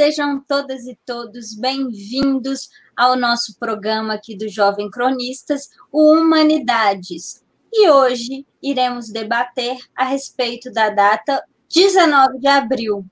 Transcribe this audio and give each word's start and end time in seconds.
sejam 0.00 0.42
todas 0.48 0.86
e 0.86 0.98
todos 1.04 1.54
bem-vindos 1.54 2.70
ao 2.96 3.18
nosso 3.18 3.58
programa 3.58 4.14
aqui 4.14 4.34
do 4.34 4.48
Jovem 4.48 4.90
Cronistas, 4.90 5.68
o 5.92 6.14
Humanidades. 6.14 7.44
E 7.70 7.86
hoje 7.90 8.46
iremos 8.62 9.10
debater 9.10 9.76
a 9.94 10.04
respeito 10.04 10.72
da 10.72 10.88
data 10.88 11.44
19 11.68 12.38
de 12.38 12.48
abril, 12.48 13.04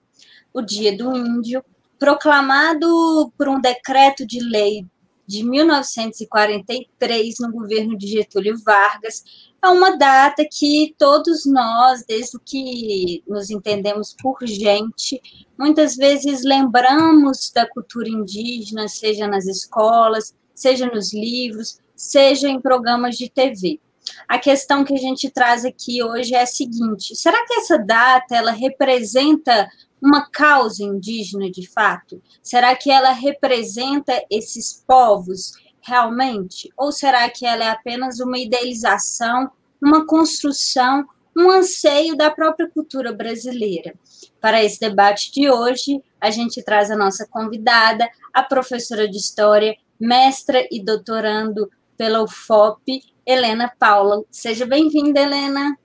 o 0.50 0.62
Dia 0.62 0.96
do 0.96 1.14
Índio, 1.14 1.62
proclamado 1.98 3.30
por 3.36 3.50
um 3.50 3.60
decreto 3.60 4.26
de 4.26 4.40
lei 4.40 4.86
de 5.26 5.44
1943 5.44 7.34
no 7.40 7.52
governo 7.52 7.98
de 7.98 8.06
Getúlio 8.06 8.56
Vargas, 8.64 9.22
é 9.62 9.68
uma 9.68 9.96
data 9.96 10.46
que 10.50 10.94
todos 10.98 11.44
nós, 11.44 12.04
desde 12.06 12.38
que 12.38 13.22
nos 13.26 13.50
entendemos 13.50 14.14
por 14.20 14.38
gente, 14.44 15.20
muitas 15.58 15.96
vezes 15.96 16.44
lembramos 16.44 17.50
da 17.50 17.68
cultura 17.68 18.08
indígena, 18.08 18.88
seja 18.88 19.26
nas 19.26 19.46
escolas, 19.46 20.34
seja 20.54 20.86
nos 20.86 21.12
livros, 21.12 21.80
seja 21.96 22.48
em 22.48 22.60
programas 22.60 23.16
de 23.16 23.28
TV. 23.28 23.80
A 24.26 24.38
questão 24.38 24.84
que 24.84 24.94
a 24.94 24.98
gente 24.98 25.30
traz 25.30 25.64
aqui 25.64 26.02
hoje 26.02 26.34
é 26.34 26.42
a 26.42 26.46
seguinte: 26.46 27.14
será 27.14 27.44
que 27.46 27.54
essa 27.54 27.78
data 27.78 28.34
ela 28.34 28.52
representa 28.52 29.68
uma 30.00 30.28
causa 30.30 30.82
indígena 30.84 31.50
de 31.50 31.68
fato? 31.68 32.22
Será 32.42 32.74
que 32.76 32.90
ela 32.90 33.12
representa 33.12 34.24
esses 34.30 34.84
povos 34.86 35.52
realmente? 35.80 36.72
Ou 36.76 36.92
será 36.92 37.28
que 37.28 37.44
ela 37.44 37.64
é 37.64 37.70
apenas 37.70 38.20
uma 38.20 38.38
idealização, 38.38 39.50
uma 39.82 40.06
construção, 40.06 41.06
um 41.36 41.50
anseio 41.50 42.16
da 42.16 42.30
própria 42.30 42.68
cultura 42.68 43.12
brasileira? 43.12 43.94
Para 44.40 44.62
esse 44.62 44.78
debate 44.80 45.32
de 45.32 45.50
hoje, 45.50 46.02
a 46.20 46.30
gente 46.30 46.62
traz 46.62 46.90
a 46.90 46.96
nossa 46.96 47.26
convidada, 47.26 48.08
a 48.32 48.42
professora 48.42 49.08
de 49.08 49.16
História, 49.16 49.76
mestra 49.98 50.66
e 50.70 50.82
doutorando 50.82 51.70
pela 51.96 52.22
UFOP, 52.22 53.02
Helena 53.26 53.72
Paula. 53.78 54.22
Seja 54.30 54.64
bem-vinda, 54.64 55.20
Helena. 55.20 55.76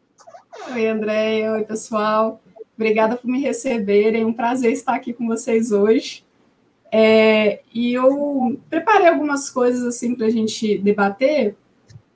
Oi, 0.71 0.87
Andréia. 0.87 1.53
Oi, 1.53 1.63
pessoal. 1.63 2.41
Obrigada 2.75 3.15
por 3.15 3.27
me 3.27 3.41
receberem. 3.41 4.21
É 4.21 4.25
um 4.25 4.33
prazer 4.33 4.71
estar 4.71 4.95
aqui 4.95 5.13
com 5.13 5.27
vocês 5.27 5.71
hoje. 5.71 6.23
É, 6.91 7.61
e 7.73 7.93
eu 7.93 8.59
preparei 8.69 9.07
algumas 9.07 9.49
coisas 9.49 9.83
assim 9.83 10.13
para 10.13 10.27
a 10.27 10.29
gente 10.29 10.77
debater, 10.77 11.55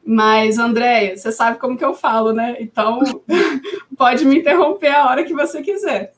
mas, 0.09 0.57
Andréia, 0.57 1.17
você 1.17 1.33
sabe 1.33 1.59
como 1.59 1.77
que 1.77 1.83
eu 1.83 1.93
falo, 1.93 2.31
né? 2.31 2.55
Então, 2.61 3.01
pode 3.97 4.23
me 4.23 4.39
interromper 4.39 4.95
a 4.95 5.05
hora 5.05 5.25
que 5.25 5.33
você 5.33 5.61
quiser. 5.61 6.13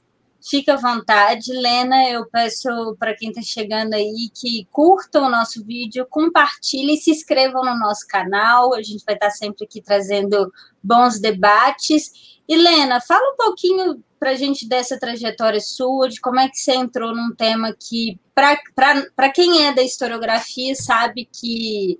Fica 0.47 0.75
à 0.75 0.77
vontade, 0.77 1.51
Lena. 1.51 2.07
Eu 2.07 2.23
peço 2.29 2.95
para 2.99 3.15
quem 3.15 3.29
está 3.29 3.41
chegando 3.41 3.95
aí 3.95 4.29
que 4.31 4.67
curtam 4.71 5.25
o 5.25 5.29
nosso 5.31 5.65
vídeo, 5.65 6.05
compartilhem, 6.07 6.97
se 6.97 7.09
inscrevam 7.09 7.65
no 7.65 7.79
nosso 7.79 8.05
canal. 8.07 8.75
A 8.75 8.83
gente 8.83 9.03
vai 9.03 9.15
estar 9.15 9.31
sempre 9.31 9.65
aqui 9.65 9.81
trazendo 9.81 10.53
bons 10.83 11.19
debates. 11.19 12.11
E, 12.47 12.55
Lena, 12.55 13.01
fala 13.01 13.33
um 13.33 13.37
pouquinho 13.37 14.03
para 14.19 14.29
a 14.29 14.35
gente 14.35 14.69
dessa 14.69 14.99
trajetória 14.99 15.59
sua, 15.59 16.07
de 16.07 16.21
como 16.21 16.39
é 16.39 16.47
que 16.47 16.59
você 16.59 16.75
entrou 16.75 17.15
num 17.15 17.33
tema 17.33 17.75
que, 17.75 18.19
para 18.35 19.31
quem 19.33 19.65
é 19.65 19.73
da 19.73 19.81
historiografia, 19.81 20.75
sabe 20.75 21.27
que, 21.31 21.99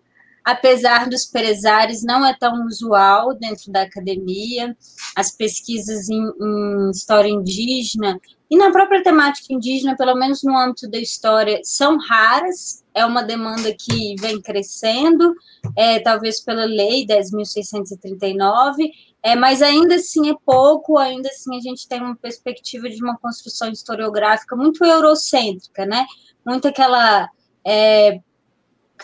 apesar 0.51 1.07
dos 1.09 1.25
pesares, 1.25 2.03
não 2.03 2.25
é 2.25 2.35
tão 2.37 2.65
usual 2.65 3.35
dentro 3.35 3.71
da 3.71 3.81
academia. 3.83 4.75
As 5.15 5.35
pesquisas 5.35 6.09
em, 6.09 6.23
em 6.41 6.91
história 6.91 7.29
indígena 7.29 8.19
e 8.49 8.57
na 8.57 8.71
própria 8.71 9.03
temática 9.03 9.53
indígena, 9.53 9.95
pelo 9.95 10.15
menos 10.15 10.41
no 10.43 10.57
âmbito 10.57 10.89
da 10.89 10.97
história, 10.97 11.59
são 11.63 11.99
raras, 11.99 12.83
é 12.95 13.05
uma 13.05 13.21
demanda 13.21 13.71
que 13.77 14.15
vem 14.19 14.41
crescendo, 14.41 15.35
é, 15.77 15.99
talvez 15.99 16.41
pela 16.41 16.65
lei 16.65 17.05
10.639, 17.05 18.89
é, 19.21 19.35
mas 19.35 19.61
ainda 19.61 19.95
assim 19.95 20.31
é 20.31 20.35
pouco, 20.43 20.97
ainda 20.97 21.29
assim 21.29 21.55
a 21.57 21.61
gente 21.61 21.87
tem 21.87 22.01
uma 22.01 22.15
perspectiva 22.15 22.89
de 22.89 23.03
uma 23.03 23.17
construção 23.19 23.69
historiográfica 23.69 24.55
muito 24.55 24.83
eurocêntrica, 24.83 25.85
né? 25.85 26.05
Muito 26.43 26.67
aquela. 26.67 27.29
É, 27.63 28.19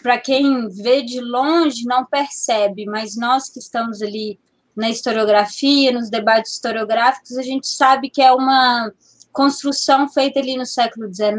Para 0.02 0.20
quem 0.20 0.68
vê 0.70 1.02
de 1.02 1.20
longe, 1.20 1.86
não 1.86 2.06
percebe, 2.06 2.86
mas 2.86 3.16
nós 3.16 3.50
que 3.50 3.60
estamos 3.60 4.02
ali 4.02 4.40
na 4.76 4.90
historiografia, 4.90 5.92
nos 5.92 6.10
debates 6.10 6.54
historiográficos, 6.54 7.38
a 7.38 7.44
gente 7.44 7.68
sabe 7.68 8.10
que 8.10 8.22
é 8.22 8.32
uma 8.32 8.92
construção 9.32 10.08
feita 10.08 10.40
ali 10.40 10.56
no 10.56 10.66
século 10.66 11.14
XIX, 11.14 11.32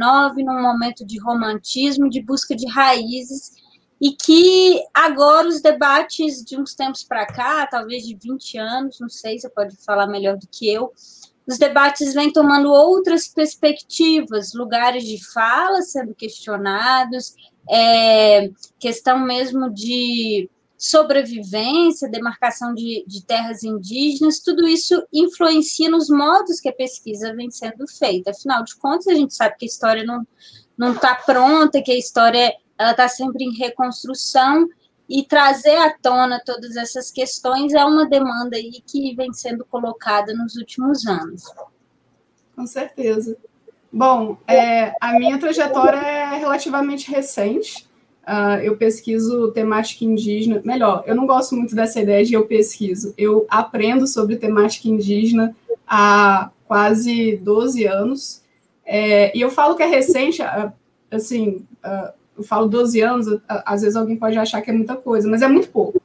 num 0.45 0.61
momento 0.61 1.05
de 1.05 1.19
romantismo, 1.19 2.11
de 2.11 2.23
busca 2.23 2.55
de 2.55 2.69
raízes 2.69 3.53
e 4.01 4.13
que 4.13 4.83
agora 4.93 5.49
os 5.49 5.63
debates 5.63 6.45
de 6.45 6.59
uns 6.59 6.75
tempos 6.75 7.03
para 7.03 7.27
cá, 7.27 7.67
talvez 7.67 8.05
de 8.05 8.15
20 8.15 8.59
anos, 8.59 9.01
não 9.01 9.09
sei, 9.09 9.39
você 9.39 9.49
pode 9.49 9.75
falar 9.85 10.07
melhor 10.07 10.37
do 10.37 10.47
que 10.47 10.71
eu, 10.71 10.93
os 11.47 11.59
debates 11.59 12.13
vêm 12.13 12.33
tomando 12.33 12.71
outras 12.73 13.29
perspectivas, 13.29 14.53
lugares 14.53 15.05
de 15.05 15.25
fala 15.33 15.81
sendo 15.81 16.15
questionados, 16.15 17.35
é, 17.71 18.51
questão 18.79 19.19
mesmo 19.19 19.71
de 19.71 20.49
sobrevivência, 20.79 22.11
demarcação 22.11 22.75
de, 22.75 23.05
de 23.07 23.25
terras 23.25 23.65
indígenas, 23.65 24.41
tudo 24.41 24.69
isso 24.69 25.07
influencia 25.13 25.89
nos 25.89 26.09
modos 26.11 26.61
que 26.61 26.69
a 26.69 26.73
pesquisa 26.73 27.35
vem 27.35 27.51
sendo 27.51 27.87
feita. 27.89 28.31
Afinal 28.31 28.63
de 28.63 28.77
contas, 28.77 29.09
a 29.09 29.15
gente 29.15 29.35
sabe 29.35 29.57
que 29.59 29.65
a 29.65 29.69
história 29.69 30.05
não 30.77 30.93
está 30.93 31.15
pronta, 31.15 31.83
que 31.83 31.93
a 31.93 31.99
história 31.99 32.55
ela 32.79 32.91
está 32.91 33.09
sempre 33.09 33.45
em 33.45 33.57
reconstrução 33.57 34.69
e 35.09 35.25
trazer 35.25 35.77
à 35.77 35.97
tona 35.97 36.43
todas 36.45 36.77
essas 36.77 37.11
questões 37.11 37.73
é 37.73 37.85
uma 37.85 38.09
demanda 38.09 38.57
aí 38.57 38.83
que 38.87 39.15
vem 39.15 39.33
sendo 39.33 39.65
colocada 39.65 40.35
nos 40.35 40.57
últimos 40.57 41.07
anos. 41.07 41.43
Com 42.55 42.67
certeza. 42.67 43.37
Bom, 43.97 44.37
é, 44.47 44.93
a 45.01 45.19
minha 45.19 45.39
trajetória 45.39 45.97
é 45.97 46.37
relativamente 46.37 47.11
recente. 47.11 47.87
Uh, 48.29 48.61
eu 48.63 48.77
pesquiso 48.77 49.51
temática 49.53 50.05
indígena. 50.05 50.61
Melhor, 50.67 51.03
eu 51.07 51.15
não 51.15 51.27
gosto 51.27 51.57
muito 51.57 51.75
dessa 51.75 51.99
ideia 51.99 52.23
de 52.23 52.35
eu 52.35 52.45
pesquiso. 52.47 53.15
Eu 53.17 53.47
aprendo 53.49 54.07
sobre 54.07 54.37
temática 54.37 54.87
indígena 54.87 55.57
há 55.89 56.51
quase 56.67 57.39
12 57.39 57.87
anos. 57.87 58.43
É, 58.85 59.35
e 59.35 59.41
eu 59.41 59.49
falo 59.49 59.75
que 59.75 59.83
é 59.83 59.87
recente, 59.87 60.43
ah, 60.43 60.75
assim, 61.11 61.65
uh, 61.83 62.13
eu 62.37 62.45
falo 62.45 62.69
12 62.69 63.01
anos, 63.01 63.41
às 63.49 63.81
vezes 63.81 63.97
alguém 63.97 64.17
pode 64.17 64.37
achar 64.37 64.61
que 64.61 64.71
é 64.71 64.75
muita 64.75 64.95
coisa, 64.95 65.27
mas 65.27 65.41
é 65.41 65.49
muito 65.49 65.71
pouco, 65.71 66.03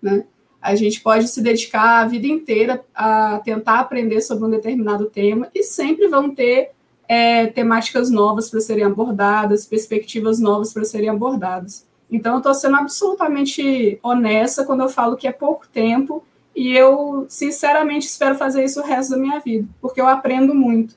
né? 0.00 0.24
A 0.58 0.74
gente 0.74 1.02
pode 1.02 1.28
se 1.28 1.42
dedicar 1.42 2.00
a 2.00 2.06
vida 2.06 2.26
inteira 2.26 2.82
a 2.94 3.40
tentar 3.44 3.80
aprender 3.80 4.22
sobre 4.22 4.46
um 4.46 4.50
determinado 4.50 5.04
tema 5.04 5.50
e 5.54 5.62
sempre 5.62 6.08
vão 6.08 6.34
ter 6.34 6.74
é, 7.08 7.46
temáticas 7.46 8.10
novas 8.10 8.50
para 8.50 8.60
serem 8.60 8.84
abordadas, 8.84 9.66
perspectivas 9.66 10.40
novas 10.40 10.72
para 10.72 10.84
serem 10.84 11.08
abordadas. 11.08 11.86
Então, 12.10 12.34
eu 12.34 12.38
estou 12.38 12.54
sendo 12.54 12.76
absolutamente 12.76 13.98
honesta 14.02 14.64
quando 14.64 14.82
eu 14.82 14.88
falo 14.88 15.16
que 15.16 15.26
é 15.26 15.32
pouco 15.32 15.66
tempo 15.68 16.22
e 16.54 16.72
eu, 16.72 17.26
sinceramente, 17.28 18.06
espero 18.06 18.34
fazer 18.34 18.64
isso 18.64 18.80
o 18.80 18.84
resto 18.84 19.10
da 19.10 19.18
minha 19.18 19.38
vida, 19.40 19.68
porque 19.80 20.00
eu 20.00 20.06
aprendo 20.06 20.54
muito. 20.54 20.94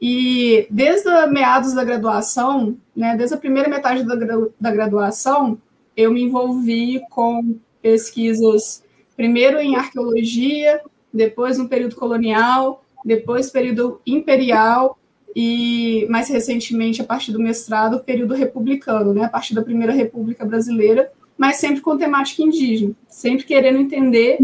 E 0.00 0.66
desde 0.70 1.08
meados 1.26 1.74
da 1.74 1.84
graduação, 1.84 2.76
né, 2.94 3.16
desde 3.16 3.34
a 3.34 3.38
primeira 3.38 3.68
metade 3.68 4.04
da, 4.04 4.14
da 4.58 4.70
graduação, 4.70 5.58
eu 5.96 6.12
me 6.12 6.22
envolvi 6.22 7.02
com 7.10 7.56
pesquisas, 7.82 8.82
primeiro 9.16 9.58
em 9.58 9.76
arqueologia, 9.76 10.80
depois 11.12 11.58
no 11.58 11.68
período 11.68 11.96
colonial, 11.96 12.84
depois 13.04 13.50
período 13.50 14.00
imperial 14.06 14.96
e 15.34 16.06
mais 16.10 16.28
recentemente, 16.28 17.00
a 17.00 17.04
partir 17.04 17.32
do 17.32 17.40
mestrado, 17.40 17.96
o 17.96 18.00
período 18.00 18.34
republicano, 18.34 19.14
né, 19.14 19.24
a 19.24 19.28
partir 19.28 19.54
da 19.54 19.62
primeira 19.62 19.92
República 19.92 20.44
Brasileira, 20.44 21.10
mas 21.38 21.56
sempre 21.56 21.80
com 21.80 21.96
temática 21.96 22.42
indígena, 22.42 22.94
sempre 23.08 23.44
querendo 23.44 23.78
entender 23.78 24.38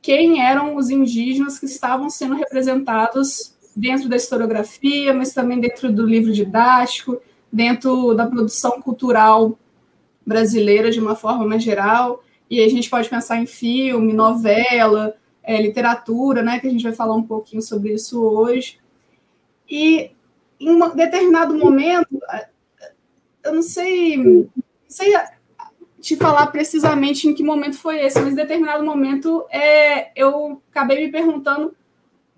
quem 0.00 0.42
eram 0.42 0.76
os 0.76 0.90
indígenas 0.90 1.58
que 1.58 1.66
estavam 1.66 2.08
sendo 2.08 2.34
representados 2.34 3.54
dentro 3.76 4.08
da 4.08 4.16
historiografia, 4.16 5.12
mas 5.12 5.34
também 5.34 5.60
dentro 5.60 5.92
do 5.92 6.06
livro 6.06 6.32
didático, 6.32 7.20
dentro 7.52 8.14
da 8.14 8.26
produção 8.26 8.80
cultural 8.80 9.58
brasileira 10.24 10.90
de 10.90 11.00
uma 11.00 11.14
forma 11.14 11.46
mais 11.46 11.62
geral. 11.62 12.22
E 12.48 12.62
a 12.62 12.68
gente 12.68 12.88
pode 12.88 13.08
pensar 13.08 13.36
em 13.36 13.46
filme, 13.46 14.12
novela, 14.12 15.14
é, 15.42 15.60
literatura, 15.60 16.42
né, 16.42 16.58
que 16.58 16.66
a 16.66 16.70
gente 16.70 16.82
vai 16.82 16.92
falar 16.92 17.14
um 17.14 17.22
pouquinho 17.22 17.62
sobre 17.62 17.92
isso 17.92 18.22
hoje. 18.22 18.78
E 19.70 20.10
em 20.58 20.70
um 20.70 20.94
determinado 20.94 21.56
momento, 21.56 22.20
eu 23.44 23.54
não 23.54 23.62
sei, 23.62 24.16
não 24.16 24.50
sei 24.88 25.14
te 26.00 26.16
falar 26.16 26.46
precisamente 26.48 27.28
em 27.28 27.34
que 27.34 27.42
momento 27.42 27.78
foi 27.78 28.00
esse, 28.00 28.20
mas 28.20 28.32
em 28.32 28.36
determinado 28.36 28.84
momento 28.84 29.46
é, 29.50 30.10
eu 30.18 30.60
acabei 30.70 31.06
me 31.06 31.12
perguntando 31.12 31.74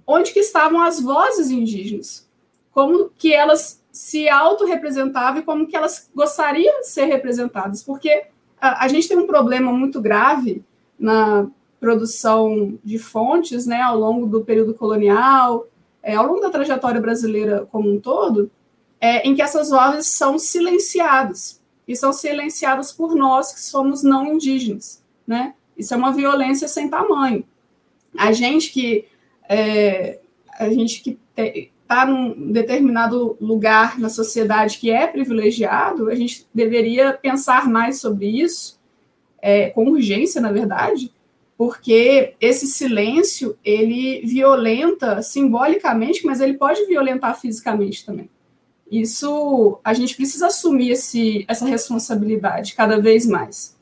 onde 0.06 0.32
que 0.32 0.40
estavam 0.40 0.82
as 0.82 1.00
vozes 1.00 1.50
indígenas, 1.50 2.28
como 2.72 3.10
que 3.16 3.32
elas 3.32 3.80
se 3.90 4.28
autorrepresentavam 4.28 5.40
e 5.40 5.44
como 5.44 5.66
que 5.66 5.76
elas 5.76 6.10
gostariam 6.14 6.80
de 6.80 6.88
ser 6.88 7.04
representadas, 7.04 7.82
porque 7.82 8.24
a, 8.60 8.84
a 8.84 8.88
gente 8.88 9.06
tem 9.06 9.16
um 9.16 9.26
problema 9.26 9.72
muito 9.72 10.00
grave 10.00 10.64
na 10.98 11.46
produção 11.78 12.78
de 12.82 12.98
fontes, 12.98 13.66
né, 13.66 13.80
ao 13.80 13.98
longo 13.98 14.26
do 14.26 14.44
período 14.44 14.74
colonial, 14.74 15.66
é, 16.02 16.14
ao 16.14 16.26
longo 16.26 16.40
da 16.40 16.50
trajetória 16.50 17.00
brasileira 17.00 17.66
como 17.70 17.92
um 17.92 18.00
todo, 18.00 18.50
é, 19.00 19.26
em 19.26 19.34
que 19.34 19.42
essas 19.42 19.70
vozes 19.70 20.06
são 20.06 20.38
silenciadas, 20.38 21.60
e 21.86 21.96
são 21.96 22.12
silenciadas 22.12 22.92
por 22.92 23.14
nós 23.14 23.52
que 23.52 23.60
somos 23.60 24.02
não 24.02 24.26
indígenas, 24.26 25.02
né? 25.26 25.54
Isso 25.76 25.92
é 25.92 25.96
uma 25.96 26.12
violência 26.12 26.68
sem 26.68 26.88
tamanho. 26.88 27.44
A 28.16 28.32
gente 28.32 28.70
que 28.70 29.06
é, 29.48 30.20
a 30.58 30.70
gente 30.70 31.02
que 31.02 31.18
está 31.36 32.06
num 32.06 32.52
determinado 32.52 33.36
lugar 33.40 33.98
na 33.98 34.08
sociedade 34.08 34.78
que 34.78 34.90
é 34.90 35.06
privilegiado, 35.06 36.08
a 36.08 36.14
gente 36.14 36.46
deveria 36.54 37.12
pensar 37.12 37.68
mais 37.68 38.00
sobre 38.00 38.26
isso, 38.26 38.80
é, 39.40 39.70
com 39.70 39.86
urgência, 39.86 40.40
na 40.40 40.52
verdade, 40.52 41.12
porque 41.62 42.34
esse 42.40 42.66
silêncio 42.66 43.56
ele 43.64 44.26
violenta 44.26 45.22
simbolicamente, 45.22 46.26
mas 46.26 46.40
ele 46.40 46.54
pode 46.54 46.84
violentar 46.86 47.40
fisicamente 47.40 48.04
também. 48.04 48.28
Isso 48.90 49.78
a 49.84 49.94
gente 49.94 50.16
precisa 50.16 50.48
assumir 50.48 50.90
esse, 50.90 51.44
essa 51.46 51.64
responsabilidade 51.64 52.74
cada 52.74 53.00
vez 53.00 53.24
mais. 53.26 53.78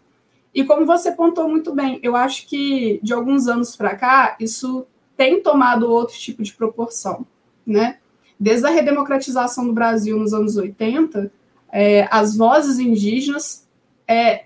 E 0.54 0.62
como 0.62 0.84
você 0.84 1.12
pontou 1.12 1.48
muito 1.48 1.74
bem, 1.74 1.98
eu 2.02 2.14
acho 2.14 2.46
que 2.46 3.00
de 3.02 3.14
alguns 3.14 3.48
anos 3.48 3.74
para 3.74 3.96
cá 3.96 4.36
isso 4.38 4.86
tem 5.16 5.42
tomado 5.42 5.90
outro 5.90 6.18
tipo 6.18 6.42
de 6.42 6.52
proporção, 6.52 7.26
né? 7.66 7.96
Desde 8.38 8.66
a 8.66 8.70
redemocratização 8.70 9.66
do 9.66 9.72
Brasil 9.72 10.18
nos 10.18 10.34
anos 10.34 10.54
80, 10.54 11.32
é, 11.72 12.06
as 12.10 12.36
vozes 12.36 12.78
indígenas 12.78 13.66
é, 14.06 14.44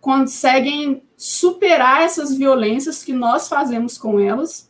conseguem 0.00 1.02
superar 1.22 2.02
essas 2.02 2.36
violências 2.36 3.04
que 3.04 3.12
nós 3.12 3.48
fazemos 3.48 3.96
com 3.96 4.18
elas 4.18 4.68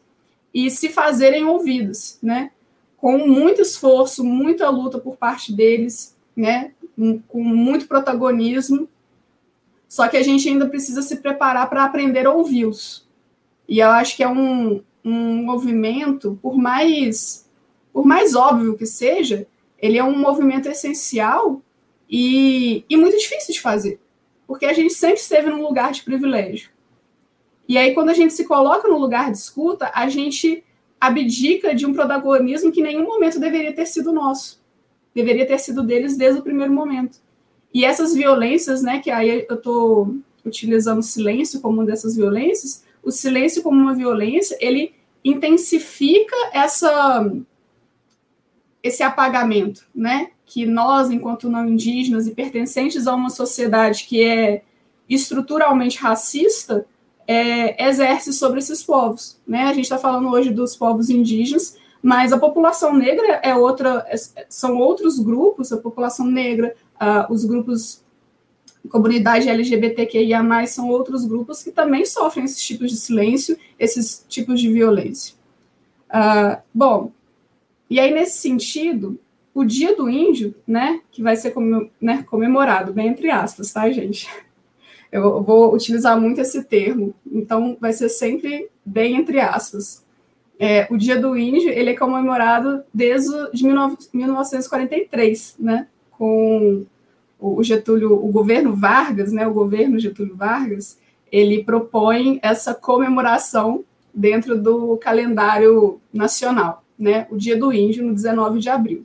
e 0.53 0.71
se 0.71 0.91
fazerem 0.91 1.47
ouvidas, 1.47 2.19
né? 2.23 2.51
Com 2.99 3.27
muito 3.27 3.63
esforço, 3.63 4.23
muita 4.23 4.69
luta 4.69 4.99
por 4.99 5.17
parte 5.17 5.51
deles, 5.51 6.15
né? 6.37 6.73
Com 7.27 7.43
muito 7.43 7.89
protagonismo. 7.89 8.87
Só 9.89 10.07
que 10.09 10.17
a 10.19 10.23
gente 10.23 10.47
ainda 10.47 10.69
precisa 10.69 11.01
se 11.01 11.17
preparar 11.17 11.71
para 11.71 11.85
aprender 11.85 12.27
a 12.27 12.35
ouvi-los. 12.35 13.09
E 13.67 13.79
eu 13.79 13.89
acho 13.89 14.15
que 14.15 14.23
é 14.23 14.29
um, 14.29 14.83
um 15.03 15.43
movimento, 15.43 16.39
por 16.43 16.59
mais 16.59 17.49
por 17.95 18.05
mais 18.05 18.35
óbvio 18.35 18.77
que 18.77 18.85
seja, 18.85 19.47
ele 19.79 19.97
é 19.97 20.05
um 20.05 20.19
movimento 20.19 20.69
essencial 20.69 21.63
e, 22.11 22.85
e 22.91 22.97
muito 22.99 23.17
difícil 23.17 23.55
de 23.55 23.61
fazer 23.63 24.02
porque 24.53 24.67
a 24.67 24.73
gente 24.75 24.93
sempre 24.93 25.19
esteve 25.19 25.49
num 25.49 25.63
lugar 25.63 25.93
de 25.93 26.03
privilégio. 26.03 26.69
E 27.67 27.79
aí, 27.79 27.95
quando 27.95 28.11
a 28.11 28.13
gente 28.13 28.35
se 28.35 28.45
coloca 28.45 28.87
no 28.87 28.99
lugar 28.99 29.33
de 29.33 29.39
escuta, 29.39 29.91
a 29.95 30.07
gente 30.11 30.63
abdica 31.01 31.75
de 31.75 31.87
um 31.87 31.95
protagonismo 31.95 32.71
que 32.71 32.81
em 32.81 32.83
nenhum 32.83 33.05
momento 33.05 33.41
deveria 33.41 33.73
ter 33.73 33.87
sido 33.87 34.13
nosso. 34.13 34.63
Deveria 35.15 35.47
ter 35.47 35.59
sido 35.59 35.83
deles 35.83 36.19
desde 36.19 36.41
o 36.41 36.43
primeiro 36.43 36.71
momento. 36.71 37.19
E 37.73 37.83
essas 37.83 38.13
violências, 38.13 38.83
né, 38.83 38.99
que 38.99 39.11
aí 39.11 39.47
eu 39.49 39.57
estou 39.57 40.17
utilizando 40.45 40.99
o 40.99 41.03
silêncio 41.03 41.59
como 41.63 41.79
uma 41.79 41.87
dessas 41.87 42.15
violências, 42.15 42.85
o 43.03 43.11
silêncio 43.11 43.63
como 43.63 43.81
uma 43.81 43.95
violência, 43.95 44.59
ele 44.61 44.95
intensifica 45.25 46.37
essa 46.53 47.27
esse 48.83 49.03
apagamento, 49.03 49.87
né? 49.95 50.33
Que 50.53 50.67
nós, 50.67 51.11
enquanto 51.11 51.49
não 51.49 51.67
indígenas 51.67 52.27
e 52.27 52.35
pertencentes 52.35 53.07
a 53.07 53.15
uma 53.15 53.31
sociedade 53.31 54.05
que 54.05 54.23
é 54.23 54.63
estruturalmente 55.09 55.99
racista, 55.99 56.85
é, 57.27 57.89
exerce 57.89 58.35
sobre 58.35 58.59
esses 58.59 58.83
povos, 58.83 59.41
né? 59.47 59.63
A 59.63 59.73
gente 59.73 59.85
está 59.85 59.97
falando 59.97 60.29
hoje 60.29 60.51
dos 60.51 60.77
povos 60.77 61.09
indígenas, 61.09 61.79
mas 62.03 62.33
a 62.33 62.39
população 62.39 62.93
negra 62.95 63.41
é 63.43 63.55
outra, 63.55 64.05
é, 64.09 64.17
são 64.51 64.77
outros 64.77 65.19
grupos, 65.19 65.73
a 65.73 65.79
população 65.79 66.27
negra, 66.27 66.75
uh, 66.97 67.33
os 67.33 67.45
grupos 67.45 68.03
comunidade 68.91 69.49
LGBTQIA+, 69.49 70.67
são 70.67 70.89
outros 70.89 71.25
grupos 71.25 71.63
que 71.63 71.71
também 71.71 72.05
sofrem 72.05 72.45
esses 72.45 72.63
tipos 72.63 72.91
de 72.91 72.97
silêncio, 72.97 73.57
esses 73.79 74.27
tipos 74.29 74.61
de 74.61 74.71
violência. 74.71 75.35
Uh, 76.11 76.61
bom, 76.75 77.13
e 77.89 78.01
aí, 78.01 78.13
nesse 78.13 78.39
sentido, 78.39 79.21
o 79.55 79.65
Dia 79.65 79.97
do 79.97 80.09
Índio, 80.09 80.55
né, 80.67 81.01
que 81.11 81.23
vai 81.23 81.37
ser 81.37 81.55
né, 82.01 82.25
comemorado, 82.29 82.93
bem 82.93 83.09
entre 83.09 83.31
aspas, 83.31 83.73
tá, 83.73 83.91
gente? 83.91 84.29
Eu 85.11 85.43
vou 85.43 85.75
utilizar 85.75 86.19
muito 86.19 86.41
esse 86.41 86.65
termo, 86.65 87.15
então 87.31 87.77
vai 87.79 87.93
ser 87.93 88.09
sempre 88.09 88.71
bem 88.85 89.17
entre 89.17 89.41
aspas. 89.41 90.03
É, 90.59 90.87
o 90.91 90.97
Dia 90.97 91.21
do 91.21 91.37
Índio, 91.37 91.69
ele 91.69 91.91
é 91.91 91.97
comemorado 91.97 92.83
desde 92.95 93.31
de 93.53 93.63
1943, 93.65 95.57
né, 95.59 95.87
com 96.13 96.87
o 97.39 97.63
Getúlio, 97.63 98.13
o 98.15 98.29
governo 98.29 98.75
Vargas, 98.75 99.33
né, 99.33 99.47
o 99.47 99.53
governo 99.53 99.99
Getúlio 99.99 100.35
Vargas, 100.35 100.99
ele 101.31 101.63
propõe 101.63 102.39
essa 102.43 102.73
comemoração 102.75 103.85
dentro 104.15 104.57
do 104.57 104.97
calendário 104.97 106.01
nacional 106.13 106.83
né, 107.03 107.27
o 107.31 107.37
Dia 107.37 107.57
do 107.57 107.73
Índio, 107.73 108.07
no 108.07 108.15
19 108.15 108.61
de 108.61 108.69
abril. 108.69 109.05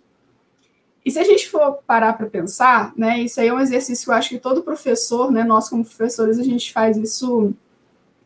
E 1.08 1.12
se 1.12 1.20
a 1.20 1.24
gente 1.24 1.48
for 1.48 1.80
parar 1.88 2.12
para 2.18 2.28
pensar, 2.28 2.92
né, 2.98 3.22
isso 3.22 3.40
aí 3.40 3.48
é 3.48 3.54
um 3.54 3.62
exercício 3.62 4.04
que 4.04 4.12
eu 4.12 4.16
acho 4.16 4.28
que 4.28 4.38
todo 4.38 4.62
professor, 4.62 5.32
né, 5.32 5.42
nós 5.42 5.70
como 5.70 5.86
professores, 5.86 6.38
a 6.38 6.44
gente 6.44 6.74
faz 6.74 6.98
isso 6.98 7.54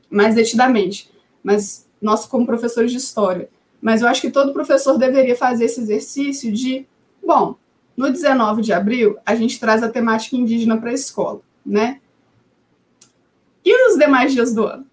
mais 0.09 0.33
detidamente, 0.33 1.07
mas 1.43 1.87
nós 2.01 2.25
como 2.25 2.43
professores 2.43 2.89
de 2.89 2.97
história. 2.97 3.51
Mas 3.79 4.01
eu 4.01 4.07
acho 4.07 4.19
que 4.19 4.31
todo 4.31 4.51
professor 4.51 4.97
deveria 4.97 5.35
fazer 5.35 5.65
esse 5.65 5.79
exercício 5.79 6.51
de, 6.51 6.87
bom, 7.23 7.55
no 7.95 8.09
19 8.09 8.63
de 8.63 8.73
abril, 8.73 9.15
a 9.27 9.35
gente 9.35 9.59
traz 9.59 9.83
a 9.83 9.89
temática 9.89 10.35
indígena 10.35 10.75
para 10.75 10.89
a 10.89 10.93
escola, 10.93 11.39
né? 11.63 12.01
E 13.63 13.77
nos 13.77 13.95
demais 13.95 14.33
dias 14.33 14.55
do 14.55 14.65
ano? 14.65 14.87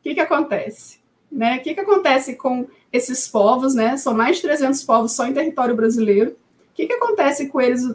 O 0.00 0.02
que, 0.02 0.14
que 0.14 0.20
acontece? 0.20 0.98
Né? 1.30 1.58
O 1.58 1.62
que, 1.62 1.74
que 1.74 1.80
acontece 1.80 2.34
com 2.34 2.66
esses 2.92 3.28
povos, 3.28 3.72
né? 3.72 3.96
São 3.96 4.14
mais 4.14 4.38
de 4.38 4.42
300 4.42 4.82
povos 4.82 5.12
só 5.12 5.28
em 5.28 5.32
território 5.32 5.76
brasileiro. 5.76 6.41
O 6.82 6.84
que, 6.84 6.86
que 6.88 7.04
acontece 7.04 7.48
com 7.48 7.60
eles 7.60 7.86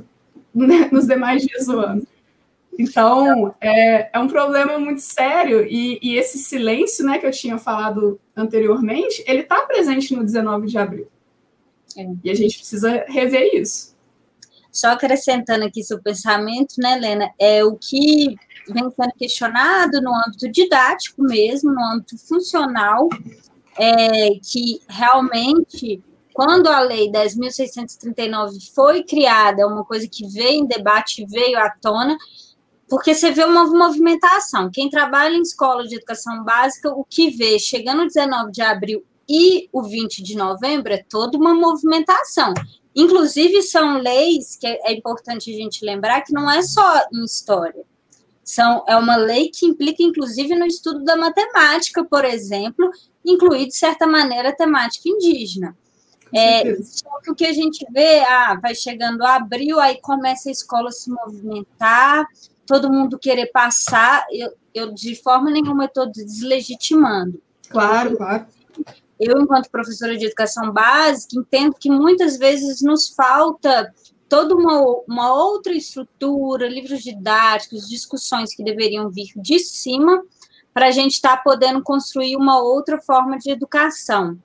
né, 0.54 0.90
nos 0.92 1.06
demais 1.06 1.46
dias 1.46 1.66
do 1.66 1.80
ano? 1.80 2.08
Então, 2.80 3.56
é, 3.60 4.10
é 4.14 4.20
um 4.20 4.28
problema 4.28 4.78
muito 4.78 5.02
sério, 5.02 5.66
e, 5.66 6.00
e, 6.02 6.16
esse 6.16 6.38
silêncio, 6.38 7.04
né, 7.04 7.18
que 7.18 7.26
eu 7.26 7.32
tinha 7.32 7.58
falado 7.58 8.20
anteriormente, 8.36 9.24
ele 9.28 9.42
está 9.42 9.62
presente 9.62 10.16
no 10.16 10.24
19 10.24 10.68
de 10.68 10.78
abril. 10.78 11.08
É. 11.98 12.08
E 12.24 12.30
a 12.30 12.36
gente 12.36 12.58
precisa 12.58 13.04
rever 13.08 13.56
isso. 13.56 13.96
Só 14.72 14.90
acrescentando 14.90 15.66
aqui 15.66 15.84
seu 15.84 16.00
pensamento, 16.00 16.76
né, 16.78 16.98
Helena, 16.98 17.32
é 17.40 17.66
o 17.66 17.76
que 17.76 18.36
vem 18.70 18.90
sendo 18.92 19.14
questionado 19.18 20.00
no 20.00 20.14
âmbito 20.14 20.48
didático 20.52 21.24
mesmo, 21.24 21.74
no 21.74 21.84
âmbito 21.84 22.16
funcional, 22.18 23.10
é, 23.76 24.36
que 24.44 24.80
realmente, 24.88 26.04
quando 26.38 26.68
a 26.68 26.82
Lei 26.82 27.12
10.639 27.12 28.72
foi 28.76 29.04
criada, 29.04 29.64
é 29.64 29.66
uma 29.66 29.84
coisa 29.84 30.08
que 30.08 30.28
veio 30.28 30.62
em 30.62 30.68
debate, 30.68 31.26
veio 31.26 31.58
à 31.58 31.68
tona, 31.72 32.16
porque 32.88 33.16
você 33.16 33.32
vê 33.32 33.44
uma 33.44 33.66
movimentação. 33.66 34.70
Quem 34.72 34.88
trabalha 34.88 35.36
em 35.36 35.42
escola 35.42 35.88
de 35.88 35.96
educação 35.96 36.44
básica, 36.44 36.92
o 36.92 37.04
que 37.04 37.32
vê 37.32 37.58
chegando 37.58 38.06
19 38.06 38.52
de 38.52 38.62
abril 38.62 39.04
e 39.28 39.68
o 39.74 39.82
20 39.82 40.22
de 40.22 40.38
novembro 40.38 40.94
é 40.94 41.04
toda 41.10 41.40
uma 41.40 41.56
movimentação. 41.56 42.54
Inclusive, 42.96 43.64
são 43.64 43.98
leis 43.98 44.56
que 44.58 44.68
é 44.68 44.94
importante 44.94 45.52
a 45.52 45.58
gente 45.58 45.84
lembrar 45.84 46.22
que 46.22 46.32
não 46.32 46.48
é 46.52 46.62
só 46.62 47.02
em 47.12 47.26
história. 47.26 47.84
São, 48.44 48.84
é 48.88 48.96
uma 48.96 49.16
lei 49.16 49.50
que 49.50 49.66
implica, 49.66 50.04
inclusive, 50.04 50.54
no 50.54 50.68
estudo 50.68 51.04
da 51.04 51.16
matemática, 51.16 52.06
por 52.06 52.24
exemplo, 52.24 52.92
incluir, 53.26 53.66
de 53.66 53.76
certa 53.76 54.06
maneira, 54.06 54.50
a 54.50 54.56
temática 54.56 55.10
indígena. 55.10 55.76
É, 56.34 56.76
só 56.84 57.20
que 57.22 57.32
o 57.32 57.36
que 57.36 57.46
a 57.46 57.54
gente 57.54 57.86
vê, 57.92 58.20
ah, 58.22 58.60
vai 58.62 58.76
chegando 58.76 59.26
abril, 59.26 59.80
aí 59.80 60.00
começa 60.02 60.50
a 60.50 60.52
escola 60.52 60.92
se 60.92 61.10
movimentar, 61.10 62.26
todo 62.66 62.92
mundo 62.92 63.18
querer 63.18 63.48
passar, 63.48 64.26
eu, 64.32 64.52
eu 64.74 64.94
de 64.94 65.16
forma 65.16 65.50
nenhuma 65.50 65.86
estou 65.86 66.06
deslegitimando. 66.12 67.42
Claro, 67.70 68.18
claro. 68.18 68.46
Eu, 69.20 69.42
enquanto 69.42 69.72
professora 69.72 70.16
de 70.16 70.26
educação 70.26 70.72
básica, 70.72 71.40
entendo 71.40 71.76
que 71.80 71.90
muitas 71.90 72.38
vezes 72.38 72.82
nos 72.82 73.10
falta 73.10 73.92
toda 74.30 74.54
uma, 74.54 74.82
uma 75.08 75.34
outra 75.34 75.74
estrutura, 75.74 76.68
livros 76.68 77.02
didáticos, 77.02 77.90
discussões 77.90 78.54
que 78.54 78.64
deveriam 78.64 79.10
vir 79.10 79.32
de 79.38 79.60
cima 79.60 80.22
para 80.74 80.88
a 80.88 80.92
gente 80.92 81.14
estar 81.14 81.38
tá 81.38 81.44
podendo 81.44 81.82
construir 81.82 82.36
uma 82.36 82.62
outra 82.62 83.02
forma 83.02 83.38
de 83.40 83.50
educação. 83.50 84.38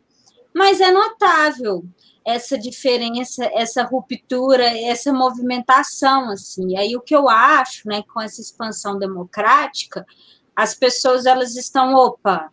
Mas 0.54 0.80
é 0.80 0.90
notável. 0.90 1.84
essa 2.24 2.56
diferença, 2.56 3.44
essa 3.52 3.82
ruptura, 3.82 4.64
essa 4.64 5.12
movimentação, 5.12 6.30
assim. 6.30 6.76
Aí 6.76 6.96
o 6.96 7.00
que 7.00 7.14
eu 7.14 7.28
acho, 7.28 7.88
né, 7.88 8.02
com 8.12 8.20
essa 8.20 8.40
expansão 8.40 8.98
democrática, 8.98 10.06
as 10.54 10.74
pessoas 10.74 11.26
elas 11.26 11.56
estão, 11.56 11.94
opa, 11.94 12.50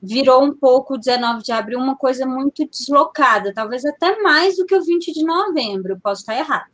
virou 0.00 0.42
um 0.42 0.54
pouco 0.54 0.94
o 0.94 0.98
19 0.98 1.42
de 1.42 1.52
abril 1.52 1.78
uma 1.78 1.96
coisa 1.96 2.26
muito 2.26 2.66
deslocada, 2.68 3.52
talvez 3.52 3.84
até 3.84 4.20
mais 4.22 4.56
do 4.56 4.64
que 4.64 4.74
o 4.74 4.82
20 4.82 5.12
de 5.12 5.24
novembro, 5.24 5.98
posso 6.02 6.22
estar 6.22 6.36
errado, 6.36 6.70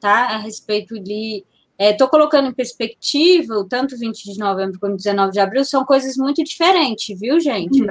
tá? 0.00 0.28
A 0.34 0.38
respeito 0.38 0.98
de 0.98 1.44
Estou 1.80 2.08
é, 2.08 2.10
colocando 2.10 2.46
em 2.48 2.52
perspectiva, 2.52 3.66
tanto 3.66 3.96
20 3.96 4.30
de 4.30 4.38
novembro 4.38 4.78
quanto 4.78 4.96
19 4.96 5.32
de 5.32 5.40
abril 5.40 5.64
são 5.64 5.82
coisas 5.82 6.14
muito 6.14 6.44
diferentes, 6.44 7.18
viu, 7.18 7.40
gente? 7.40 7.80
Uhum. 7.80 7.86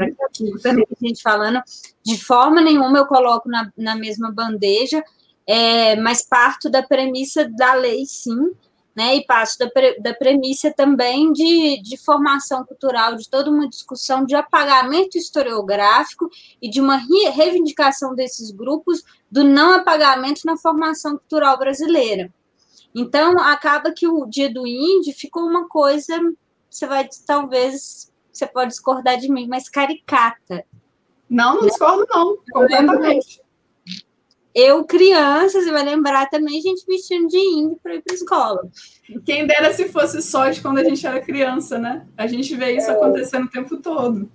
Para 0.61 0.73
a 0.73 1.07
gente 1.07 1.23
falando, 1.23 1.59
de 2.05 2.23
forma 2.23 2.61
nenhuma 2.61 2.99
eu 2.99 3.07
coloco 3.07 3.49
na, 3.49 3.71
na 3.75 3.95
mesma 3.95 4.31
bandeja, 4.31 5.03
é, 5.47 5.95
mas 5.95 6.21
parto 6.21 6.69
da 6.69 6.83
premissa 6.83 7.49
da 7.49 7.73
lei, 7.73 8.05
sim, 8.05 8.51
né? 8.95 9.15
E 9.15 9.25
passo 9.25 9.57
da, 9.57 9.67
pre, 9.67 9.99
da 9.99 10.13
premissa 10.13 10.71
também 10.71 11.33
de, 11.33 11.81
de 11.81 11.97
formação 11.97 12.63
cultural, 12.63 13.15
de 13.15 13.27
toda 13.27 13.49
uma 13.49 13.67
discussão 13.67 14.23
de 14.23 14.35
apagamento 14.35 15.17
historiográfico 15.17 16.29
e 16.61 16.69
de 16.69 16.79
uma 16.79 16.97
reivindicação 16.97 18.13
desses 18.13 18.51
grupos 18.51 19.03
do 19.31 19.43
não 19.43 19.73
apagamento 19.73 20.41
na 20.45 20.55
formação 20.57 21.17
cultural 21.17 21.57
brasileira. 21.57 22.31
Então, 22.93 23.39
acaba 23.39 23.91
que 23.91 24.07
o 24.07 24.25
dia 24.25 24.51
do 24.51 24.65
índio 24.65 25.13
ficou 25.13 25.43
uma 25.43 25.67
coisa, 25.67 26.19
você 26.69 26.87
vai, 26.87 27.07
talvez, 27.25 28.11
você 28.31 28.47
pode 28.47 28.71
discordar 28.71 29.17
de 29.17 29.31
mim, 29.31 29.47
mas 29.47 29.69
caricata. 29.69 30.65
Não, 31.29 31.55
não 31.55 31.67
discordo, 31.67 32.07
não, 32.09 32.37
completamente. 32.51 33.41
Eu, 34.53 34.83
criança, 34.83 35.61
você 35.61 35.71
vai 35.71 35.83
lembrar 35.83 36.27
também, 36.29 36.59
gente 36.59 36.83
vestindo 36.85 37.27
de 37.27 37.37
índio 37.37 37.79
para 37.83 37.95
ir 37.95 38.01
para 38.01 38.15
escola. 38.15 38.67
Quem 39.23 39.45
dera 39.45 39.71
se 39.71 39.87
fosse 39.89 40.21
só 40.23 40.49
de 40.49 40.59
quando 40.59 40.79
a 40.79 40.83
gente 40.83 41.05
era 41.05 41.21
criança, 41.21 41.77
né? 41.77 42.07
A 42.17 42.25
gente 42.25 42.55
vê 42.55 42.75
isso 42.75 42.89
é. 42.89 42.93
acontecendo 42.93 43.45
o 43.45 43.49
tempo 43.49 43.77
todo. 43.77 44.29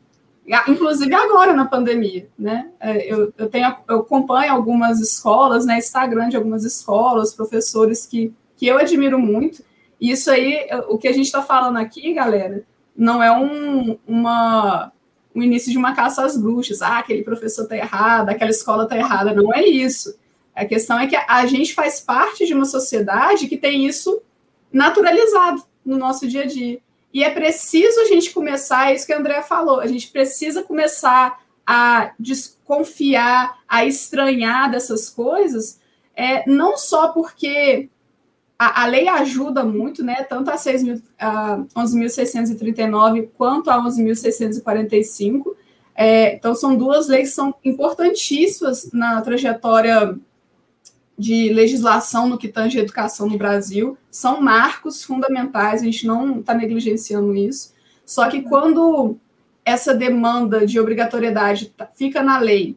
Inclusive 0.69 1.13
agora 1.15 1.53
na 1.53 1.65
pandemia, 1.65 2.29
né? 2.39 2.71
É, 2.79 3.13
eu, 3.13 3.33
eu, 3.37 3.49
tenho, 3.49 3.75
eu 3.89 4.01
acompanho 4.01 4.53
algumas 4.53 5.01
escolas, 5.01 5.67
né? 5.67 5.79
Instagram 5.79 6.29
de 6.29 6.37
algumas 6.37 6.65
escolas, 6.65 7.35
professores 7.35 8.07
que 8.07 8.33
que 8.65 8.69
eu 8.69 8.79
admiro 8.79 9.19
muito. 9.19 9.63
Isso 10.01 10.31
aí, 10.31 10.67
o 10.89 10.97
que 10.97 11.07
a 11.07 11.13
gente 11.13 11.27
está 11.27 11.43
falando 11.43 11.77
aqui, 11.77 12.15
galera, 12.15 12.65
não 12.97 13.23
é 13.23 13.31
um, 13.31 13.99
uma, 14.07 14.91
um 15.35 15.43
início 15.43 15.71
de 15.71 15.77
uma 15.77 15.95
caça 15.95 16.25
às 16.25 16.35
bruxas. 16.35 16.81
Ah, 16.81 16.99
aquele 16.99 17.23
professor 17.23 17.65
está 17.65 17.77
errado, 17.77 18.31
aquela 18.31 18.51
escola 18.51 18.85
está 18.85 18.97
errada. 18.97 19.35
Não 19.35 19.53
é 19.53 19.67
isso. 19.67 20.19
A 20.55 20.65
questão 20.65 20.99
é 20.99 21.07
que 21.07 21.15
a 21.15 21.45
gente 21.45 21.75
faz 21.75 22.01
parte 22.01 22.47
de 22.47 22.55
uma 22.55 22.65
sociedade 22.65 23.49
que 23.49 23.59
tem 23.59 23.87
isso 23.87 24.23
naturalizado 24.73 25.63
no 25.85 25.99
nosso 25.99 26.27
dia 26.27 26.45
a 26.45 26.47
dia. 26.47 26.81
E 27.13 27.23
é 27.23 27.29
preciso 27.29 28.01
a 28.01 28.07
gente 28.07 28.31
começar, 28.33 28.91
é 28.91 28.95
isso 28.95 29.07
que 29.07 29.13
a 29.13 29.19
Andrea 29.19 29.43
falou, 29.43 29.79
a 29.79 29.87
gente 29.87 30.09
precisa 30.09 30.63
começar 30.63 31.39
a 31.67 32.13
desconfiar, 32.19 33.59
a 33.69 33.85
estranhar 33.85 34.71
dessas 34.71 35.11
coisas, 35.11 35.81
é, 36.17 36.49
não 36.49 36.79
só 36.79 37.09
porque 37.09 37.91
a, 38.59 38.83
a, 38.83 38.87
lei 38.87 39.07
ajuda 39.09 39.65
muito, 39.65 40.05
né, 40.05 40.23
tanto 40.23 40.51
a, 40.51 40.55
11.639 40.55 43.29
quanto 43.37 43.71
a 43.71 43.77
11.645. 43.85 45.55
É, 45.95 46.35
então, 46.35 46.55
são 46.55 46.77
duas 46.77 47.09
leis 47.09 47.31
que 47.31 47.35
são 47.35 47.55
importantíssimas 47.65 48.91
na 48.93 49.21
trajetória 49.21 50.17
de 51.17 51.53
legislação 51.53 52.29
no 52.29 52.37
que 52.37 52.49
tange 52.49 52.79
a 52.79 52.83
educação 52.83 53.29
no 53.29 53.39
Brasil. 53.39 53.97
São 54.11 54.41
marcos 54.41 55.05
fundamentais, 55.05 55.83
a 55.83 55.85
gente 55.85 56.07
não 56.07 56.41
está 56.41 56.55
negligenciando 56.55 57.35
isso. 57.35 57.73
Só 58.05 58.29
que 58.29 58.43
quando 58.43 59.17
essa 59.65 59.95
demanda 59.95 60.67
de 60.67 60.79
obrigatoriedade 60.79 61.71
tá, 61.71 61.89
fica 61.95 62.23
na 62.23 62.39
lei 62.39 62.77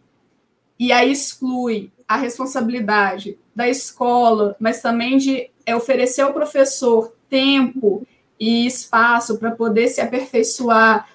e 0.79 0.91
aí 0.91 1.11
exclui 1.11 1.91
a 2.07 2.15
responsabilidade 2.15 3.37
da 3.57 3.67
escola, 3.67 4.55
mas 4.59 4.83
também 4.83 5.17
de 5.17 5.49
é 5.65 5.75
oferecer 5.75 6.21
ao 6.21 6.31
professor 6.31 7.11
tempo 7.27 8.05
e 8.39 8.67
espaço 8.67 9.39
para 9.39 9.49
poder 9.49 9.87
se 9.87 9.99
aperfeiçoar, 9.99 11.09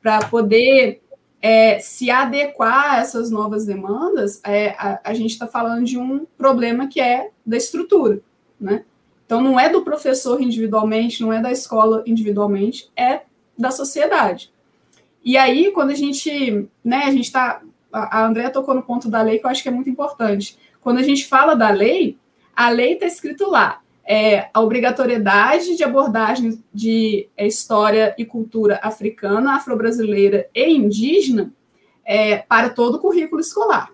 para 0.00 0.24
poder 0.28 1.02
é, 1.42 1.80
se 1.80 2.08
adequar 2.08 2.94
a 2.94 2.98
essas 2.98 3.32
novas 3.32 3.66
demandas, 3.66 4.40
é, 4.44 4.76
a, 4.78 5.00
a, 5.02 5.12
gente 5.12 5.32
está 5.32 5.48
falando 5.48 5.84
de 5.84 5.98
um 5.98 6.24
problema 6.38 6.86
que 6.86 7.00
é 7.00 7.30
da 7.44 7.56
estrutura, 7.56 8.20
né? 8.60 8.84
Então, 9.26 9.40
não 9.40 9.58
é 9.58 9.68
do 9.68 9.82
professor 9.82 10.40
individualmente, 10.40 11.20
não 11.20 11.32
é 11.32 11.40
da 11.40 11.50
escola 11.50 12.04
individualmente, 12.06 12.90
é 12.96 13.22
da 13.58 13.72
sociedade. 13.72 14.52
E 15.24 15.36
aí, 15.36 15.72
quando 15.72 15.90
a 15.90 15.94
gente, 15.94 16.68
né, 16.84 17.04
a 17.06 17.10
gente 17.10 17.24
está, 17.24 17.60
a 17.92 18.24
Andrea 18.24 18.50
tocou 18.50 18.74
no 18.74 18.82
ponto 18.82 19.08
da 19.08 19.22
lei 19.22 19.38
que 19.38 19.46
eu 19.46 19.50
acho 19.50 19.62
que 19.62 19.68
é 19.68 19.72
muito 19.72 19.90
importante. 19.90 20.56
Quando 20.82 20.98
a 20.98 21.02
gente 21.02 21.26
fala 21.26 21.54
da 21.54 21.70
lei, 21.70 22.18
a 22.54 22.68
lei 22.68 22.94
está 22.94 23.06
escrito 23.06 23.48
lá, 23.48 23.80
é, 24.04 24.48
a 24.52 24.60
obrigatoriedade 24.60 25.76
de 25.76 25.84
abordagem 25.84 26.62
de 26.74 27.28
é, 27.36 27.46
história 27.46 28.14
e 28.18 28.24
cultura 28.24 28.80
africana, 28.82 29.54
afro-brasileira 29.54 30.48
e 30.54 30.70
indígena 30.70 31.52
é, 32.04 32.38
para 32.38 32.70
todo 32.70 32.96
o 32.96 32.98
currículo 32.98 33.40
escolar, 33.40 33.90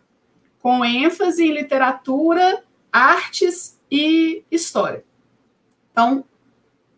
com 0.61 0.85
ênfase 0.85 1.45
em 1.45 1.52
literatura, 1.52 2.64
artes 2.90 3.78
e 3.90 4.42
história. 4.50 5.04
Então, 5.92 6.25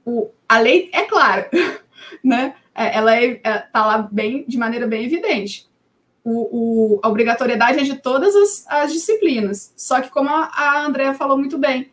o, 0.05 0.31
a 0.49 0.59
lei 0.59 0.89
é 0.93 1.03
clara, 1.03 1.51
né? 2.23 2.55
É, 2.75 2.97
ela 2.97 3.21
está 3.21 3.51
é, 3.51 3.69
é, 3.75 3.79
lá 3.79 3.99
bem, 3.99 4.45
de 4.47 4.57
maneira 4.57 4.87
bem 4.87 5.05
evidente. 5.05 5.69
O, 6.23 6.97
o, 6.97 7.01
a 7.03 7.09
obrigatoriedade 7.09 7.79
é 7.79 7.83
de 7.83 7.97
todas 7.97 8.35
as, 8.37 8.65
as 8.69 8.93
disciplinas. 8.93 9.73
Só 9.77 10.01
que, 10.01 10.11
como 10.11 10.29
a, 10.29 10.51
a 10.55 10.85
Andrea 10.85 11.15
falou 11.15 11.39
muito 11.39 11.57
bem, 11.57 11.91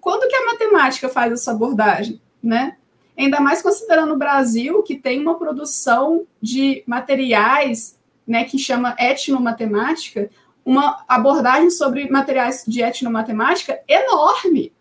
quando 0.00 0.28
que 0.28 0.36
a 0.36 0.46
matemática 0.46 1.08
faz 1.08 1.32
essa 1.32 1.50
abordagem, 1.50 2.20
né? 2.42 2.76
Ainda 3.16 3.40
mais 3.40 3.62
considerando 3.62 4.14
o 4.14 4.18
Brasil, 4.18 4.82
que 4.82 4.96
tem 4.96 5.20
uma 5.20 5.36
produção 5.36 6.26
de 6.40 6.82
materiais, 6.86 7.98
né, 8.26 8.44
que 8.44 8.58
chama 8.58 8.96
etnomatemática, 8.98 10.30
uma 10.64 11.04
abordagem 11.06 11.70
sobre 11.70 12.08
materiais 12.08 12.64
de 12.66 12.82
etnomatemática 12.82 13.80
enorme. 13.86 14.72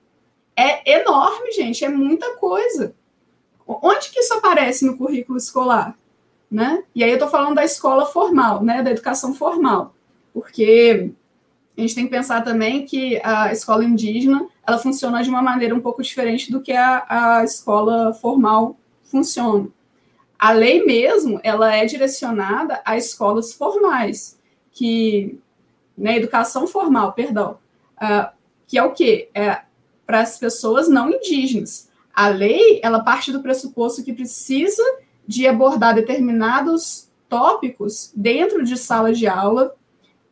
É 0.55 0.99
enorme, 0.99 1.51
gente, 1.51 1.83
é 1.83 1.89
muita 1.89 2.35
coisa. 2.37 2.95
Onde 3.67 4.09
que 4.09 4.19
isso 4.19 4.33
aparece 4.33 4.85
no 4.85 4.97
currículo 4.97 5.37
escolar? 5.37 5.97
Né? 6.53 6.83
E 6.93 7.03
aí 7.03 7.09
eu 7.09 7.15
estou 7.15 7.29
falando 7.29 7.55
da 7.55 7.65
escola 7.65 8.05
formal, 8.05 8.63
né, 8.63 8.83
da 8.83 8.91
educação 8.91 9.33
formal, 9.33 9.95
porque 10.31 11.09
a 11.75 11.81
gente 11.81 11.95
tem 11.95 12.05
que 12.05 12.11
pensar 12.11 12.43
também 12.43 12.85
que 12.85 13.19
a 13.23 13.51
escola 13.51 13.83
indígena 13.83 14.45
ela 14.63 14.77
funciona 14.77 15.23
de 15.23 15.31
uma 15.31 15.41
maneira 15.41 15.73
um 15.73 15.81
pouco 15.81 16.03
diferente 16.03 16.51
do 16.51 16.61
que 16.61 16.71
a, 16.71 17.05
a 17.09 17.43
escola 17.43 18.13
formal 18.13 18.77
funciona. 19.03 19.67
A 20.37 20.51
lei 20.51 20.85
mesmo, 20.85 21.39
ela 21.41 21.73
é 21.73 21.85
direcionada 21.85 22.81
a 22.85 22.95
escolas 22.97 23.51
formais, 23.53 24.37
que, 24.71 25.39
né, 25.97 26.17
educação 26.17 26.67
formal, 26.67 27.13
perdão, 27.13 27.57
uh, 27.97 28.29
que 28.67 28.77
é 28.77 28.83
o 28.83 28.91
quê? 28.91 29.27
É 29.33 29.61
para 30.05 30.21
as 30.21 30.37
pessoas 30.37 30.87
não 30.87 31.09
indígenas. 31.09 31.89
A 32.13 32.27
lei, 32.27 32.79
ela 32.83 33.03
parte 33.03 33.31
do 33.31 33.41
pressuposto 33.41 34.03
que 34.03 34.13
precisa 34.13 34.83
de 35.27 35.47
abordar 35.47 35.95
determinados 35.95 37.09
tópicos 37.29 38.11
dentro 38.15 38.63
de 38.63 38.77
sala 38.77 39.13
de 39.13 39.27
aula, 39.27 39.75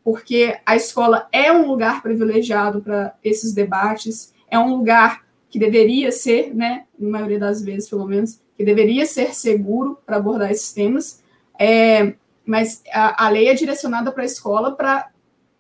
porque 0.04 0.60
a 0.66 0.76
escola 0.76 1.28
é 1.32 1.52
um 1.52 1.68
lugar 1.68 2.02
privilegiado 2.02 2.82
para 2.82 3.16
esses 3.24 3.54
debates, 3.54 4.34
é 4.50 4.60
um 4.60 4.76
lugar 4.76 5.26
que 5.50 5.60
deveria 5.60 6.12
ser, 6.12 6.54
né, 6.54 6.86
na 6.98 7.10
maioria 7.10 7.40
das 7.40 7.62
vezes, 7.62 7.90
pelo 7.90 8.06
menos, 8.06 8.40
que 8.58 8.64
deveria 8.64 9.06
ser 9.06 9.34
seguro 9.34 9.98
para 10.06 10.18
abordar 10.18 10.52
esses 10.52 10.72
temas, 10.72 11.22
é, 11.60 12.14
mas 12.46 12.82
a, 12.92 13.26
a 13.26 13.30
lei 13.30 13.48
é 13.48 13.54
direcionada 13.54 14.12
para 14.12 14.24
a 14.24 14.26
escola 14.26 14.72
para 14.72 15.10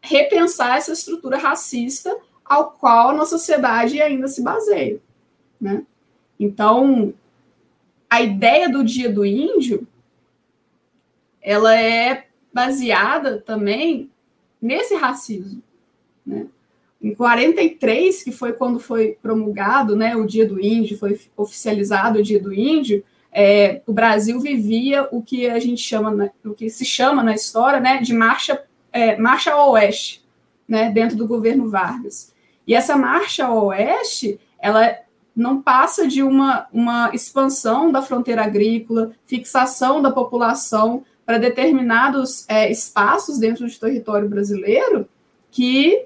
repensar 0.02 0.78
essa 0.78 0.94
estrutura 0.94 1.38
racista 1.38 2.16
ao 2.44 2.72
qual 2.72 3.10
a 3.10 3.14
nossa 3.14 3.38
sociedade 3.38 4.02
ainda 4.02 4.28
se 4.28 4.42
baseia, 4.42 5.00
né? 5.60 5.84
Então, 6.40 7.14
a 8.12 8.22
ideia 8.22 8.68
do 8.68 8.84
Dia 8.84 9.10
do 9.10 9.26
Índio, 9.26 9.88
ela 11.42 11.74
é 11.80 12.28
baseada 12.54 13.40
também 13.40 14.12
nesse 14.62 14.96
racismo. 14.96 15.64
Né? 16.26 16.46
Em 17.02 17.16
43, 17.16 18.22
que 18.22 18.34
foi 18.34 18.52
quando 18.52 18.82
foi 18.82 19.18
promulgado 19.22 19.96
né, 19.96 20.14
o 20.14 20.28
Dia 20.28 20.46
do 20.46 20.60
Índio, 20.60 21.00
foi 21.00 21.18
oficializado 21.38 22.20
o 22.20 22.22
Dia 22.22 22.38
do 22.38 22.54
Índio, 22.54 23.02
é, 23.32 23.82
o 23.88 23.94
Brasil 23.94 24.42
vivia 24.42 25.08
o 25.10 25.22
que 25.22 25.50
a 25.50 25.58
gente 25.58 25.82
chama, 25.82 26.30
o 26.44 26.54
que 26.54 26.70
se 26.70 26.84
chama 26.84 27.24
na 27.24 27.34
história 27.34 27.80
né, 27.80 28.02
de 28.02 28.14
marcha, 28.14 28.62
é, 28.92 29.16
marcha 29.16 29.54
ao 29.54 29.72
oeste. 29.72 30.22
né, 30.68 30.92
dentro 30.92 31.16
do 31.16 31.26
governo 31.26 31.70
Vargas. 31.70 32.34
E 32.68 32.76
essa 32.76 32.98
marcha 32.98 33.46
ao 33.46 33.68
oeste, 33.68 34.38
ela 34.60 34.98
não 35.36 35.62
passa 35.62 36.08
de 36.08 36.22
uma, 36.22 36.68
uma 36.72 37.12
expansão 37.14 37.92
da 37.92 38.02
fronteira 38.02 38.44
agrícola, 38.44 39.12
fixação 39.26 40.02
da 40.02 40.12
população 40.12 41.06
para 41.26 41.38
determinados 41.38 42.46
é, 42.50 42.70
espaços 42.70 43.38
dentro 43.38 43.66
do 43.66 43.80
território 43.80 44.28
brasileiro 44.28 45.08
que, 45.50 46.06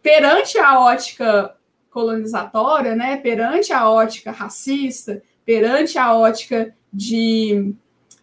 perante 0.00 0.58
a 0.58 0.80
ótica 0.80 1.54
colonizatória, 1.90 2.94
né, 2.94 3.16
perante 3.16 3.72
a 3.72 3.88
ótica 3.88 4.30
racista, 4.30 5.22
perante 5.44 5.98
a 5.98 6.14
ótica 6.14 6.74
de, 6.92 7.74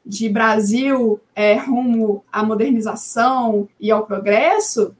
de 0.06 0.30
Brasil 0.30 1.20
é, 1.36 1.56
rumo 1.56 2.24
à 2.32 2.44
modernização 2.44 3.68
e 3.80 3.92
ao 3.92 4.06
progresso, 4.06 4.96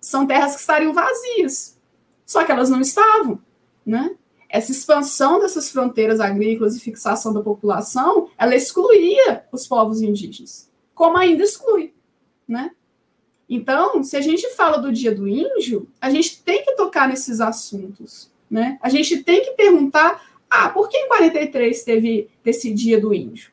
são 0.00 0.26
terras 0.26 0.54
que 0.54 0.60
estariam 0.60 0.92
vazias. 0.92 1.78
Só 2.26 2.44
que 2.44 2.52
elas 2.52 2.70
não 2.70 2.80
estavam 2.80 3.40
né? 3.90 4.14
Essa 4.48 4.70
expansão 4.70 5.40
dessas 5.40 5.70
fronteiras 5.70 6.20
agrícolas 6.20 6.76
e 6.76 6.80
fixação 6.80 7.32
da 7.32 7.40
população, 7.40 8.28
ela 8.38 8.54
excluía 8.54 9.44
os 9.50 9.66
povos 9.66 10.00
indígenas, 10.00 10.70
como 10.94 11.16
ainda 11.16 11.42
exclui, 11.42 11.92
né? 12.46 12.70
Então, 13.48 14.02
se 14.04 14.16
a 14.16 14.20
gente 14.20 14.48
fala 14.50 14.78
do 14.78 14.92
Dia 14.92 15.12
do 15.12 15.26
Índio, 15.26 15.88
a 16.00 16.08
gente 16.08 16.40
tem 16.42 16.64
que 16.64 16.76
tocar 16.76 17.08
nesses 17.08 17.40
assuntos, 17.40 18.30
né? 18.48 18.78
A 18.80 18.88
gente 18.88 19.24
tem 19.24 19.42
que 19.44 19.52
perguntar, 19.52 20.22
ah, 20.48 20.68
por 20.68 20.88
que 20.88 20.96
em 20.96 21.08
43 21.08 21.82
teve 21.82 22.30
esse 22.44 22.72
Dia 22.72 23.00
do 23.00 23.12
Índio? 23.12 23.50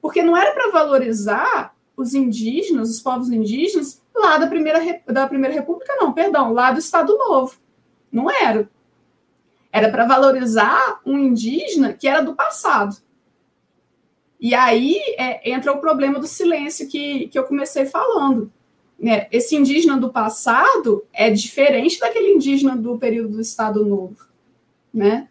Porque 0.00 0.22
não 0.22 0.34
era 0.34 0.52
para 0.52 0.70
valorizar 0.70 1.74
os 1.94 2.14
indígenas, 2.14 2.90
os 2.90 3.00
povos 3.00 3.30
indígenas, 3.30 4.00
lá 4.14 4.38
da 4.38 4.46
primeira, 4.46 5.02
da 5.06 5.26
primeira 5.26 5.54
República, 5.54 5.94
não, 5.96 6.12
perdão, 6.12 6.52
lá 6.54 6.72
do 6.72 6.78
Estado 6.78 7.16
Novo. 7.16 7.56
Não 8.10 8.30
era. 8.30 8.68
Era 9.74 9.90
para 9.90 10.06
valorizar 10.06 11.00
um 11.04 11.18
indígena 11.18 11.92
que 11.92 12.06
era 12.06 12.20
do 12.20 12.32
passado. 12.32 12.96
E 14.38 14.54
aí 14.54 15.00
é, 15.18 15.50
entra 15.50 15.72
o 15.72 15.80
problema 15.80 16.20
do 16.20 16.28
silêncio 16.28 16.88
que, 16.88 17.26
que 17.26 17.36
eu 17.36 17.42
comecei 17.42 17.84
falando. 17.84 18.52
Né? 18.96 19.26
Esse 19.32 19.56
indígena 19.56 19.96
do 19.96 20.12
passado 20.12 21.04
é 21.12 21.28
diferente 21.28 21.98
daquele 21.98 22.34
indígena 22.34 22.76
do 22.76 22.96
período 22.96 23.30
do 23.30 23.40
Estado 23.40 23.84
Novo. 23.84 24.28
Né? 24.92 25.28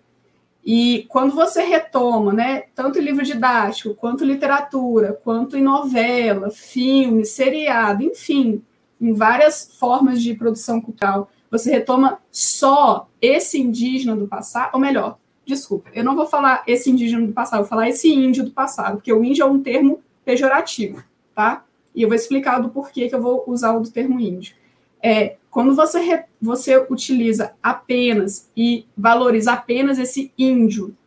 E 0.66 1.06
quando 1.08 1.34
você 1.34 1.64
retoma, 1.64 2.34
né, 2.34 2.64
tanto 2.76 3.00
livro 3.00 3.24
didático, 3.24 3.96
quanto 3.96 4.26
literatura, 4.26 5.18
quanto 5.24 5.56
em 5.56 5.64
novela, 5.64 6.50
filme, 6.50 7.24
seriado, 7.24 8.04
enfim, 8.04 8.62
em 9.00 9.14
várias 9.14 9.74
formas 9.80 10.22
de 10.22 10.34
produção 10.34 10.82
cultural, 10.82 11.30
você 11.54 11.70
retoma 11.70 12.20
só 12.32 13.08
esse 13.22 13.62
indígena 13.62 14.16
do 14.16 14.28
passado, 14.28 14.72
ou 14.74 14.80
melhor, 14.80 15.20
desculpa, 15.46 15.88
eu 15.94 16.04
não 16.04 16.16
vou 16.16 16.26
falar 16.26 16.64
esse 16.66 16.90
indígena 16.90 17.28
do 17.28 17.32
passado, 17.32 17.60
vou 17.60 17.68
falar 17.68 17.88
esse 17.88 18.12
índio 18.12 18.44
do 18.44 18.50
passado, 18.50 18.96
porque 18.96 19.14
o 19.14 19.24
índio 19.24 19.44
é 19.44 19.46
um 19.46 19.62
termo 19.62 20.02
pejorativo, 20.26 21.04
tá? 21.36 21.64
E 21.94 22.02
eu 22.02 22.10
vou 22.10 22.16
explicar 22.16 22.60
do 22.60 22.70
porquê 22.70 23.08
que 23.08 23.14
eu 23.14 23.22
vou 23.22 23.44
usar 23.46 23.76
o 23.76 23.82
do 23.82 23.92
termo 23.92 24.20
índio. 24.20 24.56
É, 25.00 25.36
quando 25.52 25.76
você, 25.76 26.00
re, 26.00 26.24
você 26.42 26.76
utiliza 26.90 27.54
apenas 27.62 28.50
e 28.58 28.88
valoriza 28.98 29.54
apenas 29.54 30.00
esse 30.00 30.34
índio, 30.36 30.98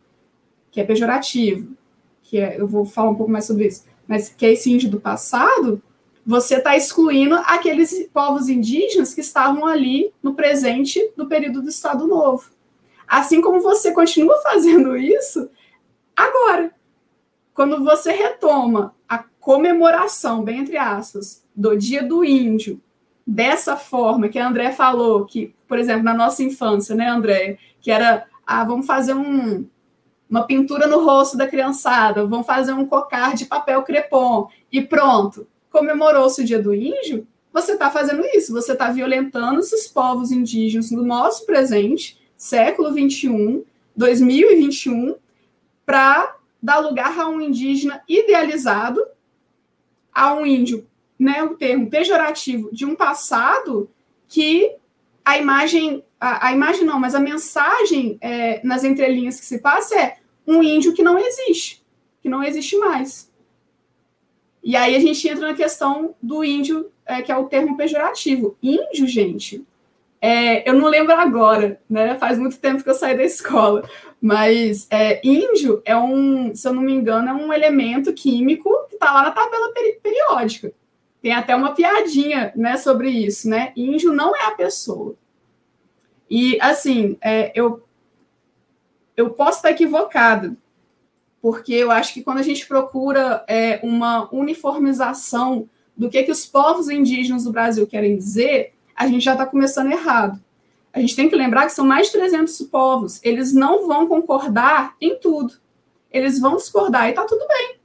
que 0.71 0.79
é 0.79 0.85
pejorativo, 0.85 1.75
que 2.23 2.39
é, 2.39 2.57
eu 2.57 2.67
vou 2.69 2.85
falar 2.85 3.09
um 3.09 3.15
pouco 3.15 3.29
mais 3.29 3.43
sobre 3.43 3.67
isso, 3.67 3.83
mas 4.07 4.29
que 4.29 4.45
é 4.45 4.53
esse 4.53 4.71
índio 4.71 4.89
do 4.89 5.01
passado, 5.01 5.81
você 6.27 6.55
está 6.55 6.75
excluindo 6.75 7.35
aqueles 7.35 8.05
povos 8.13 8.49
indígenas 8.49 9.13
que 9.13 9.21
estavam 9.21 9.65
ali 9.65 10.11
no 10.21 10.33
presente 10.33 10.99
do 11.15 11.25
período 11.25 11.61
do 11.61 11.69
Estado 11.69 12.05
Novo. 12.05 12.51
Assim 13.07 13.39
como 13.39 13.61
você 13.61 13.93
continua 13.93 14.37
fazendo 14.43 14.97
isso 14.97 15.49
agora. 16.13 16.73
Quando 17.53 17.81
você 17.81 18.11
retoma 18.11 18.93
a 19.07 19.19
comemoração, 19.39 20.43
bem 20.43 20.59
entre 20.59 20.75
aspas, 20.75 21.41
do 21.55 21.77
Dia 21.77 22.03
do 22.03 22.25
Índio, 22.25 22.81
dessa 23.25 23.77
forma 23.77 24.27
que 24.27 24.37
a 24.37 24.49
André 24.49 24.73
falou, 24.73 25.25
que, 25.25 25.55
por 25.65 25.79
exemplo, 25.79 26.03
na 26.03 26.13
nossa 26.13 26.43
infância, 26.43 26.93
né, 26.93 27.07
André, 27.07 27.57
que 27.79 27.89
era, 27.89 28.27
ah, 28.45 28.65
vamos 28.65 28.85
fazer 28.85 29.13
um, 29.13 29.65
uma 30.29 30.43
pintura 30.43 30.87
no 30.87 31.05
rosto 31.05 31.37
da 31.37 31.47
criançada, 31.47 32.25
vamos 32.25 32.45
fazer 32.45 32.73
um 32.73 32.85
cocar 32.85 33.33
de 33.33 33.45
papel 33.45 33.81
crepom, 33.83 34.49
e 34.69 34.81
pronto 34.81 35.47
comemorou-se 35.71 36.41
o 36.41 36.45
Dia 36.45 36.61
do 36.61 36.73
Índio, 36.73 37.27
você 37.51 37.73
está 37.73 37.89
fazendo 37.89 38.23
isso, 38.25 38.53
você 38.53 38.73
está 38.73 38.91
violentando 38.91 39.59
esses 39.59 39.87
povos 39.87 40.31
indígenas 40.31 40.91
no 40.91 41.03
nosso 41.03 41.45
presente, 41.45 42.19
século 42.37 42.93
21, 42.93 43.63
2021, 43.95 45.15
para 45.85 46.35
dar 46.61 46.79
lugar 46.79 47.17
a 47.19 47.27
um 47.27 47.41
indígena 47.41 48.03
idealizado, 48.07 49.03
a 50.13 50.33
um 50.33 50.45
índio, 50.45 50.85
né, 51.17 51.43
o 51.43 51.55
termo 51.55 51.89
pejorativo 51.89 52.69
de 52.71 52.85
um 52.85 52.95
passado 52.95 53.89
que 54.27 54.75
a 55.25 55.37
imagem, 55.37 56.03
a, 56.19 56.47
a 56.47 56.53
imagem 56.53 56.85
não, 56.85 56.99
mas 56.99 57.15
a 57.15 57.19
mensagem 57.19 58.17
é, 58.21 58.61
nas 58.63 58.83
entrelinhas 58.83 59.39
que 59.39 59.45
se 59.45 59.59
passa 59.59 59.99
é 59.99 60.17
um 60.45 60.61
índio 60.61 60.93
que 60.93 61.03
não 61.03 61.17
existe, 61.17 61.83
que 62.21 62.29
não 62.29 62.43
existe 62.43 62.77
mais. 62.77 63.31
E 64.63 64.75
aí 64.75 64.95
a 64.95 64.99
gente 64.99 65.27
entra 65.27 65.47
na 65.47 65.53
questão 65.53 66.15
do 66.21 66.43
índio, 66.43 66.91
é, 67.05 67.21
que 67.21 67.31
é 67.31 67.37
o 67.37 67.45
termo 67.45 67.77
pejorativo. 67.77 68.57
Índio, 68.61 69.07
gente, 69.07 69.65
é, 70.19 70.67
eu 70.67 70.73
não 70.73 70.87
lembro 70.87 71.13
agora, 71.13 71.79
né? 71.89 72.15
Faz 72.15 72.37
muito 72.37 72.59
tempo 72.59 72.83
que 72.83 72.89
eu 72.89 72.93
saí 72.93 73.15
da 73.15 73.23
escola. 73.23 73.87
Mas 74.19 74.87
é, 74.89 75.21
índio 75.23 75.81
é 75.85 75.95
um, 75.95 76.53
se 76.55 76.67
eu 76.67 76.73
não 76.73 76.81
me 76.81 76.91
engano, 76.91 77.29
é 77.29 77.33
um 77.33 77.53
elemento 77.53 78.11
químico 78.13 78.69
que 78.89 78.95
está 78.95 79.13
lá 79.13 79.23
na 79.23 79.31
tabela 79.31 79.71
peri 79.73 79.99
periódica. 80.01 80.73
Tem 81.21 81.33
até 81.33 81.55
uma 81.55 81.73
piadinha 81.73 82.51
né, 82.55 82.77
sobre 82.77 83.09
isso, 83.09 83.49
né? 83.49 83.71
Índio 83.75 84.13
não 84.13 84.35
é 84.35 84.45
a 84.45 84.51
pessoa. 84.51 85.15
E 86.29 86.57
assim, 86.59 87.17
é, 87.21 87.51
eu, 87.55 87.83
eu 89.15 89.29
posso 89.29 89.57
estar 89.57 89.71
equivocado, 89.71 90.57
porque 91.47 91.71
eu 91.71 91.91
acho 91.91 92.13
que 92.13 92.21
quando 92.21 92.39
a 92.39 92.43
gente 92.43 92.67
procura 92.67 93.41
é, 93.47 93.79
uma 93.81 94.27
uniformização 94.35 95.69
do 95.95 96.09
que, 96.09 96.21
que 96.23 96.31
os 96.31 96.45
povos 96.45 96.89
indígenas 96.89 97.45
do 97.45 97.53
Brasil 97.53 97.87
querem 97.87 98.17
dizer, 98.17 98.73
a 98.93 99.07
gente 99.07 99.23
já 99.23 99.31
está 99.31 99.45
começando 99.45 99.89
errado. 99.89 100.43
A 100.91 100.99
gente 100.99 101.15
tem 101.15 101.29
que 101.29 101.37
lembrar 101.37 101.67
que 101.67 101.71
são 101.71 101.85
mais 101.85 102.07
de 102.07 102.11
300 102.11 102.63
povos, 102.63 103.21
eles 103.23 103.53
não 103.53 103.87
vão 103.87 104.09
concordar 104.09 104.97
em 104.99 105.17
tudo. 105.19 105.53
Eles 106.11 106.37
vão 106.37 106.57
discordar 106.57 107.07
e 107.07 107.11
está 107.11 107.23
tudo 107.23 107.47
bem. 107.47 107.77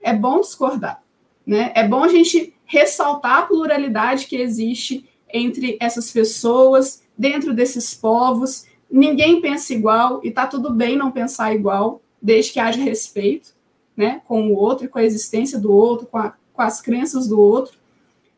É 0.00 0.14
bom 0.14 0.40
discordar. 0.40 1.02
Né? 1.46 1.72
É 1.74 1.86
bom 1.86 2.02
a 2.02 2.08
gente 2.08 2.54
ressaltar 2.64 3.40
a 3.40 3.42
pluralidade 3.42 4.24
que 4.24 4.36
existe 4.36 5.06
entre 5.30 5.76
essas 5.78 6.10
pessoas, 6.10 7.02
dentro 7.18 7.52
desses 7.52 7.92
povos. 7.92 8.64
Ninguém 8.90 9.42
pensa 9.42 9.74
igual 9.74 10.22
e 10.24 10.28
está 10.28 10.46
tudo 10.46 10.72
bem 10.72 10.96
não 10.96 11.10
pensar 11.10 11.54
igual 11.54 12.00
desde 12.22 12.52
que 12.52 12.60
haja 12.60 12.80
respeito 12.80 13.54
né, 13.96 14.22
com 14.26 14.48
o 14.48 14.54
outro, 14.54 14.88
com 14.88 14.98
a 14.98 15.04
existência 15.04 15.58
do 15.58 15.72
outro, 15.72 16.06
com, 16.06 16.18
a, 16.18 16.34
com 16.52 16.62
as 16.62 16.80
crenças 16.80 17.26
do 17.26 17.40
outro. 17.40 17.76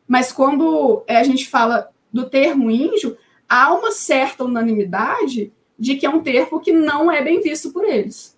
Mas 0.07 0.31
quando 0.31 1.03
é, 1.07 1.17
a 1.17 1.23
gente 1.23 1.47
fala 1.47 1.89
do 2.11 2.29
termo 2.29 2.71
índio, 2.71 3.17
há 3.47 3.73
uma 3.73 3.91
certa 3.91 4.43
unanimidade 4.43 5.51
de 5.77 5.95
que 5.95 6.05
é 6.05 6.09
um 6.09 6.21
termo 6.21 6.59
que 6.59 6.71
não 6.71 7.11
é 7.11 7.21
bem 7.21 7.41
visto 7.41 7.71
por 7.71 7.83
eles. 7.83 8.35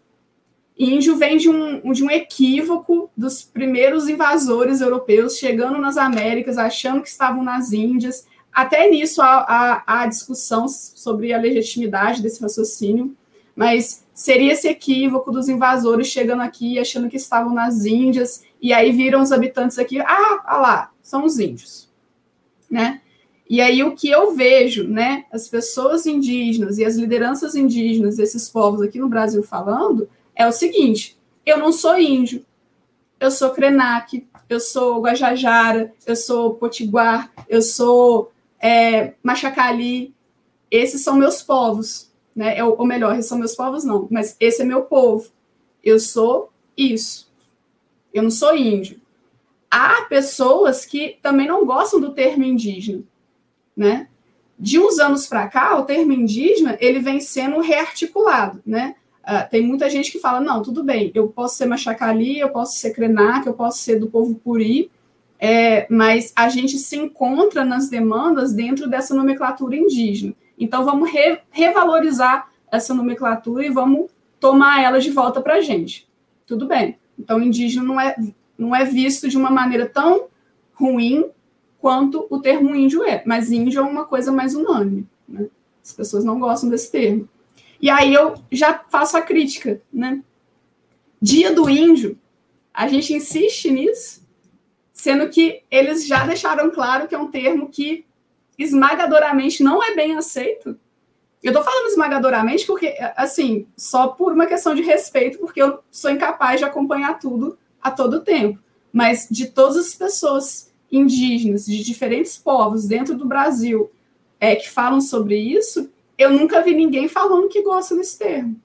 Índio 0.77 1.15
vem 1.15 1.37
de 1.37 1.49
um, 1.49 1.91
de 1.91 2.03
um 2.03 2.11
equívoco 2.11 3.09
dos 3.17 3.41
primeiros 3.43 4.07
invasores 4.07 4.79
europeus 4.79 5.37
chegando 5.37 5.79
nas 5.79 5.97
Américas, 5.97 6.57
achando 6.57 7.01
que 7.01 7.09
estavam 7.09 7.43
nas 7.43 7.73
Índias. 7.73 8.27
Até 8.53 8.89
nisso 8.89 9.21
há, 9.21 9.45
há, 9.47 9.83
há 9.85 10.07
discussão 10.07 10.67
sobre 10.67 11.33
a 11.33 11.39
legitimidade 11.39 12.21
desse 12.21 12.41
raciocínio, 12.41 13.15
mas 13.57 14.05
seria 14.13 14.53
esse 14.53 14.67
equívoco 14.67 15.31
dos 15.31 15.49
invasores 15.49 16.07
chegando 16.07 16.43
aqui 16.43 16.77
achando 16.77 17.09
que 17.09 17.17
estavam 17.17 17.51
nas 17.51 17.85
Índias 17.85 18.43
e 18.61 18.71
aí 18.71 18.91
viram 18.91 19.19
os 19.19 19.31
habitantes 19.31 19.79
aqui, 19.79 19.99
ah, 19.99 20.43
lá, 20.45 20.91
são 21.01 21.25
os 21.25 21.39
índios, 21.39 21.89
né? 22.69 23.01
E 23.49 23.61
aí 23.61 23.83
o 23.83 23.95
que 23.95 24.09
eu 24.09 24.35
vejo, 24.35 24.83
né, 24.87 25.25
as 25.31 25.47
pessoas 25.47 26.05
indígenas 26.05 26.77
e 26.77 26.85
as 26.85 26.97
lideranças 26.97 27.55
indígenas 27.55 28.17
desses 28.17 28.49
povos 28.49 28.81
aqui 28.81 28.99
no 28.99 29.07
Brasil 29.07 29.41
falando 29.41 30.07
é 30.35 30.45
o 30.45 30.51
seguinte: 30.51 31.17
eu 31.45 31.57
não 31.57 31.71
sou 31.71 31.97
índio, 31.97 32.45
eu 33.19 33.31
sou 33.31 33.51
Krenak, 33.51 34.27
eu 34.49 34.59
sou 34.59 35.01
Guajajara, 35.01 35.93
eu 36.05 36.15
sou 36.15 36.55
Potiguar, 36.55 37.31
eu 37.47 37.61
sou 37.61 38.31
é, 38.59 39.13
Machacali, 39.23 40.13
esses 40.69 41.01
são 41.01 41.15
meus 41.15 41.41
povos 41.41 42.06
né? 42.37 42.63
Ou 42.63 42.85
melhor, 42.85 43.13
esses 43.15 43.25
são 43.25 43.39
meus 43.39 43.55
povos, 43.55 43.83
não, 43.83 44.07
mas 44.11 44.37
esse 44.39 44.61
é 44.61 44.65
meu 44.65 44.83
povo. 44.83 45.27
Eu 45.83 45.99
sou 45.99 46.51
isso. 46.77 47.31
Eu 48.13 48.21
não 48.21 48.29
sou 48.29 48.55
índio. 48.55 49.01
Há 49.69 50.03
pessoas 50.03 50.85
que 50.85 51.17
também 51.21 51.47
não 51.47 51.65
gostam 51.65 51.99
do 51.99 52.13
termo 52.13 52.43
indígena. 52.43 53.03
né? 53.75 54.07
De 54.57 54.79
uns 54.79 54.99
anos 54.99 55.27
para 55.27 55.47
cá, 55.47 55.77
o 55.77 55.85
termo 55.85 56.13
indígena 56.13 56.77
ele 56.79 56.99
vem 56.99 57.19
sendo 57.19 57.59
rearticulado, 57.59 58.61
né? 58.65 58.95
Uh, 59.23 59.49
tem 59.51 59.61
muita 59.61 59.89
gente 59.89 60.11
que 60.11 60.19
fala, 60.19 60.39
não, 60.39 60.61
tudo 60.61 60.83
bem, 60.83 61.11
eu 61.13 61.27
posso 61.27 61.57
ser 61.57 61.65
Machacali, 61.65 62.39
eu 62.39 62.49
posso 62.49 62.77
ser 62.77 62.91
Krenak, 62.91 63.45
eu 63.45 63.53
posso 63.53 63.79
ser 63.79 63.99
do 63.99 64.07
povo 64.07 64.35
Puri, 64.35 64.89
é, 65.37 65.85
mas 65.89 66.31
a 66.35 66.49
gente 66.49 66.77
se 66.77 66.95
encontra 66.95 67.65
nas 67.65 67.89
demandas 67.89 68.53
dentro 68.53 68.89
dessa 68.89 69.13
nomenclatura 69.13 69.75
indígena. 69.75 70.33
Então, 70.57 70.83
vamos 70.83 71.11
re, 71.11 71.39
revalorizar 71.51 72.49
essa 72.71 72.93
nomenclatura 72.93 73.65
e 73.65 73.69
vamos 73.69 74.09
tomar 74.39 74.83
ela 74.83 74.99
de 74.99 75.11
volta 75.11 75.41
para 75.41 75.55
a 75.55 75.61
gente. 75.61 76.07
Tudo 76.45 76.67
bem. 76.67 76.97
Então, 77.17 77.41
indígena 77.41 77.83
não 77.83 77.99
é, 77.99 78.15
não 78.57 78.75
é 78.75 78.85
visto 78.85 79.27
de 79.27 79.37
uma 79.37 79.49
maneira 79.49 79.87
tão 79.87 80.27
ruim 80.73 81.29
quanto 81.79 82.27
o 82.29 82.39
termo 82.39 82.75
índio 82.75 83.03
é, 83.03 83.23
mas 83.25 83.51
índio 83.51 83.79
é 83.79 83.83
uma 83.83 84.05
coisa 84.05 84.31
mais 84.31 84.55
unânime. 84.55 85.07
Né? 85.27 85.47
As 85.83 85.93
pessoas 85.93 86.23
não 86.23 86.39
gostam 86.39 86.69
desse 86.69 86.91
termo. 86.91 87.27
E 87.81 87.89
aí 87.89 88.13
eu 88.13 88.35
já 88.51 88.83
faço 88.89 89.15
a 89.17 89.21
crítica, 89.21 89.81
né? 89.93 90.21
Dia 91.21 91.53
do 91.53 91.69
índio, 91.69 92.17
a 92.73 92.87
gente 92.87 93.13
insiste 93.13 93.71
nisso, 93.71 94.27
sendo 94.91 95.29
que 95.29 95.63
eles 95.69 96.05
já 96.05 96.25
deixaram 96.25 96.71
claro 96.71 97.07
que 97.07 97.15
é 97.15 97.17
um 97.17 97.29
termo 97.29 97.69
que 97.69 98.05
esmagadoramente 98.57 99.63
não 99.63 99.83
é 99.83 99.93
bem 99.95 100.15
aceito. 100.15 100.77
Eu 101.43 101.51
estou 101.51 101.63
falando 101.63 101.87
esmagadoramente 101.87 102.65
porque, 102.65 102.95
assim, 103.15 103.67
só 103.77 104.07
por 104.07 104.33
uma 104.33 104.47
questão 104.47 104.73
de 104.73 104.81
respeito, 104.81 105.37
porque 105.37 105.61
eu 105.61 105.79
sou 105.91 106.09
incapaz 106.09 106.59
de 106.59 106.65
acompanhar 106.65 107.19
tudo 107.19 107.57
a 107.81 107.91
todo 107.91 108.21
tempo. 108.21 108.59
Mas 108.91 109.27
de 109.29 109.47
todas 109.47 109.77
as 109.77 109.93
pessoas 109.93 110.73
indígenas, 110.91 111.65
de 111.65 111.83
diferentes 111.83 112.37
povos 112.37 112.87
dentro 112.87 113.15
do 113.15 113.25
Brasil, 113.25 113.91
é, 114.39 114.55
que 114.55 114.69
falam 114.69 114.99
sobre 114.99 115.37
isso, 115.37 115.89
eu 116.17 116.31
nunca 116.31 116.61
vi 116.61 116.73
ninguém 116.73 117.07
falando 117.07 117.49
que 117.49 117.61
gosta 117.61 117.95
desse 117.95 118.17
termo. 118.17 118.59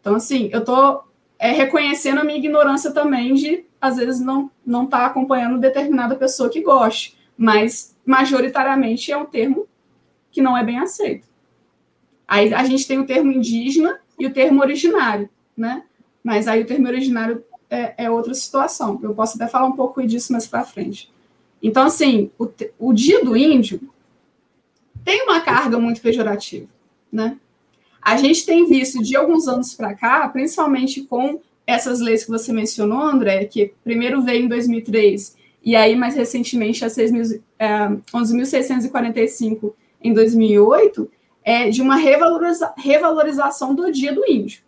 Então, 0.00 0.16
assim, 0.16 0.50
eu 0.52 0.60
estou 0.60 1.04
é, 1.38 1.50
reconhecendo 1.52 2.18
a 2.18 2.24
minha 2.24 2.38
ignorância 2.38 2.90
também 2.90 3.34
de, 3.34 3.64
às 3.80 3.96
vezes, 3.96 4.20
não 4.20 4.50
não 4.64 4.84
estar 4.84 4.98
tá 4.98 5.06
acompanhando 5.06 5.58
determinada 5.58 6.16
pessoa 6.16 6.50
que 6.50 6.60
goste, 6.60 7.16
mas 7.36 7.95
majoritariamente 8.06 9.10
é 9.10 9.16
um 9.16 9.26
termo 9.26 9.66
que 10.30 10.40
não 10.40 10.56
é 10.56 10.62
bem 10.62 10.78
aceito. 10.78 11.26
Aí 12.26 12.54
a 12.54 12.64
gente 12.64 12.86
tem 12.86 12.98
o 12.98 13.06
termo 13.06 13.32
indígena 13.32 14.00
e 14.18 14.26
o 14.26 14.32
termo 14.32 14.60
originário, 14.60 15.28
né? 15.56 15.82
Mas 16.22 16.48
aí 16.48 16.62
o 16.62 16.66
termo 16.66 16.86
originário 16.86 17.44
é, 17.68 18.04
é 18.04 18.10
outra 18.10 18.32
situação. 18.32 18.98
Eu 19.02 19.14
posso 19.14 19.36
até 19.36 19.46
falar 19.46 19.66
um 19.66 19.76
pouco 19.76 20.04
disso 20.06 20.32
mais 20.32 20.46
para 20.46 20.64
frente. 20.64 21.12
Então, 21.62 21.84
assim, 21.84 22.30
o, 22.38 22.48
o 22.78 22.92
dia 22.92 23.24
do 23.24 23.36
índio 23.36 23.80
tem 25.04 25.22
uma 25.22 25.40
carga 25.40 25.78
muito 25.78 26.00
pejorativa, 26.00 26.68
né? 27.10 27.38
A 28.00 28.16
gente 28.16 28.46
tem 28.46 28.66
visto 28.66 29.02
de 29.02 29.16
alguns 29.16 29.48
anos 29.48 29.74
para 29.74 29.94
cá, 29.94 30.28
principalmente 30.28 31.02
com 31.02 31.40
essas 31.66 32.00
leis 32.00 32.24
que 32.24 32.30
você 32.30 32.52
mencionou, 32.52 33.00
André, 33.00 33.44
que 33.46 33.74
primeiro 33.82 34.22
veio 34.22 34.44
em 34.44 34.48
2003 34.48 35.36
e 35.66 35.76
aí 35.76 35.94
mais 35.94 36.14
recentemente 36.14 36.82
a 36.82 36.88
11.645 36.88 39.68
é, 39.68 39.72
em 40.08 40.14
2008, 40.14 41.10
é 41.44 41.68
de 41.68 41.82
uma 41.82 41.96
revaloriza 41.96 42.72
revalorização 42.78 43.74
do 43.74 43.92
Dia 43.92 44.14
do 44.14 44.24
Índio. 44.26 44.62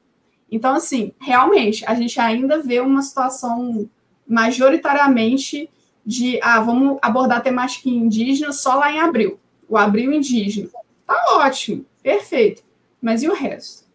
Então, 0.50 0.74
assim, 0.74 1.12
realmente, 1.20 1.84
a 1.86 1.94
gente 1.94 2.18
ainda 2.20 2.60
vê 2.60 2.80
uma 2.80 3.02
situação 3.02 3.88
majoritariamente 4.26 5.70
de, 6.04 6.38
ah, 6.42 6.60
vamos 6.60 6.98
abordar 7.00 7.38
a 7.38 7.42
temática 7.42 7.88
indígena 7.88 8.52
só 8.52 8.74
lá 8.74 8.92
em 8.92 9.00
abril 9.00 9.40
o 9.68 9.76
abril 9.76 10.12
indígena. 10.12 10.70
Tá 11.06 11.36
ótimo, 11.36 11.84
perfeito. 12.02 12.64
Mas 13.00 13.22
e 13.22 13.28
o 13.28 13.34
resto? 13.34 13.87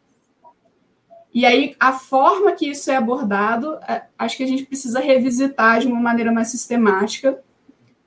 E 1.33 1.45
aí, 1.45 1.75
a 1.79 1.93
forma 1.93 2.51
que 2.51 2.69
isso 2.69 2.91
é 2.91 2.95
abordado, 2.95 3.79
é, 3.87 4.03
acho 4.19 4.37
que 4.37 4.43
a 4.43 4.47
gente 4.47 4.65
precisa 4.65 4.99
revisitar 4.99 5.79
de 5.79 5.87
uma 5.87 5.99
maneira 5.99 6.31
mais 6.31 6.49
sistemática, 6.49 7.39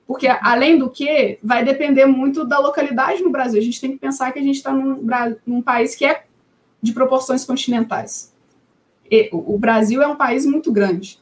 porque, 0.07 0.29
além 0.29 0.79
do 0.79 0.89
que, 0.89 1.37
vai 1.43 1.65
depender 1.65 2.07
muito 2.07 2.45
da 2.45 2.61
localidade 2.61 3.25
no 3.25 3.31
Brasil. 3.31 3.61
A 3.61 3.65
gente 3.65 3.81
tem 3.81 3.91
que 3.91 3.99
pensar 3.99 4.31
que 4.31 4.39
a 4.39 4.43
gente 4.43 4.55
está 4.55 4.73
num, 4.73 5.05
num, 5.45 5.61
país 5.61 5.97
que 5.97 6.05
é 6.05 6.25
de 6.81 6.93
proporções 6.93 7.45
continentais. 7.45 8.33
E, 9.11 9.29
o 9.33 9.59
Brasil 9.59 10.01
é 10.01 10.07
um 10.07 10.15
país 10.15 10.47
muito 10.47 10.71
grande. 10.71 11.19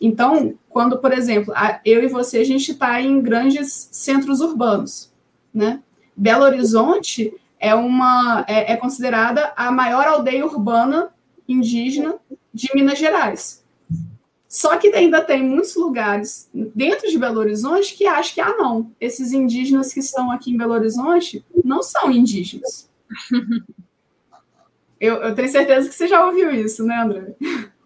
Então, 0.00 0.54
quando, 0.68 0.98
por 0.98 1.12
exemplo, 1.12 1.52
eu 1.84 2.04
e 2.04 2.06
você, 2.06 2.38
a 2.38 2.44
gente 2.44 2.70
está 2.70 3.02
em 3.02 3.20
grandes 3.20 3.88
centros 3.90 4.40
urbanos, 4.40 5.12
né? 5.52 5.80
Belo 6.16 6.44
Horizonte 6.44 7.34
é 7.58 7.74
uma 7.74 8.44
é, 8.46 8.74
é 8.74 8.76
considerada 8.76 9.52
a 9.56 9.72
maior 9.72 10.06
aldeia 10.06 10.46
urbana 10.46 11.10
indígena 11.48 12.16
de 12.52 12.68
Minas 12.74 12.98
Gerais. 12.98 13.64
Só 14.48 14.76
que 14.78 14.88
ainda 14.88 15.22
tem 15.22 15.42
muitos 15.42 15.76
lugares 15.76 16.48
dentro 16.52 17.08
de 17.08 17.18
Belo 17.18 17.38
Horizonte 17.38 17.94
que 17.94 18.06
acham 18.06 18.34
que, 18.34 18.40
ah, 18.40 18.56
não, 18.56 18.90
esses 18.98 19.32
indígenas 19.32 19.92
que 19.92 20.00
estão 20.00 20.30
aqui 20.30 20.50
em 20.50 20.56
Belo 20.56 20.72
Horizonte 20.72 21.44
não 21.62 21.82
são 21.82 22.10
indígenas. 22.10 22.88
eu, 24.98 25.16
eu, 25.16 25.34
tenho 25.34 25.48
certeza 25.48 25.88
que 25.88 25.94
você 25.94 26.08
já 26.08 26.24
ouviu 26.24 26.50
isso, 26.50 26.82
né, 26.84 26.96
André? 26.96 27.34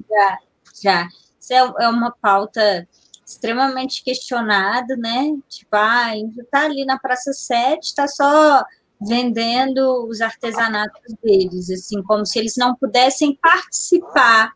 Já, 0.08 0.38
já. 0.82 1.08
Isso 1.40 1.52
é, 1.52 1.84
é 1.84 1.88
uma 1.88 2.12
pauta 2.12 2.86
extremamente 3.26 4.04
questionado, 4.04 4.96
né? 4.96 5.36
Tipo, 5.48 5.74
ah, 5.74 6.12
tá 6.48 6.66
ali 6.66 6.84
na 6.84 6.98
Praça 6.98 7.32
7, 7.32 7.94
tá 7.94 8.06
só 8.06 8.62
vendendo 9.06 10.06
os 10.06 10.20
artesanatos 10.20 11.14
deles, 11.22 11.70
assim, 11.70 12.02
como 12.02 12.24
se 12.24 12.38
eles 12.38 12.56
não 12.56 12.74
pudessem 12.74 13.36
participar, 13.40 14.52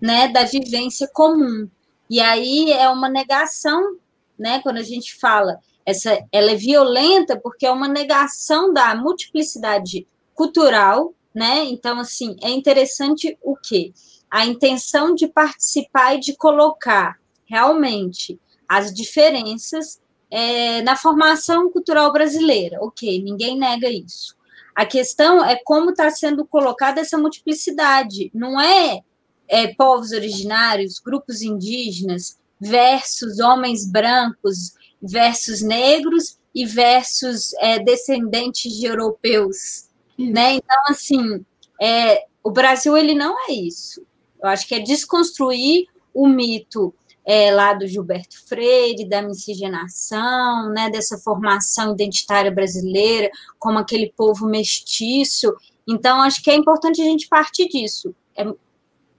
né, 0.00 0.28
da 0.28 0.44
vivência 0.44 1.08
comum. 1.12 1.68
E 2.08 2.20
aí 2.20 2.72
é 2.72 2.88
uma 2.88 3.08
negação, 3.08 3.96
né, 4.38 4.60
quando 4.62 4.78
a 4.78 4.82
gente 4.82 5.16
fala 5.16 5.58
essa 5.84 6.24
ela 6.30 6.52
é 6.52 6.56
violenta 6.56 7.38
porque 7.38 7.66
é 7.66 7.70
uma 7.70 7.88
negação 7.88 8.72
da 8.72 8.94
multiplicidade 8.94 10.06
cultural, 10.34 11.12
né? 11.34 11.64
Então 11.64 11.98
assim, 11.98 12.36
é 12.42 12.50
interessante 12.50 13.36
o 13.42 13.56
quê? 13.56 13.92
A 14.30 14.46
intenção 14.46 15.14
de 15.14 15.26
participar 15.26 16.14
e 16.14 16.20
de 16.20 16.36
colocar 16.36 17.18
realmente 17.44 18.38
as 18.68 18.92
diferenças 18.94 20.00
é, 20.30 20.82
na 20.82 20.96
formação 20.96 21.70
cultural 21.70 22.12
brasileira. 22.12 22.78
Ok, 22.80 23.22
ninguém 23.22 23.58
nega 23.58 23.88
isso. 23.88 24.36
A 24.74 24.86
questão 24.86 25.44
é 25.44 25.56
como 25.64 25.90
está 25.90 26.10
sendo 26.10 26.46
colocada 26.46 27.00
essa 27.00 27.18
multiplicidade. 27.18 28.30
Não 28.32 28.60
é, 28.60 29.00
é, 29.48 29.74
povos 29.74 30.12
originários, 30.12 30.98
grupos 30.98 31.42
indígenas, 31.42 32.38
versus 32.60 33.40
homens 33.40 33.90
brancos, 33.90 34.74
versus 35.02 35.62
negros 35.62 36.38
e 36.54 36.64
versus 36.64 37.52
é, 37.54 37.78
descendentes 37.78 38.72
de 38.72 38.86
europeus. 38.86 39.88
Né? 40.18 40.54
Então, 40.54 40.78
assim, 40.88 41.44
é, 41.80 42.26
o 42.42 42.50
Brasil 42.50 42.96
ele 42.96 43.14
não 43.14 43.36
é 43.48 43.52
isso. 43.52 44.02
Eu 44.42 44.48
acho 44.48 44.66
que 44.66 44.74
é 44.74 44.80
desconstruir 44.80 45.86
o 46.14 46.26
mito 46.26 46.94
é, 47.24 47.52
lá 47.52 47.74
do 47.74 47.86
Gilberto 47.86 48.36
Freire, 48.46 49.08
da 49.08 49.22
miscigenação, 49.22 50.70
né, 50.70 50.90
dessa 50.90 51.18
formação 51.18 51.92
identitária 51.92 52.50
brasileira, 52.50 53.30
como 53.58 53.78
aquele 53.78 54.12
povo 54.16 54.46
mestiço. 54.46 55.54
Então, 55.88 56.20
acho 56.22 56.42
que 56.42 56.50
é 56.50 56.54
importante 56.54 57.00
a 57.00 57.04
gente 57.04 57.28
partir 57.28 57.68
disso. 57.68 58.14
É, 58.36 58.44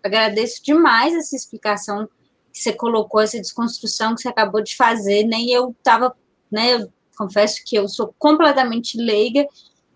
agradeço 0.04 0.64
demais 0.64 1.14
essa 1.14 1.36
explicação 1.36 2.08
que 2.52 2.60
você 2.60 2.74
colocou, 2.74 3.22
essa 3.22 3.38
desconstrução 3.38 4.16
que 4.16 4.22
você 4.22 4.28
acabou 4.28 4.62
de 4.62 4.76
fazer, 4.76 5.24
nem 5.24 5.48
né, 5.48 5.54
eu 5.54 5.76
estava, 5.78 6.14
né, 6.52 6.76
eu 6.76 6.92
confesso 7.18 7.62
que 7.66 7.76
eu 7.76 7.88
sou 7.88 8.14
completamente 8.18 8.98
leiga 8.98 9.48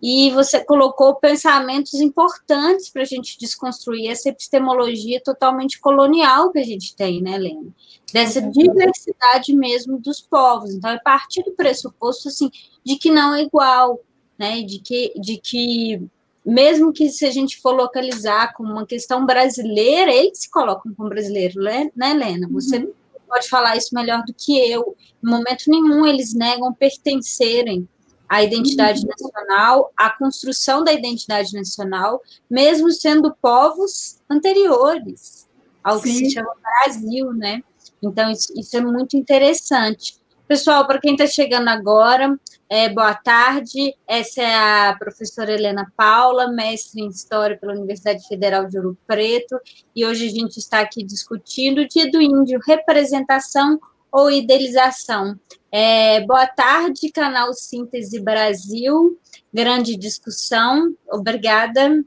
e 0.08 0.30
você 0.30 0.64
colocou 0.64 1.16
pensamentos 1.16 1.96
importantes 1.96 2.92
para 2.92 3.02
a 3.02 3.06
gente 3.06 3.40
desconstruir 3.40 4.12
essa 4.12 4.30
epistemologia 4.30 5.20
totalmente 5.20 5.80
colonial 5.80 6.52
que 6.52 6.60
a 6.60 6.64
gente 6.64 6.96
tem, 6.96 7.24
né, 7.24 7.36
Lena? 7.40 7.74
Dessa 8.14 8.40
diversidade 8.40 9.56
mesmo 9.56 9.98
dos 9.98 10.22
povos. 10.22 10.76
Então, 10.76 10.92
é 10.92 11.00
partir 11.00 11.42
do 11.42 11.54
pressuposto, 11.54 12.28
assim, 12.28 12.52
de 12.84 12.98
que 12.98 13.10
não 13.10 13.34
é 13.34 13.42
igual, 13.42 14.00
né, 14.38 14.62
de 14.62 14.78
que, 14.78 15.12
de 15.20 15.38
que 15.38 16.00
mesmo 16.46 16.94
que 16.94 17.10
se 17.10 17.26
a 17.26 17.32
gente 17.32 17.60
for 17.60 17.74
localizar 17.74 18.54
como 18.54 18.74
uma 18.74 18.86
questão 18.86 19.26
brasileira, 19.26 20.14
eles 20.14 20.38
se 20.38 20.52
colocam 20.52 20.94
como 20.94 21.10
brasileiro, 21.10 21.60
né, 21.64 21.90
Lena? 21.96 22.48
Você 22.52 22.78
uhum. 22.78 22.94
pode 23.28 23.50
falar 23.50 23.76
isso 23.76 23.90
melhor 23.96 24.24
do 24.24 24.36
que 24.36 24.56
eu. 24.70 24.96
Em 25.24 25.28
momento 25.28 25.64
nenhum 25.68 26.06
eles 26.06 26.36
negam 26.36 26.72
pertencerem 26.72 27.90
a 28.28 28.44
identidade 28.44 29.02
uhum. 29.02 29.10
nacional, 29.10 29.94
a 29.96 30.10
construção 30.10 30.84
da 30.84 30.92
identidade 30.92 31.54
nacional, 31.54 32.22
mesmo 32.50 32.92
sendo 32.92 33.34
povos 33.42 34.20
anteriores 34.30 35.48
ao 35.84 36.00
Sim. 36.00 36.04
que 36.04 36.14
se 36.14 36.32
chama 36.32 36.52
Brasil, 36.62 37.32
né? 37.34 37.64
Então, 38.02 38.32
isso, 38.32 38.52
isso, 38.58 38.76
é 38.76 38.82
muito 38.82 39.16
interessante. 39.16 40.16
Pessoal, 40.48 40.86
para 40.86 41.00
quem 41.00 41.14
está 41.14 41.26
chegando 41.26 41.70
agora, 41.70 42.38
é, 42.70 42.90
boa 42.90 43.14
tarde. 43.14 43.96
Essa 44.08 44.42
é 44.42 44.90
a 44.90 44.96
professora 44.98 45.52
Helena 45.52 45.92
Paula, 45.96 46.52
mestre 46.52 47.02
em 47.02 47.08
História 47.08 47.58
pela 47.58 47.74
Universidade 47.74 48.28
Federal 48.28 48.68
de 48.68 48.78
Ouro 48.78 48.98
Preto, 49.08 49.60
e 49.96 50.06
hoje 50.06 50.28
a 50.28 50.30
gente 50.30 50.58
está 50.58 50.80
aqui 50.80 51.04
discutindo 51.04 51.82
o 51.82 51.88
Dia 51.88 52.10
do 52.12 52.22
Índio, 52.22 52.60
representação 52.66 53.80
ou 54.16 54.32
idealização. 54.32 55.38
É, 55.70 56.22
boa 56.22 56.48
tarde, 56.48 57.12
canal 57.12 57.54
Síntese 57.54 58.18
Brasil, 58.18 59.20
grande 59.54 59.98
discussão, 59.98 60.96
obrigada. 61.12 62.02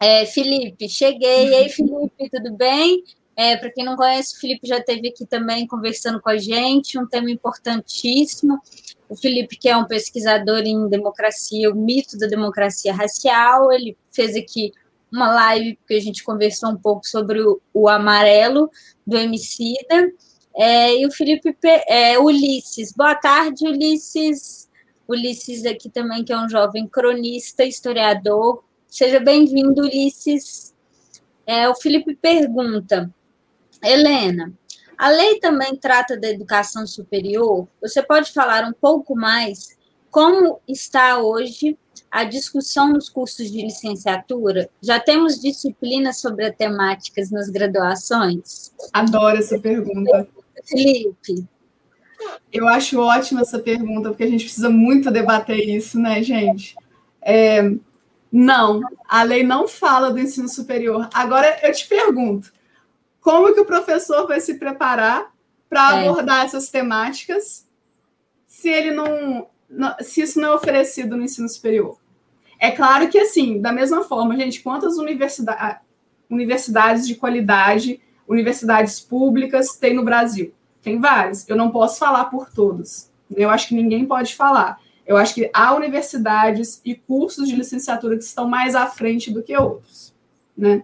É, 0.00 0.24
Felipe, 0.24 0.88
cheguei. 0.88 1.50
E 1.50 1.54
aí, 1.54 1.68
Felipe, 1.68 2.30
tudo 2.30 2.56
bem? 2.56 3.04
É, 3.36 3.58
Para 3.58 3.70
quem 3.70 3.84
não 3.84 3.94
conhece, 3.94 4.34
o 4.34 4.40
Felipe 4.40 4.66
já 4.66 4.78
esteve 4.78 5.08
aqui 5.08 5.26
também 5.26 5.66
conversando 5.66 6.18
com 6.18 6.30
a 6.30 6.38
gente, 6.38 6.98
um 6.98 7.06
tema 7.06 7.30
importantíssimo. 7.30 8.58
O 9.06 9.14
Felipe, 9.14 9.58
que 9.58 9.68
é 9.68 9.76
um 9.76 9.84
pesquisador 9.84 10.60
em 10.60 10.88
democracia, 10.88 11.70
o 11.70 11.74
mito 11.74 12.16
da 12.16 12.26
democracia 12.26 12.94
racial, 12.94 13.70
ele 13.70 13.98
fez 14.10 14.34
aqui 14.34 14.72
uma 15.12 15.30
live 15.34 15.78
que 15.86 15.92
a 15.92 16.00
gente 16.00 16.24
conversou 16.24 16.70
um 16.70 16.76
pouco 16.78 17.06
sobre 17.06 17.42
o, 17.42 17.60
o 17.74 17.86
amarelo 17.86 18.70
do 19.06 19.18
Emicida. 19.18 20.10
É, 20.56 20.96
e 20.96 21.06
o 21.06 21.10
Felipe 21.10 21.56
é, 21.88 22.18
Ulisses. 22.18 22.92
Boa 22.92 23.14
tarde, 23.14 23.66
Ulisses. 23.66 24.70
Ulisses 25.08 25.66
aqui 25.66 25.90
também, 25.90 26.24
que 26.24 26.32
é 26.32 26.38
um 26.38 26.48
jovem 26.48 26.86
cronista, 26.86 27.64
historiador. 27.64 28.62
Seja 28.86 29.18
bem-vindo, 29.18 29.82
Ulisses. 29.82 30.72
É, 31.46 31.68
o 31.68 31.74
Felipe 31.74 32.14
pergunta: 32.14 33.12
Helena, 33.82 34.52
a 34.96 35.08
lei 35.08 35.40
também 35.40 35.76
trata 35.76 36.16
da 36.16 36.28
educação 36.28 36.86
superior. 36.86 37.66
Você 37.82 38.02
pode 38.02 38.32
falar 38.32 38.64
um 38.64 38.72
pouco 38.72 39.16
mais 39.16 39.76
como 40.08 40.60
está 40.68 41.18
hoje 41.18 41.76
a 42.08 42.22
discussão 42.22 42.92
nos 42.92 43.08
cursos 43.08 43.50
de 43.50 43.60
licenciatura? 43.60 44.70
Já 44.80 45.00
temos 45.00 45.40
disciplinas 45.40 46.20
sobre 46.20 46.46
as 46.46 46.56
temáticas 46.56 47.32
nas 47.32 47.50
graduações? 47.50 48.72
Adoro 48.92 49.36
essa 49.36 49.58
pergunta. 49.58 50.28
Felipe. 50.64 51.46
Eu 52.52 52.68
acho 52.68 53.00
ótima 53.00 53.42
essa 53.42 53.58
pergunta, 53.58 54.08
porque 54.08 54.22
a 54.22 54.30
gente 54.30 54.44
precisa 54.44 54.70
muito 54.70 55.10
debater 55.10 55.58
isso, 55.68 55.98
né, 55.98 56.22
gente? 56.22 56.74
É, 57.20 57.70
não, 58.30 58.80
a 59.08 59.22
lei 59.22 59.42
não 59.42 59.68
fala 59.68 60.10
do 60.10 60.18
ensino 60.18 60.48
superior. 60.48 61.08
Agora 61.12 61.60
eu 61.62 61.72
te 61.72 61.86
pergunto: 61.86 62.52
como 63.20 63.52
que 63.54 63.60
o 63.60 63.64
professor 63.64 64.26
vai 64.26 64.40
se 64.40 64.54
preparar 64.54 65.32
para 65.68 66.00
é. 66.02 66.08
abordar 66.08 66.44
essas 66.44 66.68
temáticas 66.68 67.66
se 68.46 68.68
ele 68.68 68.90
não, 68.90 69.46
se 70.00 70.22
isso 70.22 70.40
não 70.40 70.52
é 70.52 70.54
oferecido 70.54 71.16
no 71.16 71.24
ensino 71.24 71.48
superior? 71.48 71.98
É 72.58 72.70
claro 72.70 73.08
que 73.08 73.18
assim, 73.18 73.60
da 73.60 73.72
mesma 73.72 74.04
forma, 74.04 74.36
gente, 74.36 74.62
quantas 74.62 74.96
universidade, 74.96 75.80
universidades 76.28 77.06
de 77.06 77.14
qualidade, 77.14 78.00
universidades 78.28 79.00
públicas 79.00 79.76
tem 79.76 79.94
no 79.94 80.04
Brasil? 80.04 80.52
Tem 80.82 80.98
várias. 80.98 81.48
Eu 81.48 81.56
não 81.56 81.70
posso 81.70 81.98
falar 81.98 82.26
por 82.26 82.50
todos. 82.50 83.10
Eu 83.34 83.50
acho 83.50 83.68
que 83.68 83.74
ninguém 83.74 84.04
pode 84.04 84.34
falar. 84.34 84.78
Eu 85.06 85.16
acho 85.16 85.34
que 85.34 85.50
há 85.52 85.74
universidades 85.74 86.80
e 86.84 86.94
cursos 86.94 87.48
de 87.48 87.56
licenciatura 87.56 88.16
que 88.16 88.24
estão 88.24 88.48
mais 88.48 88.74
à 88.74 88.86
frente 88.86 89.30
do 89.30 89.42
que 89.42 89.56
outros, 89.56 90.14
né? 90.56 90.82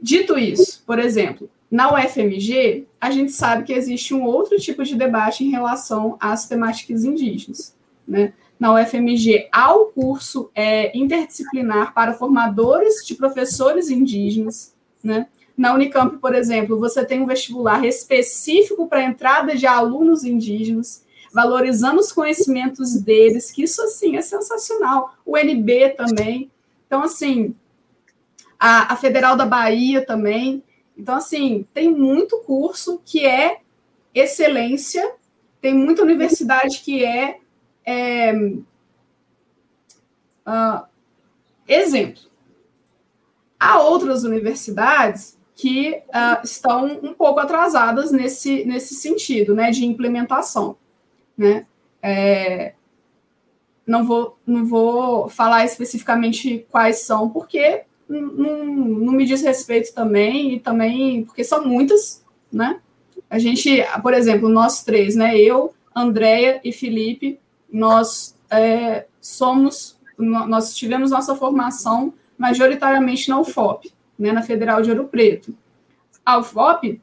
Dito 0.00 0.38
isso, 0.38 0.82
por 0.86 0.98
exemplo, 0.98 1.48
na 1.70 1.92
UFMG, 1.92 2.86
a 3.00 3.10
gente 3.10 3.32
sabe 3.32 3.64
que 3.64 3.72
existe 3.72 4.12
um 4.14 4.22
outro 4.22 4.58
tipo 4.58 4.84
de 4.84 4.94
debate 4.94 5.44
em 5.44 5.50
relação 5.50 6.16
às 6.20 6.46
temáticas 6.46 7.04
indígenas. 7.04 7.74
Né? 8.06 8.34
Na 8.60 8.74
UFMG, 8.74 9.48
há 9.50 9.74
o 9.74 9.86
curso 9.86 10.50
é, 10.54 10.96
interdisciplinar 10.96 11.94
para 11.94 12.14
formadores 12.14 13.04
de 13.04 13.14
professores 13.14 13.90
indígenas. 13.90 14.74
Né? 15.02 15.26
Na 15.56 15.72
Unicamp, 15.72 16.18
por 16.18 16.34
exemplo, 16.34 16.78
você 16.78 17.04
tem 17.04 17.20
um 17.20 17.26
vestibular 17.26 17.84
específico 17.84 18.88
para 18.88 19.00
a 19.00 19.04
entrada 19.04 19.54
de 19.54 19.66
alunos 19.66 20.24
indígenas, 20.24 21.04
valorizando 21.32 22.00
os 22.00 22.10
conhecimentos 22.10 22.94
deles, 22.96 23.50
que 23.50 23.62
isso, 23.62 23.80
assim, 23.82 24.16
é 24.16 24.22
sensacional. 24.22 25.14
O 25.24 25.36
NB 25.36 25.90
também. 25.90 26.50
Então, 26.86 27.02
assim, 27.02 27.54
a, 28.58 28.92
a 28.92 28.96
Federal 28.96 29.36
da 29.36 29.46
Bahia 29.46 30.04
também. 30.04 30.62
Então, 30.96 31.16
assim, 31.16 31.66
tem 31.72 31.90
muito 31.90 32.38
curso 32.40 33.00
que 33.04 33.24
é 33.24 33.60
excelência, 34.14 35.14
tem 35.60 35.74
muita 35.74 36.02
universidade 36.02 36.80
que 36.80 37.04
é, 37.04 37.38
é 37.84 38.32
uh, 40.46 40.84
exemplo. 41.66 42.22
Há 43.58 43.80
outras 43.80 44.24
universidades 44.24 45.33
que 45.54 46.02
uh, 46.08 46.44
estão 46.44 46.98
um 47.02 47.14
pouco 47.14 47.40
atrasadas 47.40 48.10
nesse, 48.10 48.64
nesse 48.64 48.94
sentido, 48.94 49.54
né, 49.54 49.70
de 49.70 49.86
implementação, 49.86 50.76
né? 51.36 51.66
É, 52.02 52.74
não 53.86 54.04
vou, 54.04 54.38
não 54.46 54.64
vou 54.64 55.28
falar 55.28 55.64
especificamente 55.64 56.66
quais 56.70 57.00
são, 57.00 57.30
porque 57.30 57.82
não, 58.08 59.12
me 59.12 59.24
diz 59.24 59.42
respeito 59.42 59.94
também, 59.94 60.54
e 60.54 60.60
também, 60.60 61.24
porque 61.24 61.44
são 61.44 61.64
muitas, 61.66 62.24
né? 62.52 62.80
A 63.30 63.38
gente, 63.38 63.82
por 64.02 64.12
exemplo, 64.12 64.48
nós 64.48 64.82
três, 64.82 65.16
né? 65.16 65.38
Eu, 65.38 65.74
Andréia 65.94 66.60
e 66.64 66.72
Felipe, 66.72 67.38
nós 67.72 68.36
é, 68.50 69.06
somos, 69.20 69.98
nós 70.18 70.74
tivemos 70.74 71.10
nossa 71.10 71.34
formação 71.34 72.12
majoritariamente 72.36 73.28
na 73.28 73.40
UFOP, 73.40 73.93
né, 74.18 74.32
na 74.32 74.42
Federal 74.42 74.82
de 74.82 74.90
Ouro 74.90 75.08
Preto. 75.08 75.56
A 76.24 76.38
UFOP 76.38 77.00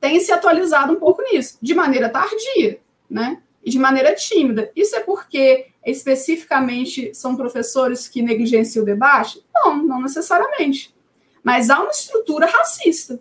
tem 0.00 0.20
se 0.20 0.32
atualizado 0.32 0.92
um 0.92 0.96
pouco 0.96 1.22
nisso, 1.22 1.58
de 1.60 1.74
maneira 1.74 2.08
tardia, 2.08 2.80
né? 3.08 3.42
E 3.64 3.70
de 3.70 3.78
maneira 3.78 4.14
tímida. 4.14 4.70
Isso 4.76 4.94
é 4.94 5.00
porque 5.00 5.66
especificamente 5.84 7.12
são 7.14 7.36
professores 7.36 8.06
que 8.06 8.22
negligenciam 8.22 8.82
o 8.82 8.86
debate? 8.86 9.44
Não, 9.54 9.82
não 9.82 10.00
necessariamente. 10.00 10.94
Mas 11.42 11.70
há 11.70 11.80
uma 11.80 11.90
estrutura 11.90 12.46
racista. 12.46 13.20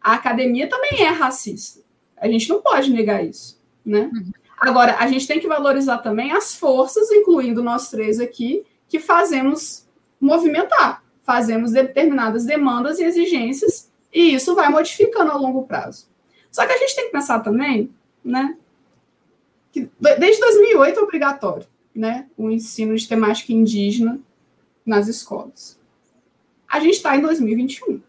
A 0.00 0.14
academia 0.14 0.68
também 0.68 1.02
é 1.02 1.08
racista. 1.08 1.80
A 2.16 2.28
gente 2.28 2.48
não 2.48 2.60
pode 2.60 2.90
negar 2.90 3.24
isso, 3.24 3.60
né? 3.84 4.10
Uhum. 4.12 4.32
Agora, 4.58 4.96
a 4.98 5.06
gente 5.06 5.26
tem 5.26 5.38
que 5.38 5.46
valorizar 5.46 5.98
também 5.98 6.32
as 6.32 6.54
forças, 6.54 7.10
incluindo 7.10 7.62
nós 7.62 7.90
três 7.90 8.18
aqui, 8.18 8.64
que 8.88 8.98
fazemos 8.98 9.86
movimentar, 10.20 11.04
fazemos 11.28 11.72
determinadas 11.72 12.46
demandas 12.46 12.98
e 12.98 13.04
exigências, 13.04 13.92
e 14.10 14.34
isso 14.34 14.54
vai 14.54 14.70
modificando 14.70 15.30
a 15.30 15.36
longo 15.36 15.64
prazo. 15.64 16.08
Só 16.50 16.66
que 16.66 16.72
a 16.72 16.78
gente 16.78 16.96
tem 16.96 17.04
que 17.04 17.12
pensar 17.12 17.40
também, 17.40 17.92
né, 18.24 18.56
que 19.70 19.90
desde 20.18 20.40
2008 20.40 20.98
é 20.98 21.02
obrigatório 21.02 21.66
né, 21.94 22.26
o 22.34 22.48
ensino 22.50 22.96
de 22.96 23.06
temática 23.06 23.52
indígena 23.52 24.18
nas 24.86 25.06
escolas. 25.06 25.78
A 26.66 26.80
gente 26.80 26.94
está 26.94 27.14
em 27.14 27.20
2021. 27.20 28.00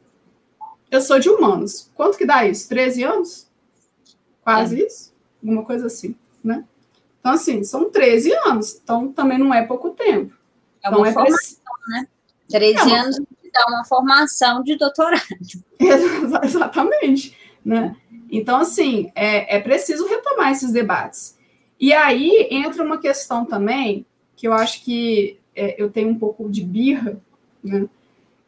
Eu 0.90 1.02
sou 1.02 1.20
de 1.20 1.30
humanos. 1.30 1.92
Quanto 1.96 2.18
que 2.18 2.26
dá 2.26 2.48
isso? 2.48 2.70
13 2.70 3.04
anos? 3.04 3.50
Quase 4.42 4.82
é. 4.82 4.88
isso? 4.88 5.14
Alguma 5.44 5.66
coisa 5.66 5.88
assim, 5.88 6.16
né? 6.42 6.64
Então, 7.20 7.34
assim, 7.34 7.66
são 7.66 7.90
13 7.90 8.32
anos. 8.46 8.80
Então, 8.82 9.12
também 9.12 9.38
não 9.38 9.54
é 9.54 9.66
pouco 9.66 9.90
tempo. 9.90 10.34
É 10.82 10.90
uma 10.90 11.00
então, 11.00 11.06
é 11.06 11.14
formação, 11.14 11.74
né? 11.90 12.08
13 12.50 12.78
é 12.78 12.84
uma... 12.84 13.00
anos 13.02 13.20
dá 13.52 13.66
uma 13.68 13.84
formação 13.84 14.64
de 14.64 14.78
doutorado. 14.78 15.24
Exatamente, 16.44 17.36
né? 17.64 17.96
Então, 18.32 18.58
assim, 18.58 19.12
é, 19.16 19.58
é 19.58 19.60
preciso 19.60 20.08
retomar 20.08 20.52
esses 20.52 20.72
debates. 20.72 21.38
E 21.80 21.94
aí 21.94 22.48
entra 22.52 22.84
uma 22.84 22.98
questão 22.98 23.46
também, 23.46 24.06
que 24.36 24.48
eu 24.48 24.54
acho 24.54 24.84
que 24.84 25.40
é, 25.56 25.82
eu 25.82 25.90
tenho 25.90 26.10
um 26.10 26.20
pouco 26.20 26.50
de 26.50 26.64
birra, 26.64 27.20
né? 27.64 27.88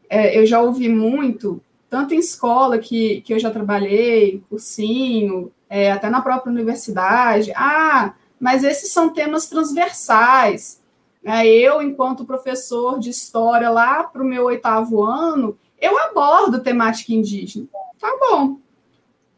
É, 0.10 0.38
eu 0.38 0.46
já 0.46 0.62
ouvi 0.62 0.90
muito, 0.90 1.62
tanto 1.90 2.14
em 2.14 2.20
escola 2.20 2.78
que, 2.78 3.22
que 3.22 3.34
eu 3.34 3.40
já 3.40 3.50
trabalhei, 3.50 4.44
cursinho, 4.50 5.52
é, 5.70 5.90
até 5.90 6.10
na 6.10 6.22
própria 6.22 6.52
universidade, 6.52 7.54
ah, 7.56 8.14
mas 8.38 8.64
esses 8.64 8.92
são 8.92 9.10
temas 9.10 9.48
transversais. 9.48 10.81
É, 11.24 11.48
eu, 11.48 11.82
enquanto 11.82 12.26
professor 12.26 13.00
de 13.00 13.10
história 13.10 13.70
lá 13.70 14.04
para 14.04 14.22
o 14.22 14.26
meu 14.26 14.46
oitavo 14.46 15.04
ano, 15.04 15.58
eu 15.80 15.98
abordo 16.00 16.62
temática 16.62 17.14
indígena. 17.14 17.68
Tá 18.00 18.18
bom, 18.20 18.58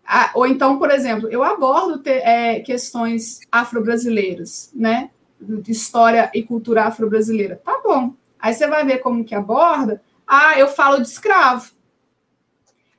ah, 0.06 0.32
ou 0.34 0.46
então, 0.46 0.78
por 0.78 0.92
exemplo, 0.92 1.30
eu 1.30 1.44
abordo 1.44 2.00
te, 2.00 2.12
é, 2.12 2.60
questões 2.60 3.40
afro-brasileiras, 3.52 4.72
né? 4.76 5.10
De 5.40 5.72
história 5.72 6.30
e 6.34 6.44
cultura 6.44 6.84
afro-brasileira. 6.86 7.62
Tá 7.64 7.82
bom. 7.84 8.14
Aí 8.40 8.54
você 8.54 8.68
vai 8.68 8.86
ver 8.86 9.00
como 9.00 9.24
que 9.24 9.34
aborda. 9.34 10.02
Ah, 10.28 10.60
eu 10.60 10.68
falo 10.68 10.98
de 10.98 11.08
escravo. 11.08 11.72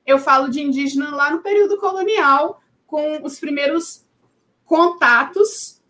Eu 0.06 0.18
falo 0.18 0.48
de 0.48 0.62
indígena 0.62 1.14
lá 1.14 1.30
no 1.30 1.40
período 1.40 1.78
colonial, 1.78 2.60
com 2.86 3.22
os 3.22 3.38
primeiros 3.38 4.04
contatos 4.64 5.82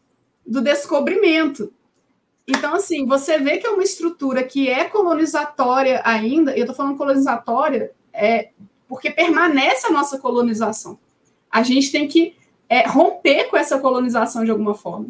do 0.46 0.61
descobrimento. 0.61 1.72
Então, 2.46 2.74
assim, 2.74 3.07
você 3.07 3.38
vê 3.38 3.57
que 3.57 3.66
é 3.66 3.70
uma 3.70 3.83
estrutura 3.83 4.42
que 4.42 4.68
é 4.68 4.85
colonizatória 4.85 6.02
ainda, 6.04 6.54
e 6.54 6.61
eu 6.61 6.64
estou 6.64 6.76
falando 6.76 6.98
colonizatória 6.98 7.92
é, 8.12 8.50
porque 8.87 9.11
permanece 9.11 9.87
a 9.87 9.90
nossa 9.90 10.18
colonização. 10.18 10.98
A 11.50 11.62
gente 11.62 11.90
tem 11.90 12.07
que 12.07 12.37
é, 12.68 12.87
romper 12.87 13.44
com 13.44 13.57
essa 13.57 13.78
colonização 13.78 14.44
de 14.44 14.50
alguma 14.50 14.74
forma. 14.74 15.09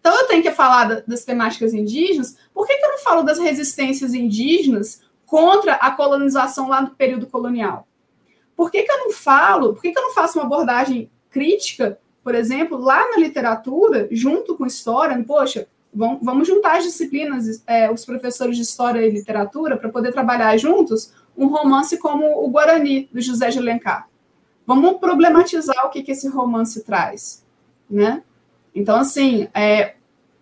Então, 0.00 0.14
eu 0.20 0.26
tenho 0.26 0.42
que 0.42 0.50
falar 0.50 1.02
das 1.06 1.24
temáticas 1.24 1.72
indígenas. 1.72 2.36
Por 2.52 2.66
que, 2.66 2.76
que 2.76 2.84
eu 2.84 2.92
não 2.92 2.98
falo 2.98 3.22
das 3.22 3.38
resistências 3.38 4.14
indígenas 4.14 5.02
contra 5.24 5.74
a 5.74 5.90
colonização 5.90 6.68
lá 6.68 6.80
do 6.80 6.92
período 6.92 7.26
colonial? 7.26 7.86
Por 8.56 8.70
que, 8.70 8.82
que 8.82 8.90
eu 8.90 8.98
não 8.98 9.12
falo, 9.12 9.74
por 9.74 9.82
que, 9.82 9.92
que 9.92 9.98
eu 9.98 10.02
não 10.02 10.14
faço 10.14 10.38
uma 10.38 10.46
abordagem 10.46 11.10
crítica, 11.28 11.98
por 12.24 12.34
exemplo, 12.34 12.78
lá 12.78 13.10
na 13.10 13.18
literatura, 13.18 14.08
junto 14.10 14.56
com 14.56 14.64
história? 14.66 15.22
Poxa, 15.24 15.68
vamos 15.94 16.46
juntar 16.46 16.76
as 16.76 16.84
disciplinas, 16.84 17.62
é, 17.66 17.90
os 17.90 18.04
professores 18.04 18.56
de 18.56 18.62
história 18.62 19.00
e 19.00 19.10
literatura, 19.10 19.76
para 19.76 19.88
poder 19.88 20.12
trabalhar 20.12 20.56
juntos 20.56 21.12
um 21.36 21.46
romance 21.46 21.98
como 21.98 22.44
o 22.44 22.48
Guarani, 22.48 23.08
do 23.12 23.20
José 23.20 23.50
de 23.50 23.58
Alencar. 23.58 24.08
Vamos 24.66 24.98
problematizar 24.98 25.86
o 25.86 25.90
que, 25.90 26.02
que 26.02 26.12
esse 26.12 26.28
romance 26.28 26.82
traz, 26.82 27.44
né? 27.88 28.22
Então, 28.74 28.96
assim, 28.96 29.48
é, 29.54 29.94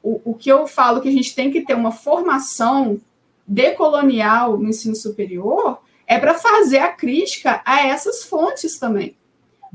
o, 0.02 0.20
o 0.24 0.34
que 0.34 0.50
eu 0.50 0.66
falo 0.66 1.00
que 1.00 1.08
a 1.08 1.12
gente 1.12 1.34
tem 1.34 1.50
que 1.50 1.62
ter 1.62 1.74
uma 1.74 1.92
formação 1.92 3.00
decolonial 3.46 4.56
no 4.56 4.68
ensino 4.68 4.94
superior 4.94 5.80
é 6.06 6.18
para 6.18 6.34
fazer 6.34 6.78
a 6.78 6.92
crítica 6.92 7.62
a 7.64 7.86
essas 7.86 8.24
fontes 8.24 8.78
também. 8.78 9.16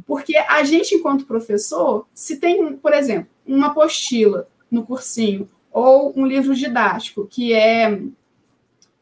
Porque 0.06 0.36
a 0.38 0.64
gente, 0.64 0.96
enquanto 0.96 1.26
professor, 1.26 2.08
se 2.14 2.38
tem, 2.38 2.76
por 2.78 2.94
exemplo, 2.94 3.28
uma 3.46 3.68
apostila 3.68 4.48
no 4.70 4.86
cursinho 4.86 5.48
ou 5.72 6.14
um 6.16 6.26
livro 6.26 6.56
didático, 6.56 7.28
que 7.28 7.54
é 7.54 8.02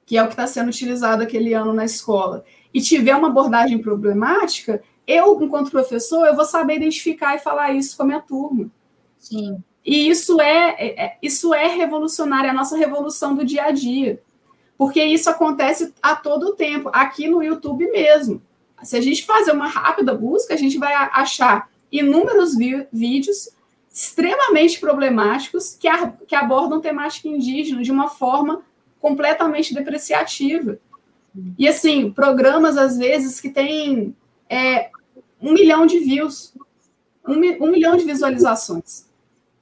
que 0.06 0.15
é 0.15 0.23
o 0.23 0.27
que 0.27 0.34
está 0.34 0.47
sendo 0.47 0.69
utilizado 0.69 1.21
aquele 1.21 1.53
ano 1.53 1.73
na 1.73 1.84
escola, 1.84 2.45
e 2.73 2.80
tiver 2.80 3.13
uma 3.13 3.27
abordagem 3.27 3.77
problemática, 3.77 4.82
eu, 5.06 5.41
enquanto 5.41 5.69
professor, 5.69 6.25
eu 6.25 6.36
vou 6.36 6.45
saber 6.45 6.77
identificar 6.77 7.36
e 7.36 7.39
falar 7.39 7.73
isso 7.73 7.97
com 7.97 8.03
a 8.03 8.06
minha 8.06 8.21
turma. 8.21 8.71
Sim. 9.19 9.62
E 9.86 10.10
isso 10.10 10.39
é, 10.39 10.75
é, 10.77 11.03
é 11.03 11.17
isso 11.21 11.53
é 11.53 11.67
revolucionário, 11.67 12.47
é 12.47 12.51
a 12.51 12.53
nossa 12.53 12.77
revolução 12.77 13.36
do 13.36 13.43
dia 13.43 13.65
a 13.65 13.71
dia. 13.71 14.21
Porque 14.77 15.03
isso 15.03 15.30
acontece 15.30 15.93
a 16.01 16.15
todo 16.15 16.56
tempo, 16.56 16.89
aqui 16.93 17.27
no 17.27 17.43
YouTube 17.43 17.89
mesmo. 17.91 18.41
Se 18.84 18.95
a 18.95 19.01
gente 19.01 19.25
fazer 19.25 19.51
uma 19.51 19.67
rápida 19.67 20.13
busca, 20.13 20.53
a 20.53 20.58
gente 20.58 20.77
vai 20.77 20.93
achar 20.93 21.69
inúmeros 21.91 22.56
vídeos 22.93 23.49
extremamente 23.97 24.79
problemáticos 24.79 25.73
que, 25.73 25.88
que 26.27 26.36
abordam 26.36 26.79
temática 26.79 27.27
indígena 27.27 27.81
de 27.81 27.91
uma 27.91 28.07
forma 28.07 28.62
completamente 29.01 29.73
depreciativa. 29.73 30.77
E 31.57 31.67
assim, 31.67 32.12
programas 32.12 32.77
às 32.77 32.95
vezes 32.95 33.41
que 33.41 33.49
têm 33.49 34.15
é, 34.47 34.91
um 35.41 35.51
milhão 35.51 35.88
de 35.88 35.97
views, 35.97 36.53
um, 37.27 37.33
um 37.65 37.71
milhão 37.71 37.97
de 37.97 38.05
visualizações. 38.05 39.07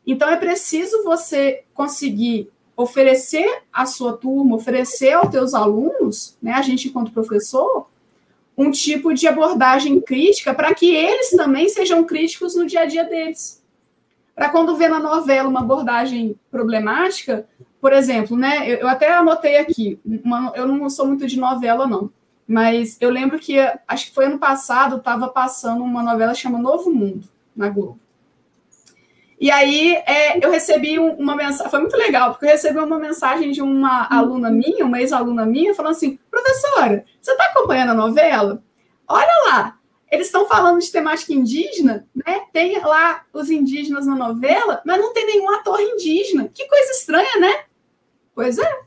Então 0.06 0.30
é 0.30 0.36
preciso 0.36 1.02
você 1.06 1.64
conseguir 1.74 2.52
oferecer 2.76 3.62
à 3.72 3.86
sua 3.86 4.18
turma, 4.18 4.58
oferecer 4.58 5.14
aos 5.14 5.30
teus 5.30 5.54
alunos, 5.54 6.38
né, 6.42 6.52
a 6.52 6.62
gente 6.62 6.90
enquanto 6.90 7.14
professor, 7.14 7.88
um 8.58 8.70
tipo 8.70 9.14
de 9.14 9.30
abordagem 9.30 10.02
crítica 10.02 10.54
para 10.54 10.76
que 10.76 10.94
eles 10.94 11.30
também 11.30 11.70
sejam 11.70 12.04
críticos 12.04 12.54
no 12.54 12.66
dia 12.66 12.82
a 12.82 12.86
dia 12.86 13.06
deles 13.06 13.64
para 14.36 14.50
quando 14.50 14.76
vê 14.76 14.88
na 14.90 15.00
novela 15.00 15.48
uma 15.48 15.62
abordagem 15.62 16.38
problemática, 16.52 17.48
por 17.80 17.94
exemplo, 17.94 18.36
né? 18.36 18.70
Eu, 18.70 18.80
eu 18.80 18.88
até 18.88 19.14
anotei 19.14 19.58
aqui, 19.58 20.00
uma, 20.24 20.52
eu 20.56 20.68
não 20.68 20.90
sou 20.90 21.08
muito 21.08 21.26
de 21.26 21.40
novela, 21.40 21.88
não, 21.88 22.12
mas 22.48 22.98
eu 23.00 23.10
lembro 23.10 23.40
que 23.40 23.58
acho 23.88 24.08
que 24.08 24.14
foi 24.14 24.26
ano 24.26 24.38
passado, 24.38 24.98
estava 24.98 25.30
passando 25.30 25.84
uma 25.84 26.04
novela 26.04 26.34
chamada 26.34 26.64
Novo 26.64 26.92
Mundo 26.92 27.28
na 27.56 27.70
Globo. 27.70 28.00
E 29.40 29.52
aí 29.52 29.96
é, 30.06 30.44
eu 30.44 30.50
recebi 30.50 30.98
uma 30.98 31.36
mensagem, 31.36 31.70
foi 31.70 31.80
muito 31.80 31.98
legal, 31.98 32.32
porque 32.32 32.46
eu 32.46 32.52
recebi 32.52 32.80
uma 32.80 33.00
mensagem 33.00 33.52
de 33.52 33.62
uma 33.62 34.08
aluna 34.10 34.50
minha, 34.50 34.86
uma 34.86 35.00
ex-aluna 35.00 35.46
minha, 35.46 35.74
falando 35.74 35.92
assim: 35.92 36.18
professora, 36.32 37.06
você 37.22 37.32
está 37.32 37.46
acompanhando 37.46 37.92
a 37.92 37.96
novela? 37.96 38.64
Olha 39.08 39.44
lá, 39.48 39.78
eles 40.12 40.28
estão 40.28 40.48
falando 40.48 40.80
de 40.80 40.92
temática 40.92 41.34
indígena, 41.34 42.08
né? 42.14 42.42
Tem 42.54 42.80
lá 42.80 43.26
os 43.34 43.50
indígenas 43.50 44.06
na 44.06 44.16
novela, 44.16 44.82
mas 44.86 45.00
não 45.00 45.14
tem 45.14 45.26
nenhum 45.26 45.50
ator 45.52 45.80
indígena. 45.80 46.50
Que 46.54 46.68
coisa 46.68 46.92
estranha, 46.92 47.40
né? 47.40 47.64
Pois 48.34 48.58
é, 48.58 48.80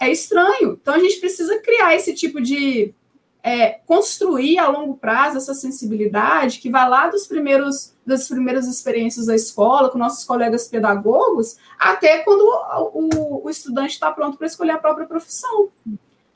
é 0.00 0.10
estranho. 0.10 0.78
Então 0.80 0.94
a 0.94 0.98
gente 0.98 1.18
precisa 1.18 1.60
criar 1.60 1.94
esse 1.94 2.14
tipo 2.14 2.40
de 2.40 2.94
é, 3.42 3.80
construir 3.86 4.58
a 4.58 4.68
longo 4.68 4.96
prazo 4.96 5.36
essa 5.36 5.54
sensibilidade 5.54 6.60
que 6.60 6.70
vai 6.70 6.88
lá 6.88 7.08
dos 7.08 7.26
primeiros 7.26 7.92
das 8.06 8.28
primeiras 8.28 8.66
experiências 8.66 9.26
da 9.26 9.34
escola 9.34 9.90
com 9.90 9.98
nossos 9.98 10.24
colegas 10.24 10.68
pedagogos 10.68 11.56
até 11.78 12.18
quando 12.18 12.42
o, 12.42 13.08
o, 13.14 13.46
o 13.46 13.50
estudante 13.50 13.92
está 13.92 14.10
pronto 14.12 14.36
para 14.36 14.46
escolher 14.46 14.72
a 14.72 14.78
própria 14.78 15.06
profissão, 15.06 15.70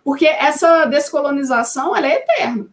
porque 0.03 0.27
essa 0.27 0.87
descolonização 0.87 1.95
ela 1.95 2.07
é 2.07 2.17
eterna 2.17 2.69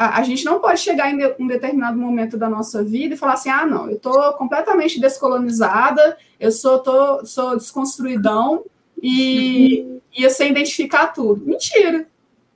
a, 0.00 0.20
a, 0.20 0.22
gente 0.22 0.46
não 0.46 0.58
pode 0.58 0.80
chegar 0.80 1.12
em 1.12 1.18
de, 1.18 1.36
um 1.38 1.46
determinado 1.46 1.98
momento 1.98 2.38
da 2.38 2.48
nossa 2.48 2.82
vida 2.82 3.14
e 3.14 3.18
falar 3.18 3.34
assim, 3.34 3.50
ah, 3.50 3.66
não, 3.66 3.90
eu 3.90 3.96
estou 3.96 4.32
completamente 4.32 4.98
descolonizada, 4.98 6.16
eu 6.40 6.50
sou, 6.50 6.78
tô, 6.78 7.26
sou 7.26 7.54
desconstruidão 7.54 8.64
e, 9.02 9.82
uhum. 9.82 10.00
eu 10.16 10.30
sei 10.30 10.48
identificar 10.48 11.08
tudo. 11.08 11.44
Mentira. 11.44 12.08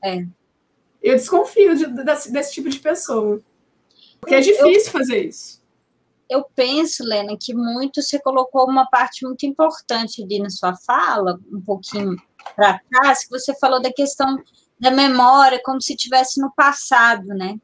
É. 0.03 0.25
Eu 1.03 1.17
desconfio 1.17 1.77
de, 1.77 1.87
desse, 2.03 2.33
desse, 2.33 2.55
tipo 2.55 2.71
de 2.71 2.79
pessoa. 2.79 3.39
Porque 4.23 4.37
é 4.37 4.41
difícil 4.41 4.87
eu, 4.87 4.93
fazer 4.93 5.27
isso. 5.27 5.63
Eu 6.31 6.47
penso, 6.57 7.05
Lena, 7.05 7.37
que 7.39 7.53
muito 7.53 8.01
você 8.01 8.19
colocou 8.19 8.67
uma 8.67 8.87
parte 8.87 9.23
muito 9.23 9.45
importante 9.45 10.23
ali 10.23 10.39
na 10.39 10.49
sua 10.49 10.75
fala, 10.77 11.39
um 11.53 11.61
pouquinho 11.61 12.17
para 12.57 12.81
trás, 12.91 13.25
que 13.25 13.31
você 13.31 13.55
falou 13.59 13.83
da 13.83 13.93
questão 13.93 14.43
da 14.85 14.91
memória, 14.91 15.61
como 15.65 15.81
se 15.81 15.97
tivesse 15.97 16.39
no 16.39 16.53
passado, 16.55 17.27
né? 17.29 17.57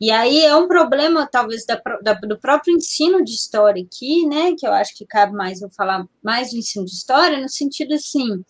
E 0.00 0.10
aí 0.10 0.40
é 0.40 0.54
um 0.56 0.66
problema, 0.66 1.28
talvez, 1.30 1.64
da, 1.64 1.80
da, 2.02 2.14
do 2.14 2.38
próprio 2.38 2.76
ensino 2.76 3.24
de 3.24 3.32
história 3.32 3.82
aqui, 3.82 4.26
né? 4.26 4.54
Que 4.58 4.66
eu 4.66 4.72
acho 4.72 4.96
que 4.96 5.06
cabe 5.06 5.32
mais 5.32 5.62
eu 5.62 5.70
falar 5.70 6.04
mais 6.22 6.50
do 6.50 6.56
ensino 6.56 6.84
de 6.84 6.92
história, 6.92 7.40
no 7.40 7.48
sentido 7.48 7.94
assim, 7.94 8.42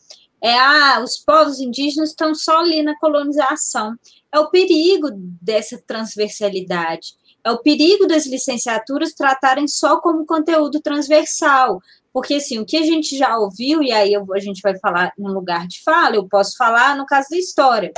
é 0.42 0.54
ah, 0.54 1.02
os 1.02 1.18
povos 1.18 1.60
indígenas 1.60 2.10
estão 2.10 2.34
só 2.34 2.60
ali 2.60 2.82
na 2.82 2.98
colonização. 2.98 3.94
É 4.32 4.38
o 4.38 4.50
perigo 4.50 5.08
dessa 5.42 5.78
transversalidade. 5.86 7.14
É 7.44 7.50
o 7.50 7.58
perigo 7.58 8.06
das 8.06 8.26
licenciaturas 8.26 9.12
tratarem 9.12 9.68
só 9.68 10.00
como 10.00 10.26
conteúdo 10.26 10.80
transversal. 10.80 11.80
Porque, 12.12 12.34
assim, 12.34 12.58
o 12.58 12.64
que 12.64 12.76
a 12.76 12.82
gente 12.82 13.16
já 13.16 13.38
ouviu, 13.38 13.82
e 13.82 13.92
aí 13.92 14.12
eu, 14.12 14.26
a 14.32 14.38
gente 14.38 14.60
vai 14.62 14.78
falar 14.78 15.12
no 15.16 15.32
lugar 15.32 15.66
de 15.66 15.82
fala, 15.82 16.16
eu 16.16 16.26
posso 16.26 16.56
falar 16.56 16.96
no 16.96 17.06
caso 17.06 17.28
da 17.30 17.36
história. 17.36 17.92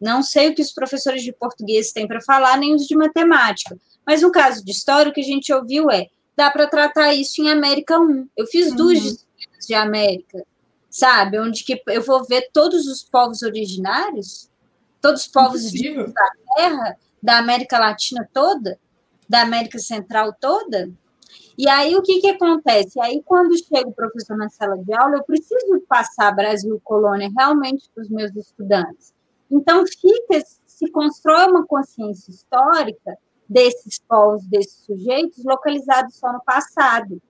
Não 0.00 0.22
sei 0.22 0.50
o 0.50 0.54
que 0.54 0.62
os 0.62 0.72
professores 0.72 1.22
de 1.22 1.32
português 1.32 1.92
têm 1.92 2.06
para 2.06 2.20
falar, 2.20 2.58
nem 2.58 2.74
os 2.74 2.86
de 2.86 2.94
matemática. 2.94 3.76
Mas 4.06 4.22
no 4.22 4.30
caso 4.30 4.64
de 4.64 4.70
história, 4.70 5.10
o 5.10 5.14
que 5.14 5.20
a 5.20 5.24
gente 5.24 5.52
ouviu 5.52 5.90
é: 5.90 6.08
dá 6.36 6.50
para 6.50 6.66
tratar 6.66 7.14
isso 7.14 7.42
em 7.42 7.50
América 7.50 7.98
1. 7.98 8.28
Eu 8.36 8.46
fiz 8.46 8.70
uhum. 8.70 8.76
duas 8.76 9.00
disciplinas 9.00 9.66
de 9.66 9.74
América, 9.74 10.44
sabe? 10.90 11.38
Onde 11.38 11.64
que 11.64 11.82
eu 11.88 12.02
vou 12.02 12.24
ver 12.24 12.50
todos 12.52 12.86
os 12.86 13.02
povos 13.02 13.42
originários, 13.42 14.50
todos 15.00 15.22
os 15.22 15.28
povos 15.28 15.72
da 15.72 16.30
Terra, 16.56 16.96
da 17.22 17.38
América 17.38 17.78
Latina 17.78 18.28
toda, 18.32 18.78
da 19.28 19.42
América 19.42 19.78
Central 19.78 20.34
toda. 20.38 20.90
E 21.56 21.68
aí, 21.68 21.94
o 21.94 22.02
que, 22.02 22.20
que 22.20 22.28
acontece? 22.28 23.00
Aí, 23.00 23.22
quando 23.24 23.56
chega 23.56 23.88
o 23.88 23.92
professor 23.92 24.36
na 24.36 24.50
sala 24.50 24.76
de 24.76 24.92
aula, 24.92 25.16
eu 25.16 25.24
preciso 25.24 25.80
passar 25.88 26.34
Brasil 26.34 26.80
Colônia 26.82 27.30
realmente 27.36 27.88
para 27.94 28.02
os 28.02 28.10
meus 28.10 28.34
estudantes. 28.34 29.14
Então, 29.50 29.84
fica, 29.86 30.42
se 30.66 30.90
constrói 30.90 31.46
uma 31.46 31.64
consciência 31.64 32.30
histórica 32.30 33.16
desses 33.48 34.00
povos, 34.00 34.44
desses 34.46 34.84
sujeitos, 34.84 35.44
localizados 35.44 36.16
só 36.16 36.32
no 36.32 36.42
passado, 36.42 37.22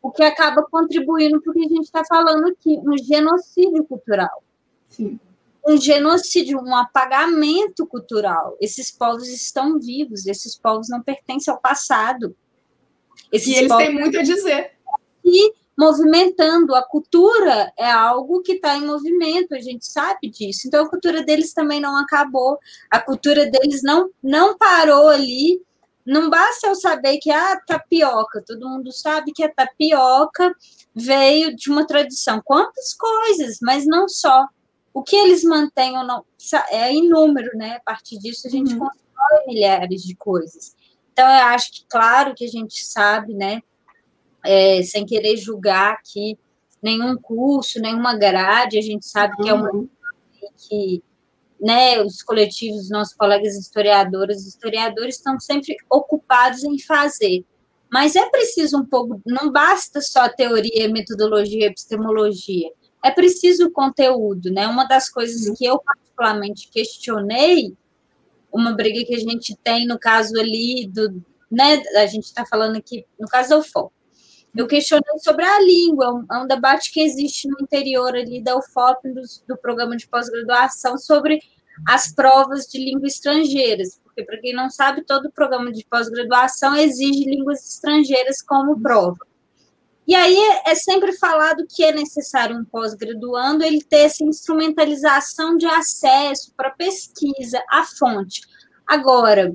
o 0.00 0.12
que 0.12 0.22
acaba 0.22 0.62
contribuindo 0.62 1.40
para 1.40 1.50
o 1.50 1.54
que 1.54 1.64
a 1.64 1.68
gente 1.68 1.84
está 1.84 2.04
falando 2.04 2.46
aqui, 2.48 2.80
um 2.84 2.96
genocídio 2.96 3.84
cultural. 3.84 4.44
Sim. 4.86 5.18
Um 5.66 5.76
genocídio, 5.76 6.60
um 6.60 6.76
apagamento 6.76 7.84
cultural. 7.88 8.56
Esses 8.60 8.92
povos 8.92 9.26
estão 9.28 9.80
vivos, 9.80 10.24
esses 10.26 10.56
povos 10.56 10.88
não 10.88 11.02
pertencem 11.02 11.52
ao 11.52 11.60
passado 11.60 12.36
esses 13.32 13.48
e 13.48 13.54
eles 13.54 13.76
têm 13.76 13.94
muito 13.94 14.18
a 14.18 14.22
dizer. 14.22 14.72
E 15.24 15.52
movimentando. 15.78 16.74
A 16.74 16.82
cultura 16.82 17.72
é 17.78 17.90
algo 17.90 18.40
que 18.40 18.52
está 18.52 18.76
em 18.76 18.86
movimento, 18.86 19.54
a 19.54 19.60
gente 19.60 19.86
sabe 19.86 20.30
disso. 20.30 20.66
Então, 20.66 20.84
a 20.84 20.88
cultura 20.88 21.22
deles 21.22 21.52
também 21.52 21.80
não 21.80 21.96
acabou. 21.96 22.58
A 22.90 22.98
cultura 22.98 23.44
deles 23.50 23.82
não, 23.82 24.08
não 24.22 24.56
parou 24.56 25.08
ali 25.08 25.60
não 26.06 26.30
basta 26.30 26.68
eu 26.68 26.76
saber 26.76 27.18
que 27.18 27.32
a 27.32 27.52
ah, 27.52 27.60
tapioca, 27.66 28.40
todo 28.46 28.68
mundo 28.68 28.92
sabe 28.92 29.32
que 29.32 29.42
a 29.42 29.52
tapioca 29.52 30.54
veio 30.94 31.54
de 31.56 31.68
uma 31.68 31.84
tradição. 31.84 32.40
Quantas 32.44 32.94
coisas, 32.94 33.58
mas 33.60 33.84
não 33.84 34.08
só. 34.08 34.46
O 34.94 35.02
que 35.02 35.16
eles 35.16 35.42
mantêm 35.42 35.98
ou 35.98 36.04
não 36.04 36.24
é 36.70 36.94
inúmero, 36.94 37.50
né? 37.58 37.76
A 37.76 37.80
partir 37.80 38.18
disso 38.18 38.46
a 38.46 38.50
gente 38.50 38.72
uhum. 38.74 38.78
constrói 38.78 39.46
milhares 39.48 40.02
de 40.02 40.14
coisas. 40.14 40.76
Então 41.16 41.26
eu 41.26 41.46
acho 41.46 41.72
que 41.72 41.86
claro 41.88 42.34
que 42.34 42.44
a 42.44 42.48
gente 42.48 42.84
sabe, 42.84 43.32
né? 43.32 43.62
É, 44.44 44.82
sem 44.82 45.06
querer 45.06 45.34
julgar 45.38 45.94
aqui 45.94 46.38
nenhum 46.82 47.16
curso, 47.16 47.80
nenhuma 47.80 48.14
grade, 48.14 48.76
a 48.76 48.82
gente 48.82 49.06
sabe 49.06 49.34
uhum. 49.38 49.42
que 49.42 49.48
é 49.48 49.54
uma 49.54 49.72
uhum. 49.72 49.88
que 50.68 51.02
né, 51.58 52.02
os 52.02 52.22
coletivos, 52.22 52.90
nossos 52.90 53.14
colegas 53.14 53.56
historiadores, 53.56 54.46
historiadores 54.46 55.16
estão 55.16 55.40
sempre 55.40 55.74
ocupados 55.88 56.62
em 56.64 56.78
fazer. 56.78 57.46
Mas 57.90 58.14
é 58.14 58.28
preciso 58.28 58.76
um 58.76 58.84
pouco, 58.84 59.18
não 59.24 59.50
basta 59.50 60.02
só 60.02 60.28
teoria, 60.28 60.86
metodologia, 60.90 61.68
epistemologia. 61.68 62.68
É 63.02 63.10
preciso 63.10 63.70
conteúdo, 63.70 64.52
né? 64.52 64.68
Uma 64.68 64.84
das 64.84 65.08
coisas 65.08 65.56
que 65.56 65.64
eu 65.64 65.78
particularmente 65.78 66.68
questionei, 66.70 67.74
uma 68.52 68.72
briga 68.72 69.04
que 69.04 69.14
a 69.14 69.18
gente 69.18 69.56
tem 69.62 69.86
no 69.86 69.98
caso 69.98 70.38
ali 70.38 70.88
do, 70.92 71.22
né, 71.50 71.82
a 71.96 72.06
gente 72.06 72.24
está 72.24 72.44
falando 72.46 72.76
aqui, 72.76 73.04
no 73.18 73.28
caso 73.28 73.50
da 73.50 73.58
UFOP, 73.58 73.92
eu 74.56 74.66
questionei 74.66 75.18
sobre 75.18 75.44
a 75.44 75.60
língua, 75.60 76.06
é 76.06 76.10
um, 76.10 76.26
é 76.32 76.44
um 76.44 76.46
debate 76.46 76.90
que 76.90 77.00
existe 77.00 77.46
no 77.46 77.56
interior 77.60 78.14
ali 78.16 78.42
da 78.42 78.56
UFOP, 78.56 79.10
do, 79.10 79.20
do 79.46 79.56
programa 79.58 79.96
de 79.96 80.08
pós-graduação, 80.08 80.96
sobre 80.96 81.40
as 81.86 82.14
provas 82.14 82.64
de 82.64 82.78
língua 82.78 83.06
estrangeiras, 83.06 84.00
porque, 84.02 84.24
para 84.24 84.40
quem 84.40 84.54
não 84.54 84.70
sabe, 84.70 85.04
todo 85.04 85.30
programa 85.30 85.70
de 85.70 85.84
pós-graduação 85.84 86.74
exige 86.74 87.24
línguas 87.24 87.68
estrangeiras 87.68 88.40
como 88.40 88.80
prova. 88.80 89.18
E 90.06 90.14
aí 90.14 90.38
é 90.64 90.74
sempre 90.76 91.12
falado 91.14 91.66
que 91.68 91.82
é 91.82 91.90
necessário 91.90 92.56
um 92.56 92.64
pós-graduando 92.64 93.64
ele 93.64 93.82
ter 93.82 94.02
essa 94.02 94.22
instrumentalização 94.22 95.56
de 95.56 95.66
acesso 95.66 96.52
para 96.56 96.70
pesquisa, 96.70 97.60
a 97.68 97.82
fonte. 97.84 98.42
Agora, 98.86 99.52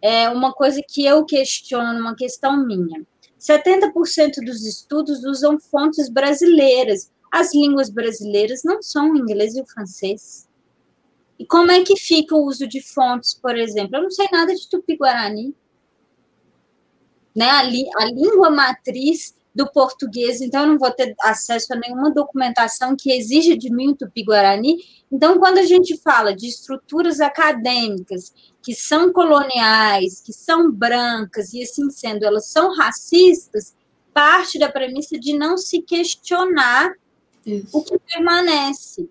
é 0.00 0.28
uma 0.28 0.52
coisa 0.52 0.80
que 0.86 1.04
eu 1.04 1.24
questiono, 1.24 1.98
uma 1.98 2.14
questão 2.14 2.64
minha. 2.64 3.04
70% 3.40 4.44
dos 4.44 4.64
estudos 4.64 5.24
usam 5.24 5.58
fontes 5.58 6.08
brasileiras. 6.08 7.10
As 7.30 7.52
línguas 7.52 7.90
brasileiras 7.90 8.62
não 8.64 8.80
são 8.80 9.10
o 9.10 9.16
inglês 9.16 9.56
e 9.56 9.62
o 9.62 9.66
francês. 9.66 10.48
E 11.40 11.44
como 11.44 11.72
é 11.72 11.82
que 11.82 11.96
fica 11.96 12.36
o 12.36 12.44
uso 12.44 12.68
de 12.68 12.80
fontes, 12.80 13.34
por 13.34 13.56
exemplo? 13.56 13.96
Eu 13.96 14.02
não 14.04 14.10
sei 14.12 14.28
nada 14.30 14.54
de 14.54 14.68
tupi-guarani. 14.68 15.56
Né? 17.34 17.46
A, 17.46 17.60
a 17.60 18.04
língua 18.04 18.48
matriz 18.48 19.34
do 19.54 19.70
português, 19.70 20.40
então 20.40 20.62
eu 20.62 20.66
não 20.68 20.78
vou 20.78 20.90
ter 20.90 21.14
acesso 21.20 21.72
a 21.72 21.76
nenhuma 21.76 22.10
documentação 22.10 22.96
que 22.96 23.12
exija 23.12 23.56
de 23.56 23.70
mim 23.70 23.90
o 23.90 23.96
tupi-guarani. 23.96 24.78
Então, 25.10 25.38
quando 25.38 25.58
a 25.58 25.64
gente 25.64 25.96
fala 25.98 26.34
de 26.34 26.48
estruturas 26.48 27.20
acadêmicas 27.20 28.32
que 28.62 28.74
são 28.74 29.12
coloniais, 29.12 30.20
que 30.20 30.32
são 30.32 30.70
brancas, 30.70 31.52
e 31.52 31.62
assim 31.62 31.90
sendo, 31.90 32.24
elas 32.24 32.46
são 32.46 32.74
racistas, 32.74 33.74
parte 34.14 34.58
da 34.58 34.70
premissa 34.70 35.18
de 35.18 35.36
não 35.36 35.56
se 35.58 35.82
questionar 35.82 36.92
Isso. 37.44 37.76
o 37.76 37.82
que 37.82 37.98
permanece. 37.98 39.08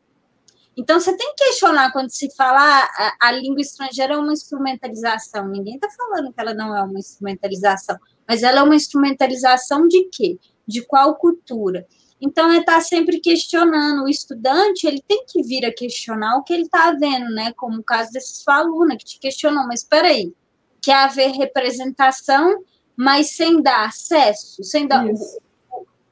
Então, 0.76 1.00
você 1.00 1.16
tem 1.16 1.36
que 1.36 1.46
questionar 1.46 1.92
quando 1.92 2.10
se 2.10 2.34
fala 2.36 2.60
ah, 2.60 3.14
a, 3.22 3.28
a 3.28 3.32
língua 3.34 3.62
estrangeira 3.62 4.14
é 4.14 4.18
uma 4.18 4.34
instrumentalização. 4.34 5.48
Ninguém 5.48 5.76
está 5.76 5.90
falando 5.90 6.32
que 6.34 6.40
ela 6.40 6.54
não 6.54 6.76
é 6.76 6.82
uma 6.82 6.98
instrumentalização, 6.98 7.98
mas 8.32 8.44
ela 8.44 8.62
é 8.62 8.64
uma 8.64 8.78
instrumentalização 8.78 9.90
de 9.90 10.06
quê? 10.06 10.40
De 10.66 10.82
qual 10.86 11.16
cultura? 11.16 11.86
Então, 12.22 12.50
é 12.50 12.60
estar 12.60 12.76
tá 12.76 12.80
sempre 12.80 13.20
questionando. 13.20 14.06
O 14.06 14.08
estudante, 14.08 14.88
ele 14.88 15.04
tem 15.06 15.26
que 15.28 15.44
vir 15.44 15.66
a 15.66 15.74
questionar 15.74 16.38
o 16.38 16.44
que 16.44 16.54
ele 16.54 16.64
está 16.64 16.94
vendo, 16.94 17.30
né? 17.32 17.52
Como 17.58 17.80
o 17.80 17.84
caso 17.84 18.10
desse 18.14 18.42
sua 18.42 18.60
aluna, 18.60 18.96
que 18.96 19.04
te 19.04 19.20
questionou, 19.20 19.68
mas 19.68 19.82
espera 19.82 20.08
aí, 20.08 20.34
quer 20.82 20.96
haver 20.96 21.32
representação, 21.32 22.64
mas 22.96 23.32
sem 23.32 23.62
dar 23.62 23.88
acesso, 23.88 24.64
sem 24.64 24.88
dar 24.88 25.06
o, 25.06 25.14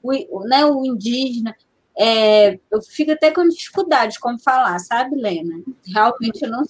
o, 0.03 0.39
o, 0.39 0.43
né, 0.43 0.65
o 0.65 0.85
indígena, 0.85 1.55
é, 1.97 2.59
eu 2.69 2.81
fico 2.81 3.13
até 3.13 3.31
com 3.31 3.47
dificuldade 3.47 4.15
de 4.15 4.19
como 4.19 4.37
falar, 4.41 4.77
sabe, 4.79 5.15
Lena? 5.15 5.63
Realmente 5.87 6.43
eu 6.43 6.51
não, 6.51 6.63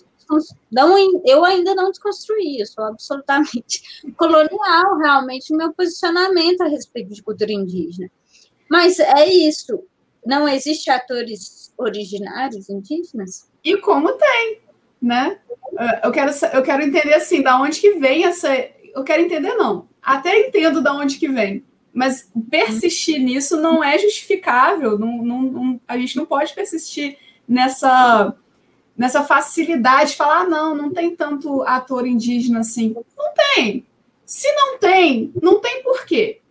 eu 1.26 1.44
ainda 1.44 1.74
não 1.74 1.90
desconstruí, 1.90 2.60
eu 2.60 2.66
sou 2.66 2.84
absolutamente 2.84 3.82
colonial, 4.16 4.98
realmente, 4.98 5.52
no 5.52 5.58
meu 5.58 5.74
posicionamento 5.74 6.62
a 6.62 6.68
respeito 6.68 7.14
de 7.14 7.24
cultura 7.24 7.52
indígena. 7.52 8.10
Mas 8.70 9.00
é 9.00 9.28
isso. 9.28 9.84
Não 10.26 10.48
existe 10.48 10.92
atores 10.92 11.74
originários 11.78 12.70
indígenas? 12.70 13.50
E 13.64 13.78
como 13.78 14.12
tem, 14.14 14.62
né? 15.02 15.40
Eu 16.04 16.12
quero, 16.12 16.32
eu 16.54 16.62
quero 16.62 16.84
entender 16.84 17.14
assim, 17.14 17.42
da 17.42 17.60
onde 17.60 17.80
que 17.80 17.94
vem 17.94 18.26
essa. 18.26 18.50
Eu 18.94 19.04
quero 19.04 19.24
entender, 19.24 19.56
não. 19.56 19.88
Até 20.02 20.48
entendo 20.48 20.82
da 20.82 20.94
onde 20.94 21.18
que 21.18 21.28
vem 21.28 21.66
mas 21.94 22.32
persistir 22.50 23.20
nisso 23.20 23.58
não 23.58 23.84
é 23.84 23.98
justificável. 23.98 24.98
Não, 24.98 25.24
não, 25.24 25.42
não, 25.42 25.82
a 25.88 25.98
gente 25.98 26.16
não 26.16 26.26
pode 26.26 26.54
persistir 26.54 27.18
nessa, 27.48 28.36
nessa 29.00 29.24
facilidade 29.24 30.12
de 30.12 30.18
falar, 30.18 30.42
ah, 30.42 30.50
não, 30.50 30.76
não 30.76 30.92
tem 30.92 31.16
tanto 31.16 31.62
ator 31.62 32.06
indígena 32.06 32.60
assim. 32.60 32.94
Não 33.18 33.34
tem. 33.34 33.86
Se 34.26 34.52
não 34.52 34.78
tem, 34.78 35.32
não 35.42 35.62
tem 35.62 35.82
por 35.82 36.06
quê. 36.06 36.42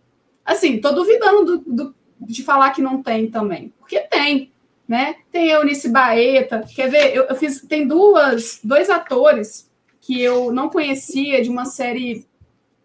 Assim, 0.43 0.77
estou 0.77 0.95
duvidando 0.95 1.45
do, 1.45 1.57
do, 1.59 1.95
de 2.19 2.43
falar 2.43 2.71
que 2.71 2.81
não 2.81 3.03
tem 3.03 3.29
também, 3.29 3.71
porque 3.77 3.99
tem. 3.99 4.51
Né? 4.87 5.17
Tem 5.31 5.49
Eunice 5.49 5.87
Baeta, 5.87 6.65
quer 6.75 6.89
ver? 6.89 7.15
Eu, 7.15 7.25
eu 7.25 7.35
fiz, 7.35 7.61
tem 7.61 7.87
duas, 7.87 8.59
dois 8.63 8.89
atores 8.89 9.69
que 10.01 10.19
eu 10.19 10.51
não 10.51 10.67
conhecia 10.67 11.43
de 11.43 11.49
uma 11.51 11.65
série 11.65 12.27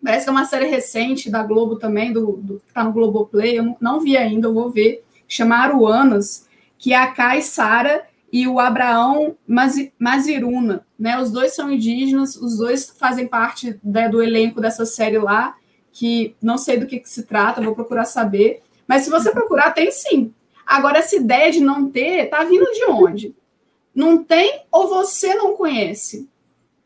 Parece 0.04 0.26
que 0.26 0.28
é 0.28 0.32
uma 0.32 0.44
série 0.44 0.66
recente 0.66 1.30
da 1.30 1.42
Globo 1.42 1.76
também, 1.76 2.12
do, 2.12 2.32
do 2.32 2.62
tá 2.74 2.84
no 2.84 2.92
Globoplay, 2.92 3.58
eu 3.58 3.62
não, 3.62 3.76
não 3.80 4.00
vi 4.00 4.18
ainda, 4.18 4.48
eu 4.48 4.52
vou 4.52 4.68
ver. 4.68 5.02
Chama 5.26 5.56
Aruanas, 5.56 6.46
que 6.76 6.92
é 6.92 6.96
a 6.96 7.06
Kai 7.06 7.40
Sara 7.40 8.06
e 8.34 8.48
o 8.48 8.58
Abraão 8.58 9.36
Maziruna, 9.96 10.84
né? 10.98 11.16
Os 11.22 11.30
dois 11.30 11.54
são 11.54 11.70
indígenas, 11.70 12.34
os 12.34 12.58
dois 12.58 12.90
fazem 12.98 13.28
parte 13.28 13.78
né, 13.80 14.08
do 14.08 14.20
elenco 14.20 14.60
dessa 14.60 14.84
série 14.84 15.18
lá, 15.18 15.54
que 15.92 16.34
não 16.42 16.58
sei 16.58 16.76
do 16.76 16.84
que, 16.84 16.98
que 16.98 17.08
se 17.08 17.22
trata, 17.22 17.62
vou 17.62 17.76
procurar 17.76 18.04
saber. 18.04 18.60
Mas 18.88 19.02
se 19.02 19.10
você 19.10 19.30
procurar, 19.30 19.70
tem 19.70 19.88
sim. 19.92 20.34
Agora, 20.66 20.98
essa 20.98 21.14
ideia 21.14 21.52
de 21.52 21.60
não 21.60 21.88
ter, 21.88 22.28
tá 22.28 22.42
vindo 22.42 22.64
de 22.72 22.84
onde? 22.86 23.36
Não 23.94 24.24
tem 24.24 24.62
ou 24.68 24.88
você 24.88 25.32
não 25.36 25.56
conhece? 25.56 26.28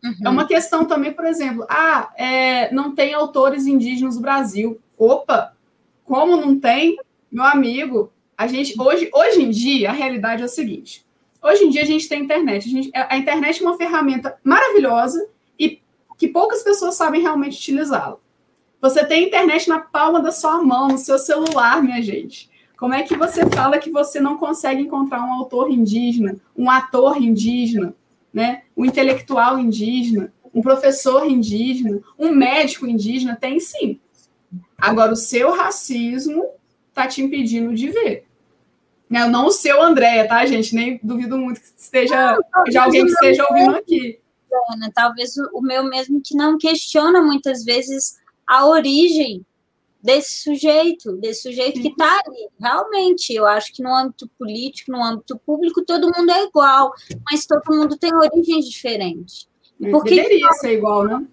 Uhum. 0.05 0.15
É 0.27 0.29
uma 0.29 0.47
questão 0.47 0.85
também, 0.85 1.15
por 1.15 1.25
exemplo, 1.25 1.65
ah, 1.71 2.13
é, 2.19 2.71
não 2.75 2.95
tem 2.95 3.15
autores 3.15 3.67
indígenas 3.67 4.17
no 4.17 4.21
Brasil. 4.21 4.79
Opa, 4.99 5.57
como 6.05 6.37
não 6.37 6.61
tem, 6.61 6.99
meu 7.33 7.45
amigo? 7.45 8.13
A 8.37 8.47
gente 8.47 8.79
hoje, 8.79 9.09
hoje 9.15 9.43
em 9.43 9.49
dia 9.49 9.89
a 9.89 9.95
realidade 9.95 10.43
é 10.43 10.45
a 10.45 10.49
seguinte: 10.49 11.08
hoje 11.43 11.64
em 11.64 11.70
dia 11.70 11.82
a 11.82 11.86
gente 11.86 12.09
tem 12.09 12.22
internet. 12.22 12.66
A, 12.66 12.70
gente, 12.70 12.91
a 12.95 13.16
internet 13.16 13.62
é 13.62 13.66
uma 13.66 13.76
ferramenta 13.76 14.39
maravilhosa 14.43 15.28
e 15.59 15.80
que 16.16 16.28
poucas 16.28 16.62
pessoas 16.62 16.95
sabem 16.95 17.22
realmente 17.22 17.59
utilizá-la. 17.59 18.16
Você 18.80 19.05
tem 19.05 19.26
internet 19.26 19.68
na 19.68 19.80
palma 19.80 20.20
da 20.20 20.30
sua 20.30 20.62
mão, 20.62 20.89
no 20.89 20.99
seu 20.99 21.18
celular, 21.18 21.82
minha 21.82 22.01
gente. 22.01 22.49
Como 22.76 22.95
é 22.95 23.03
que 23.03 23.16
você 23.16 23.45
fala 23.51 23.78
que 23.78 23.91
você 23.91 24.20
não 24.20 24.39
consegue 24.39 24.82
encontrar 24.82 25.20
um 25.24 25.32
autor 25.32 25.68
indígena, 25.68 26.36
um 26.57 26.70
ator 26.70 27.20
indígena, 27.20 27.93
né? 28.32 28.62
um 28.76 28.84
intelectual 28.84 29.59
indígena, 29.59 30.32
um 30.55 30.62
professor 30.62 31.26
indígena, 31.26 32.01
um 32.16 32.32
médico 32.32 32.86
indígena, 32.86 33.34
tem 33.34 33.59
sim. 33.59 33.99
Agora, 34.76 35.12
o 35.12 35.16
seu 35.16 35.53
racismo 35.53 36.47
está 36.89 37.09
te 37.09 37.20
impedindo 37.20 37.74
de 37.74 37.91
ver. 37.91 38.28
Né? 39.09 39.27
Não 39.27 39.47
o 39.47 39.51
seu 39.51 39.83
Andréia, 39.83 40.29
tá, 40.29 40.45
gente? 40.45 40.75
Nem 40.75 41.01
duvido 41.03 41.39
muito 41.39 41.61
que 41.61 41.67
esteja 41.77 42.39
de 42.69 42.77
alguém 42.77 43.05
que 43.05 43.13
esteja 43.13 43.47
ouvindo 43.49 43.77
aqui. 43.77 44.21
Talvez 44.95 45.35
o 45.53 45.61
meu 45.61 45.85
mesmo 45.85 46.21
que 46.23 46.35
não 46.35 46.59
questiona 46.59 47.23
muitas 47.23 47.65
vezes 47.65 48.19
a 48.47 48.67
origem 48.67 49.45
desse 50.03 50.43
sujeito, 50.43 51.13
desse 51.17 51.43
sujeito 51.43 51.81
que 51.81 51.89
está 51.89 52.21
ali. 52.25 52.49
Realmente, 52.61 53.35
eu 53.35 53.47
acho 53.47 53.73
que 53.73 53.83
no 53.83 53.95
âmbito 53.95 54.29
político, 54.39 54.93
no 54.93 55.03
âmbito 55.03 55.39
público, 55.39 55.85
todo 55.85 56.13
mundo 56.15 56.31
é 56.31 56.45
igual, 56.45 56.93
mas 57.31 57.47
todo 57.47 57.63
mundo 57.69 57.97
tem 57.99 58.15
origens 58.15 58.67
diferentes. 58.67 59.49
É, 59.83 59.91
por 59.91 60.05
que 60.05 60.17
Deveria 60.17 60.49
que 60.49 60.55
ser 60.55 60.73
igual, 60.75 61.05
né? 61.05 61.27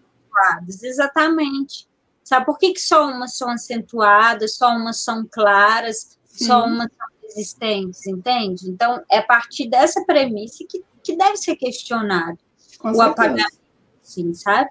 Exatamente. 0.68 1.88
Sabe 2.24 2.46
por 2.46 2.58
que, 2.58 2.74
que 2.74 2.82
só 2.82 3.08
umas 3.08 3.38
são 3.38 3.50
acentuadas, 3.50 4.58
só 4.58 4.70
umas 4.70 4.98
são 4.98 5.26
claras, 5.30 6.18
Sim. 6.26 6.46
só 6.46 6.66
umas 6.66 6.92
são 6.92 7.08
resistentes, 7.28 8.06
entende? 8.08 8.70
Então, 8.70 9.02
é 9.12 9.20
a 9.20 9.24
partir 9.24 9.70
dessa 9.70 10.04
premissa 10.06 10.66
que, 10.68 10.84
que 11.04 11.16
deve 11.16 11.38
ser 11.38 11.56
questionado 11.56 12.38
Com 12.80 12.90
o 12.90 12.96
certeza. 12.96 13.12
apagamento, 13.12 13.60
sim, 14.02 14.34
sabe? 14.34 14.70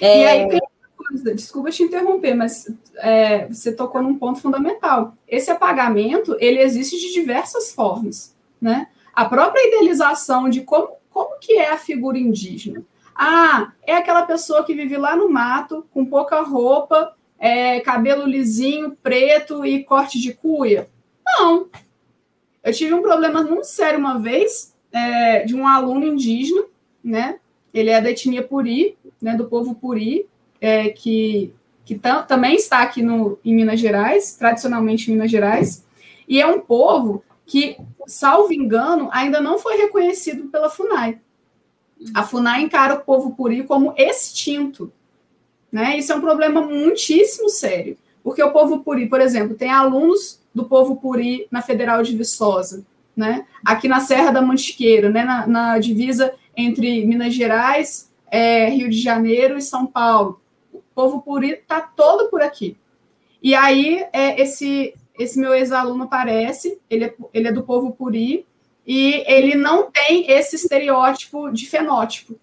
É... 0.00 0.20
E 0.20 0.26
aí 0.26 0.48
tem 0.48 0.60
dúvida, 1.10 1.34
desculpa 1.34 1.70
te 1.70 1.82
interromper, 1.82 2.34
mas 2.34 2.70
é, 2.96 3.46
você 3.46 3.72
tocou 3.72 4.02
num 4.02 4.18
ponto 4.18 4.40
fundamental. 4.40 5.14
Esse 5.28 5.50
apagamento, 5.50 6.36
ele 6.40 6.60
existe 6.60 6.98
de 6.98 7.12
diversas 7.12 7.72
formas, 7.72 8.34
né? 8.60 8.88
A 9.12 9.24
própria 9.24 9.66
idealização 9.68 10.48
de 10.48 10.62
como, 10.62 10.88
como 11.10 11.38
que 11.38 11.54
é 11.54 11.70
a 11.70 11.78
figura 11.78 12.18
indígena. 12.18 12.82
Ah, 13.14 13.72
é 13.86 13.94
aquela 13.94 14.22
pessoa 14.22 14.64
que 14.64 14.74
vive 14.74 14.96
lá 14.96 15.14
no 15.14 15.30
mato, 15.30 15.86
com 15.92 16.04
pouca 16.04 16.40
roupa, 16.40 17.14
é, 17.38 17.78
cabelo 17.80 18.26
lisinho, 18.26 18.96
preto 19.02 19.64
e 19.64 19.84
corte 19.84 20.18
de 20.18 20.34
cuia. 20.34 20.88
Não. 21.24 21.68
Eu 22.64 22.72
tive 22.72 22.94
um 22.94 23.02
problema 23.02 23.42
muito 23.42 23.66
sério 23.66 23.98
uma 23.98 24.18
vez, 24.18 24.74
é, 24.90 25.44
de 25.44 25.54
um 25.54 25.68
aluno 25.68 26.06
indígena, 26.06 26.64
né? 27.02 27.38
Ele 27.74 27.90
é 27.90 28.00
da 28.00 28.10
etnia 28.10 28.42
Puri, 28.42 28.96
né, 29.20 29.36
do 29.36 29.44
povo 29.46 29.74
Puri, 29.74 30.26
é, 30.60 30.88
que, 30.88 31.52
que 31.84 32.00
também 32.26 32.54
está 32.54 32.80
aqui 32.80 33.02
no, 33.02 33.38
em 33.44 33.54
Minas 33.54 33.78
Gerais, 33.78 34.34
tradicionalmente 34.36 35.10
em 35.10 35.14
Minas 35.14 35.30
Gerais, 35.30 35.84
e 36.26 36.40
é 36.40 36.46
um 36.46 36.60
povo 36.60 37.22
que, 37.44 37.76
salvo 38.06 38.52
engano, 38.52 39.10
ainda 39.12 39.40
não 39.40 39.58
foi 39.58 39.76
reconhecido 39.76 40.48
pela 40.48 40.70
FUNAI. 40.70 41.20
A 42.14 42.22
FUNAI 42.22 42.62
encara 42.62 42.94
o 42.94 43.00
povo 43.00 43.34
puri 43.34 43.64
como 43.64 43.92
extinto. 43.96 44.90
Né? 45.70 45.98
Isso 45.98 46.12
é 46.12 46.16
um 46.16 46.20
problema 46.20 46.62
muitíssimo 46.62 47.50
sério, 47.50 47.98
porque 48.22 48.42
o 48.42 48.52
povo 48.52 48.82
puri, 48.82 49.06
por 49.06 49.20
exemplo, 49.20 49.54
tem 49.54 49.70
alunos 49.70 50.40
do 50.54 50.64
povo 50.64 50.96
puri 50.96 51.46
na 51.50 51.60
Federal 51.60 52.02
de 52.02 52.16
Viçosa, 52.16 52.84
né? 53.16 53.46
aqui 53.64 53.88
na 53.88 54.00
Serra 54.00 54.30
da 54.30 54.42
Mantiqueira, 54.42 55.10
né? 55.10 55.24
na, 55.24 55.46
na 55.46 55.78
divisa 55.78 56.34
entre 56.56 57.04
Minas 57.04 57.34
Gerais, 57.34 58.10
é, 58.30 58.68
Rio 58.68 58.88
de 58.88 58.98
Janeiro 58.98 59.58
e 59.58 59.62
São 59.62 59.86
Paulo. 59.86 60.40
O 60.72 60.82
povo 60.94 61.22
puri 61.22 61.52
está 61.52 61.80
todo 61.80 62.28
por 62.30 62.40
aqui. 62.42 62.76
E 63.42 63.54
aí, 63.54 64.06
é, 64.12 64.40
esse, 64.40 64.94
esse 65.18 65.38
meu 65.38 65.54
ex-aluno 65.54 66.04
aparece, 66.04 66.78
ele 66.88 67.04
é, 67.04 67.14
ele 67.32 67.48
é 67.48 67.52
do 67.52 67.62
povo 67.62 67.92
puri, 67.92 68.46
e 68.86 69.24
ele 69.26 69.54
não 69.54 69.90
tem 69.90 70.30
esse 70.30 70.56
estereótipo 70.56 71.50
de 71.50 71.66
fenótipo. 71.66 72.38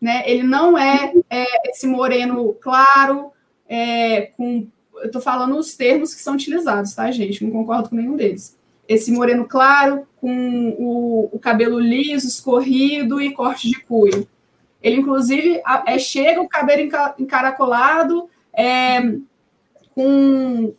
Né? 0.00 0.22
Ele 0.26 0.42
não 0.42 0.76
é, 0.76 1.12
é 1.30 1.70
esse 1.70 1.86
moreno 1.86 2.54
claro, 2.54 3.32
é, 3.68 4.22
com. 4.36 4.66
Eu 5.02 5.06
estou 5.06 5.20
falando 5.20 5.56
os 5.58 5.74
termos 5.74 6.14
que 6.14 6.20
são 6.20 6.34
utilizados, 6.34 6.94
tá, 6.94 7.10
gente? 7.10 7.44
Não 7.44 7.50
concordo 7.50 7.90
com 7.90 7.96
nenhum 7.96 8.16
deles. 8.16 8.56
Esse 8.88 9.10
moreno 9.12 9.44
claro, 9.44 10.06
com 10.20 10.76
o, 10.78 11.28
o 11.32 11.38
cabelo 11.38 11.78
liso, 11.78 12.26
escorrido 12.26 13.20
e 13.20 13.32
corte 13.32 13.68
de 13.68 13.80
cuio. 13.80 14.26
Ele, 14.82 15.00
inclusive, 15.00 15.60
é, 15.86 15.98
chega 15.98 16.40
o 16.40 16.48
cabelo 16.48 16.88
encaracolado, 17.18 18.28
é, 18.52 19.00
com, 19.94 20.74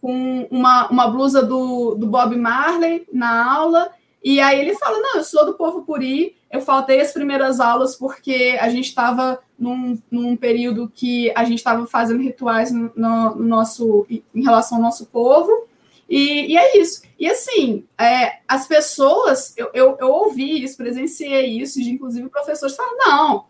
com 0.00 0.48
uma, 0.50 0.88
uma 0.88 1.08
blusa 1.08 1.42
do, 1.42 1.94
do 1.94 2.06
Bob 2.06 2.36
Marley 2.36 3.06
na 3.12 3.54
aula, 3.54 3.90
e 4.22 4.40
aí 4.40 4.60
ele 4.60 4.74
fala: 4.74 4.98
Não, 4.98 5.16
eu 5.16 5.24
sou 5.24 5.46
do 5.46 5.54
povo 5.54 5.82
Puri, 5.82 6.36
eu 6.50 6.60
faltei 6.60 7.00
as 7.00 7.12
primeiras 7.12 7.60
aulas 7.60 7.96
porque 7.96 8.58
a 8.60 8.68
gente 8.68 8.86
estava 8.86 9.38
num, 9.58 9.98
num 10.10 10.36
período 10.36 10.90
que 10.94 11.32
a 11.34 11.44
gente 11.44 11.58
estava 11.58 11.86
fazendo 11.86 12.22
rituais 12.22 12.70
no, 12.70 12.92
no, 12.94 13.34
nosso, 13.36 14.06
em 14.08 14.42
relação 14.42 14.78
ao 14.78 14.84
nosso 14.84 15.06
povo. 15.06 15.66
E, 16.08 16.52
e 16.52 16.56
é 16.56 16.78
isso. 16.78 17.02
E 17.18 17.26
assim, 17.28 17.84
é, 17.98 18.38
as 18.46 18.66
pessoas, 18.66 19.56
eu, 19.56 19.70
eu, 19.74 19.96
eu, 19.98 20.08
ouvi 20.08 20.62
isso, 20.62 20.76
presenciei 20.76 21.46
isso, 21.60 21.82
de 21.82 21.90
inclusive 21.90 22.28
professores 22.28 22.76
falam: 22.76 22.96
não, 22.98 23.46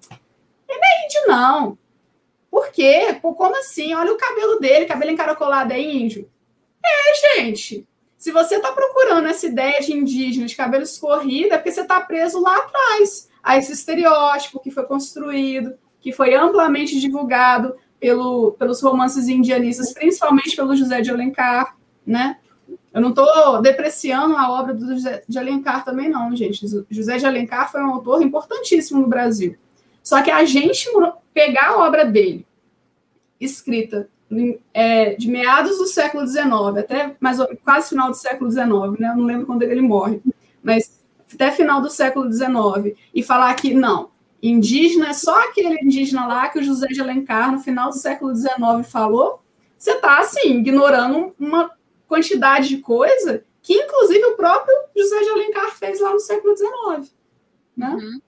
ele 0.69 0.81
é 0.83 1.07
índio, 1.07 1.21
não. 1.27 1.79
Por 2.51 2.71
quê? 2.71 3.19
Pô, 3.21 3.35
como 3.35 3.57
assim? 3.57 3.95
Olha 3.95 4.13
o 4.13 4.17
cabelo 4.17 4.59
dele, 4.59 4.87
cabelo 4.87 5.11
encaracolado 5.11 5.73
é 5.73 5.81
índio. 5.81 6.31
É, 6.83 7.37
gente. 7.37 7.87
Se 8.17 8.33
você 8.33 8.57
está 8.57 8.73
procurando 8.73 9.29
essa 9.29 9.47
ideia 9.47 9.79
de 9.81 9.93
indígena 9.93 10.47
de 10.47 10.57
cabelo 10.57 10.83
escorrido, 10.83 11.53
é 11.53 11.59
porque 11.59 11.71
você 11.71 11.83
está 11.83 12.01
preso 12.01 12.41
lá 12.41 12.57
atrás, 12.57 13.29
a 13.43 13.59
esse 13.59 13.73
estereótipo 13.73 14.59
que 14.59 14.71
foi 14.71 14.85
construído, 14.85 15.79
que 16.01 16.13
foi 16.13 16.35
amplamente 16.35 16.99
divulgado 17.01 17.75
pelo, 17.99 18.53
pelos 18.53 18.81
romances 18.83 19.29
indianistas, 19.29 19.93
principalmente 19.93 20.55
pelo 20.55 20.77
José 20.77 21.01
de 21.01 21.11
Alencar, 21.11 21.77
né? 22.07 22.39
Eu 22.93 23.01
não 23.01 23.11
estou 23.11 23.61
depreciando 23.61 24.37
a 24.37 24.51
obra 24.51 24.73
do 24.73 24.95
José 24.95 25.23
de 25.29 25.39
Alencar 25.39 25.85
também, 25.85 26.09
não, 26.09 26.35
gente. 26.35 26.67
José 26.91 27.19
de 27.19 27.27
Alencar 27.27 27.71
foi 27.71 27.83
um 27.83 27.93
autor 27.93 28.23
importantíssimo 28.23 29.01
no 29.01 29.09
Brasil. 29.09 29.57
Só 30.03 30.23
que 30.23 30.31
a 30.31 30.45
gente 30.45 30.89
pegar 31.35 31.71
a 31.71 31.87
obra 31.87 32.05
dele, 32.05 32.47
escrita 33.41 34.09
é, 34.73 35.15
de 35.15 35.29
meados 35.29 35.79
do 35.79 35.87
século 35.87 36.27
XIX 36.27 36.45
até 36.79 37.15
mais, 37.21 37.39
quase 37.65 37.91
final 37.91 38.11
do 38.11 38.17
século 38.17 38.51
XIX, 38.51 38.99
né? 38.99 39.11
Eu 39.11 39.17
não 39.17 39.25
lembro 39.25 39.47
quando 39.47 39.63
ele 39.63 39.83
morre, 39.83 40.21
mas 40.63 41.01
até 41.33 41.51
final 41.51 41.81
do 41.81 41.91
século 41.91 42.33
XIX, 42.33 42.97
e 43.15 43.23
falar 43.23 43.55
que 43.55 43.75
não, 43.75 44.11
indígena 44.43 45.09
é 45.09 45.13
só 45.13 45.45
aquele 45.45 45.81
indígena 45.83 46.27
lá 46.27 46.49
que 46.49 46.59
o 46.59 46.63
José 46.63 46.89
de 46.89 47.01
Alencar, 47.01 47.53
no 47.53 47.61
final 47.61 47.91
do 47.91 47.97
século 47.97 48.35
XIX, 48.35 48.57
falou, 48.89 49.43
você 49.79 49.93
está, 49.93 50.19
assim, 50.19 50.59
ignorando 50.59 51.35
uma 51.39 51.71
quantidade 52.09 52.69
de 52.69 52.79
coisa 52.79 53.45
que, 53.63 53.75
inclusive, 53.75 54.25
o 54.27 54.37
próprio 54.37 54.75
José 54.97 55.19
de 55.21 55.31
Alencar 55.31 55.77
fez 55.77 56.01
lá 56.01 56.13
no 56.13 56.21
século 56.21 56.57
XIX, 56.57 57.13
né? 57.77 57.91
Uhum. 57.91 58.21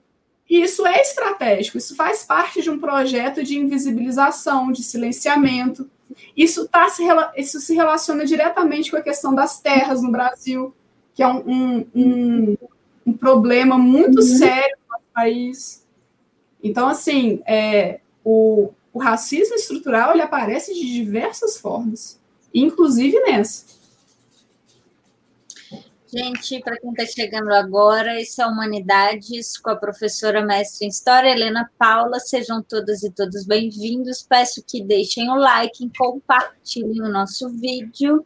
E 0.49 0.61
isso 0.61 0.85
é 0.85 0.99
estratégico, 0.99 1.77
isso 1.77 1.95
faz 1.95 2.23
parte 2.23 2.61
de 2.61 2.69
um 2.69 2.79
projeto 2.79 3.43
de 3.43 3.57
invisibilização, 3.57 4.71
de 4.71 4.83
silenciamento. 4.83 5.89
Isso, 6.35 6.67
tá 6.67 6.89
se, 6.89 7.03
isso 7.37 7.59
se 7.59 7.75
relaciona 7.75 8.25
diretamente 8.25 8.89
com 8.89 8.97
a 8.97 9.01
questão 9.01 9.33
das 9.33 9.59
terras 9.61 10.01
no 10.01 10.11
Brasil, 10.11 10.73
que 11.13 11.21
é 11.21 11.27
um, 11.27 11.43
um, 11.47 11.87
um, 11.93 12.57
um 13.05 13.13
problema 13.13 13.77
muito 13.77 14.19
uhum. 14.19 14.37
sério 14.37 14.75
no 14.89 14.99
país. 15.13 15.85
Então, 16.63 16.87
assim, 16.87 17.41
é, 17.45 17.99
o, 18.23 18.71
o 18.93 18.99
racismo 18.99 19.55
estrutural 19.55 20.11
ele 20.11 20.21
aparece 20.21 20.73
de 20.73 20.93
diversas 20.93 21.57
formas, 21.57 22.19
inclusive 22.53 23.19
nessa. 23.21 23.79
Gente, 26.11 26.59
para 26.61 26.75
quem 26.79 26.89
está 26.89 27.05
chegando 27.05 27.53
agora, 27.53 28.19
esse 28.19 28.41
é 28.41 28.47
Humanidades 28.47 29.59
com 29.59 29.69
a 29.69 29.75
professora 29.75 30.43
mestre 30.43 30.87
em 30.87 30.89
História, 30.89 31.29
Helena 31.29 31.69
Paula. 31.77 32.19
Sejam 32.19 32.63
todas 32.63 33.03
e 33.03 33.11
todos 33.11 33.45
bem-vindos. 33.45 34.25
Peço 34.27 34.63
que 34.65 34.83
deixem 34.83 35.29
o 35.29 35.35
like, 35.35 35.87
compartilhem 35.95 37.03
o 37.03 37.09
nosso 37.09 37.47
vídeo. 37.49 38.25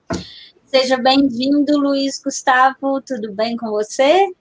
Seja 0.66 0.96
bem-vindo, 0.96 1.78
Luiz 1.78 2.22
Gustavo. 2.24 3.02
Tudo 3.02 3.34
bem 3.34 3.58
com 3.58 3.70
você? 3.70 4.32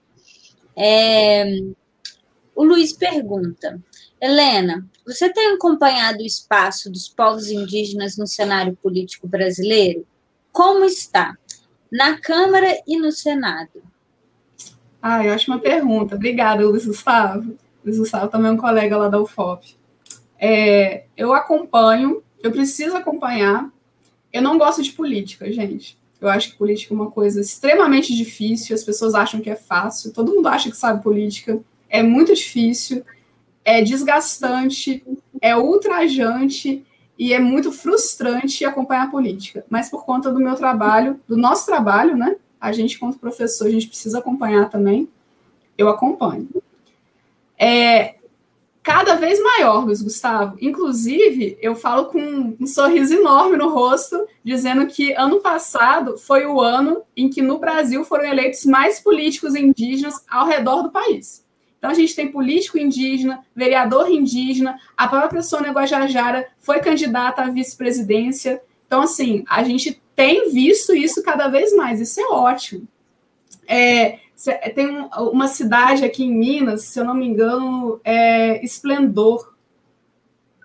É... 0.73 1.43
O 2.55 2.63
Luiz 2.63 2.93
pergunta: 2.93 3.81
Helena, 4.21 4.87
você 5.05 5.31
tem 5.31 5.53
acompanhado 5.53 6.19
o 6.19 6.25
espaço 6.25 6.89
dos 6.89 7.07
povos 7.07 7.49
indígenas 7.49 8.17
no 8.17 8.27
cenário 8.27 8.77
político 8.81 9.27
brasileiro? 9.27 10.05
Como 10.51 10.85
está? 10.85 11.37
na 11.93 12.17
Câmara 12.17 12.81
e 12.87 12.97
no 12.97 13.11
Senado? 13.11 13.83
Ah, 14.99 15.21
ótima 15.25 15.59
pergunta. 15.59 16.15
Obrigada, 16.15 16.65
Luiz 16.65 16.87
Gustavo. 16.87 17.55
Luiz 17.85 17.99
Gustavo 17.99 18.31
também 18.31 18.49
é 18.49 18.53
um 18.53 18.57
colega 18.57 18.97
lá 18.97 19.09
da 19.09 19.21
UFOP. 19.21 19.77
É, 20.39 21.03
eu 21.15 21.33
acompanho, 21.33 22.23
eu 22.41 22.51
preciso 22.51 22.97
acompanhar. 22.97 23.69
Eu 24.31 24.41
não 24.41 24.57
gosto 24.57 24.81
de 24.81 24.91
política, 24.91 25.51
gente. 25.51 25.99
Eu 26.19 26.29
acho 26.29 26.51
que 26.51 26.57
política 26.57 26.95
é 26.95 26.97
uma 26.97 27.11
coisa 27.11 27.39
extremamente 27.39 28.15
difícil, 28.15 28.73
as 28.73 28.83
pessoas 28.83 29.13
acham 29.13 29.39
que 29.39 29.49
é 29.49 29.55
fácil, 29.55 30.11
todo 30.11 30.33
mundo 30.33 30.47
acha 30.47 30.71
que 30.71 30.77
sabe 30.77 31.03
política. 31.03 31.59
É 31.93 32.01
muito 32.01 32.33
difícil, 32.33 33.03
é 33.63 33.83
desgastante, 33.83 35.05
é 35.39 35.55
ultrajante 35.55 36.83
e 37.19 37.31
é 37.31 37.39
muito 37.39 37.71
frustrante 37.71 38.65
acompanhar 38.65 39.03
a 39.03 39.11
política. 39.11 39.63
Mas 39.69 39.91
por 39.91 40.03
conta 40.03 40.31
do 40.31 40.39
meu 40.39 40.55
trabalho, 40.55 41.21
do 41.27 41.37
nosso 41.37 41.67
trabalho, 41.67 42.17
né? 42.17 42.35
A 42.59 42.71
gente, 42.71 42.97
como 42.97 43.15
professor, 43.15 43.67
a 43.67 43.69
gente 43.69 43.87
precisa 43.87 44.17
acompanhar 44.17 44.71
também. 44.71 45.07
Eu 45.77 45.87
acompanho. 45.87 46.49
É 47.59 48.15
cada 48.81 49.13
vez 49.13 49.39
maior, 49.39 49.85
Luiz 49.85 50.01
Gustavo. 50.01 50.57
Inclusive, 50.59 51.59
eu 51.61 51.75
falo 51.75 52.05
com 52.05 52.55
um 52.59 52.65
sorriso 52.65 53.13
enorme 53.13 53.55
no 53.55 53.69
rosto, 53.69 54.27
dizendo 54.43 54.87
que 54.87 55.13
ano 55.13 55.41
passado 55.41 56.17
foi 56.17 56.47
o 56.47 56.59
ano 56.59 57.03
em 57.15 57.29
que 57.29 57.43
no 57.43 57.59
Brasil 57.59 58.03
foram 58.03 58.25
eleitos 58.25 58.65
mais 58.65 58.99
políticos 58.99 59.53
indígenas 59.53 60.25
ao 60.27 60.47
redor 60.47 60.81
do 60.81 60.91
país. 60.91 61.42
Então, 61.83 61.91
a 61.91 61.95
gente 61.95 62.15
tem 62.15 62.31
político 62.31 62.77
indígena, 62.77 63.43
vereador 63.53 64.09
indígena, 64.09 64.79
a 64.95 65.05
própria 65.05 65.41
Sônia 65.41 65.73
Guajajara 65.73 66.47
foi 66.57 66.79
candidata 66.79 67.41
à 67.41 67.49
vice-presidência. 67.49 68.61
Então, 68.87 69.01
assim, 69.01 69.43
a 69.49 69.61
gente 69.65 70.01
tem 70.15 70.49
visto 70.49 70.95
isso 70.95 71.21
cada 71.21 71.49
vez 71.49 71.75
mais, 71.75 71.99
isso 71.99 72.21
é 72.21 72.23
ótimo. 72.29 72.87
É, 73.67 74.19
tem 74.73 75.09
uma 75.13 75.49
cidade 75.49 76.05
aqui 76.05 76.23
em 76.23 76.33
Minas, 76.33 76.83
se 76.83 76.97
eu 76.97 77.03
não 77.03 77.13
me 77.13 77.27
engano, 77.27 77.99
é 78.01 78.63
Esplendor. 78.63 79.53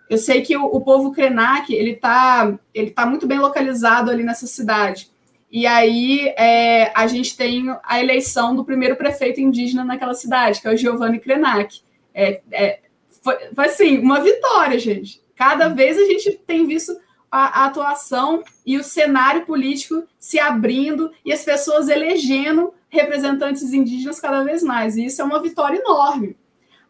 Eu 0.09 0.19
sei 0.19 0.43
que 0.43 0.57
o, 0.57 0.67
o 0.67 0.81
povo 0.83 1.11
Krenak, 1.11 1.75
ele 1.75 1.95
está 1.95 2.57
ele 2.73 2.93
tá 2.93 3.05
muito 3.05 3.27
bem 3.27 3.41
localizado 3.41 4.09
ali 4.09 4.23
nessa 4.23 4.47
cidade. 4.47 5.11
E 5.51 5.67
aí 5.67 6.29
é, 6.37 6.93
a 6.95 7.07
gente 7.07 7.37
tem 7.37 7.75
a 7.83 8.01
eleição 8.01 8.55
do 8.55 8.65
primeiro 8.65 8.97
prefeito 8.97 9.41
indígena 9.41 9.85
naquela 9.85 10.15
cidade, 10.15 10.61
que 10.61 10.69
é 10.69 10.73
o 10.73 10.77
Giovanni 10.77 11.19
Krenak. 11.19 11.81
É, 12.15 12.41
é, 12.51 12.81
foi, 13.23 13.37
foi 13.55 13.65
assim, 13.67 13.99
uma 13.99 14.21
vitória, 14.21 14.79
gente. 14.79 15.23
Cada 15.35 15.69
vez 15.69 15.97
a 15.97 16.05
gente 16.05 16.33
tem 16.47 16.67
visto 16.67 16.99
a, 17.31 17.63
a, 17.63 17.67
atuação 17.67 18.43
e 18.67 18.77
o 18.77 18.85
cenário 18.85 19.47
político 19.47 20.05
se 20.19 20.39
abrindo 20.39 21.11
e 21.25 21.33
as 21.33 21.45
pessoas 21.45 21.89
elegendo 21.89 22.75
representantes 22.89 23.73
indígenas 23.73 24.21
cada 24.21 24.43
vez 24.43 24.63
mais. 24.63 24.97
E 24.97 25.07
isso 25.07 25.23
é 25.23 25.25
uma 25.25 25.41
vitória 25.41 25.79
enorme. 25.79 26.37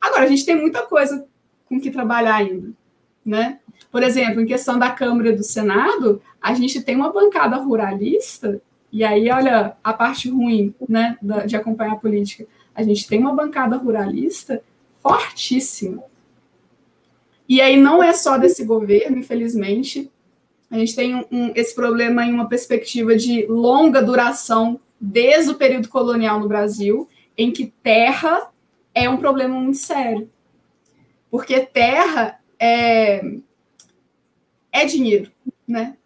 Agora, 0.00 0.24
a 0.24 0.28
gente 0.28 0.44
tem 0.44 0.56
muita 0.56 0.82
coisa 0.82 1.26
com 1.66 1.80
que 1.80 1.90
trabalhar 1.90 2.36
ainda. 2.36 2.72
Né? 3.28 3.58
Por 3.92 4.02
exemplo, 4.02 4.40
em 4.40 4.46
questão 4.46 4.78
da 4.78 4.90
Câmara 4.90 5.36
do 5.36 5.42
Senado, 5.42 6.22
a 6.40 6.54
gente 6.54 6.80
tem 6.80 6.96
uma 6.96 7.12
bancada 7.12 7.56
ruralista, 7.56 8.62
e 8.90 9.04
aí, 9.04 9.30
olha 9.30 9.76
a 9.84 9.92
parte 9.92 10.30
ruim 10.30 10.74
né, 10.88 11.18
de 11.46 11.54
acompanhar 11.56 11.92
a 11.92 11.96
política. 11.96 12.46
A 12.74 12.82
gente 12.82 13.06
tem 13.06 13.20
uma 13.20 13.34
bancada 13.34 13.76
ruralista 13.76 14.62
fortíssima. 15.02 16.02
E 17.46 17.60
aí 17.60 17.76
não 17.76 18.02
é 18.02 18.12
só 18.12 18.38
desse 18.38 18.64
governo, 18.64 19.18
infelizmente. 19.18 20.10
A 20.70 20.78
gente 20.78 20.96
tem 20.96 21.14
um, 21.14 21.24
um, 21.30 21.52
esse 21.54 21.74
problema 21.74 22.24
em 22.24 22.32
uma 22.32 22.48
perspectiva 22.48 23.14
de 23.14 23.46
longa 23.46 24.02
duração 24.02 24.80
desde 24.98 25.50
o 25.50 25.54
período 25.54 25.88
colonial 25.88 26.40
no 26.40 26.48
Brasil, 26.48 27.08
em 27.36 27.50
que 27.50 27.72
terra 27.82 28.50
é 28.94 29.08
um 29.08 29.18
problema 29.18 29.58
muito 29.60 29.78
sério. 29.78 30.30
Porque 31.30 31.60
terra 31.60 32.37
é, 32.58 33.22
é 34.72 34.84
dinheiro, 34.84 35.30
né? 35.66 35.96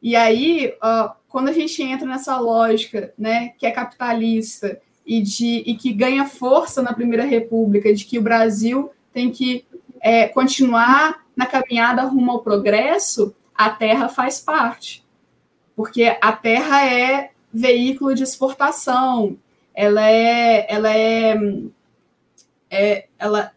E 0.00 0.14
aí, 0.14 0.74
ó, 0.80 1.12
quando 1.28 1.48
a 1.48 1.52
gente 1.52 1.82
entra 1.82 2.06
nessa 2.06 2.38
lógica, 2.38 3.12
né, 3.18 3.50
que 3.58 3.66
é 3.66 3.70
capitalista 3.70 4.80
e, 5.04 5.20
de, 5.20 5.62
e 5.66 5.74
que 5.74 5.92
ganha 5.92 6.24
força 6.24 6.82
na 6.82 6.92
Primeira 6.92 7.24
República, 7.24 7.92
de 7.92 8.04
que 8.04 8.18
o 8.18 8.22
Brasil 8.22 8.90
tem 9.12 9.30
que 9.30 9.64
é, 10.00 10.28
continuar 10.28 11.26
na 11.36 11.46
caminhada 11.46 12.02
rumo 12.02 12.30
ao 12.30 12.42
progresso, 12.42 13.34
a 13.54 13.70
terra 13.70 14.08
faz 14.08 14.40
parte. 14.40 15.04
Porque 15.74 16.16
a 16.20 16.32
terra 16.32 16.84
é 16.86 17.30
veículo 17.52 18.14
de 18.14 18.22
exportação, 18.22 19.36
ela 19.74 20.04
é, 20.08 20.66
ela 20.68 20.96
é, 20.96 21.36
é 22.70 23.06
ela, 23.18 23.52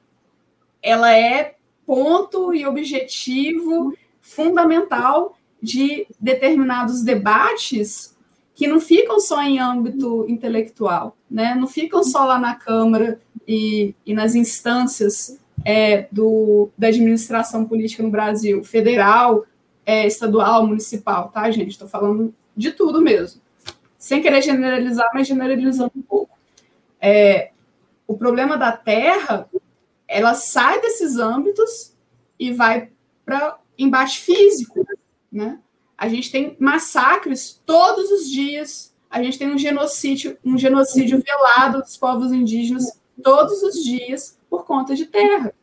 ela 0.82 1.16
é 1.16 1.56
ponto 1.92 2.54
e 2.54 2.66
objetivo 2.66 3.94
fundamental 4.22 5.38
de 5.62 6.08
determinados 6.18 7.04
debates 7.04 8.16
que 8.56 8.66
não 8.66 8.80
ficam 8.80 9.20
só 9.20 9.44
em 9.44 9.60
âmbito 9.60 10.26
intelectual, 10.30 11.18
né? 11.30 11.54
não 11.54 11.68
ficam 11.68 12.02
só 12.02 12.24
lá 12.24 12.40
na 12.40 12.56
Câmara 12.56 13.20
e, 13.46 13.94
e 14.06 14.14
nas 14.14 14.36
instâncias 14.36 15.38
é, 15.66 16.08
do, 16.10 16.70
da 16.78 16.88
administração 16.88 17.66
política 17.66 18.02
no 18.02 18.10
Brasil, 18.10 18.64
federal, 18.64 19.44
é, 19.86 20.08
estadual, 20.08 20.66
municipal, 20.66 21.28
tá, 21.28 21.52
gente? 21.52 21.72
Estou 21.72 21.90
falando 21.90 22.34
de 22.56 22.72
tudo 22.72 23.02
mesmo. 23.02 23.42
Sem 23.98 24.22
querer 24.22 24.42
generalizar, 24.42 25.10
mas 25.14 25.28
generalizando 25.28 25.92
um 25.94 26.02
pouco. 26.02 26.40
É, 27.02 27.52
o 28.08 28.16
problema 28.16 28.58
da 28.58 28.72
terra, 28.72 29.46
ela 30.12 30.34
sai 30.34 30.82
desses 30.82 31.18
âmbitos 31.18 31.96
e 32.38 32.52
vai 32.52 32.92
para 33.26 33.58
embate 33.78 34.20
físico, 34.20 34.86
né? 35.32 35.58
A 35.98 36.10
gente 36.10 36.30
tem 36.30 36.58
massacres 36.60 37.62
todos 37.66 38.12
os 38.12 38.30
dias, 38.30 38.94
a 39.10 39.24
gente 39.24 39.40
tem 39.40 39.50
um 39.50 39.58
genocídio, 39.58 40.38
um 40.44 40.58
genocídio 40.58 41.24
velado 41.24 41.80
dos 41.80 41.96
povos 41.96 42.34
indígenas 42.34 43.00
todos 43.24 43.64
os 43.64 43.82
dias 43.84 44.38
por 44.50 44.66
conta 44.66 44.96
de 44.96 45.06
terra. 45.06 45.54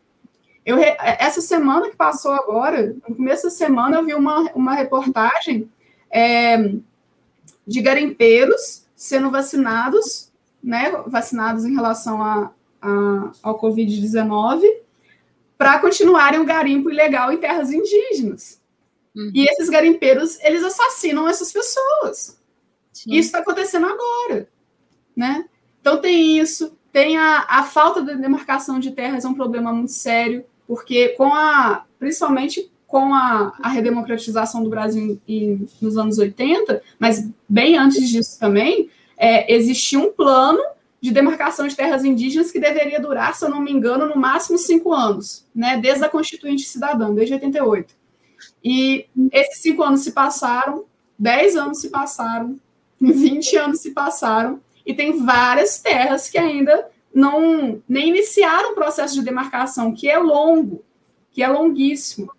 Eu, 0.65 0.79
essa 0.79 1.41
semana 1.41 1.91
que 1.91 1.97
passou 1.97 2.33
agora, 2.33 2.97
no 3.07 3.17
começo 3.17 3.45
da 3.45 3.51
semana, 3.51 3.99
eu 3.99 4.05
vi 4.05 4.15
uma, 4.15 4.51
uma 4.55 4.75
reportagem 4.75 5.71
é, 6.11 6.73
de 7.67 7.83
garimpeiros 7.83 8.87
sendo 8.97 9.31
vacinados, 9.31 10.33
né, 10.63 10.91
vacinados 11.07 11.65
em 11.65 11.75
relação 11.75 12.23
a, 12.23 12.51
a 12.81 13.33
ao 13.43 13.61
Covid-19, 13.61 14.63
para 15.57 15.79
continuarem 15.81 16.41
o 16.41 16.45
garimpo 16.45 16.91
ilegal 16.91 17.33
em 17.33 17.39
terras 17.39 17.73
indígenas. 17.73 18.61
Uhum. 19.15 19.33
E 19.35 19.45
esses 19.51 19.69
garimpeiros, 19.69 20.39
eles 20.41 20.63
assassinam 20.63 21.29
essas 21.29 21.53
pessoas. 21.53 22.39
Sim. 22.93 23.13
Isso 23.13 23.29
está 23.29 23.41
acontecendo 23.41 23.87
agora, 23.87 24.49
né? 25.17 25.45
Então 25.81 26.01
tem 26.01 26.39
isso, 26.39 26.77
tem 26.93 27.17
a, 27.17 27.45
a 27.49 27.63
falta 27.65 28.03
de 28.03 28.17
demarcação 28.17 28.79
de 28.79 28.93
terras 28.93 29.25
é 29.25 29.29
um 29.29 29.35
problema 29.35 29.73
muito 29.73 29.93
sério, 29.93 30.45
porque 30.67 31.11
com 31.11 31.35
a, 31.35 31.85
principalmente 31.99 32.71
com 32.87 33.13
a, 33.13 33.53
a 33.63 33.69
redemocratização 33.69 34.63
do 34.63 34.71
Brasil 34.71 35.21
em, 35.29 35.67
nos 35.81 35.97
anos 35.97 36.19
80, 36.19 36.83
mas 36.99 37.29
bem 37.49 37.77
antes 37.77 38.09
disso 38.09 38.39
também, 38.39 38.91
é, 39.17 39.53
existia 39.55 39.99
um 39.99 40.11
plano 40.11 40.63
de 41.01 41.13
demarcação 41.13 41.67
de 41.67 41.77
terras 41.77 42.05
indígenas 42.05 42.51
que 42.51 42.59
deveria 42.59 43.01
durar, 43.01 43.35
se 43.35 43.45
eu 43.45 43.49
não 43.49 43.61
me 43.61 43.73
engano, 43.73 44.07
no 44.07 44.17
máximo 44.17 44.59
cinco 44.59 44.93
anos, 44.93 45.45
né, 45.55 45.77
desde 45.77 46.05
a 46.05 46.09
Constituinte 46.09 46.65
Cidadã, 46.65 47.13
desde 47.15 47.35
88. 47.35 47.95
E 48.65 49.07
esses 49.33 49.63
cinco 49.63 49.83
anos 49.83 50.01
se 50.01 50.13
passaram, 50.13 50.85
dez 51.19 51.57
anos 51.57 51.81
se 51.81 51.89
passaram, 51.91 52.59
20 53.01 53.57
anos 53.57 53.81
se 53.81 53.93
passaram, 53.93 54.61
e 54.85 54.93
tem 54.93 55.25
várias 55.25 55.81
terras 55.81 56.29
que 56.29 56.39
ainda 56.39 56.89
não 57.15 57.81
nem 57.89 58.09
iniciaram 58.09 58.73
o 58.73 58.75
processo 58.75 59.15
de 59.15 59.23
demarcação, 59.23 59.95
que 59.95 60.09
é 60.09 60.19
longo, 60.19 60.83
que 61.31 61.43
é 61.43 61.49
longuíssimo. 61.49 62.33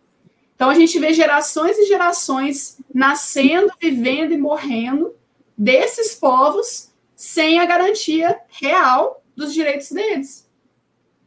Então 0.56 0.70
a 0.70 0.74
gente 0.74 1.00
vê 1.00 1.14
gerações 1.14 1.78
e 1.78 1.86
gerações 1.86 2.78
nascendo, 2.94 3.72
vivendo 3.80 4.34
e 4.34 4.38
morrendo 4.38 5.14
desses 5.58 6.16
povos 6.16 6.89
sem 7.20 7.60
a 7.60 7.66
garantia 7.66 8.40
real 8.48 9.22
dos 9.36 9.54
direitos 9.54 9.92
deles. 9.92 10.50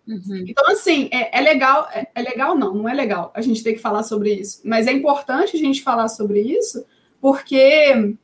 Uhum. 0.09 0.43
Então, 0.49 0.67
assim, 0.69 1.11
é, 1.13 1.39
é 1.39 1.43
legal, 1.43 1.87
é, 1.93 2.09
é, 2.15 2.23
legal 2.23 2.57
não, 2.57 2.73
não 2.73 2.89
é 2.89 2.95
legal 2.95 3.31
a 3.35 3.43
gente 3.43 3.63
ter 3.63 3.75
que 3.75 3.79
falar 3.79 4.03
sobre 4.03 4.33
isso, 4.33 4.63
mas 4.65 4.87
é 4.87 4.93
importante 4.93 5.55
a 5.55 5.59
gente 5.59 5.83
falar 5.83 6.09
sobre 6.09 6.41
isso, 6.41 6.87
porque 7.21 8.17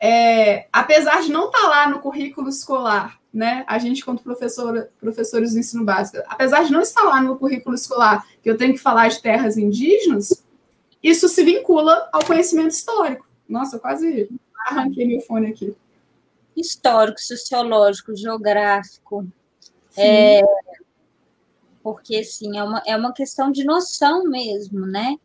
é, 0.00 0.66
apesar 0.72 1.20
de 1.20 1.30
não 1.30 1.48
estar 1.48 1.60
tá 1.60 1.68
lá 1.68 1.90
no 1.90 2.00
currículo 2.00 2.48
escolar, 2.48 3.20
né, 3.30 3.64
a 3.66 3.78
gente, 3.78 4.02
quanto 4.02 4.22
professora, 4.22 4.90
professores 4.98 5.52
do 5.52 5.58
ensino 5.58 5.84
básico, 5.84 6.24
apesar 6.26 6.64
de 6.64 6.72
não 6.72 6.80
estar 6.80 7.02
lá 7.02 7.20
no 7.20 7.36
currículo 7.36 7.74
escolar 7.74 8.26
que 8.42 8.48
eu 8.48 8.56
tenho 8.56 8.72
que 8.72 8.80
falar 8.80 9.08
de 9.08 9.20
terras 9.20 9.58
indígenas, 9.58 10.42
isso 11.02 11.28
se 11.28 11.44
vincula 11.44 12.08
ao 12.10 12.24
conhecimento 12.24 12.70
histórico. 12.70 13.28
Nossa, 13.46 13.76
eu 13.76 13.80
quase 13.80 14.30
arranquei 14.66 15.06
meu 15.06 15.20
fone 15.20 15.48
aqui. 15.48 15.76
Histórico, 16.56 17.20
sociológico, 17.20 18.16
geográfico. 18.16 19.26
É, 19.96 20.42
porque, 21.82 22.16
assim, 22.16 22.56
é 22.56 22.62
uma, 22.62 22.82
é 22.86 22.96
uma 22.96 23.12
questão 23.12 23.50
de 23.50 23.64
noção 23.64 24.24
mesmo, 24.24 24.86
né? 24.86 25.16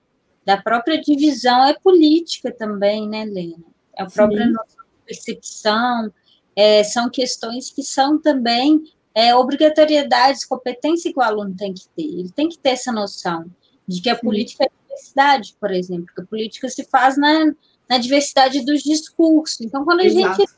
Da 0.46 0.58
própria 0.58 1.00
divisão 1.00 1.64
é 1.66 1.74
política 1.74 2.52
também, 2.52 3.08
né, 3.08 3.26
Lena? 3.26 3.64
É 3.96 4.04
a 4.04 4.08
própria 4.08 4.46
Sim. 4.46 4.52
noção 4.52 4.86
de 4.86 5.06
percepção, 5.06 6.14
é, 6.56 6.84
são 6.84 7.10
questões 7.10 7.70
que 7.70 7.84
são 7.84 8.20
também 8.20 8.84
é, 9.14 9.34
obrigatoriedades, 9.36 10.46
competência 10.46 11.12
que 11.12 11.20
o 11.20 11.24
aluno 11.24 11.56
tem 11.56 11.74
que 11.74 11.88
ter. 11.96 12.04
Ele 12.04 12.32
tem 12.32 12.50
que 12.50 12.58
ter 12.58 12.72
essa 12.72 12.92
noção 12.92 13.46
de 13.88 14.02
que 14.02 14.10
a 14.10 14.16
Sim. 14.16 14.22
política 14.22 14.66
é 14.66 14.70
diversidade, 14.82 15.56
por 15.60 15.72
exemplo, 15.72 16.14
que 16.14 16.22
a 16.22 16.26
política 16.26 16.70
se 16.70 16.84
faz 16.84 17.18
na, 17.18 17.54
na 17.90 17.98
diversidade 17.98 18.66
dos 18.66 18.82
discursos. 18.82 19.62
Então, 19.62 19.84
quando 19.84 20.02
a 20.02 20.06
Exato. 20.06 20.36
gente, 20.36 20.52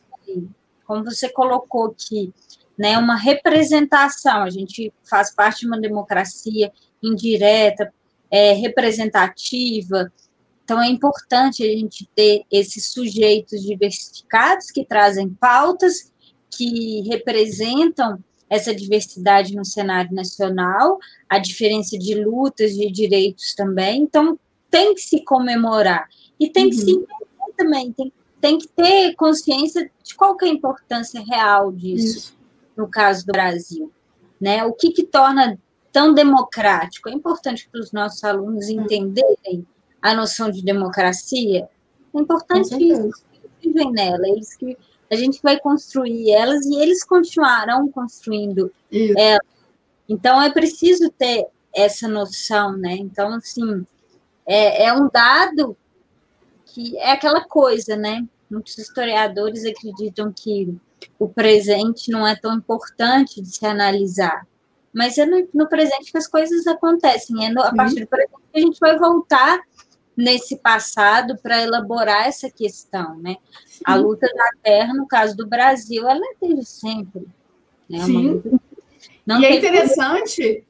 como 0.91 1.05
você 1.05 1.29
colocou 1.29 1.85
aqui, 1.85 2.33
né, 2.77 2.97
uma 2.97 3.15
representação, 3.15 4.43
a 4.43 4.49
gente 4.49 4.91
faz 5.09 5.33
parte 5.33 5.61
de 5.61 5.67
uma 5.67 5.79
democracia 5.79 6.69
indireta, 7.01 7.93
é, 8.29 8.51
representativa, 8.51 10.11
então, 10.63 10.81
é 10.81 10.87
importante 10.87 11.63
a 11.63 11.67
gente 11.67 12.07
ter 12.15 12.43
esses 12.49 12.93
sujeitos 12.93 13.61
diversificados 13.61 14.71
que 14.71 14.85
trazem 14.85 15.27
pautas 15.27 16.13
que 16.49 17.01
representam 17.09 18.23
essa 18.49 18.73
diversidade 18.73 19.55
no 19.55 19.65
cenário 19.65 20.13
nacional, 20.13 20.97
a 21.27 21.39
diferença 21.39 21.97
de 21.97 22.15
lutas, 22.15 22.73
de 22.73 22.89
direitos 22.91 23.53
também. 23.53 24.03
Então, 24.03 24.39
tem 24.69 24.93
que 24.93 25.01
se 25.01 25.23
comemorar. 25.25 26.07
E 26.39 26.49
tem 26.49 26.69
que 26.69 26.77
uhum. 26.77 26.81
se 26.81 26.91
entender 26.91 27.53
também, 27.57 27.91
tem, 27.91 28.13
tem 28.41 28.57
que 28.57 28.67
ter 28.67 29.15
consciência 29.15 29.89
de 30.03 30.15
qual 30.15 30.35
é 30.41 30.45
a 30.45 30.49
importância 30.49 31.21
real 31.21 31.71
disso, 31.71 32.17
Isso. 32.17 32.37
no 32.75 32.87
caso 32.89 33.25
do 33.25 33.31
Brasil. 33.31 33.91
Né? 34.39 34.65
O 34.65 34.73
que, 34.73 34.91
que 34.91 35.03
torna 35.03 35.57
tão 35.91 36.13
democrático. 36.13 37.09
É 37.09 37.13
importante 37.13 37.67
para 37.69 37.81
os 37.81 37.91
nossos 37.91 38.23
alunos 38.23 38.69
entenderem 38.69 39.65
a 40.01 40.13
noção 40.13 40.49
de 40.49 40.63
democracia. 40.63 41.67
É 42.13 42.19
importante 42.19 42.75
isso, 42.75 43.23
vivem 43.61 43.91
nela, 43.91 44.27
eles 44.27 44.55
que 44.55 44.77
a 45.09 45.15
gente 45.15 45.39
vai 45.43 45.59
construir 45.59 46.31
elas 46.31 46.65
e 46.65 46.75
eles 46.75 47.03
continuarão 47.03 47.89
construindo 47.89 48.71
isso. 48.91 49.13
elas. 49.17 49.45
Então 50.07 50.41
é 50.41 50.49
preciso 50.49 51.09
ter 51.11 51.47
essa 51.73 52.07
noção, 52.07 52.75
né? 52.77 52.95
Então, 52.95 53.33
assim, 53.35 53.85
é, 54.45 54.85
é 54.85 54.93
um 54.93 55.09
dado 55.09 55.77
que 56.74 56.97
é 56.97 57.11
aquela 57.11 57.43
coisa, 57.43 57.95
né? 57.95 58.26
Muitos 58.49 58.78
historiadores 58.78 59.65
acreditam 59.65 60.32
que 60.32 60.74
o 61.19 61.28
presente 61.28 62.11
não 62.11 62.26
é 62.26 62.36
tão 62.36 62.55
importante 62.55 63.41
de 63.41 63.55
se 63.55 63.65
analisar. 63.65 64.47
Mas 64.93 65.17
é 65.17 65.26
no, 65.26 65.47
no 65.53 65.69
presente 65.69 66.11
que 66.11 66.17
as 66.17 66.28
coisas 66.28 66.67
acontecem. 66.67 67.45
É 67.45 67.49
no, 67.49 67.61
a 67.61 67.74
partir 67.74 68.01
do 68.01 68.07
presente 68.07 68.32
que 68.51 68.59
a 68.59 68.61
gente 68.61 68.80
vai 68.80 68.97
voltar 68.97 69.61
nesse 70.15 70.57
passado 70.57 71.38
para 71.41 71.61
elaborar 71.61 72.28
essa 72.28 72.49
questão, 72.49 73.17
né? 73.17 73.38
Sim. 73.65 73.82
A 73.86 73.95
luta 73.95 74.28
da 74.28 74.49
terra, 74.61 74.93
no 74.93 75.07
caso 75.07 75.36
do 75.36 75.47
Brasil, 75.47 76.07
ela 76.07 76.22
é 76.24 76.45
desde 76.45 76.65
sempre. 76.65 77.28
Né? 77.89 77.99
É 77.99 78.05
Sim. 78.05 78.43
E 79.28 79.45
é 79.45 79.55
interessante. 79.55 80.65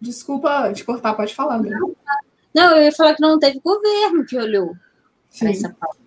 Desculpa 0.00 0.72
te 0.72 0.84
cortar, 0.84 1.14
pode 1.14 1.34
falar. 1.34 1.60
Não, 1.62 1.96
não, 2.54 2.76
eu 2.76 2.82
ia 2.82 2.92
falar 2.92 3.14
que 3.14 3.22
não 3.22 3.38
teve 3.38 3.60
governo 3.60 4.24
que 4.24 4.36
olhou 4.36 4.76
para 5.38 5.50
essa 5.50 5.68
pauta. 5.68 6.04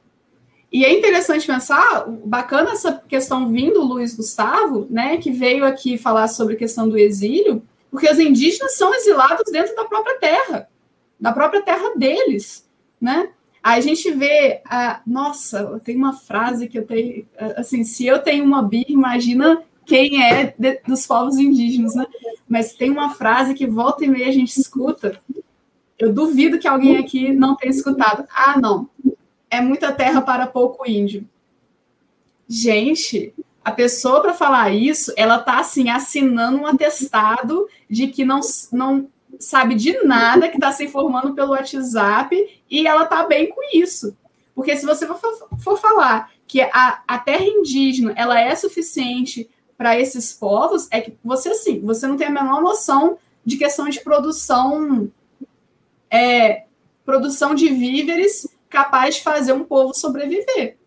E 0.72 0.84
é 0.84 0.92
interessante 0.98 1.48
pensar, 1.48 2.06
bacana 2.26 2.72
essa 2.72 3.02
questão 3.08 3.50
vindo 3.50 3.76
do 3.76 3.86
Luiz 3.86 4.16
Gustavo, 4.16 4.86
né, 4.90 5.18
que 5.18 5.32
veio 5.32 5.66
aqui 5.66 5.98
falar 5.98 6.28
sobre 6.28 6.56
a 6.56 6.58
questão 6.58 6.90
do 6.90 6.98
exílio, 6.98 7.64
porque 7.90 8.10
os 8.10 8.20
indígenas 8.20 8.76
são 8.76 8.94
exilados 8.94 9.50
dentro 9.52 9.76
da 9.76 9.86
própria 9.86 10.20
terra, 10.20 10.70
da 11.20 11.32
própria 11.32 11.62
terra 11.62 11.96
deles, 11.96 12.68
né? 13.00 13.30
Aí 13.64 13.80
a 13.80 13.82
gente 13.82 14.12
vê, 14.12 14.62
a, 14.66 15.02
nossa, 15.06 15.82
tem 15.84 15.96
uma 15.96 16.14
frase 16.14 16.68
que 16.68 16.80
eu 16.80 16.86
tenho, 16.86 17.26
assim, 17.56 17.84
se 17.84 18.06
eu 18.06 18.20
tenho 18.20 18.44
uma 18.44 18.62
bi, 18.62 18.86
imagina 18.88 19.64
quem 19.86 20.24
é 20.24 20.54
de, 20.58 20.82
dos 20.86 21.06
povos 21.08 21.38
indígenas, 21.38 21.96
né? 21.96 22.06
Mas 22.48 22.74
tem 22.74 22.92
uma 22.92 23.16
frase 23.16 23.54
que 23.54 23.66
volta 23.66 24.06
e 24.06 24.08
meia 24.08 24.28
a 24.28 24.32
gente 24.32 24.58
escuta. 24.58 25.20
Eu 25.98 26.14
duvido 26.14 26.60
que 26.60 26.68
alguém 26.68 26.98
aqui 26.98 27.34
não 27.34 27.56
tenha 27.56 27.72
escutado. 27.72 28.26
Ah, 28.30 28.60
não, 28.60 28.88
é 29.50 29.62
muita 29.62 29.92
terra 29.92 30.22
para 30.22 30.48
pouco 30.48 30.90
índio. 30.90 31.28
Gente, 32.48 33.34
a 33.64 33.72
pessoa 33.72 34.22
para 34.22 34.34
falar 34.34 34.72
isso, 34.72 35.12
ela 35.18 35.40
tá 35.40 35.60
assim 35.60 35.90
assinando 35.90 36.60
um 36.60 36.68
atestado 36.68 37.68
de 37.90 38.08
que 38.08 38.24
não, 38.24 38.40
não 38.72 39.10
sabe 39.40 39.76
de 39.76 40.04
nada, 40.04 40.48
que 40.48 40.56
está 40.56 40.72
se 40.72 40.86
informando 40.86 41.34
pelo 41.34 41.52
WhatsApp 41.52 42.62
e 42.70 42.88
ela 42.88 43.06
tá 43.06 43.26
bem 43.26 43.50
com 43.50 43.62
isso. 43.74 44.16
Porque 44.56 44.76
se 44.76 44.86
você 44.86 45.06
for, 45.06 45.20
for 45.60 45.78
falar 45.78 46.32
que 46.48 46.62
a, 46.62 47.04
a 47.08 47.20
terra 47.20 47.44
indígena 47.44 48.14
ela 48.16 48.40
é 48.40 48.56
suficiente 48.56 49.50
para 49.78 50.00
esses 50.00 50.34
povos, 50.34 50.88
é 50.90 51.02
que 51.02 51.14
você 51.24 51.54
sim, 51.54 51.82
você 51.82 52.08
não 52.08 52.18
tem 52.18 52.28
a 52.28 52.32
menor 52.32 52.62
noção 52.62 53.18
de 53.46 53.58
questão 53.58 53.88
de 53.88 54.00
produção 54.00 55.12
é, 56.10 56.64
produção 57.06 57.54
de 57.54 57.70
víveres 57.70 58.48
capaz 58.70 59.16
de 59.16 59.24
fazer 59.24 59.54
um 59.54 59.64
povo 59.64 59.94
sobreviver. 59.94 60.78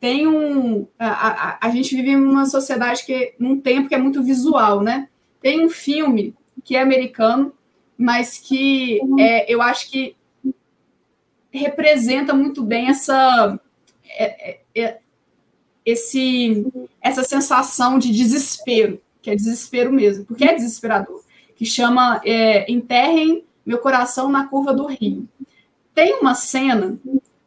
Tem 0.00 0.26
um. 0.26 0.86
A, 0.98 1.08
a, 1.08 1.58
a 1.62 1.70
gente 1.70 1.94
vive 1.96 2.10
em 2.10 2.16
uma 2.16 2.46
sociedade 2.46 3.04
que, 3.04 3.34
num 3.38 3.60
tempo 3.60 3.88
que 3.88 3.94
é 3.94 3.98
muito 3.98 4.22
visual, 4.22 4.82
né? 4.82 5.08
Tem 5.40 5.64
um 5.64 5.68
filme 5.68 6.34
que 6.64 6.76
é 6.76 6.82
americano, 6.82 7.52
mas 7.96 8.38
que 8.38 9.00
é, 9.18 9.52
eu 9.52 9.62
acho 9.62 9.90
que 9.90 10.16
representa 11.50 12.34
muito 12.34 12.62
bem 12.62 12.88
essa. 12.88 13.58
É, 14.08 14.50
é, 14.50 14.60
é, 14.74 14.98
esse, 15.84 16.66
essa 17.00 17.22
sensação 17.22 17.96
de 17.96 18.10
desespero, 18.10 19.00
que 19.22 19.30
é 19.30 19.36
desespero 19.36 19.92
mesmo, 19.92 20.24
porque 20.24 20.44
é 20.44 20.52
desesperador, 20.52 21.22
que 21.54 21.64
chama 21.64 22.20
é, 22.24 22.70
Enterrem 22.70 23.44
Meu 23.64 23.78
Coração 23.78 24.28
na 24.28 24.48
Curva 24.48 24.74
do 24.74 24.86
Rio. 24.86 25.28
Tem 25.96 26.18
uma 26.20 26.34
cena 26.34 26.98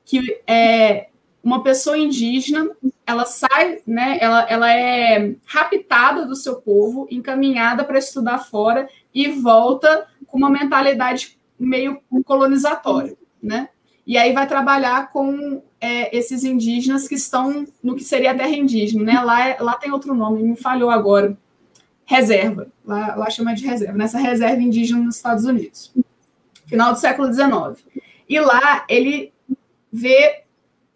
que 0.04 0.42
é 0.48 1.10
uma 1.44 1.62
pessoa 1.62 1.96
indígena, 1.96 2.68
ela 3.06 3.24
sai, 3.24 3.78
né, 3.86 4.18
ela, 4.20 4.42
ela 4.50 4.74
é 4.74 5.36
raptada 5.46 6.26
do 6.26 6.36
seu 6.36 6.56
povo, 6.56 7.08
encaminhada 7.12 7.84
para 7.84 8.00
estudar 8.00 8.40
fora 8.40 8.90
e 9.14 9.30
volta 9.30 10.08
com 10.26 10.40
uma 10.40 10.50
mentalidade 10.50 11.38
meio 11.60 12.02
colonizatória, 12.26 13.16
né? 13.42 13.70
E 14.06 14.18
aí 14.18 14.34
vai 14.34 14.48
trabalhar 14.48 15.12
com 15.12 15.62
é, 15.80 16.18
esses 16.18 16.44
indígenas 16.44 17.08
que 17.08 17.14
estão 17.14 17.68
no 17.84 17.96
que 17.96 18.04
seria 18.04 18.32
a 18.32 18.36
terra 18.36 18.56
indígena, 18.56 19.04
né? 19.04 19.22
Lá, 19.22 19.58
lá 19.60 19.76
tem 19.76 19.92
outro 19.92 20.16
nome, 20.16 20.42
me 20.42 20.56
falhou 20.56 20.90
agora. 20.90 21.38
Reserva. 22.04 22.68
Lá, 22.84 23.14
lá 23.16 23.30
chama 23.30 23.54
de 23.54 23.68
reserva, 23.68 23.96
nessa 23.96 24.18
reserva 24.18 24.60
indígena 24.60 25.04
nos 25.04 25.18
Estados 25.18 25.46
Unidos. 25.46 25.94
Final 26.66 26.94
do 26.94 27.00
século 27.00 27.32
XIX. 27.32 28.09
E 28.30 28.40
lá 28.40 28.86
ele 28.88 29.34
vê 29.92 30.44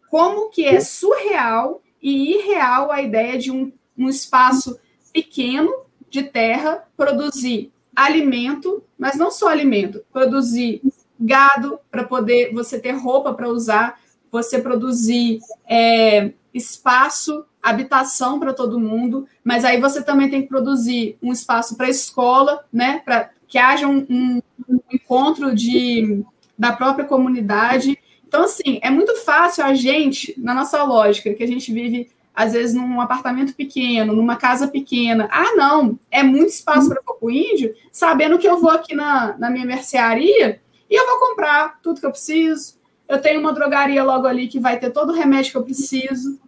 como 0.09 0.49
que 0.49 0.63
é 0.63 0.79
surreal 0.79 1.81
e 1.99 2.35
irreal 2.35 2.91
a 2.91 3.01
ideia 3.01 3.39
de 3.39 3.51
um, 3.51 3.71
um 3.97 4.07
espaço 4.07 4.79
pequeno 5.11 5.73
de 6.09 6.21
terra 6.21 6.87
produzir 6.95 7.71
alimento, 7.95 8.83
mas 8.97 9.17
não 9.17 9.31
só 9.31 9.47
alimento, 9.47 10.03
produzir 10.13 10.81
gado 11.19 11.79
para 11.89 12.03
poder 12.03 12.53
você 12.53 12.79
ter 12.79 12.91
roupa 12.91 13.33
para 13.33 13.49
usar, 13.49 13.99
você 14.31 14.59
produzir 14.59 15.39
é, 15.67 16.33
espaço, 16.53 17.45
habitação 17.61 18.39
para 18.39 18.53
todo 18.53 18.79
mundo, 18.79 19.27
mas 19.43 19.63
aí 19.63 19.79
você 19.79 20.03
também 20.03 20.29
tem 20.29 20.41
que 20.41 20.49
produzir 20.49 21.17
um 21.21 21.31
espaço 21.31 21.75
para 21.75 21.89
escola, 21.89 22.65
né, 22.71 23.01
para 23.03 23.31
que 23.47 23.57
haja 23.57 23.87
um, 23.87 24.05
um, 24.09 24.41
um 24.67 24.79
encontro 24.91 25.55
de 25.55 26.23
da 26.63 26.71
própria 26.71 27.03
comunidade. 27.03 27.99
Então, 28.25 28.43
assim, 28.45 28.79
é 28.81 28.89
muito 28.89 29.13
fácil 29.17 29.65
a 29.65 29.73
gente, 29.73 30.33
na 30.37 30.53
nossa 30.53 30.81
lógica, 30.81 31.33
que 31.33 31.43
a 31.43 31.47
gente 31.47 31.73
vive, 31.73 32.09
às 32.33 32.53
vezes, 32.53 32.73
num 32.73 33.01
apartamento 33.01 33.53
pequeno, 33.53 34.13
numa 34.13 34.37
casa 34.37 34.69
pequena. 34.69 35.27
Ah, 35.29 35.53
não, 35.57 35.99
é 36.09 36.23
muito 36.23 36.51
espaço 36.51 36.87
para 36.87 37.03
pouco 37.03 37.29
índio, 37.29 37.75
sabendo 37.91 38.39
que 38.39 38.47
eu 38.47 38.61
vou 38.61 38.71
aqui 38.71 38.95
na, 38.95 39.37
na 39.37 39.49
minha 39.49 39.65
mercearia 39.65 40.61
e 40.89 40.95
eu 40.95 41.05
vou 41.05 41.19
comprar 41.19 41.79
tudo 41.83 41.99
que 41.99 42.05
eu 42.05 42.11
preciso. 42.11 42.75
Eu 43.09 43.21
tenho 43.21 43.41
uma 43.41 43.51
drogaria 43.51 44.01
logo 44.01 44.25
ali 44.25 44.47
que 44.47 44.59
vai 44.59 44.79
ter 44.79 44.89
todo 44.89 45.09
o 45.09 45.15
remédio 45.15 45.51
que 45.51 45.57
eu 45.57 45.63
preciso. 45.63 46.39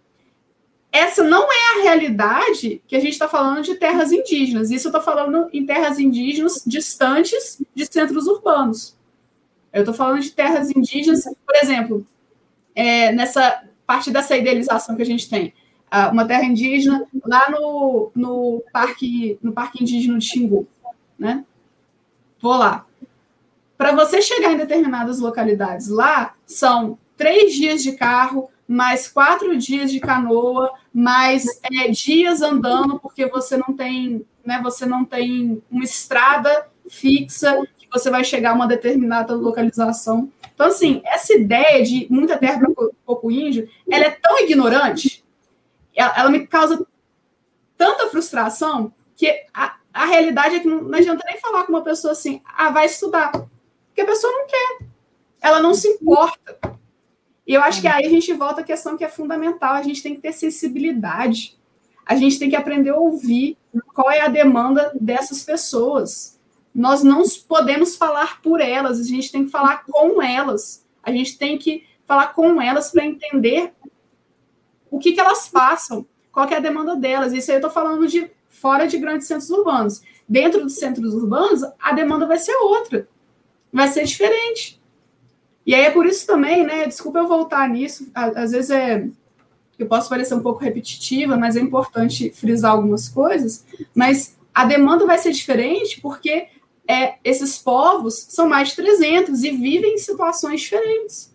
Essa 0.90 1.22
não 1.22 1.46
é 1.52 1.78
a 1.78 1.82
realidade 1.82 2.80
que 2.88 2.96
a 2.96 3.00
gente 3.00 3.12
está 3.12 3.28
falando 3.28 3.62
de 3.62 3.74
terras 3.74 4.12
indígenas. 4.12 4.70
Isso 4.70 4.88
eu 4.88 4.90
estou 4.90 5.02
falando 5.02 5.50
em 5.52 5.66
terras 5.66 5.98
indígenas 5.98 6.62
distantes 6.66 7.60
de 7.74 7.84
centros 7.84 8.26
urbanos. 8.26 8.95
Eu 9.76 9.82
estou 9.82 9.94
falando 9.94 10.22
de 10.22 10.30
terras 10.30 10.70
indígenas, 10.70 11.24
por 11.44 11.54
exemplo, 11.54 12.06
é, 12.74 13.12
nessa 13.12 13.62
parte 13.86 14.10
dessa 14.10 14.34
idealização 14.34 14.96
que 14.96 15.02
a 15.02 15.06
gente 15.06 15.28
tem. 15.28 15.52
uma 16.10 16.24
terra 16.24 16.44
indígena 16.44 17.06
lá 17.26 17.50
no, 17.50 18.10
no, 18.14 18.64
parque, 18.72 19.38
no 19.42 19.52
Parque 19.52 19.82
Indígena 19.82 20.16
de 20.16 20.24
Xingu. 20.24 20.66
Né? 21.18 21.44
Vou 22.40 22.56
lá. 22.56 22.86
Para 23.76 23.92
você 23.92 24.22
chegar 24.22 24.50
em 24.50 24.56
determinadas 24.56 25.18
localidades 25.18 25.88
lá, 25.88 26.34
são 26.46 26.98
três 27.14 27.52
dias 27.52 27.82
de 27.82 27.92
carro, 27.92 28.48
mais 28.66 29.06
quatro 29.06 29.54
dias 29.58 29.92
de 29.92 30.00
canoa, 30.00 30.72
mais 30.90 31.44
é, 31.62 31.90
dias 31.90 32.40
andando, 32.40 32.98
porque 32.98 33.26
você 33.26 33.58
não 33.58 33.76
tem, 33.76 34.24
né, 34.42 34.58
você 34.62 34.86
não 34.86 35.04
tem 35.04 35.62
uma 35.70 35.84
estrada 35.84 36.66
fixa 36.88 37.62
você 37.92 38.10
vai 38.10 38.24
chegar 38.24 38.50
a 38.50 38.54
uma 38.54 38.66
determinada 38.66 39.34
localização. 39.34 40.30
Então, 40.54 40.66
assim, 40.66 41.02
essa 41.04 41.34
ideia 41.34 41.84
de 41.84 42.06
muita 42.10 42.38
terra 42.38 42.58
para 42.58 42.88
pouco 43.04 43.30
índio, 43.30 43.68
ela 43.90 44.06
é 44.06 44.10
tão 44.10 44.38
ignorante, 44.40 45.24
ela, 45.94 46.14
ela, 46.16 46.30
me 46.30 46.46
causa 46.46 46.86
tanta 47.76 48.08
frustração, 48.08 48.92
que 49.14 49.28
a, 49.52 49.76
a 49.92 50.06
realidade 50.06 50.56
é 50.56 50.60
que 50.60 50.66
não, 50.66 50.82
não 50.82 50.98
adianta 50.98 51.24
nem 51.26 51.40
falar 51.40 51.64
com 51.64 51.72
uma 51.72 51.82
pessoa 51.82 52.12
assim, 52.12 52.40
ah, 52.44 52.70
vai 52.70 52.86
estudar, 52.86 53.32
porque 53.32 54.00
a 54.00 54.06
pessoa 54.06 54.32
não 54.32 54.46
quer, 54.46 54.86
ela 55.40 55.60
não 55.60 55.74
se 55.74 55.88
importa. 55.88 56.58
E 57.46 57.54
eu 57.54 57.62
acho 57.62 57.80
que 57.80 57.86
aí 57.86 58.04
a 58.04 58.10
gente 58.10 58.32
volta 58.32 58.62
à 58.62 58.64
questão 58.64 58.96
que 58.96 59.04
é 59.04 59.08
fundamental, 59.08 59.74
a 59.74 59.82
gente 59.82 60.02
tem 60.02 60.14
que 60.14 60.20
ter 60.20 60.32
sensibilidade, 60.32 61.56
a 62.04 62.16
gente 62.16 62.38
tem 62.38 62.48
que 62.48 62.56
aprender 62.56 62.90
a 62.90 62.96
ouvir 62.96 63.56
qual 63.94 64.10
é 64.10 64.20
a 64.20 64.28
demanda 64.28 64.92
dessas 65.00 65.42
pessoas 65.42 66.35
nós 66.76 67.02
não 67.02 67.22
podemos 67.48 67.96
falar 67.96 68.42
por 68.42 68.60
elas, 68.60 69.00
a 69.00 69.02
gente 69.02 69.32
tem 69.32 69.46
que 69.46 69.50
falar 69.50 69.82
com 69.84 70.20
elas. 70.20 70.84
A 71.02 71.10
gente 71.10 71.38
tem 71.38 71.56
que 71.56 71.86
falar 72.04 72.34
com 72.34 72.60
elas 72.60 72.90
para 72.90 73.06
entender 73.06 73.72
o 74.90 74.98
que, 74.98 75.12
que 75.12 75.20
elas 75.20 75.48
passam, 75.48 76.06
qual 76.30 76.46
é 76.46 76.54
a 76.54 76.60
demanda 76.60 76.94
delas. 76.94 77.32
Isso 77.32 77.50
aí 77.50 77.54
eu 77.54 77.60
estou 77.60 77.70
falando 77.70 78.06
de 78.06 78.30
fora 78.50 78.86
de 78.86 78.98
grandes 78.98 79.26
centros 79.26 79.48
urbanos. 79.48 80.02
dentro 80.28 80.64
dos 80.64 80.74
centros 80.74 81.14
urbanos, 81.14 81.62
a 81.80 81.92
demanda 81.92 82.26
vai 82.26 82.36
ser 82.36 82.54
outra, 82.56 83.08
vai 83.72 83.88
ser 83.88 84.04
diferente. 84.04 84.78
E 85.64 85.74
aí 85.74 85.82
é 85.86 85.90
por 85.90 86.04
isso 86.04 86.26
também, 86.26 86.66
né? 86.66 86.86
Desculpa 86.86 87.20
eu 87.20 87.26
voltar 87.26 87.66
nisso, 87.70 88.10
às 88.14 88.50
vezes 88.50 88.70
é. 88.70 89.08
Eu 89.78 89.86
posso 89.86 90.08
parecer 90.10 90.34
um 90.34 90.42
pouco 90.42 90.62
repetitiva, 90.62 91.36
mas 91.36 91.56
é 91.56 91.60
importante 91.60 92.30
frisar 92.30 92.72
algumas 92.72 93.08
coisas. 93.08 93.64
Mas 93.94 94.36
a 94.54 94.64
demanda 94.64 95.06
vai 95.06 95.18
ser 95.18 95.32
diferente 95.32 96.00
porque 96.00 96.48
é, 96.88 97.16
esses 97.24 97.58
povos 97.58 98.26
são 98.28 98.48
mais 98.48 98.68
de 98.70 98.76
300 98.76 99.42
e 99.42 99.50
vivem 99.50 99.94
em 99.94 99.98
situações 99.98 100.60
diferentes. 100.60 101.34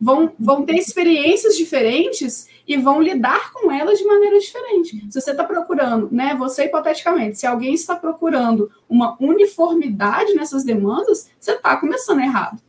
Vão, 0.00 0.32
vão 0.38 0.64
ter 0.64 0.76
experiências 0.76 1.56
diferentes 1.56 2.48
e 2.66 2.76
vão 2.76 3.02
lidar 3.02 3.52
com 3.52 3.70
elas 3.70 3.98
de 3.98 4.04
maneira 4.04 4.38
diferente. 4.38 5.06
Se 5.10 5.20
você 5.20 5.32
está 5.32 5.44
procurando, 5.44 6.08
né, 6.10 6.34
você 6.34 6.64
hipoteticamente, 6.64 7.38
se 7.38 7.46
alguém 7.46 7.74
está 7.74 7.94
procurando 7.94 8.70
uma 8.88 9.16
uniformidade 9.20 10.34
nessas 10.34 10.64
demandas, 10.64 11.30
você 11.38 11.52
está 11.52 11.76
começando 11.76 12.20
errado. 12.20 12.62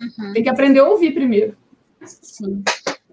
Uhum. 0.00 0.32
Tem 0.32 0.42
que 0.42 0.48
aprender 0.48 0.78
a 0.78 0.88
ouvir 0.88 1.12
primeiro. 1.12 1.56
Sim. 2.04 2.62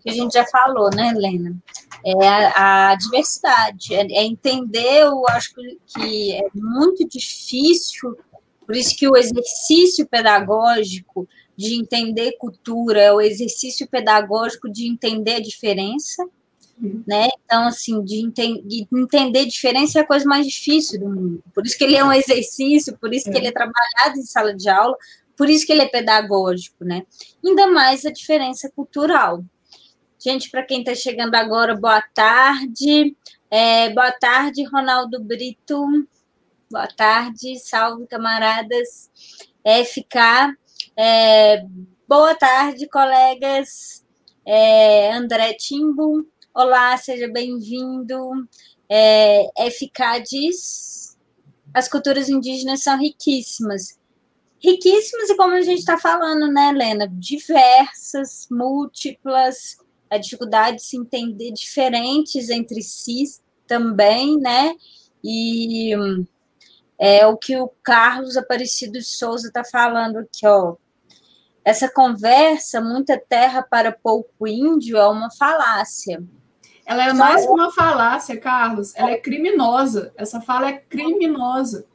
Que 0.06 0.12
a 0.12 0.14
gente 0.14 0.34
já 0.34 0.46
falou, 0.46 0.92
né, 0.96 1.10
Helena? 1.10 1.58
É 2.06 2.28
a, 2.28 2.92
a 2.92 2.96
diversidade, 2.96 3.96
é, 3.96 4.02
é, 4.02 4.24
entender, 4.24 5.02
eu 5.02 5.28
acho 5.30 5.52
que 5.56 6.32
é 6.32 6.44
muito 6.54 7.08
difícil, 7.08 8.16
por 8.64 8.76
isso 8.76 8.96
que 8.96 9.10
o 9.10 9.18
exercício 9.18 10.06
pedagógico 10.06 11.28
de 11.58 11.74
entender 11.74 12.38
cultura 12.38 13.02
é 13.02 13.12
o 13.12 13.20
exercício 13.20 13.88
pedagógico 13.88 14.72
de 14.72 14.88
entender 14.88 15.38
a 15.38 15.42
diferença, 15.42 16.24
uhum. 16.80 17.04
né? 17.08 17.28
Então, 17.44 17.66
assim, 17.66 18.04
de, 18.04 18.18
enten 18.18 18.62
de, 18.64 18.88
entender 18.94 19.48
diferença 19.48 19.98
é 19.98 20.02
a 20.04 20.08
coisa 20.08 20.26
mais 20.26 20.46
difícil 20.46 21.00
do 21.00 21.10
mundo. 21.10 21.44
Por 21.52 21.66
isso 21.66 21.76
que 21.76 21.84
ele 21.84 21.96
é 21.96 22.06
um 22.06 22.14
exercício, 22.14 22.96
por 23.00 23.12
isso 23.12 23.32
que 23.32 23.36
ele 23.36 23.48
é 23.48 23.52
trabalhado 23.52 24.20
em 24.20 24.24
sala 24.24 24.54
de 24.54 24.70
aula, 24.70 24.96
por 25.36 25.50
isso 25.50 25.66
que 25.66 25.72
ele 25.72 25.82
é 25.82 25.88
pedagógico, 25.88 26.86
né? 26.86 27.04
Ainda 27.44 27.66
mais 27.66 28.06
a 28.06 28.12
diferença 28.12 28.70
cultural. 28.70 29.44
Gente, 30.26 30.50
para 30.50 30.66
quem 30.66 30.80
está 30.80 30.96
chegando 30.96 31.36
agora, 31.36 31.76
boa 31.76 32.02
tarde. 32.02 33.16
É, 33.48 33.92
boa 33.92 34.12
tarde, 34.12 34.64
Ronaldo 34.64 35.24
Brito. 35.24 35.86
Boa 36.68 36.88
tarde, 36.88 37.60
salve, 37.60 38.08
camaradas. 38.08 39.12
FK. 39.64 40.58
É, 40.98 41.64
boa 42.08 42.34
tarde, 42.34 42.90
colegas. 42.90 44.04
É, 44.44 45.14
André 45.14 45.54
Timbo. 45.54 46.28
Olá, 46.52 46.98
seja 46.98 47.28
bem-vindo. 47.32 48.50
É, 48.90 49.48
FK 49.70 50.24
diz: 50.28 51.20
as 51.72 51.88
culturas 51.88 52.30
indígenas 52.30 52.82
são 52.82 52.98
riquíssimas 52.98 54.00
riquíssimas 54.58 55.30
e 55.30 55.36
como 55.36 55.54
a 55.54 55.62
gente 55.62 55.80
está 55.80 55.96
falando, 55.96 56.52
né, 56.52 56.70
Helena? 56.70 57.08
Diversas, 57.08 58.48
múltiplas, 58.50 59.78
a 60.10 60.18
dificuldade 60.18 60.78
de 60.78 60.84
se 60.84 60.98
entender 60.98 61.52
diferentes 61.52 62.50
entre 62.50 62.82
si 62.82 63.24
também, 63.68 64.38
né? 64.38 64.76
E 65.24 65.94
é 66.98 67.26
o 67.26 67.38
que 67.38 67.58
o 67.58 67.70
Carlos 67.84 68.38
Aparecido 68.38 68.94
de 68.94 69.04
Souza 69.04 69.48
está 69.48 69.64
falando 69.64 70.18
aqui, 70.18 70.46
ó. 70.46 70.76
Essa 71.64 71.90
conversa, 71.90 72.80
muita 72.80 73.18
terra 73.18 73.64
para 73.64 73.92
pouco 73.92 74.48
índio, 74.48 74.98
é 74.98 75.08
uma 75.08 75.32
falácia. 75.32 76.24
Ela 76.86 77.10
é 77.10 77.14
mais 77.14 77.44
que 77.44 77.52
uma 77.52 77.72
falácia, 77.72 78.40
Carlos. 78.40 78.94
Ela 78.96 79.12
é 79.12 79.18
criminosa. 79.18 80.14
Essa 80.16 80.40
fala 80.40 80.70
é 80.70 80.74
criminosa. 80.74 81.88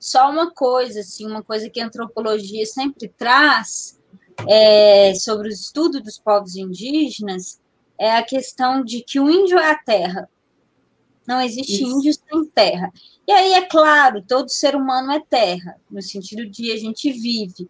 Só 0.00 0.28
uma 0.30 0.50
coisa, 0.52 1.00
assim, 1.00 1.24
uma 1.24 1.42
coisa 1.42 1.70
que 1.70 1.80
a 1.80 1.86
antropologia 1.86 2.66
sempre 2.66 3.08
traz 3.08 3.97
é, 4.46 5.14
sobre 5.14 5.48
o 5.48 5.52
estudo 5.52 6.00
dos 6.00 6.18
povos 6.18 6.56
indígenas 6.56 7.58
é 7.98 8.12
a 8.12 8.22
questão 8.22 8.84
de 8.84 9.02
que 9.02 9.18
o 9.18 9.28
índio 9.28 9.58
é 9.58 9.70
a 9.70 9.78
terra. 9.78 10.28
Não 11.26 11.40
existe 11.40 11.82
Isso. 11.82 11.84
índio 11.84 12.12
sem 12.14 12.44
terra. 12.46 12.92
E 13.26 13.32
aí, 13.32 13.52
é 13.52 13.62
claro, 13.62 14.24
todo 14.26 14.48
ser 14.48 14.74
humano 14.74 15.12
é 15.12 15.20
terra, 15.20 15.76
no 15.90 16.00
sentido 16.00 16.46
de 16.46 16.72
a 16.72 16.76
gente 16.76 17.12
vive. 17.12 17.68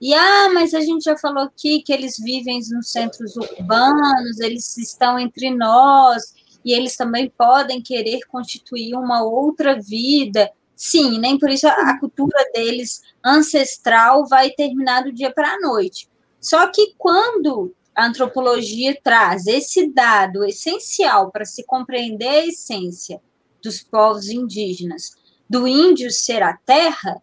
E, 0.00 0.14
ah, 0.14 0.50
mas 0.52 0.74
a 0.74 0.80
gente 0.80 1.04
já 1.04 1.16
falou 1.16 1.44
aqui 1.44 1.82
que 1.82 1.92
eles 1.92 2.16
vivem 2.18 2.60
nos 2.70 2.90
centros 2.90 3.36
urbanos, 3.36 4.40
eles 4.40 4.76
estão 4.76 5.18
entre 5.18 5.50
nós, 5.50 6.34
e 6.64 6.72
eles 6.72 6.96
também 6.96 7.28
podem 7.30 7.82
querer 7.82 8.20
constituir 8.26 8.94
uma 8.94 9.22
outra 9.22 9.80
vida. 9.80 10.50
Sim, 10.84 11.20
nem 11.20 11.38
por 11.38 11.48
isso 11.48 11.68
a, 11.68 11.96
cultura 12.00 12.44
deles 12.52 13.02
ancestral 13.24 14.26
vai 14.26 14.50
terminar 14.50 15.04
do 15.04 15.12
dia 15.12 15.32
para 15.32 15.52
a 15.52 15.60
noite. 15.60 16.08
Só 16.40 16.66
que 16.72 16.96
quando 16.98 17.72
a 17.94 18.06
antropologia 18.06 18.98
traz 19.00 19.46
esse 19.46 19.86
dado 19.92 20.44
essencial 20.44 21.30
para 21.30 21.44
se 21.44 21.62
compreender 21.62 22.26
a 22.26 22.46
essência 22.48 23.22
dos 23.62 23.80
povos 23.80 24.28
indígenas, 24.28 25.12
do 25.48 25.68
índio 25.68 26.10
ser 26.10 26.42
a 26.42 26.56
terra, 26.56 27.22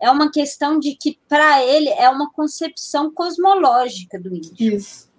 é 0.00 0.10
uma 0.10 0.32
questão 0.32 0.78
de 0.78 0.96
que, 0.96 1.18
para 1.28 1.62
ele, 1.62 1.90
é 1.90 2.08
uma 2.08 2.32
concepção 2.32 3.12
cosmológica 3.12 4.18
do 4.18 4.34
índio. 4.34 4.76
Isso. 4.76 5.10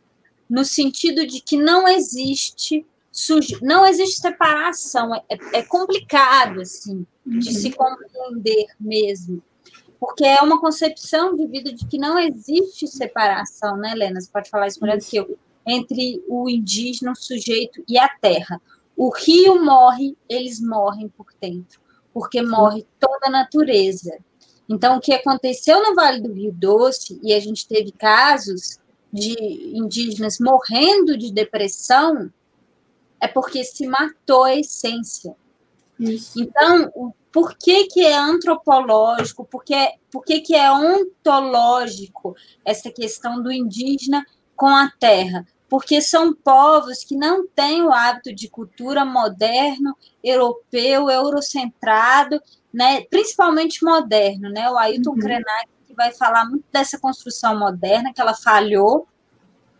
No 0.49 0.65
sentido 0.65 1.27
de 1.27 1.39
que 1.39 1.55
não 1.55 1.87
existe 1.87 2.83
não 3.61 3.85
existe 3.85 4.21
separação, 4.21 5.15
é, 5.15 5.23
é 5.53 5.61
complicado, 5.61 6.61
assim 6.61 7.05
de 7.25 7.53
se 7.53 7.71
compreender 7.71 8.67
mesmo. 8.79 9.41
Porque 9.99 10.23
é 10.23 10.41
uma 10.41 10.59
concepção 10.59 11.35
de 11.35 11.47
vida 11.47 11.73
de 11.73 11.85
que 11.87 11.97
não 11.97 12.19
existe 12.19 12.87
separação, 12.87 13.77
né, 13.77 13.91
Helena? 13.91 14.21
Você 14.21 14.29
pode 14.31 14.49
falar 14.49 14.67
isso 14.67 14.79
melhor 14.81 14.97
do 14.97 15.05
que 15.05 15.17
eu, 15.17 15.37
entre 15.65 16.23
o 16.27 16.49
indígena, 16.49 17.13
o 17.13 17.15
sujeito 17.15 17.83
e 17.87 17.97
a 17.97 18.07
terra. 18.07 18.61
O 18.95 19.09
rio 19.09 19.63
morre, 19.63 20.15
eles 20.29 20.61
morrem 20.61 21.09
por 21.09 21.27
dentro, 21.41 21.79
porque 22.13 22.41
morre 22.41 22.85
toda 22.99 23.27
a 23.27 23.31
natureza. 23.31 24.17
Então, 24.69 24.97
o 24.97 25.01
que 25.01 25.13
aconteceu 25.13 25.81
no 25.81 25.95
Vale 25.95 26.21
do 26.21 26.31
Rio 26.31 26.51
Doce, 26.51 27.19
e 27.23 27.33
a 27.33 27.39
gente 27.39 27.67
teve 27.67 27.91
casos 27.91 28.79
de 29.11 29.35
indígenas 29.73 30.37
morrendo 30.39 31.17
de 31.17 31.31
depressão, 31.31 32.31
é 33.25 33.27
porque 33.27 33.63
se 33.63 33.87
matou 33.87 34.43
a 34.43 34.55
essência. 34.55 35.35
Isso. 35.99 36.39
Então, 36.41 37.13
por 37.31 37.57
que, 37.57 37.85
que 37.85 38.05
é 38.05 38.15
antropológico, 38.15 39.43
por, 39.45 39.63
que, 39.63 39.75
por 40.11 40.23
que, 40.23 40.41
que 40.41 40.55
é 40.55 40.71
ontológico 40.71 42.35
essa 42.63 42.91
questão 42.91 43.41
do 43.41 43.51
indígena 43.51 44.25
com 44.55 44.67
a 44.67 44.91
terra? 44.99 45.45
Porque 45.67 46.01
são 46.01 46.33
povos 46.33 47.03
que 47.03 47.17
não 47.17 47.47
têm 47.47 47.81
o 47.81 47.91
hábito 47.91 48.33
de 48.33 48.47
cultura 48.47 49.03
moderno, 49.03 49.97
europeu, 50.23 51.09
eurocentrado, 51.09 52.39
né? 52.71 53.01
principalmente 53.09 53.83
moderno. 53.83 54.49
Né? 54.51 54.69
O 54.69 54.77
Ailton 54.77 55.11
uhum. 55.11 55.19
Krenak 55.19 55.67
que 55.87 55.93
vai 55.95 56.11
falar 56.11 56.45
muito 56.45 56.65
dessa 56.71 56.99
construção 56.99 57.57
moderna, 57.57 58.13
que 58.13 58.21
ela 58.21 58.33
falhou, 58.33 59.07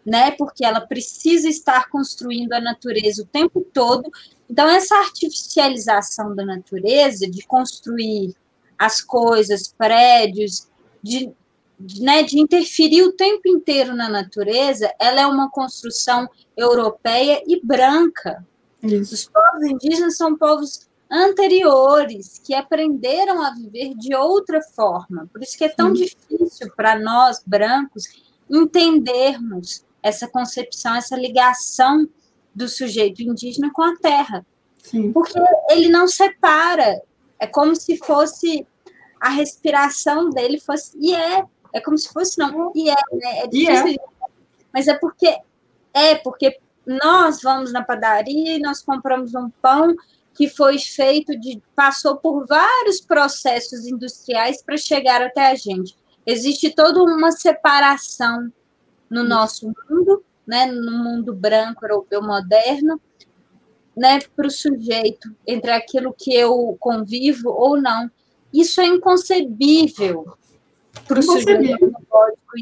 né? 0.06 0.32
Porque 0.32 0.64
ela 0.64 0.82
precisa 0.82 1.50
estar 1.50 1.90
construindo 1.90 2.54
a 2.54 2.62
natureza 2.62 3.24
o 3.24 3.26
tempo 3.26 3.62
todo. 3.74 4.10
Então, 4.50 4.70
essa 4.70 4.96
artificialização 4.98 6.36
da 6.36 6.46
natureza, 6.46 7.30
de 7.30 7.46
construir 7.46 8.36
as 8.78 9.02
coisas, 9.02 9.74
prédios, 9.76 10.68
de, 11.02 11.32
de, 11.80 12.02
né, 12.02 12.24
de 12.24 12.40
interferir 12.40 13.04
o 13.04 13.14
tempo 13.14 13.48
inteiro 13.48 13.96
na 13.96 14.10
natureza, 14.10 14.94
ela 15.00 15.22
é 15.22 15.26
uma 15.26 15.50
construção 15.50 16.30
europeia 16.56 17.42
e 17.48 17.60
branca. 17.66 18.46
Isso. 18.84 19.16
Os 19.16 19.26
povos 19.26 19.64
indígenas 19.64 20.18
são 20.18 20.38
povos 20.38 20.88
anteriores 21.10 22.40
que 22.44 22.54
aprenderam 22.54 23.42
a 23.42 23.52
viver 23.52 23.96
de 23.96 24.14
outra 24.16 24.62
forma. 24.62 25.28
Por 25.32 25.42
isso 25.42 25.58
que 25.58 25.64
é 25.64 25.70
tão 25.70 25.96
Sim. 25.96 26.04
difícil 26.04 26.72
para 26.76 27.00
nós 27.00 27.42
brancos 27.46 28.04
entendermos 28.50 29.84
essa 30.06 30.28
concepção, 30.28 30.96
essa 30.96 31.18
ligação 31.18 32.08
do 32.54 32.70
sujeito 32.70 33.24
indígena 33.24 33.72
com 33.74 33.82
a 33.82 33.98
terra. 33.98 34.46
Sim. 34.78 35.12
Porque 35.12 35.34
ele 35.72 35.90
não 35.90 36.08
separa, 36.08 37.02
é 37.40 37.48
como 37.48 37.76
se 37.76 37.98
fosse 37.98 38.68
a 39.20 39.30
respiração 39.30 40.30
dele 40.30 40.60
fosse, 40.60 40.96
e 41.02 41.16
é, 41.16 41.44
é 41.74 41.82
como 41.82 41.98
se 41.98 42.08
fosse, 42.14 42.38
não, 42.38 42.72
e 42.76 42.88
é, 42.88 42.96
né? 43.14 43.40
é 43.40 43.48
difícil, 43.48 44.00
é. 44.00 44.28
mas 44.72 44.88
é 44.88 44.94
porque, 44.94 45.40
é 45.92 46.14
porque 46.14 46.60
nós 46.86 47.42
vamos 47.42 47.74
na 47.74 47.84
padaria 47.84 48.58
e 48.58 48.62
nós 48.62 48.84
compramos 48.84 49.34
um 49.34 49.50
pão 49.60 49.96
que 50.36 50.48
foi 50.48 50.78
feito 50.78 51.36
de, 51.40 51.60
passou 51.76 52.18
por 52.18 52.46
vários 52.46 53.02
processos 53.02 53.88
industriais 53.88 54.62
para 54.62 54.78
chegar 54.78 55.24
até 55.24 55.48
a 55.48 55.56
gente. 55.56 55.96
Existe 56.28 56.70
toda 56.70 57.02
uma 57.02 57.32
separação 57.32 58.52
no 59.10 59.24
nosso 59.24 59.68
mundo, 59.90 60.24
né, 60.46 60.66
no 60.66 61.04
mundo 61.04 61.34
branco 61.34 61.86
europeu 61.86 62.22
moderno, 62.22 63.00
né, 63.96 64.20
para 64.36 64.48
o 64.48 64.52
sujeito, 64.52 65.34
entre 65.48 65.72
aquilo 65.72 66.14
que 66.14 66.34
eu 66.34 66.76
convivo 66.80 67.50
ou 67.50 67.82
não. 67.82 68.10
Isso 68.54 68.82
é 68.82 68.86
inconcebível 68.86 70.36
para 71.08 71.20
o 71.20 71.24
sujeito 71.24 71.96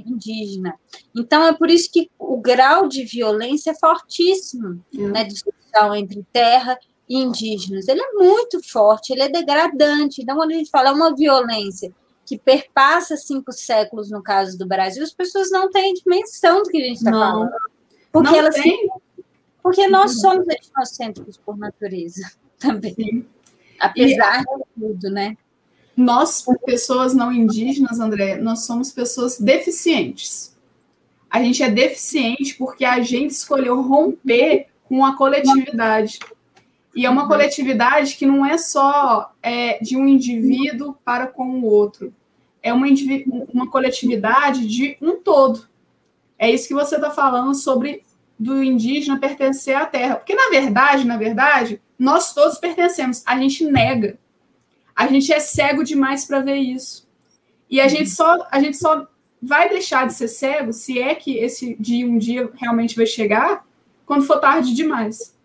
indígena. 0.06 0.76
Então, 1.16 1.44
é 1.46 1.54
por 1.54 1.70
isso 1.70 1.92
que 1.92 2.10
o 2.18 2.38
grau 2.38 2.88
de 2.88 3.04
violência 3.04 3.72
é 3.72 3.76
fortíssimo 3.76 4.84
é. 4.94 5.02
na 5.08 5.24
discussão 5.24 5.96
entre 5.96 6.26
terra 6.32 6.78
e 7.08 7.18
indígenas. 7.18 7.88
Ele 7.88 8.02
é 8.02 8.12
muito 8.14 8.62
forte, 8.68 9.12
ele 9.12 9.24
é 9.24 9.30
degradante. 9.30 10.22
Então, 10.22 10.36
quando 10.36 10.52
a 10.52 10.56
gente 10.56 10.70
fala 10.70 10.94
uma 10.94 11.16
violência 11.16 11.94
que 12.26 12.38
perpassa 12.38 13.18
cinco 13.18 13.52
séculos 13.52 14.10
no 14.10 14.22
caso 14.22 14.58
do 14.58 14.68
Brasil, 14.68 15.04
as 15.04 15.14
pessoas 15.14 15.52
não 15.52 15.70
têm 15.70 15.94
dimensão 15.94 16.64
do 16.64 16.70
que 16.70 16.78
a 16.78 16.86
gente 16.86 16.98
está 16.98 17.12
falando. 17.12 17.52
Porque 18.12 18.32
não 18.32 18.38
elas 18.38 18.56
tem. 18.56 18.90
Porque 19.62 19.88
nós 19.88 20.20
somos 20.20 20.48
etnocêntricos 20.48 21.38
por 21.38 21.58
natureza 21.58 22.32
também. 22.60 22.94
Sim. 22.94 23.26
Apesar 23.80 24.42
e, 24.42 24.58
de 24.58 24.64
tudo, 24.80 25.10
né? 25.10 25.38
Nós, 25.96 26.44
pessoas 26.66 27.14
não 27.14 27.32
indígenas, 27.32 28.00
André, 28.00 28.38
nós 28.38 28.66
somos 28.66 28.92
pessoas 28.92 29.40
deficientes. 29.40 30.56
A 31.30 31.42
gente 31.42 31.62
é 31.64 31.70
deficiente 31.70 32.56
porque 32.56 32.86
a 32.86 33.02
gente 33.02 33.32
escolheu 33.32 33.82
romper 33.82 34.68
com 34.84 35.06
a 35.06 35.16
coletividade. 35.16 36.20
E 36.96 37.06
é 37.06 37.10
uma 37.10 37.28
coletividade 37.28 38.16
que 38.16 38.26
não 38.26 38.46
é 38.46 38.58
só 38.58 39.34
é, 39.42 39.80
de 39.82 39.98
um 39.98 40.08
indivíduo 40.08 40.96
para 41.04 41.28
com 41.28 41.60
o 41.60 41.66
outro. 41.66 42.14
É 42.62 42.72
uma, 42.72 42.88
uma 43.52 43.70
coletividade 43.70 44.68
de 44.68 44.98
um 45.02 45.18
todo. 45.18 45.68
É 46.38 46.52
isso 46.52 46.68
que 46.68 46.74
você 46.74 46.96
está 46.96 47.10
falando 47.10 47.56
sobre 47.56 48.04
do 48.38 48.64
indígena 48.64 49.20
pertencer 49.20 49.76
à 49.76 49.86
terra. 49.86 50.16
Porque, 50.16 50.36
na 50.36 50.50
verdade, 50.50 51.06
na 51.06 51.18
verdade, 51.18 51.82
nós 51.98 52.34
todos 52.34 52.58
pertencemos. 52.58 53.24
A 53.26 53.38
gente 53.40 53.66
nega. 53.66 54.18
A 54.96 55.08
gente 55.08 55.34
é 55.34 55.40
cego 55.40 55.84
demais 55.84 56.26
para 56.26 56.42
ver 56.42 56.58
isso. 56.58 57.08
E 57.70 57.82
a 57.82 57.88
gente 57.88 58.10
só 58.10 58.48
a 58.52 58.60
gente 58.60 58.78
só 58.78 59.08
vai 59.42 59.68
deixar 59.68 60.08
de 60.08 60.14
ser 60.14 60.28
cego, 60.28 60.72
se 60.72 61.00
é 61.00 61.14
que 61.16 61.38
esse 61.38 61.76
dia 61.80 62.08
um 62.08 62.18
dia 62.18 62.50
realmente 62.56 62.96
vai 62.96 63.06
chegar, 63.06 63.66
quando 64.06 64.26
for 64.26 64.40
tarde 64.40 64.74
demais. 64.74 65.36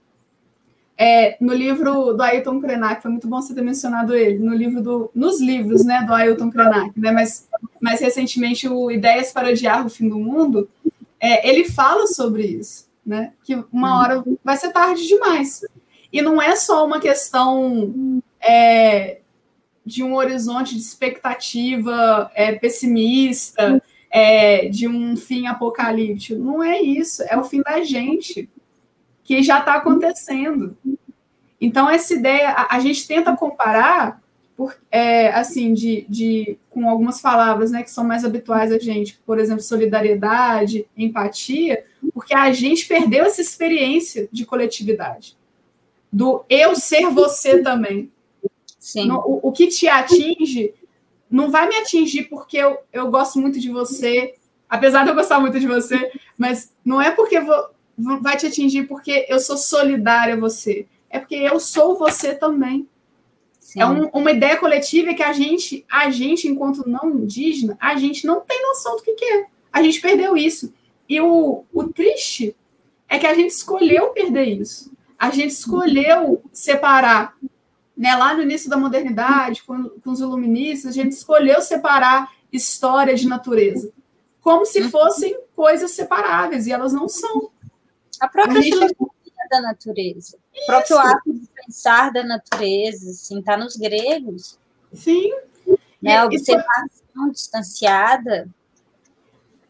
É, 1.01 1.37
no 1.41 1.55
livro 1.55 2.13
do 2.13 2.21
Ailton 2.21 2.61
Krenak, 2.61 3.01
foi 3.01 3.13
muito 3.13 3.29
bom 3.29 3.41
você 3.41 3.55
ter 3.55 3.63
mencionado 3.63 4.17
ele, 4.17 4.41
no 4.41 4.53
livro 4.53 4.83
do, 4.83 5.11
nos 5.15 5.41
livros 5.41 5.85
né, 5.85 6.03
do 6.05 6.13
Ailton 6.13 6.51
Krenak, 6.51 6.99
né, 6.99 7.13
mas 7.13 7.49
mais 7.81 8.01
recentemente 8.01 8.69
o 8.69 8.91
Ideias 8.91 9.31
para 9.31 9.51
Adiar 9.51 9.87
o 9.87 9.89
Fim 9.89 10.09
do 10.09 10.19
Mundo, 10.19 10.69
é, 11.21 11.49
ele 11.49 11.65
fala 11.69 12.07
sobre 12.09 12.45
isso, 12.45 12.89
né? 13.05 13.33
Que 13.45 13.63
uma 13.73 13.99
hora 13.99 14.25
vai 14.45 14.57
ser 14.57 14.73
tarde 14.73 15.07
demais. 15.07 15.65
E 16.13 16.23
não 16.23 16.41
é 16.41 16.57
só 16.57 16.85
uma 16.87 17.01
questão 17.01 18.23
é, 18.41 19.19
de 19.85 20.03
um 20.03 20.15
horizonte 20.15 20.75
de 20.75 20.81
expectativa 20.81 22.31
é, 22.35 22.53
pessimista, 22.53 23.83
é, 24.11 24.69
de 24.69 24.89
um 24.89 25.17
fim 25.17 25.47
apocalíptico. 25.47 26.41
Não 26.41 26.63
é 26.63 26.81
isso, 26.81 27.23
é 27.25 27.37
o 27.37 27.45
fim 27.45 27.63
da 27.63 27.83
gente, 27.83 28.49
que 29.29 29.43
já 29.43 29.59
está 29.59 29.75
acontecendo. 29.75 30.75
Então, 31.61 31.91
essa 31.91 32.15
ideia, 32.15 32.49
a, 32.49 32.77
a 32.77 32.81
gente 32.81 33.07
tenta 33.07 33.37
comparar 33.37 34.23
por, 34.57 34.75
é, 34.91 35.29
assim, 35.29 35.75
de, 35.75 36.07
de, 36.09 36.57
com 36.71 36.89
algumas 36.89 37.21
palavras 37.21 37.71
né, 37.71 37.83
que 37.83 37.91
são 37.91 38.05
mais 38.05 38.25
habituais 38.25 38.73
a 38.73 38.79
gente, 38.79 39.21
por 39.27 39.39
exemplo, 39.39 39.63
solidariedade, 39.63 40.87
empatia, 40.97 41.85
porque 42.15 42.35
a 42.35 42.51
gente 42.53 42.87
perdeu 42.87 43.27
essa 43.27 43.43
experiência 43.43 44.31
de 44.33 44.47
coletividade, 44.47 45.37
do 46.11 46.43
eu 46.49 46.75
ser 46.75 47.11
você 47.11 47.63
também. 47.63 48.11
Sim. 48.79 49.11
o, 49.11 49.49
o, 49.49 49.53
que 49.53 49.67
te 49.67 49.87
atinge 49.89 50.73
não 51.31 51.51
vai 51.51 51.69
me 51.69 51.77
atingir 51.77 52.25
porque 52.31 52.57
eu, 52.57 52.79
eu 52.91 53.11
gosto 53.11 53.39
muito 53.39 53.61
de 53.61 53.69
você, 53.69 54.37
apesar 54.67 55.05
de 55.05 55.11
eu 55.11 55.15
gostar 55.15 55.39
muito 55.39 55.61
de 55.61 55.67
você, 55.67 56.11
mas 56.39 56.73
não 56.83 57.03
é 57.03 57.11
porque 57.11 57.39
vou, 57.39 57.69
vai 57.99 58.37
te 58.37 58.47
atingir 58.47 58.87
porque 58.87 59.27
eu 59.29 59.41
sou 59.41 59.57
solidária 59.57 60.35
a 60.35 60.39
você, 60.39 60.87
é 61.11 61.19
porque 61.19 61.35
eu 61.35 61.59
sou 61.59 61.97
você 61.97 62.35
também. 62.35 62.89
É 63.77 63.85
um, 63.85 64.09
uma 64.09 64.31
ideia 64.31 64.57
coletiva 64.57 65.13
que 65.13 65.23
a 65.23 65.33
gente, 65.33 65.85
a 65.91 66.09
gente, 66.11 66.49
enquanto 66.49 66.89
não 66.89 67.11
indígena, 67.11 67.77
a 67.79 67.97
gente 67.97 68.27
não 68.27 68.41
tem 68.41 68.63
noção 68.63 68.97
do 68.97 69.03
que, 69.03 69.13
que 69.13 69.25
é. 69.25 69.47
A 69.71 69.83
gente 69.83 70.01
perdeu 70.01 70.37
isso. 70.37 70.73
E 71.09 71.21
o, 71.21 71.65
o 71.73 71.85
triste 71.85 72.57
é 73.09 73.19
que 73.19 73.27
a 73.27 73.35
gente 73.35 73.51
escolheu 73.51 74.09
perder 74.09 74.45
isso. 74.45 74.91
A 75.19 75.31
gente 75.31 75.53
escolheu 75.53 76.43
separar. 76.53 77.37
Né, 77.97 78.15
lá 78.15 78.33
no 78.33 78.43
início 78.43 78.71
da 78.71 78.77
modernidade, 78.77 79.65
com, 79.65 79.89
com 79.89 80.11
os 80.11 80.21
iluministas, 80.21 80.93
a 80.93 80.95
gente 80.95 81.13
escolheu 81.13 81.61
separar 81.61 82.31
história 82.53 83.15
de 83.15 83.27
natureza. 83.27 83.91
Como 84.41 84.65
se 84.65 84.81
uhum. 84.83 84.91
fossem 84.91 85.37
coisas 85.57 85.91
separáveis, 85.91 86.67
e 86.67 86.73
elas 86.73 86.93
não 86.93 87.09
são. 87.09 87.51
A 88.21 88.29
própria 88.29 88.59
a 88.59 88.63
gente 88.63 88.97
da 89.49 89.61
natureza. 89.61 90.37
Isso. 90.55 90.63
O 90.63 90.67
próprio 90.67 90.99
ato 90.99 91.33
de 91.33 91.49
pensar 91.49 92.13
da 92.13 92.23
natureza, 92.23 93.11
assim, 93.11 93.41
está 93.41 93.57
nos 93.57 93.77
gregos. 93.77 94.59
Sim. 94.93 95.33
Né? 96.01 96.19
A 96.19 96.27
observação 96.27 96.89
foi... 97.15 97.31
distanciada. 97.31 98.49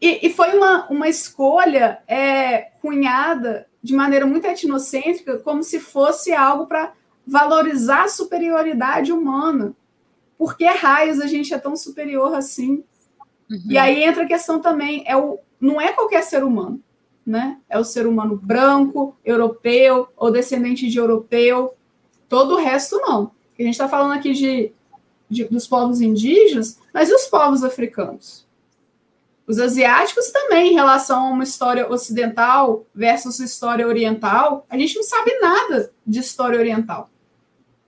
E, 0.01 0.27
e, 0.27 0.33
foi 0.33 0.55
uma, 0.55 0.87
uma 0.89 1.09
escolha 1.09 2.01
é, 2.07 2.71
cunhada 2.81 3.67
de 3.81 3.93
maneira 3.93 4.25
muito 4.25 4.45
etnocêntrica, 4.45 5.39
como 5.39 5.63
se 5.63 5.79
fosse 5.79 6.33
algo 6.33 6.67
para 6.67 6.93
valorizar 7.25 8.03
a 8.03 8.09
superioridade 8.09 9.11
humana. 9.11 9.73
Por 10.37 10.55
que 10.57 10.65
raios 10.65 11.19
a 11.19 11.27
gente 11.27 11.53
é 11.53 11.57
tão 11.57 11.75
superior 11.75 12.33
assim? 12.33 12.83
Uhum. 13.49 13.63
E 13.67 13.77
aí 13.77 14.03
entra 14.03 14.23
a 14.23 14.27
questão 14.27 14.61
também, 14.61 15.03
é 15.05 15.17
o, 15.17 15.39
não 15.59 15.81
é 15.81 15.91
qualquer 15.91 16.23
ser 16.23 16.43
humano 16.43 16.81
né? 17.29 17.59
É 17.69 17.77
o 17.77 17.83
ser 17.83 18.07
humano 18.07 18.35
branco, 18.35 19.15
europeu 19.23 20.07
ou 20.17 20.31
descendente 20.31 20.89
de 20.89 20.97
europeu. 20.97 21.75
Todo 22.27 22.55
o 22.55 22.57
resto 22.57 22.97
não. 22.97 23.31
A 23.57 23.61
gente 23.61 23.73
está 23.73 23.87
falando 23.87 24.13
aqui 24.13 24.33
de, 24.33 24.71
de, 25.29 25.43
dos 25.45 25.67
povos 25.67 26.01
indígenas, 26.01 26.79
mas 26.91 27.07
e 27.07 27.13
os 27.13 27.27
povos 27.27 27.63
africanos? 27.63 28.47
Os 29.45 29.59
asiáticos 29.59 30.31
também, 30.31 30.71
em 30.71 30.75
relação 30.75 31.27
a 31.27 31.29
uma 31.29 31.43
história 31.43 31.87
ocidental 31.87 32.85
versus 32.95 33.39
história 33.39 33.87
oriental, 33.87 34.65
a 34.67 34.77
gente 34.77 34.95
não 34.95 35.03
sabe 35.03 35.39
nada 35.39 35.91
de 36.05 36.19
história 36.19 36.57
oriental. 36.57 37.11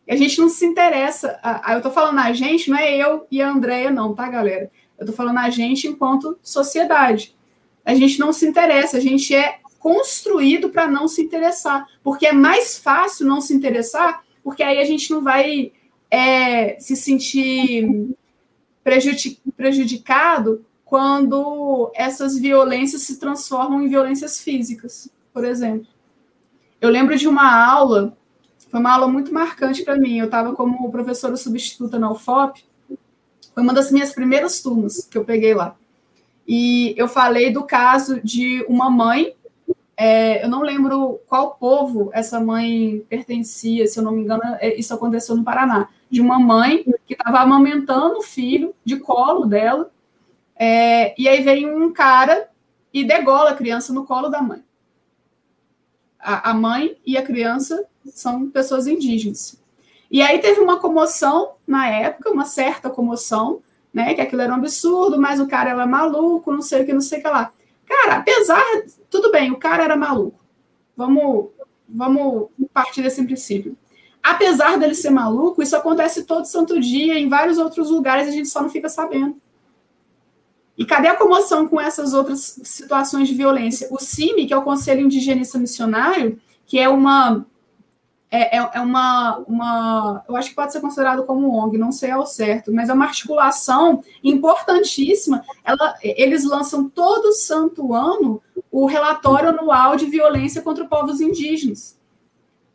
A 0.08 0.16
gente 0.16 0.40
não 0.40 0.50
se 0.50 0.66
interessa. 0.66 1.40
Eu 1.68 1.78
estou 1.78 1.92
falando 1.92 2.20
a 2.20 2.32
gente, 2.32 2.70
não 2.70 2.78
é 2.78 2.96
eu 2.96 3.26
e 3.32 3.42
a 3.42 3.50
Andrea, 3.50 3.90
não, 3.90 4.14
tá, 4.14 4.30
galera? 4.30 4.70
Eu 5.00 5.06
estou 5.06 5.16
falando 5.16 5.40
a 5.40 5.50
gente 5.50 5.88
enquanto 5.88 6.38
sociedade 6.44 7.36
a 7.86 7.96
gente 7.96 8.20
não 8.20 8.32
se 8.32 8.46
interessa, 8.46 8.98
a 8.98 9.02
gente 9.02 9.36
é 9.36 9.60
construído 9.80 10.70
para 10.70 10.88
não 10.88 11.08
se 11.08 11.22
interessar, 11.22 11.88
porque 12.04 12.28
é 12.28 12.32
mais 12.32 12.78
fácil 12.78 13.26
não 13.26 13.42
se 13.42 13.54
interessar, 13.54 14.24
porque 14.44 14.62
aí 14.62 14.80
a 14.80 14.86
gente 14.86 15.10
não 15.10 15.22
vai 15.24 15.72
é, 16.10 16.80
se 16.80 16.96
sentir 16.96 18.10
prejudicado 19.56 20.66
quando 20.86 21.92
essas 21.96 22.38
violências 22.38 23.04
se 23.04 23.18
transformam 23.18 23.82
em 23.82 23.88
violências 23.88 24.40
físicas, 24.40 25.10
por 25.34 25.46
exemplo. 25.46 25.88
Eu 26.82 26.90
lembro 26.90 27.18
de 27.18 27.28
uma 27.28 27.66
aula, 27.66 28.18
foi 28.70 28.80
uma 28.80 28.94
aula 28.94 29.08
muito 29.08 29.34
marcante 29.34 29.84
para 29.84 29.98
mim. 29.98 30.18
Eu 30.18 30.26
estava 30.26 30.54
como 30.54 30.92
professora 30.92 31.38
substituta 31.38 31.98
na 31.98 32.12
UFOP, 32.12 32.66
foi 33.54 33.64
uma 33.64 33.74
das 33.74 33.92
minhas 33.92 34.14
primeiras 34.14 34.62
turmas 34.62 35.08
que 35.10 35.18
eu 35.18 35.24
peguei 35.24 35.54
lá. 35.54 35.78
E 36.48 36.94
eu 36.98 37.08
falei 37.08 37.52
do 37.52 37.64
caso 37.64 38.20
de 38.22 38.66
uma 38.68 38.90
mãe, 38.90 39.36
é, 39.96 40.44
eu 40.44 40.50
não 40.50 40.62
lembro 40.62 41.20
qual 41.28 41.56
povo 41.56 42.10
essa 42.14 42.40
mãe 42.40 43.06
pertencia, 43.08 43.86
se 43.86 44.00
eu 44.00 44.04
não 44.04 44.12
me 44.12 44.22
engano, 44.22 44.42
é, 44.60 44.74
isso 44.76 44.94
aconteceu 44.94 45.36
no 45.36 45.44
Paraná, 45.44 45.90
de 46.10 46.20
uma 46.20 46.40
mãe 46.40 46.84
que 47.06 47.14
estava 47.14 47.40
amamentando 47.40 48.18
o 48.18 48.24
filho 48.24 48.74
de 48.84 48.98
colo 48.98 49.46
dela, 49.46 49.92
é, 50.56 51.14
e 51.20 51.28
aí 51.28 51.42
vem 51.44 51.70
um 51.70 51.92
cara 51.92 52.50
e 52.94 53.04
degola 53.04 53.52
a 53.52 53.56
criança 53.56 53.94
no 53.94 54.06
colo 54.06 54.30
da 54.30 54.42
mãe. 54.42 54.64
A, 56.20 56.52
a 56.52 56.54
mãe 56.54 56.98
e 57.06 57.18
a 57.18 57.24
criança 57.24 57.86
são 58.06 58.50
pessoas 58.50 58.88
indígenas. 58.88 59.60
E 60.10 60.22
aí 60.22 60.40
teve 60.40 60.60
uma 60.60 60.80
comoção 60.80 61.54
na 61.66 61.88
época, 61.88 62.30
uma 62.30 62.46
certa 62.46 62.90
comoção, 62.90 63.62
né? 63.94 64.14
Que 64.14 64.22
aquilo 64.22 64.42
era 64.42 64.52
um 64.52 64.58
absurdo, 64.58 65.20
mas 65.20 65.40
o 65.40 65.48
cara 65.48 65.72
era 65.72 65.86
maluco, 65.86 66.52
não 66.52 66.62
sei 66.62 66.84
o 66.84 66.86
que, 66.86 66.94
não 66.94 67.02
sei 67.02 67.20
o 67.20 67.22
que 67.22 67.28
lá. 67.28 67.52
Cara, 67.86 68.18
apesar, 68.18 68.64
tudo 69.10 69.32
bem, 69.32 69.52
o 69.52 69.58
cara 69.58 69.84
era 69.84 69.96
maluco. 69.96 70.40
Vamos, 70.96 71.50
vamos 71.88 72.50
partir 72.74 73.02
desse 73.02 73.24
princípio. 73.24 73.78
Apesar 74.24 74.78
dele 74.78 74.94
ser 74.94 75.10
maluco, 75.10 75.62
isso 75.62 75.76
acontece 75.76 76.24
todo 76.24 76.46
santo 76.46 76.80
dia, 76.80 77.20
em 77.20 77.28
vários 77.28 77.58
outros 77.58 77.90
lugares, 77.90 78.28
a 78.28 78.32
gente 78.32 78.48
só 78.48 78.62
não 78.62 78.70
fica 78.70 78.88
sabendo. 78.88 79.36
E 80.78 80.86
cadê 80.86 81.08
a 81.08 81.16
comoção 81.16 81.68
com 81.68 81.80
essas 81.80 82.14
outras 82.14 82.60
situações 82.64 83.28
de 83.28 83.36
violência? 83.36 83.88
O 83.92 84.00
CIMI, 84.00 84.48
que 84.48 84.54
é 84.54 84.58
o 84.58 84.64
Conselho 84.64 85.02
Indigenista 85.02 85.58
Missionário, 85.58 86.40
que 86.66 86.80
é 86.80 86.88
uma 86.88 87.46
é, 88.34 88.58
é, 88.58 88.70
é, 88.76 88.80
uma, 88.80 89.40
uma. 89.40 90.24
Eu 90.28 90.38
acho 90.38 90.50
que 90.50 90.56
pode 90.56 90.72
ser 90.72 90.80
considerado 90.80 91.26
como 91.26 91.54
ONG, 91.54 91.78
não 91.78 91.92
sei 91.92 92.12
ao 92.12 92.26
certo, 92.26 92.72
mas 92.72 92.88
é 92.88 92.94
uma 92.94 93.06
articulação 93.06 94.02
importantíssima. 94.24 95.44
Ela, 95.66 95.96
eles 96.02 96.46
lançam 96.46 96.88
todo 96.88 97.34
santo 97.34 97.94
ano 97.94 98.42
o 98.72 98.86
relatório 98.86 99.50
anual 99.50 99.98
de 99.98 100.06
violência 100.06 100.62
contra 100.62 100.86
povos 100.86 101.20
indígenas. 101.20 102.00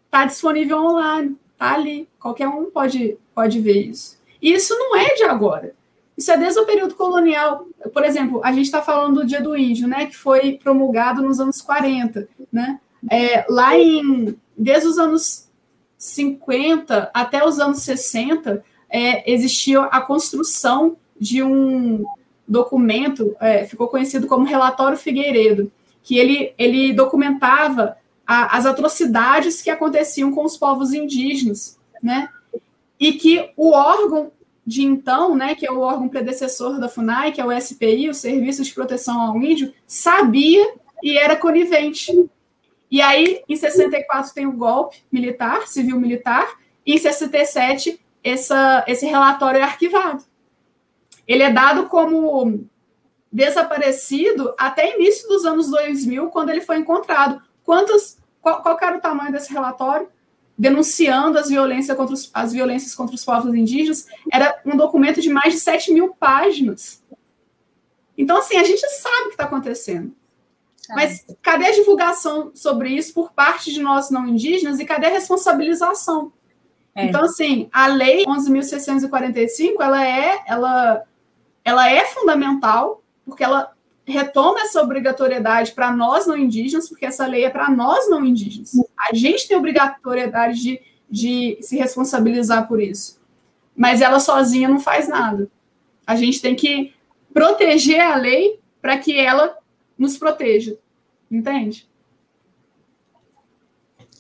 Está 0.04 0.26
disponível 0.26 0.76
online, 0.78 1.38
está 1.54 1.72
ali. 1.72 2.06
Qualquer 2.20 2.48
um 2.48 2.70
pode, 2.70 3.16
pode 3.34 3.58
ver 3.58 3.86
isso. 3.86 4.18
E 4.42 4.52
isso 4.52 4.74
não 4.78 4.94
é 4.94 5.14
de 5.14 5.24
agora. 5.24 5.74
Isso 6.18 6.30
é 6.30 6.36
desde 6.36 6.60
o 6.60 6.66
período 6.66 6.94
colonial. 6.94 7.66
Por 7.94 8.04
exemplo, 8.04 8.42
a 8.44 8.52
gente 8.52 8.66
está 8.66 8.82
falando 8.82 9.20
do 9.20 9.26
Dia 9.26 9.40
do 9.40 9.56
Índio, 9.56 9.88
né, 9.88 10.04
que 10.04 10.16
foi 10.16 10.58
promulgado 10.62 11.22
nos 11.22 11.40
anos 11.40 11.62
40. 11.62 12.28
Né? 12.52 12.78
É, 13.10 13.46
lá 13.48 13.76
em. 13.78 14.36
Desde 14.58 14.88
os 14.88 14.98
anos 14.98 15.45
50 15.98 17.10
até 17.12 17.44
os 17.44 17.58
anos 17.58 17.82
60, 17.82 18.62
é, 18.88 19.30
existia 19.30 19.82
a 19.82 20.00
construção 20.00 20.96
de 21.18 21.42
um 21.42 22.04
documento, 22.46 23.34
é, 23.40 23.64
ficou 23.64 23.88
conhecido 23.88 24.26
como 24.26 24.46
Relatório 24.46 24.96
Figueiredo, 24.96 25.70
que 26.02 26.18
ele, 26.18 26.54
ele 26.56 26.92
documentava 26.92 27.96
a, 28.26 28.56
as 28.56 28.66
atrocidades 28.66 29.62
que 29.62 29.70
aconteciam 29.70 30.32
com 30.32 30.44
os 30.44 30.56
povos 30.56 30.92
indígenas, 30.92 31.78
né? 32.02 32.28
E 32.98 33.14
que 33.14 33.50
o 33.56 33.72
órgão 33.72 34.30
de 34.66 34.82
então, 34.82 35.36
né, 35.36 35.54
que 35.54 35.64
é 35.64 35.70
o 35.70 35.78
órgão 35.78 36.08
predecessor 36.08 36.80
da 36.80 36.88
FUNAI, 36.88 37.30
que 37.30 37.40
é 37.40 37.46
o 37.46 37.60
SPI, 37.60 38.08
o 38.08 38.14
Serviço 38.14 38.64
de 38.64 38.74
Proteção 38.74 39.20
ao 39.20 39.36
Índio, 39.36 39.72
sabia 39.86 40.74
e 41.02 41.16
era 41.16 41.36
conivente 41.36 42.12
e 42.90 43.00
aí, 43.02 43.42
em 43.48 43.56
64, 43.56 44.32
tem 44.32 44.46
o 44.46 44.52
golpe 44.52 45.02
militar, 45.10 45.66
civil-militar, 45.66 46.46
e 46.84 46.94
em 46.94 46.98
67, 46.98 48.00
essa, 48.22 48.84
esse 48.86 49.06
relatório 49.06 49.58
é 49.58 49.62
arquivado. 49.62 50.24
Ele 51.26 51.42
é 51.42 51.52
dado 51.52 51.86
como 51.86 52.64
desaparecido 53.30 54.54
até 54.56 54.94
início 54.94 55.28
dos 55.28 55.44
anos 55.44 55.68
2000, 55.68 56.28
quando 56.28 56.50
ele 56.50 56.60
foi 56.60 56.78
encontrado. 56.78 57.42
Quantas, 57.64 58.18
qual, 58.40 58.62
qual 58.62 58.78
era 58.80 58.96
o 58.96 59.00
tamanho 59.00 59.32
desse 59.32 59.52
relatório? 59.52 60.08
Denunciando 60.56 61.38
as 61.38 61.48
violências, 61.48 61.96
contra 61.96 62.14
os, 62.14 62.30
as 62.32 62.52
violências 62.52 62.94
contra 62.94 63.14
os 63.14 63.24
povos 63.24 63.52
indígenas. 63.52 64.06
Era 64.32 64.58
um 64.64 64.76
documento 64.76 65.20
de 65.20 65.28
mais 65.28 65.52
de 65.52 65.60
7 65.60 65.92
mil 65.92 66.14
páginas. 66.14 67.02
Então, 68.16 68.38
assim, 68.38 68.56
a 68.56 68.64
gente 68.64 68.80
sabe 68.88 69.22
o 69.22 69.26
que 69.26 69.30
está 69.32 69.44
acontecendo. 69.44 70.15
Mas 70.90 71.24
cadê 71.42 71.66
a 71.66 71.72
divulgação 71.72 72.50
sobre 72.54 72.90
isso 72.90 73.12
por 73.12 73.32
parte 73.32 73.72
de 73.72 73.82
nós 73.82 74.10
não 74.10 74.26
indígenas 74.26 74.78
e 74.78 74.84
cadê 74.84 75.06
a 75.06 75.10
responsabilização? 75.10 76.32
É. 76.94 77.06
Então, 77.06 77.24
assim, 77.24 77.68
a 77.72 77.86
lei 77.86 78.24
11.645, 78.24 79.74
ela 79.80 80.06
é, 80.06 80.42
ela, 80.46 81.02
ela 81.64 81.90
é 81.90 82.04
fundamental, 82.06 83.02
porque 83.24 83.44
ela 83.44 83.70
retoma 84.06 84.60
essa 84.60 84.80
obrigatoriedade 84.80 85.72
para 85.72 85.90
nós 85.90 86.26
não 86.26 86.36
indígenas, 86.36 86.88
porque 86.88 87.04
essa 87.04 87.26
lei 87.26 87.44
é 87.44 87.50
para 87.50 87.68
nós 87.68 88.08
não 88.08 88.24
indígenas. 88.24 88.72
A 88.96 89.14
gente 89.14 89.48
tem 89.48 89.56
obrigatoriedade 89.56 90.60
de, 90.60 90.80
de 91.10 91.58
se 91.60 91.76
responsabilizar 91.76 92.68
por 92.68 92.80
isso. 92.80 93.20
Mas 93.76 94.00
ela 94.00 94.20
sozinha 94.20 94.68
não 94.68 94.78
faz 94.78 95.08
nada. 95.08 95.50
A 96.06 96.14
gente 96.16 96.40
tem 96.40 96.54
que 96.54 96.94
proteger 97.34 98.00
a 98.00 98.16
lei 98.16 98.58
para 98.80 98.96
que 98.96 99.18
ela 99.18 99.58
nos 99.98 100.18
proteja. 100.18 100.78
Entende? 101.30 101.88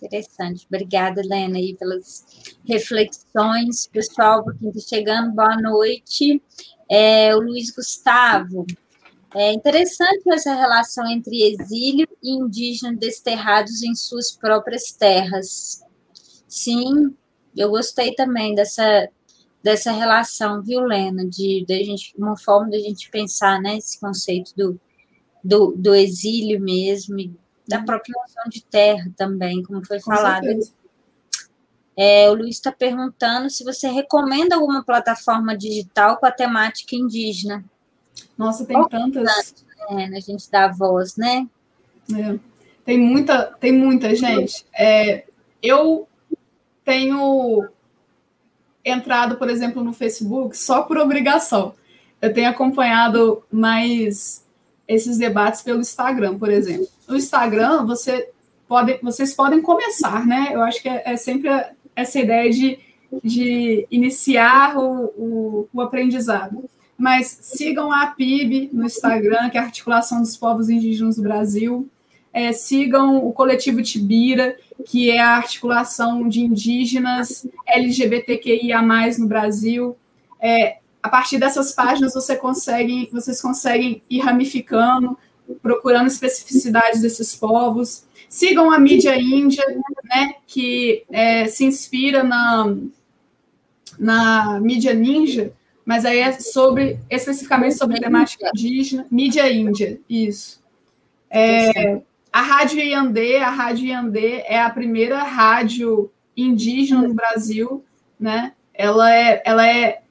Interessante. 0.02 0.66
Obrigada, 0.66 1.20
Helena, 1.20 1.58
aí, 1.58 1.74
pelas 1.74 2.26
reflexões. 2.64 3.86
Pessoal, 3.86 4.44
para 4.44 4.54
quem 4.54 4.68
está 4.70 4.96
chegando, 4.96 5.34
boa 5.34 5.56
noite. 5.60 6.42
É, 6.88 7.34
o 7.34 7.40
Luiz 7.40 7.70
Gustavo. 7.70 8.66
É 9.34 9.52
interessante 9.52 10.22
essa 10.32 10.54
relação 10.54 11.06
entre 11.10 11.42
exílio 11.42 12.08
e 12.22 12.30
indígenas 12.30 12.98
desterrados 12.98 13.82
em 13.82 13.94
suas 13.94 14.32
próprias 14.32 14.92
terras. 14.92 15.82
Sim, 16.48 17.14
eu 17.56 17.70
gostei 17.70 18.14
também 18.14 18.54
dessa, 18.54 19.08
dessa 19.62 19.92
relação, 19.92 20.62
viu, 20.62 20.80
Lena? 20.80 21.26
De, 21.26 21.64
de 21.66 21.84
gente, 21.84 22.14
uma 22.16 22.36
forma 22.38 22.70
da 22.70 22.78
gente 22.78 23.10
pensar 23.10 23.60
né, 23.60 23.76
esse 23.76 24.00
conceito 24.00 24.52
do, 24.56 24.80
do, 25.46 25.72
do 25.76 25.94
exílio 25.94 26.60
mesmo, 26.60 27.18
e 27.18 27.32
da 27.66 27.78
uhum. 27.78 27.84
própria 27.84 28.14
noção 28.20 28.44
de 28.48 28.62
terra 28.64 29.10
também, 29.16 29.62
como 29.62 29.84
foi 29.86 30.00
Com 30.00 30.14
falado. 30.14 30.46
É, 31.96 32.28
o 32.28 32.34
Luiz 32.34 32.56
está 32.56 32.70
perguntando 32.70 33.48
se 33.48 33.64
você 33.64 33.88
recomenda 33.88 34.54
alguma 34.54 34.84
plataforma 34.84 35.56
digital 35.56 36.18
com 36.18 36.26
a 36.26 36.30
temática 36.30 36.94
indígena. 36.94 37.64
Nossa, 38.36 38.66
tem 38.66 38.86
tantas. 38.88 39.64
É, 39.88 40.04
a 40.04 40.20
gente 40.20 40.50
dá 40.50 40.68
voz, 40.68 41.16
né? 41.16 41.48
É. 42.14 42.38
Tem 42.84 42.98
muita, 42.98 43.44
tem 43.58 43.72
muita 43.72 44.14
gente. 44.14 44.64
É, 44.72 45.24
eu 45.62 46.06
tenho 46.84 47.68
entrado, 48.84 49.36
por 49.36 49.48
exemplo, 49.48 49.82
no 49.82 49.92
Facebook 49.92 50.56
só 50.56 50.82
por 50.82 50.98
obrigação. 50.98 51.74
Eu 52.20 52.32
tenho 52.32 52.48
acompanhado 52.48 53.42
mais 53.50 54.45
esses 54.88 55.18
debates 55.18 55.62
pelo 55.62 55.80
Instagram, 55.80 56.38
por 56.38 56.50
exemplo. 56.50 56.86
No 57.08 57.16
Instagram, 57.16 57.84
você 57.84 58.28
pode, 58.68 58.98
vocês 59.02 59.34
podem 59.34 59.60
começar, 59.60 60.26
né? 60.26 60.50
Eu 60.52 60.62
acho 60.62 60.80
que 60.80 60.88
é, 60.88 61.02
é 61.04 61.16
sempre 61.16 61.48
essa 61.94 62.18
ideia 62.18 62.50
de, 62.50 62.78
de 63.22 63.86
iniciar 63.90 64.76
o, 64.76 65.04
o, 65.16 65.68
o 65.72 65.80
aprendizado. 65.80 66.64
Mas 66.98 67.38
sigam 67.42 67.92
a 67.92 68.06
PIB 68.06 68.70
no 68.72 68.84
Instagram, 68.84 69.50
que 69.50 69.58
é 69.58 69.60
a 69.60 69.64
Articulação 69.64 70.20
dos 70.20 70.36
Povos 70.36 70.70
Indígenas 70.70 71.16
do 71.16 71.22
Brasil. 71.22 71.88
É, 72.32 72.52
sigam 72.52 73.26
o 73.26 73.32
coletivo 73.32 73.82
Tibira, 73.82 74.56
que 74.84 75.10
é 75.10 75.20
a 75.20 75.36
articulação 75.36 76.28
de 76.28 76.40
indígenas 76.40 77.46
LGBTQIA 77.66 78.82
no 78.82 79.26
Brasil. 79.26 79.96
É, 80.40 80.78
a 81.06 81.08
partir 81.08 81.38
dessas 81.38 81.72
páginas 81.72 82.14
você 82.14 82.34
consegue, 82.34 83.08
vocês 83.12 83.40
conseguem 83.40 84.02
ir 84.10 84.18
ramificando, 84.18 85.16
procurando 85.62 86.08
especificidades 86.08 87.00
desses 87.00 87.36
povos. 87.36 88.04
Sigam 88.28 88.72
a 88.72 88.78
mídia 88.78 89.16
índia, 89.16 89.64
né, 90.04 90.34
que 90.48 91.04
é, 91.08 91.46
se 91.46 91.64
inspira 91.64 92.24
na, 92.24 92.76
na 93.96 94.58
mídia 94.60 94.92
ninja, 94.94 95.52
mas 95.84 96.04
aí 96.04 96.18
é 96.18 96.32
sobre 96.40 96.98
especificamente 97.08 97.76
sobre 97.76 98.00
temática 98.00 98.50
indígena, 98.52 99.06
mídia 99.08 99.48
índia, 99.48 100.00
isso. 100.10 100.60
É, 101.30 102.00
a 102.32 102.42
Rádio 102.42 102.80
Iandê, 102.80 103.36
a 103.36 103.50
Rádio 103.50 103.86
Iandê 103.86 104.42
é 104.44 104.60
a 104.60 104.70
primeira 104.70 105.22
rádio 105.22 106.10
indígena 106.36 107.06
no 107.06 107.14
Brasil, 107.14 107.84
né? 108.18 108.54
Ela 108.74 109.14
é, 109.14 109.42
ela 109.46 109.68
é 109.68 110.02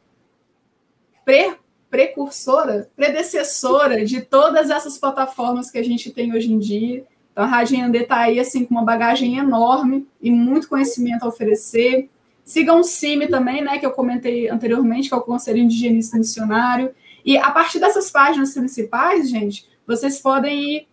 pre, 1.25 1.55
precursora, 1.89 2.89
predecessora 2.95 4.05
de 4.05 4.21
todas 4.21 4.69
essas 4.69 4.97
plataformas 4.97 5.71
que 5.71 5.77
a 5.77 5.83
gente 5.83 6.11
tem 6.11 6.33
hoje 6.33 6.53
em 6.53 6.59
dia. 6.59 7.05
Então, 7.31 7.43
a 7.43 7.47
Rádio 7.47 7.83
Andê 7.83 8.03
está 8.03 8.19
aí 8.19 8.39
assim, 8.39 8.63
com 8.63 8.75
uma 8.75 8.85
bagagem 8.85 9.37
enorme 9.37 10.07
e 10.21 10.31
muito 10.31 10.69
conhecimento 10.69 11.23
a 11.23 11.27
oferecer. 11.27 12.09
Sigam 12.45 12.79
o 12.79 12.83
CIMI 12.83 13.27
também, 13.27 13.61
né, 13.63 13.79
que 13.79 13.85
eu 13.85 13.91
comentei 13.91 14.47
anteriormente, 14.47 15.09
que 15.09 15.13
é 15.15 15.17
o 15.17 15.21
Conselho 15.21 15.57
Indigenista 15.57 16.17
Missionário. 16.17 16.93
E 17.25 17.37
a 17.37 17.49
partir 17.49 17.79
dessas 17.79 18.11
páginas 18.11 18.53
principais, 18.53 19.29
gente, 19.29 19.67
vocês 19.85 20.19
podem 20.19 20.75
ir, 20.75 20.87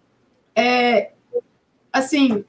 é, 0.56 1.12
assim, 1.92 2.44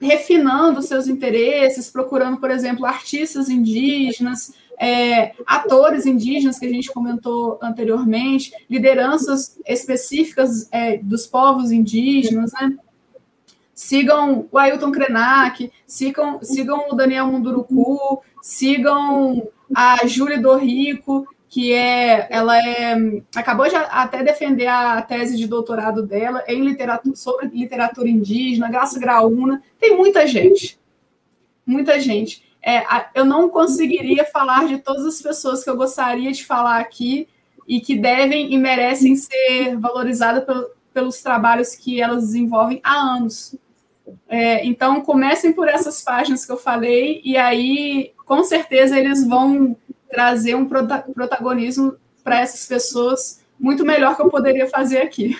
refinando 0.00 0.82
seus 0.82 1.08
interesses, 1.08 1.90
procurando, 1.90 2.36
por 2.36 2.50
exemplo, 2.50 2.84
artistas 2.84 3.48
indígenas, 3.48 4.52
é, 4.84 5.34
atores 5.46 6.04
indígenas 6.04 6.58
que 6.58 6.66
a 6.66 6.70
gente 6.70 6.92
comentou 6.92 7.58
anteriormente, 7.62 8.52
lideranças 8.68 9.58
específicas 9.66 10.68
é, 10.70 10.98
dos 10.98 11.26
povos 11.26 11.72
indígenas, 11.72 12.52
né? 12.52 12.76
Sigam 13.74 14.46
o 14.52 14.58
Ailton 14.58 14.92
Krenak, 14.92 15.72
sigam, 15.86 16.38
sigam 16.42 16.86
o 16.90 16.94
Daniel 16.94 17.26
Munduruku, 17.26 18.22
sigam 18.42 19.48
a 19.74 20.06
Júlia 20.06 20.38
Dorrico, 20.38 21.26
que 21.48 21.72
é, 21.72 22.28
ela 22.30 22.56
é, 22.58 22.94
acabou 23.34 23.66
de 23.68 23.74
até 23.74 24.22
defender 24.22 24.66
a 24.66 25.00
tese 25.00 25.36
de 25.36 25.46
doutorado 25.46 26.02
dela 26.02 26.44
em 26.46 26.62
literatura, 26.62 27.16
sobre 27.16 27.46
literatura 27.48 28.08
indígena, 28.08 28.70
Graça 28.70 28.98
Graúna, 29.00 29.62
tem 29.80 29.96
muita 29.96 30.26
gente, 30.26 30.78
muita 31.66 31.98
gente 31.98 32.44
é, 32.64 32.84
eu 33.14 33.24
não 33.24 33.48
conseguiria 33.48 34.24
falar 34.24 34.66
de 34.66 34.78
todas 34.78 35.04
as 35.04 35.20
pessoas 35.20 35.62
que 35.62 35.68
eu 35.68 35.76
gostaria 35.76 36.32
de 36.32 36.44
falar 36.44 36.78
aqui 36.78 37.28
e 37.68 37.80
que 37.80 37.96
devem 37.96 38.52
e 38.52 38.56
merecem 38.56 39.14
ser 39.16 39.76
valorizadas 39.76 40.44
pelos 40.92 41.20
trabalhos 41.20 41.74
que 41.74 42.00
elas 42.00 42.24
desenvolvem 42.24 42.80
há 42.82 42.94
anos. 42.94 43.54
É, 44.28 44.64
então, 44.64 45.00
comecem 45.00 45.52
por 45.52 45.68
essas 45.68 46.00
páginas 46.02 46.44
que 46.44 46.52
eu 46.52 46.56
falei, 46.56 47.20
e 47.24 47.36
aí, 47.36 48.12
com 48.24 48.42
certeza, 48.44 48.98
eles 48.98 49.26
vão 49.26 49.76
trazer 50.08 50.54
um 50.54 50.66
protagonismo 50.66 51.96
para 52.22 52.40
essas 52.40 52.66
pessoas 52.66 53.40
muito 53.58 53.84
melhor 53.84 54.16
que 54.16 54.22
eu 54.22 54.30
poderia 54.30 54.68
fazer 54.68 54.98
aqui. 54.98 55.36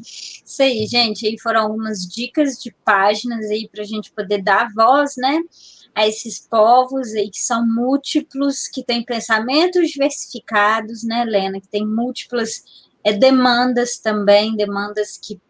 Isso 0.00 0.62
aí, 0.62 0.86
gente. 0.86 1.26
Aí 1.26 1.38
foram 1.40 1.62
algumas 1.62 2.00
dicas 2.00 2.58
de 2.62 2.74
páginas 2.84 3.46
aí 3.46 3.68
para 3.68 3.82
a 3.82 3.86
gente 3.86 4.12
poder 4.12 4.42
dar 4.42 4.72
voz, 4.72 5.14
né? 5.16 5.40
A 5.96 6.06
esses 6.06 6.38
povos 6.38 7.14
aí 7.14 7.30
que 7.30 7.40
são 7.40 7.66
múltiplos, 7.66 8.68
que 8.68 8.84
têm 8.84 9.02
pensamentos 9.02 9.88
diversificados, 9.88 11.02
né, 11.02 11.22
Helena? 11.22 11.60
Que 11.60 11.68
tem 11.68 11.86
múltiplas 11.86 12.62
é, 13.02 13.14
demandas 13.14 13.98
também, 13.98 14.54
demandas 14.54 15.16
que 15.16 15.40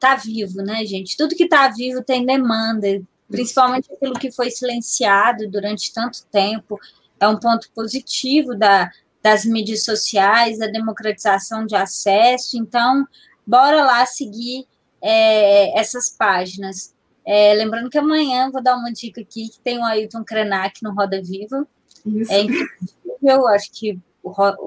tá 0.00 0.16
vivo, 0.16 0.56
né, 0.62 0.84
gente? 0.84 1.16
Tudo 1.16 1.36
que 1.36 1.48
tá 1.48 1.68
vivo 1.68 2.02
tem 2.02 2.26
demanda, 2.26 3.00
principalmente 3.28 3.92
aquilo 3.92 4.14
que 4.14 4.32
foi 4.32 4.50
silenciado 4.50 5.48
durante 5.48 5.92
tanto 5.92 6.26
tempo. 6.32 6.80
É 7.20 7.28
um 7.28 7.38
ponto 7.38 7.70
positivo 7.74 8.56
da, 8.56 8.90
das 9.22 9.44
mídias 9.44 9.84
sociais, 9.84 10.58
da 10.58 10.66
democratização 10.66 11.64
de 11.64 11.76
acesso. 11.76 12.58
Então, 12.58 13.06
bora 13.46 13.84
lá 13.84 14.04
seguir 14.04 14.66
é, 15.00 15.78
essas 15.78 16.10
páginas. 16.10 16.93
É, 17.26 17.54
lembrando 17.54 17.88
que 17.88 17.98
amanhã 17.98 18.50
vou 18.50 18.62
dar 18.62 18.76
uma 18.76 18.92
dica 18.92 19.20
aqui 19.20 19.48
que 19.48 19.58
tem 19.60 19.78
o 19.78 19.84
Ailton 19.84 20.24
Krenak 20.24 20.82
no 20.82 20.94
Roda 20.94 21.20
Viva. 21.22 21.66
Isso. 22.04 22.32
É 22.32 22.42
incrível, 22.42 23.48
acho 23.48 23.70
que 23.72 23.98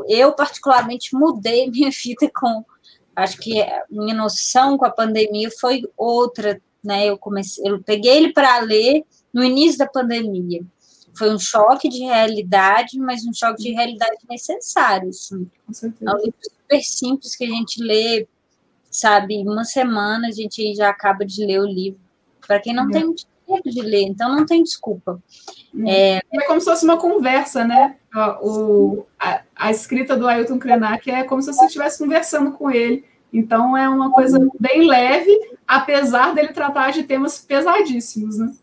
eu 0.07 0.34
particularmente 0.34 1.15
mudei 1.15 1.69
minha 1.71 1.89
vida 1.91 2.29
com 2.34 2.65
acho 3.15 3.38
que 3.38 3.65
minha 3.89 4.13
noção 4.13 4.77
com 4.77 4.85
a 4.85 4.91
pandemia 4.91 5.49
foi 5.59 5.84
outra, 5.97 6.61
né? 6.84 7.07
Eu 7.07 7.17
comecei, 7.17 7.67
eu 7.67 7.81
peguei 7.81 8.15
ele 8.17 8.34
para 8.34 8.59
ler 8.59 9.03
no 9.34 9.43
início 9.43 9.77
da 9.77 9.88
pandemia 9.88 10.63
foi 11.17 11.34
um 11.34 11.39
choque 11.39 11.89
de 11.89 11.99
realidade, 11.99 12.99
mas 12.99 13.25
um 13.25 13.34
choque 13.34 13.63
de 13.63 13.71
realidade 13.71 14.17
necessário. 14.29 15.09
Assim. 15.09 15.49
É 15.84 16.13
um 16.13 16.17
livro 16.17 16.38
super 16.41 16.81
simples 16.84 17.35
que 17.35 17.43
a 17.43 17.49
gente 17.49 17.81
lê, 17.81 18.27
sabe, 18.91 19.38
uma 19.39 19.65
semana 19.65 20.27
a 20.27 20.31
gente 20.31 20.75
já 20.75 20.89
acaba 20.89 21.25
de 21.25 21.43
ler 21.43 21.59
o 21.59 21.65
livro. 21.65 21.99
Para 22.47 22.59
quem 22.59 22.73
não 22.73 22.89
é. 22.89 22.91
tem 22.91 23.15
tempo 23.45 23.69
de 23.69 23.81
ler, 23.81 24.03
então 24.03 24.35
não 24.35 24.45
tem 24.45 24.63
desculpa. 24.63 25.21
É, 25.85 26.17
é 26.17 26.41
como 26.45 26.59
se 26.59 26.65
fosse 26.65 26.83
uma 26.83 26.97
conversa, 26.97 27.63
né? 27.63 27.95
O, 28.41 29.05
a, 29.19 29.41
a 29.55 29.71
escrita 29.71 30.15
do 30.15 30.27
Ailton 30.27 30.59
Krenak 30.59 31.09
é 31.09 31.23
como 31.23 31.41
se 31.41 31.53
você 31.53 31.65
estivesse 31.65 31.99
conversando 31.99 32.51
com 32.51 32.69
ele. 32.69 33.05
Então 33.31 33.75
é 33.77 33.87
uma 33.87 34.11
coisa 34.11 34.39
bem 34.59 34.87
leve, 34.87 35.31
apesar 35.67 36.33
dele 36.33 36.53
tratar 36.53 36.91
de 36.91 37.03
temas 37.03 37.39
pesadíssimos, 37.39 38.37
né? 38.37 38.53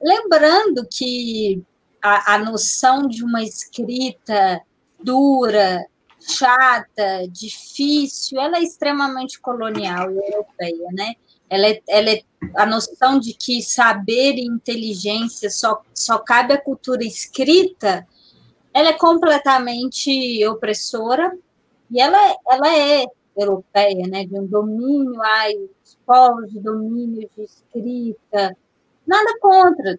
Lembrando 0.00 0.86
que 0.90 1.62
a, 2.02 2.34
a 2.34 2.38
noção 2.38 3.06
de 3.06 3.24
uma 3.24 3.42
escrita 3.42 4.60
dura, 5.02 5.84
chata, 6.20 7.28
difícil, 7.30 8.40
ela 8.40 8.58
é 8.58 8.62
extremamente 8.62 9.40
colonial 9.40 10.10
e 10.10 10.32
europeia, 10.32 10.88
né? 10.92 11.14
Ela 11.48 11.66
é, 11.68 11.82
ela 11.88 12.10
é, 12.10 12.22
a 12.54 12.66
noção 12.66 13.18
de 13.18 13.34
que 13.34 13.62
saber 13.62 14.34
e 14.34 14.46
inteligência 14.46 15.50
só, 15.50 15.82
só 15.94 16.18
cabe 16.18 16.54
à 16.54 16.60
cultura 16.60 17.04
escrita, 17.04 18.06
ela 18.72 18.90
é 18.90 18.92
completamente 18.92 20.46
opressora 20.46 21.36
e 21.90 22.00
ela, 22.00 22.18
ela 22.48 22.76
é 22.76 23.04
europeia, 23.36 24.06
né? 24.06 24.24
De 24.24 24.38
um 24.38 24.46
domínio, 24.46 25.20
ai, 25.22 25.54
os 25.84 25.98
povos 26.04 26.50
de 26.50 26.60
domínio 26.60 27.28
de 27.36 27.42
escrita, 27.44 28.56
nada 29.06 29.38
contra, 29.40 29.98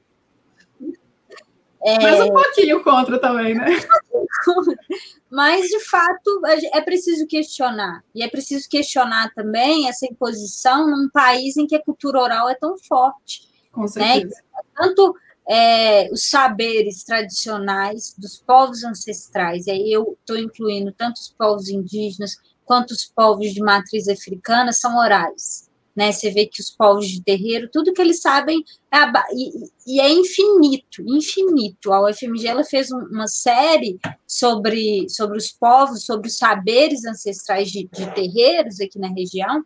é... 1.84 1.98
Mas 2.00 2.20
um 2.22 2.34
pouquinho 2.34 2.84
contra 2.84 3.20
também, 3.20 3.56
né? 3.56 3.66
Mas, 5.32 5.68
de 5.68 5.80
fato, 5.86 6.42
é 6.74 6.82
preciso 6.82 7.26
questionar. 7.28 8.04
E 8.14 8.24
é 8.24 8.28
preciso 8.28 8.68
questionar 8.68 9.32
também 9.34 9.88
essa 9.88 10.06
imposição 10.06 10.90
num 10.90 11.10
país 11.10 11.56
em 11.56 11.68
que 11.68 11.76
a 11.76 11.84
cultura 11.84 12.20
oral 12.20 12.50
é 12.50 12.56
tão 12.56 12.78
forte. 12.78 13.48
Com 13.72 13.82
né? 13.82 13.88
certeza. 13.88 14.36
Né? 14.36 14.62
Tanto 14.76 15.16
é, 15.48 16.10
os 16.12 16.30
saberes 16.30 17.04
tradicionais 17.04 18.14
dos 18.18 18.38
povos 18.38 18.84
ancestrais, 18.84 19.68
e 19.68 19.72
aí 19.72 19.92
eu 19.92 20.18
estou 20.20 20.38
incluindo 20.38 20.92
tanto 20.92 21.18
os 21.18 21.30
povos 21.30 21.70
indígenas 21.70 22.38
quanto 22.66 22.92
os 22.92 23.06
povos 23.06 23.52
de 23.52 23.62
matriz 23.62 24.08
africana, 24.08 24.72
são 24.72 24.98
orais 24.98 25.69
né? 26.00 26.14
Você 26.14 26.32
vê 26.32 26.46
que 26.46 26.62
os 26.62 26.70
povos 26.70 27.10
de 27.10 27.22
terreiro, 27.22 27.70
tudo 27.70 27.92
que 27.92 28.02
eles 28.02 28.22
sabem 28.22 28.64
é 28.90 29.00
e, 29.34 29.70
e, 29.86 30.00
é 30.00 30.10
infinito, 30.10 31.02
infinito. 31.06 31.92
A 31.92 32.10
UFMG 32.10 32.48
ela 32.48 32.64
fez 32.64 32.90
um, 32.90 33.00
uma 33.00 33.28
série 33.28 34.00
sobre, 34.26 35.10
sobre 35.10 35.38
os 35.38 35.52
povos, 35.52 36.06
sobre 36.06 36.30
os 36.30 36.38
saberes 36.38 37.04
ancestrais 37.04 37.70
de, 37.70 37.90
de 37.92 38.16
terreiros 38.16 38.80
aqui 38.80 38.98
na 38.98 39.10
região. 39.10 39.62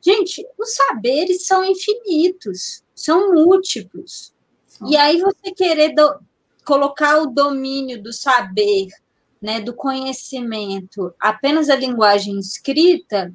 Gente, 0.00 0.46
os 0.56 0.76
saberes 0.76 1.44
são 1.44 1.64
infinitos, 1.64 2.84
são 2.94 3.34
múltiplos. 3.34 4.32
E 4.88 4.96
aí 4.96 5.20
você 5.20 5.50
querer 5.50 5.92
do, 5.92 6.20
colocar 6.64 7.20
o 7.20 7.26
domínio 7.26 8.00
do 8.00 8.12
saber, 8.12 8.86
né, 9.42 9.60
do 9.60 9.74
conhecimento, 9.74 11.12
apenas 11.18 11.68
a 11.68 11.74
linguagem 11.74 12.38
escrita, 12.38 13.34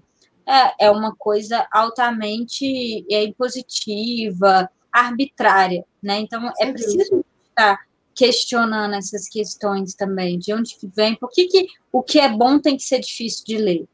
é, 0.50 0.88
é 0.88 0.92
uma 0.92 1.16
coisa 1.16 1.68
altamente 1.72 3.06
é, 3.10 3.24
impositiva, 3.24 4.68
arbitrária, 4.92 5.86
né? 6.02 6.20
Então 6.20 6.52
é 6.60 6.72
preciso 6.72 7.24
estar 7.48 7.78
questionando 8.16 8.96
essas 8.96 9.30
questões 9.30 9.94
também, 9.94 10.40
de 10.40 10.52
onde 10.52 10.76
que 10.76 10.88
vem, 10.88 11.16
por 11.16 11.30
que, 11.30 11.46
que 11.46 11.68
o 11.92 12.02
que 12.02 12.20
é 12.20 12.28
bom 12.28 12.60
tem 12.60 12.76
que 12.76 12.84
ser 12.84 13.00
difícil 13.00 13.46
de 13.46 13.58
ler. 13.58 13.86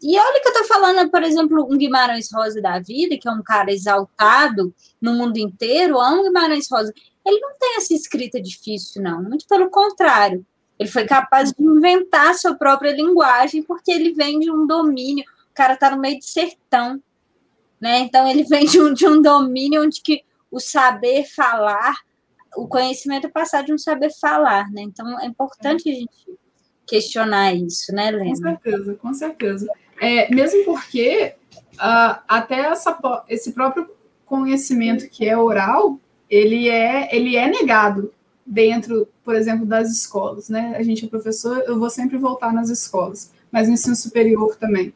E 0.00 0.18
olha 0.18 0.40
que 0.40 0.48
eu 0.48 0.52
estou 0.52 0.66
falando, 0.66 1.10
por 1.10 1.22
exemplo, 1.22 1.66
um 1.70 1.76
Guimarães 1.76 2.28
Rosa 2.32 2.60
da 2.60 2.78
vida, 2.78 3.16
que 3.18 3.28
é 3.28 3.30
um 3.30 3.42
cara 3.42 3.72
exaltado 3.72 4.74
no 5.00 5.14
mundo 5.14 5.36
inteiro, 5.36 6.00
amo 6.00 6.24
Guimarães 6.24 6.66
Rosa. 6.70 6.92
Ele 7.24 7.38
não 7.40 7.56
tem 7.58 7.76
essa 7.76 7.94
escrita 7.94 8.40
difícil, 8.40 9.02
não. 9.02 9.22
Muito 9.22 9.46
pelo 9.46 9.70
contrário. 9.70 10.44
Ele 10.76 10.88
foi 10.88 11.04
capaz 11.04 11.52
de 11.52 11.62
inventar 11.62 12.34
sua 12.34 12.56
própria 12.56 12.90
linguagem, 12.90 13.62
porque 13.62 13.92
ele 13.92 14.12
vem 14.12 14.40
de 14.40 14.50
um 14.50 14.66
domínio 14.66 15.24
o 15.52 15.54
cara 15.54 15.74
está 15.74 15.90
no 15.90 16.00
meio 16.00 16.18
de 16.18 16.24
sertão, 16.24 17.00
né? 17.80 18.00
Então 18.00 18.26
ele 18.26 18.42
vem 18.48 18.64
de 18.66 18.80
um, 18.80 18.92
de 18.92 19.06
um 19.06 19.20
domínio 19.20 19.82
onde 19.82 20.00
que 20.00 20.24
o 20.50 20.58
saber 20.58 21.24
falar, 21.24 21.94
o 22.56 22.66
conhecimento 22.66 23.26
é 23.26 23.30
passar 23.30 23.62
de 23.62 23.72
um 23.72 23.78
saber 23.78 24.10
falar, 24.20 24.70
né? 24.70 24.82
Então 24.82 25.20
é 25.20 25.26
importante 25.26 25.88
é. 25.88 25.92
a 25.92 25.94
gente 25.94 26.38
questionar 26.86 27.54
isso, 27.54 27.94
né, 27.94 28.10
Lena? 28.10 28.30
Com 28.30 28.36
certeza, 28.36 28.94
com 28.94 29.14
certeza. 29.14 29.66
É, 30.00 30.34
mesmo 30.34 30.64
porque 30.64 31.34
uh, 31.74 32.20
até 32.26 32.60
essa, 32.60 32.98
esse 33.28 33.52
próprio 33.52 33.88
conhecimento 34.26 35.08
que 35.08 35.28
é 35.28 35.36
oral, 35.36 35.98
ele 36.28 36.68
é, 36.68 37.14
ele 37.14 37.36
é 37.36 37.48
negado 37.48 38.12
dentro, 38.44 39.08
por 39.24 39.34
exemplo, 39.34 39.64
das 39.64 39.90
escolas, 39.90 40.48
né? 40.48 40.74
A 40.76 40.82
gente 40.82 41.04
é 41.04 41.08
professor, 41.08 41.62
eu 41.66 41.78
vou 41.78 41.88
sempre 41.88 42.18
voltar 42.18 42.52
nas 42.52 42.68
escolas, 42.68 43.32
mas 43.50 43.68
no 43.68 43.74
ensino 43.74 43.94
superior 43.94 44.56
também. 44.56 44.92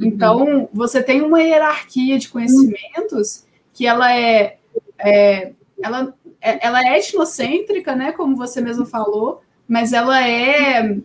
Então, 0.00 0.68
você 0.72 1.02
tem 1.02 1.22
uma 1.22 1.42
hierarquia 1.42 2.18
de 2.18 2.28
conhecimentos 2.28 3.44
que 3.72 3.86
ela 3.86 4.12
é, 4.12 4.58
é, 4.98 5.52
ela, 5.82 6.14
é, 6.40 6.66
ela 6.66 6.80
é 6.86 6.98
etnocêntrica, 6.98 7.94
né, 7.96 8.12
como 8.12 8.36
você 8.36 8.60
mesmo 8.60 8.86
falou, 8.86 9.42
mas 9.66 9.92
ela 9.92 10.26
é 10.26 10.98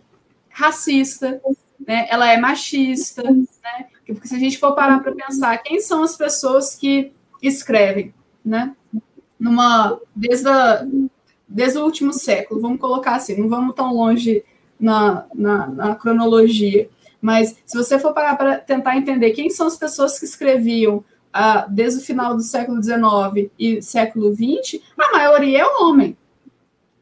racista, 0.48 1.40
né, 1.86 2.06
ela 2.08 2.30
é 2.30 2.36
machista, 2.36 3.22
né, 3.22 3.86
porque 4.06 4.28
se 4.28 4.34
a 4.36 4.38
gente 4.38 4.58
for 4.58 4.74
parar 4.74 5.00
para 5.00 5.12
pensar, 5.12 5.58
quem 5.58 5.80
são 5.80 6.02
as 6.02 6.16
pessoas 6.16 6.74
que 6.76 7.12
escrevem, 7.42 8.14
né, 8.44 8.74
numa, 9.38 9.98
desde, 10.14 10.48
a, 10.48 10.86
desde 11.48 11.78
o 11.78 11.84
último 11.84 12.12
século, 12.12 12.60
vamos 12.60 12.80
colocar 12.80 13.16
assim, 13.16 13.36
não 13.36 13.48
vamos 13.48 13.74
tão 13.74 13.92
longe 13.92 14.44
na, 14.78 15.26
na, 15.34 15.66
na 15.66 15.94
cronologia, 15.96 16.88
mas 17.24 17.56
se 17.64 17.74
você 17.74 17.98
for 17.98 18.12
parar 18.12 18.36
para 18.36 18.58
tentar 18.58 18.98
entender 18.98 19.30
quem 19.30 19.48
são 19.48 19.66
as 19.66 19.78
pessoas 19.78 20.18
que 20.18 20.26
escreviam 20.26 21.02
ah, 21.32 21.64
desde 21.66 22.00
o 22.00 22.04
final 22.04 22.36
do 22.36 22.42
século 22.42 22.82
XIX 22.82 23.50
e 23.58 23.80
século 23.80 24.30
XX, 24.34 24.82
a 24.98 25.10
maioria 25.10 25.62
é 25.62 25.66
homem. 25.66 26.18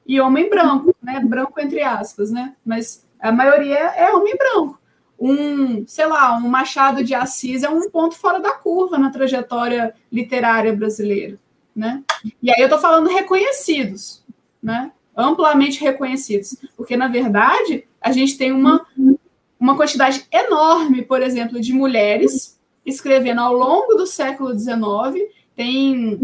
E 0.07 0.21
homem 0.21 0.49
branco, 0.49 0.95
né? 1.03 1.19
Branco 1.19 1.61
entre 1.61 1.83
aspas, 1.83 2.31
né? 2.31 2.55
Mas 2.65 3.05
a 3.19 3.33
maioria 3.33 3.77
é 3.77 4.13
homem 4.13 4.37
branco. 4.37 4.81
Um, 5.19 5.85
sei 5.89 6.07
lá, 6.07 6.37
um 6.37 6.49
Machado 6.49 7.03
de 7.03 7.17
Assis 7.17 7.65
é 7.65 7.69
um 7.69 7.91
ponto 7.91 8.15
fora 8.15 8.39
da 8.39 8.53
curva 8.53 8.97
na 8.99 9.11
trajetória 9.11 9.93
literária 10.11 10.73
brasileira, 10.73 11.37
né? 11.75 12.01
E 12.41 12.49
aí 12.49 12.61
eu 12.61 12.67
estou 12.67 12.79
falando 12.79 13.09
reconhecidos, 13.09 14.25
né? 14.63 14.93
Amplamente 15.17 15.81
reconhecidos, 15.81 16.57
porque 16.77 16.97
na 16.97 17.09
verdade 17.09 17.89
a 18.01 18.13
gente 18.13 18.39
tem 18.39 18.53
uma 18.53 18.87
uma 19.63 19.77
quantidade 19.77 20.27
enorme, 20.33 21.03
por 21.03 21.23
exemplo, 21.23 21.61
de 21.61 21.73
mulheres 21.73 22.59
escrevendo 22.85 23.41
ao 23.41 23.55
longo 23.55 23.95
do 23.95 24.09
século 24.09 24.59
XIX. 24.59 25.31
Tem 25.55 26.19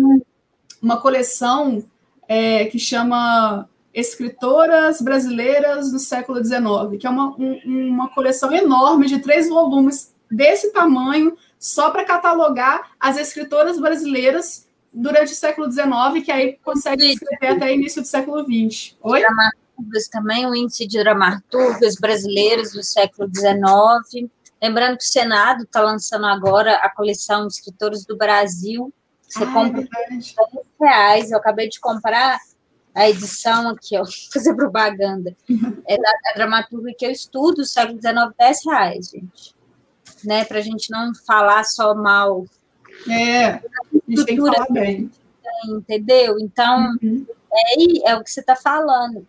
uma 0.83 1.01
coleção 1.01 1.85
é, 2.27 2.65
que 2.65 2.81
chama 2.81 3.69
Escritoras 3.95 5.01
Brasileiras 5.01 5.93
do 5.93 6.01
Século 6.01 6.45
XIX, 6.45 6.99
que 6.99 7.07
é 7.07 7.11
uma, 7.11 7.29
um, 7.39 7.61
uma 7.65 8.09
coleção 8.09 8.53
enorme 8.53 9.07
de 9.07 9.21
três 9.21 9.49
volumes 9.49 10.13
desse 10.29 10.73
tamanho, 10.73 11.37
só 11.61 11.91
para 11.91 12.05
catalogar 12.05 12.91
as 12.99 13.17
escritoras 13.17 13.79
brasileiras 13.79 14.67
durante 14.93 15.33
o 15.33 15.37
século 15.37 15.71
XIX, 15.71 16.25
que 16.25 16.33
aí 16.33 16.59
consegue 16.65 17.13
escrever 17.13 17.55
até 17.55 17.73
início 17.73 18.03
do 18.03 18.09
século 18.09 18.43
XX. 18.43 18.97
Oi? 19.01 19.23
Também, 20.11 20.47
o 20.47 20.55
índice 20.55 20.87
de 20.87 20.99
dramaturgas 20.99 21.95
brasileiros 21.97 22.73
do 22.73 22.83
século 22.83 23.31
XIX. 23.33 24.29
Lembrando 24.61 24.99
que 24.99 25.05
o 25.05 25.09
Senado 25.09 25.63
está 25.63 25.81
lançando 25.81 26.27
agora 26.27 26.77
a 26.77 26.91
coleção 26.91 27.47
Escritores 27.47 28.05
do 28.05 28.17
Brasil. 28.17 28.93
Você 29.23 29.45
ah, 29.45 29.53
compra 29.53 29.83
é 29.83 30.85
reais. 30.85 31.31
Eu 31.31 31.39
acabei 31.39 31.69
de 31.69 31.79
comprar 31.79 32.39
a 32.95 33.09
edição 33.09 33.69
aqui, 33.69 33.97
ó, 33.97 34.05
fazer 34.33 34.55
propaganda. 34.55 35.37
É 35.87 35.97
da, 35.97 36.11
da 36.11 36.33
dramaturga 36.35 36.93
que 36.99 37.07
eu 37.07 37.11
estudo, 37.11 37.65
século 37.65 38.01
XIX, 38.01 38.35
10 38.37 38.65
reais, 38.67 39.11
gente. 39.11 39.57
Né, 40.25 40.45
para 40.45 40.59
a 40.59 40.63
gente 40.63 40.91
não 40.91 41.13
falar 41.15 41.65
só 41.65 41.95
mal. 41.95 42.45
É, 43.09 43.45
a 43.47 43.61
gente 44.09 44.25
tem 44.25 44.37
que 44.37 44.43
falar 44.43 44.67
bem. 44.71 45.11
entendeu? 45.67 46.41
Então, 46.41 46.93
uhum. 47.01 47.25
é, 47.53 48.11
é 48.11 48.17
o 48.17 48.25
que 48.25 48.31
você 48.31 48.41
está 48.41 48.57
falando. 48.57 49.25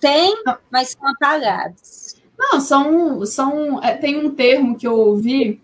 Tem, 0.00 0.34
mas 0.70 0.90
são 0.90 1.08
apagados. 1.08 2.16
Não, 2.38 2.60
são, 2.60 3.26
são 3.26 3.82
é, 3.82 3.94
tem 3.94 4.16
um 4.16 4.30
termo 4.30 4.76
que 4.76 4.86
eu 4.86 4.96
ouvi 4.96 5.60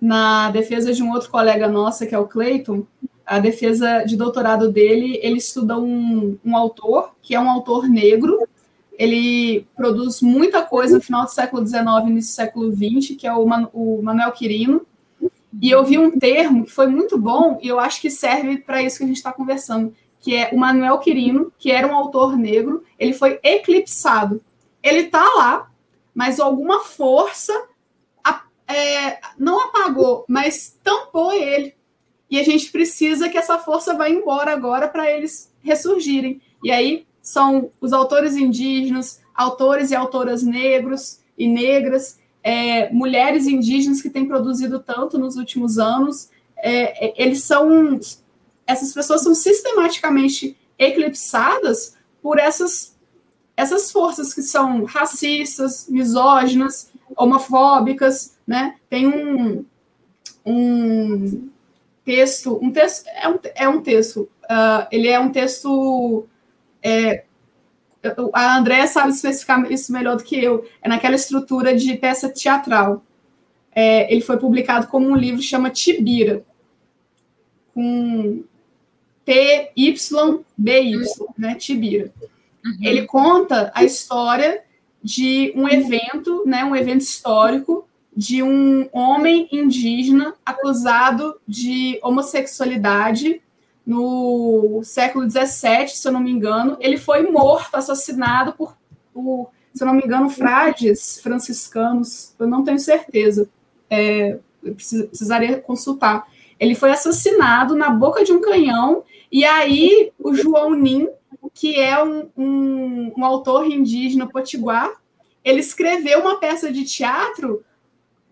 na 0.00 0.50
defesa 0.50 0.92
de 0.92 1.02
um 1.02 1.12
outro 1.12 1.30
colega 1.30 1.68
nossa, 1.68 2.06
que 2.06 2.14
é 2.14 2.18
o 2.18 2.26
Clayton, 2.26 2.86
a 3.26 3.38
defesa 3.38 4.04
de 4.04 4.16
doutorado 4.16 4.70
dele, 4.70 5.18
ele 5.22 5.38
estuda 5.38 5.78
um, 5.78 6.38
um 6.44 6.56
autor, 6.56 7.12
que 7.22 7.34
é 7.34 7.40
um 7.40 7.48
autor 7.48 7.88
negro, 7.88 8.46
ele 8.98 9.66
produz 9.74 10.20
muita 10.20 10.62
coisa 10.62 10.96
no 10.96 11.02
final 11.02 11.24
do 11.24 11.30
século 11.30 11.66
XIX 11.66 11.82
e 12.04 12.10
início 12.10 12.32
do 12.32 12.36
século 12.36 12.72
XX, 12.72 13.16
que 13.16 13.26
é 13.26 13.34
o, 13.34 13.44
o 13.72 14.02
Manuel 14.02 14.32
Quirino, 14.32 14.86
e 15.60 15.70
eu 15.70 15.84
vi 15.84 15.98
um 15.98 16.18
termo 16.18 16.64
que 16.64 16.72
foi 16.72 16.86
muito 16.86 17.18
bom, 17.18 17.58
e 17.62 17.68
eu 17.68 17.80
acho 17.80 18.00
que 18.00 18.10
serve 18.10 18.58
para 18.58 18.82
isso 18.82 18.98
que 18.98 19.04
a 19.04 19.06
gente 19.06 19.16
está 19.16 19.32
conversando, 19.32 19.94
que 20.24 20.34
é 20.34 20.48
o 20.54 20.56
Manuel 20.56 20.96
Quirino, 21.00 21.52
que 21.58 21.70
era 21.70 21.86
um 21.86 21.94
autor 21.94 22.34
negro, 22.34 22.82
ele 22.98 23.12
foi 23.12 23.38
eclipsado. 23.42 24.40
Ele 24.82 25.00
está 25.00 25.22
lá, 25.34 25.70
mas 26.14 26.40
alguma 26.40 26.80
força 26.80 27.52
é, 28.66 29.18
não 29.38 29.60
apagou, 29.60 30.24
mas 30.26 30.78
tampou 30.82 31.30
ele. 31.30 31.74
E 32.30 32.40
a 32.40 32.42
gente 32.42 32.72
precisa 32.72 33.28
que 33.28 33.36
essa 33.36 33.58
força 33.58 33.92
vá 33.92 34.08
embora 34.08 34.50
agora 34.50 34.88
para 34.88 35.10
eles 35.10 35.52
ressurgirem. 35.62 36.40
E 36.62 36.70
aí 36.70 37.06
são 37.20 37.70
os 37.78 37.92
autores 37.92 38.34
indígenas, 38.34 39.20
autores 39.34 39.90
e 39.90 39.94
autoras 39.94 40.42
negros 40.42 41.20
e 41.36 41.46
negras, 41.46 42.18
é, 42.42 42.90
mulheres 42.90 43.46
indígenas 43.46 44.00
que 44.00 44.08
têm 44.08 44.26
produzido 44.26 44.78
tanto 44.80 45.18
nos 45.18 45.36
últimos 45.36 45.78
anos. 45.78 46.30
É, 46.56 47.08
é 47.08 47.22
eles 47.22 47.44
são. 47.44 48.00
Essas 48.66 48.92
pessoas 48.92 49.22
são 49.22 49.34
sistematicamente 49.34 50.56
eclipsadas 50.78 51.96
por 52.22 52.38
essas, 52.38 52.96
essas 53.56 53.92
forças 53.92 54.32
que 54.32 54.42
são 54.42 54.84
racistas, 54.84 55.86
misóginas, 55.88 56.90
homofóbicas, 57.16 58.36
né? 58.46 58.76
Tem 58.88 59.06
um, 59.06 59.64
um 60.44 61.48
texto, 62.04 62.58
um 62.62 62.70
texto 62.70 63.06
é 63.08 63.28
um, 63.28 63.38
é 63.54 63.68
um 63.68 63.80
texto, 63.80 64.28
uh, 64.44 64.86
ele 64.90 65.08
é 65.08 65.18
um 65.18 65.30
texto. 65.30 66.26
É, 66.82 67.24
a 68.34 68.58
Andréa 68.58 68.86
sabe 68.86 69.10
especificar 69.10 69.70
isso 69.72 69.92
melhor 69.92 70.16
do 70.16 70.24
que 70.24 70.42
eu. 70.42 70.66
É 70.82 70.88
naquela 70.88 71.14
estrutura 71.14 71.74
de 71.74 71.96
peça 71.96 72.28
teatral. 72.28 73.02
É, 73.74 74.12
ele 74.12 74.20
foi 74.20 74.36
publicado 74.36 74.86
como 74.86 75.08
um 75.08 75.16
livro 75.16 75.42
chama 75.42 75.70
Tibira, 75.70 76.44
com 77.74 78.44
T-Y-B-Y, 79.24 81.04
né? 81.38 81.54
Tibira. 81.54 82.12
Uhum. 82.64 82.78
Ele 82.82 83.06
conta 83.06 83.70
a 83.74 83.84
história 83.84 84.62
de 85.02 85.52
um 85.56 85.68
evento, 85.68 86.42
né? 86.46 86.64
Um 86.64 86.74
evento 86.74 87.02
histórico 87.02 87.86
de 88.16 88.42
um 88.42 88.88
homem 88.92 89.48
indígena 89.50 90.34
acusado 90.46 91.40
de 91.46 91.98
homossexualidade 92.02 93.42
no 93.86 94.80
século 94.84 95.28
XVII, 95.28 95.88
se 95.88 96.06
eu 96.06 96.12
não 96.12 96.20
me 96.20 96.30
engano. 96.30 96.76
Ele 96.80 96.96
foi 96.96 97.28
morto, 97.30 97.74
assassinado 97.74 98.52
por, 98.52 98.76
por 99.12 99.50
se 99.74 99.82
eu 99.82 99.86
não 99.86 99.94
me 99.94 100.02
engano, 100.04 100.30
frades 100.30 101.20
franciscanos, 101.20 102.32
eu 102.38 102.46
não 102.46 102.62
tenho 102.62 102.78
certeza, 102.78 103.48
é, 103.90 104.38
precisaria 104.62 105.60
consultar. 105.60 106.26
Ele 106.60 106.76
foi 106.76 106.92
assassinado 106.92 107.74
na 107.74 107.90
boca 107.90 108.24
de 108.24 108.32
um 108.32 108.40
canhão, 108.40 109.02
e 109.34 109.44
aí 109.44 110.12
o 110.16 110.32
João 110.32 110.74
Nin, 110.74 111.08
que 111.52 111.80
é 111.80 112.00
um, 112.00 112.30
um, 112.36 113.12
um 113.18 113.24
autor 113.24 113.66
indígena 113.66 114.28
potiguar, 114.28 114.92
ele 115.42 115.58
escreveu 115.58 116.20
uma 116.20 116.38
peça 116.38 116.70
de 116.70 116.84
teatro 116.84 117.64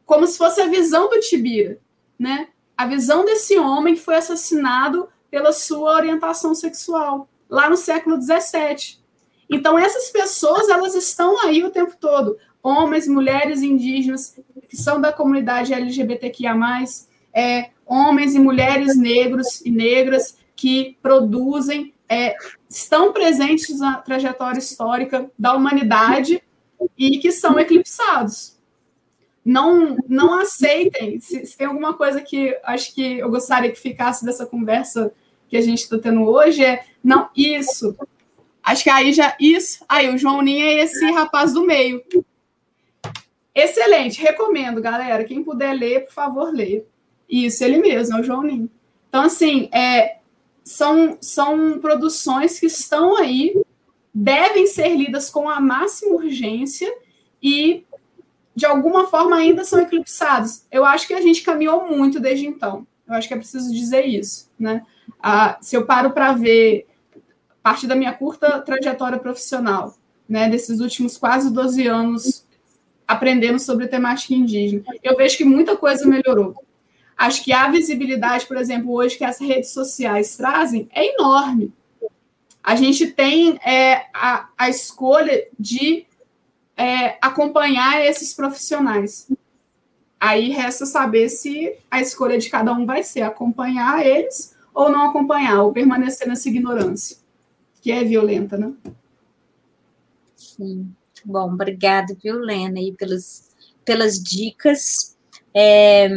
como 0.07 0.29
se 0.29 0.39
fosse 0.39 0.61
a 0.61 0.69
visão 0.69 1.11
do 1.11 1.19
Tibira, 1.19 1.81
né? 2.17 2.51
A 2.77 2.87
visão 2.87 3.25
desse 3.25 3.59
homem 3.59 3.97
que 3.97 4.01
foi 4.01 4.15
assassinado 4.15 5.09
pela 5.29 5.51
sua 5.51 5.97
orientação 5.97 6.55
sexual, 6.55 7.29
lá 7.51 7.69
no 7.69 7.77
século 7.77 8.23
XVII. 8.23 9.01
Então, 9.51 9.77
essas 9.77 10.09
pessoas, 10.09 10.69
elas 10.69 10.95
estão 10.95 11.37
aí 11.41 11.65
o 11.65 11.71
tempo 11.71 11.97
todo. 11.99 12.39
Homens, 12.63 13.09
mulheres 13.09 13.61
indígenas, 13.61 14.39
que 14.69 14.77
são 14.77 15.01
da 15.01 15.13
comunidade 15.13 15.75
LGBTQIA+, 15.75 16.55
é, 17.35 17.71
homens 17.85 18.37
e 18.37 18.39
mulheres 18.39 18.97
negros 18.97 19.61
e 19.63 19.71
negras 19.73 20.41
que 20.63 20.97
produzem, 21.03 21.93
é, 22.09 22.37
estão 22.71 23.13
presentes 23.13 23.81
na 23.81 23.97
trajetória 23.97 24.61
histórica 24.61 25.29
da 25.37 25.55
humanidade 25.55 26.41
e 26.97 27.19
que 27.19 27.33
são 27.33 27.59
eclipsados 27.59 28.61
não, 29.45 29.97
não 30.09 30.39
aceitem. 30.39 31.21
Se, 31.21 31.45
se, 31.45 31.57
tem 31.57 31.67
alguma 31.67 31.95
coisa 31.95 32.21
que 32.21 32.57
acho 32.65 32.95
que 32.95 33.19
eu 33.19 33.29
gostaria 33.29 33.71
que 33.71 33.79
ficasse 33.79 34.25
dessa 34.25 34.47
conversa 34.47 35.13
que 35.49 35.57
a 35.57 35.61
gente 35.61 35.83
está 35.83 35.99
tendo 35.99 36.23
hoje, 36.23 36.65
é 36.65 36.85
não, 37.03 37.29
isso. 37.37 37.97
Acho 38.63 38.85
que 38.85 38.91
aí 38.91 39.13
já. 39.13 39.37
Isso. 39.41 39.85
Aí, 39.89 40.15
o 40.15 40.17
João 40.17 40.41
Ninha 40.41 40.65
é 40.65 40.83
esse 40.85 41.05
rapaz 41.11 41.53
do 41.53 41.67
meio. 41.67 42.03
Excelente, 43.55 44.23
recomendo, 44.23 44.81
galera. 44.81 45.25
Quem 45.25 45.43
puder 45.43 45.75
ler, 45.75 46.07
por 46.07 46.13
favor, 46.13 46.55
leia. 46.55 46.85
Isso, 47.29 47.65
ele 47.65 47.79
mesmo, 47.79 48.17
é 48.17 48.21
o 48.21 48.25
João 48.25 48.43
Ninha. 48.43 48.69
Então, 49.09 49.25
assim, 49.25 49.69
é, 49.73 50.19
são, 50.65 51.19
são 51.21 51.79
produções 51.81 52.59
que 52.59 52.67
estão 52.67 53.17
aí, 53.17 53.61
devem 54.15 54.67
ser 54.67 54.95
lidas 54.95 55.31
com 55.31 55.49
a 55.49 55.61
máxima 55.61 56.15
urgência 56.15 56.93
e 57.43 57.85
de 58.55 58.67
alguma 58.67 59.07
forma 59.07 59.37
ainda 59.37 59.65
são 59.65 59.81
eclipsados. 59.81 60.65
Eu 60.71 60.85
acho 60.85 61.07
que 61.07 61.15
a 61.15 61.21
gente 61.21 61.43
caminhou 61.43 61.89
muito 61.89 62.21
desde 62.21 62.47
então. 62.47 62.87
Eu 63.09 63.15
acho 63.15 63.27
que 63.27 63.35
é 63.35 63.39
preciso 63.39 63.73
dizer 63.73 64.07
isso, 64.07 64.51
né? 64.59 64.83
Ah, 65.21 65.59
se 65.61 65.77
eu 65.77 65.87
paro 65.87 66.11
para 66.11 66.33
ver 66.33 66.87
parte 67.63 67.87
da 67.87 67.95
minha 67.95 68.13
curta 68.13 68.61
trajetória 68.61 69.19
profissional, 69.19 69.97
né, 70.29 70.49
desses 70.49 70.81
últimos 70.81 71.17
quase 71.17 71.53
12 71.53 71.87
anos 71.87 72.47
aprendendo 73.07 73.59
sobre 73.59 73.87
temática 73.87 74.35
indígena, 74.35 74.83
eu 75.03 75.17
vejo 75.17 75.37
que 75.37 75.45
muita 75.45 75.77
coisa 75.77 76.07
melhorou. 76.07 76.55
Acho 77.23 77.45
que 77.45 77.53
a 77.53 77.71
visibilidade, 77.71 78.47
por 78.47 78.57
exemplo, 78.57 78.93
hoje 78.93 79.17
que 79.17 79.23
as 79.23 79.39
redes 79.39 79.71
sociais 79.71 80.37
trazem 80.37 80.89
é 80.93 81.15
enorme. 81.15 81.73
A 82.61 82.75
gente 82.75 83.13
tem 83.13 83.61
é, 83.65 84.07
a, 84.13 84.49
a 84.59 84.69
escolha 84.69 85.47
de 85.57 86.05
é, 86.77 87.17
acompanhar 87.23 88.05
esses 88.05 88.35
profissionais. 88.35 89.31
Aí 90.19 90.49
resta 90.49 90.85
saber 90.85 91.29
se 91.29 91.79
a 91.89 92.01
escolha 92.01 92.37
de 92.39 92.51
cada 92.51 92.73
um 92.73 92.85
vai 92.85 93.05
ser 93.05 93.23
acompanhar 93.23 94.05
eles 94.05 94.57
ou 94.75 94.91
não 94.91 95.09
acompanhar, 95.09 95.63
ou 95.63 95.73
permanecer 95.73 96.27
nessa 96.27 96.49
ignorância, 96.49 97.19
que 97.81 97.93
é 97.93 98.03
violenta, 98.03 98.59
né? 98.59 98.73
Sim. 100.35 100.93
Bom, 101.25 101.53
obrigada, 101.53 102.17
viu, 102.21 102.35
Lena, 102.41 102.81
aí 102.81 102.91
pelas, 102.91 103.49
pelas 103.85 104.21
dicas. 104.21 105.17
É, 105.55 106.09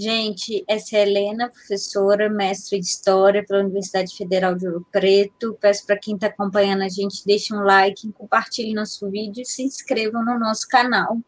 Gente, 0.00 0.64
essa 0.66 0.96
é 0.96 1.00
a 1.00 1.06
Helena, 1.06 1.50
professora, 1.50 2.30
mestre 2.30 2.80
de 2.80 2.86
História 2.86 3.44
pela 3.46 3.60
Universidade 3.60 4.16
Federal 4.16 4.54
de 4.54 4.66
Ouro 4.66 4.86
Preto. 4.90 5.58
Peço 5.60 5.84
para 5.84 5.98
quem 5.98 6.14
está 6.14 6.28
acompanhando 6.28 6.84
a 6.84 6.88
gente, 6.88 7.22
deixe 7.26 7.54
um 7.54 7.60
like, 7.60 8.10
compartilhe 8.12 8.72
nosso 8.72 9.10
vídeo 9.10 9.42
e 9.42 9.44
se 9.44 9.62
inscrevam 9.62 10.24
no 10.24 10.38
nosso 10.38 10.66
canal. 10.68 11.18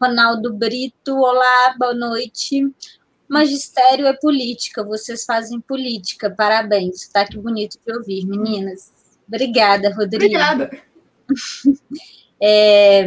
Ronaldo 0.00 0.54
Brito, 0.54 1.18
olá, 1.18 1.76
boa 1.78 1.92
noite. 1.92 2.66
Magistério 3.28 4.06
é 4.06 4.14
política, 4.14 4.82
vocês 4.82 5.26
fazem 5.26 5.60
política, 5.60 6.30
parabéns. 6.30 7.08
Tá 7.08 7.26
que 7.26 7.36
bonito 7.36 7.78
de 7.86 7.92
ouvir, 7.92 8.24
meninas. 8.24 8.90
Obrigada, 9.28 9.94
Rodrigo. 9.94 10.34
Obrigada. 10.34 10.70
É, 12.40 13.04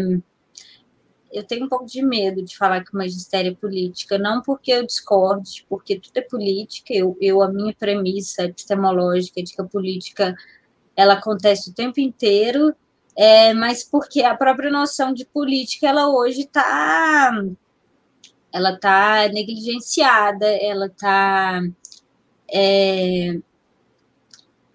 eu 1.31 1.43
tenho 1.43 1.65
um 1.65 1.69
pouco 1.69 1.85
de 1.85 2.01
medo 2.01 2.41
de 2.43 2.57
falar 2.57 2.83
que 2.83 2.93
o 2.93 2.97
magistério 2.97 3.51
é 3.51 3.55
política, 3.55 4.17
não 4.17 4.41
porque 4.41 4.71
eu 4.71 4.85
discorde, 4.85 5.65
porque 5.69 5.99
tudo 5.99 6.17
é 6.17 6.21
política. 6.21 6.93
Eu, 6.93 7.17
eu 7.21 7.41
a 7.41 7.51
minha 7.51 7.73
premissa 7.73 8.43
epistemológica 8.43 9.41
de 9.41 9.53
que 9.53 9.61
a 9.61 9.65
política 9.65 10.35
ela 10.95 11.13
acontece 11.13 11.69
o 11.69 11.73
tempo 11.73 11.99
inteiro, 11.99 12.75
é, 13.15 13.53
mas 13.53 13.83
porque 13.83 14.23
a 14.23 14.35
própria 14.35 14.69
noção 14.69 15.13
de 15.13 15.25
política 15.25 15.87
ela 15.87 16.09
hoje 16.09 16.41
está 16.41 17.31
ela 18.53 18.77
tá 18.77 19.29
negligenciada, 19.29 20.45
ela 20.45 20.87
está 20.87 21.61
é, 22.53 23.39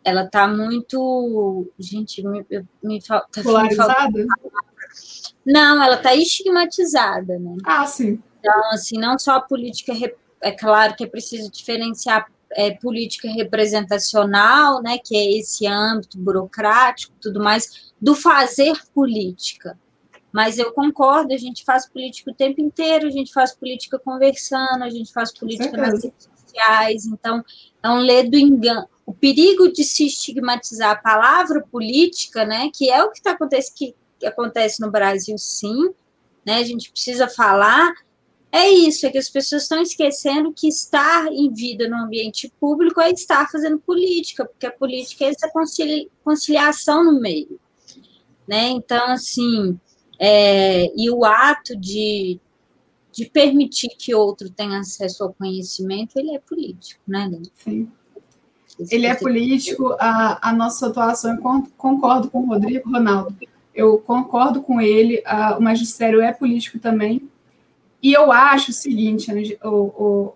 ela 0.07 0.23
está 0.23 0.47
muito. 0.47 1.69
Gente, 1.79 2.23
me, 2.23 2.47
me 2.83 3.01
falta. 3.03 3.43
Polarizada? 3.43 4.27
Não, 5.45 5.83
ela 5.83 5.97
está 5.97 6.15
estigmatizada, 6.15 7.39
né? 7.39 7.57
Ah, 7.65 7.87
sim. 7.87 8.23
Então, 8.39 8.71
assim, 8.73 8.99
não 8.99 9.19
só 9.19 9.33
a 9.33 9.41
política. 9.41 9.93
É 10.41 10.53
claro 10.53 10.95
que 10.95 11.05
é 11.05 11.07
preciso 11.07 11.51
diferenciar 11.51 12.27
é, 12.53 12.71
política 12.73 13.29
representacional, 13.29 14.83
né, 14.83 14.99
que 14.99 15.17
é 15.17 15.39
esse 15.39 15.67
âmbito 15.67 16.19
burocrático, 16.19 17.15
tudo 17.21 17.43
mais, 17.43 17.93
do 18.01 18.15
fazer 18.15 18.75
política. 18.95 19.79
Mas 20.33 20.59
eu 20.59 20.73
concordo, 20.73 21.33
a 21.33 21.39
gente 21.39 21.65
faz 21.65 21.89
política 21.89 22.31
o 22.31 22.35
tempo 22.35 22.61
inteiro, 22.61 23.07
a 23.07 23.11
gente 23.11 23.33
faz 23.33 23.55
política 23.55 23.99
conversando, 23.99 24.83
a 24.83 24.91
gente 24.91 25.13
faz 25.13 25.33
política 25.33 25.77
nas 25.77 26.03
redes 26.03 26.29
sociais, 26.41 27.07
então 27.07 27.45
é 27.83 27.89
um 27.89 27.99
ledo 27.99 28.37
engano, 28.37 28.89
o 29.05 29.15
perigo 29.15 29.73
de 29.73 29.85
se 29.85 30.07
estigmatizar 30.07 30.91
a 30.91 30.97
palavra 30.97 31.63
política, 31.63 32.45
né, 32.45 32.71
que 32.75 32.91
é 32.91 33.03
o 33.03 33.11
que, 33.11 33.23
tá, 33.23 33.33
acontece, 33.33 33.73
que, 33.75 33.95
que 34.19 34.27
acontece 34.27 34.81
no 34.81 34.91
Brasil, 34.91 35.37
sim, 35.39 35.91
né, 36.45 36.57
a 36.57 36.65
gente 36.65 36.91
precisa 36.91 37.29
falar, 37.29 37.93
é 38.53 38.69
isso, 38.69 39.05
é 39.07 39.11
que 39.11 39.19
as 39.19 39.29
pessoas 39.29 39.63
estão 39.63 39.83
esquecendo 39.83 40.53
que 40.53 40.69
estar 40.69 41.27
em 41.27 41.53
vida 41.53 41.89
no 41.89 41.97
ambiente 41.97 42.51
público 42.61 43.01
é 43.01 43.11
estar 43.11 43.51
fazendo 43.51 43.79
política, 43.79 44.45
porque 44.45 44.67
a 44.67 44.73
política 44.73 45.25
é 45.25 45.29
essa 45.29 45.51
conciliação 46.25 47.05
no 47.05 47.21
meio, 47.21 47.59
né, 48.47 48.69
então, 48.69 49.11
assim, 49.11 49.79
é, 50.19 50.87
e 50.97 51.11
o 51.11 51.25
ato 51.25 51.77
de, 51.77 52.41
de 53.13 53.27
permitir 53.27 53.89
que 53.99 54.15
outro 54.15 54.49
tenha 54.49 54.79
acesso 54.79 55.25
ao 55.25 55.35
conhecimento, 55.35 56.17
ele 56.17 56.35
é 56.35 56.39
político, 56.39 57.03
né, 57.07 57.31
Sim. 57.57 57.91
Ele 58.91 59.07
é 59.07 59.15
político, 59.15 59.97
a, 59.99 60.51
a 60.51 60.53
nossa 60.53 60.89
atuação, 60.89 61.35
eu 61.35 61.67
concordo 61.79 62.31
com 62.31 62.41
o 62.41 62.47
Rodrigo 62.47 62.91
Ronaldo, 62.91 63.35
eu 63.77 63.99
concordo 63.99 64.63
com 64.63 64.81
ele, 64.81 65.23
o 65.59 65.61
magistério 65.61 66.23
é 66.23 66.33
político 66.33 66.79
também, 66.79 67.29
e 68.03 68.13
eu 68.13 68.33
acho 68.33 68.71
o 68.71 68.75
seguinte, 68.75 69.31
o, 69.63 70.35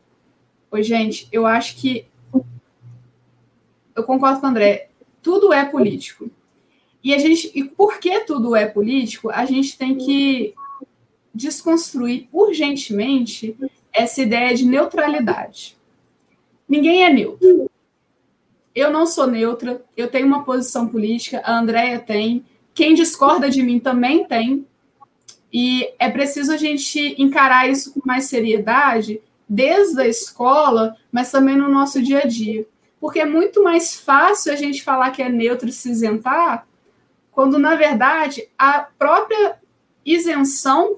o, 0.71 0.83
gente, 0.83 1.27
eu 1.33 1.47
acho 1.47 1.75
que, 1.77 2.05
eu 3.97 4.05
concordo 4.05 4.41
com 4.41 4.47
o 4.47 4.51
André, 4.51 4.91
tudo 5.23 5.55
é 5.55 5.65
político, 5.65 6.31
e 7.03 7.15
a 7.15 7.19
gente, 7.19 7.51
e 7.55 7.65
por 7.65 7.99
que 7.99 8.21
tudo 8.21 8.55
é 8.55 8.67
político, 8.67 9.31
a 9.31 9.47
gente 9.47 9.79
tem 9.79 9.97
que 9.97 10.55
desconstruir 11.35 12.29
urgentemente 12.31 13.57
essa 13.91 14.21
ideia 14.21 14.55
de 14.55 14.67
neutralidade. 14.67 15.79
Ninguém 16.69 17.05
é 17.05 17.13
neutro. 17.13 17.71
Eu 18.75 18.93
não 18.93 19.07
sou 19.07 19.27
neutra, 19.27 19.83
eu 19.97 20.09
tenho 20.09 20.27
uma 20.27 20.45
posição 20.45 20.87
política, 20.87 21.41
a 21.43 21.59
Andrea 21.59 21.99
tem, 21.99 22.45
quem 22.81 22.95
discorda 22.95 23.51
de 23.51 23.63
mim 23.63 23.79
também 23.79 24.25
tem, 24.25 24.67
e 25.53 25.93
é 25.99 26.09
preciso 26.09 26.51
a 26.51 26.57
gente 26.57 27.15
encarar 27.21 27.69
isso 27.69 27.93
com 27.93 28.01
mais 28.03 28.25
seriedade, 28.25 29.21
desde 29.47 30.01
a 30.01 30.09
escola, 30.09 30.97
mas 31.13 31.31
também 31.31 31.59
no 31.59 31.69
nosso 31.69 32.01
dia 32.01 32.21
a 32.21 32.27
dia. 32.27 32.67
Porque 32.99 33.21
é 33.21 33.27
muito 33.27 33.63
mais 33.63 34.01
fácil 34.01 34.51
a 34.51 34.57
gente 34.57 34.83
falar 34.83 35.11
que 35.11 35.21
é 35.21 35.29
neutro 35.29 35.69
e 35.69 35.73
se 35.73 35.91
isentar, 35.91 36.67
quando, 37.31 37.59
na 37.59 37.75
verdade, 37.75 38.49
a 38.57 38.81
própria 38.99 39.59
isenção 40.03 40.97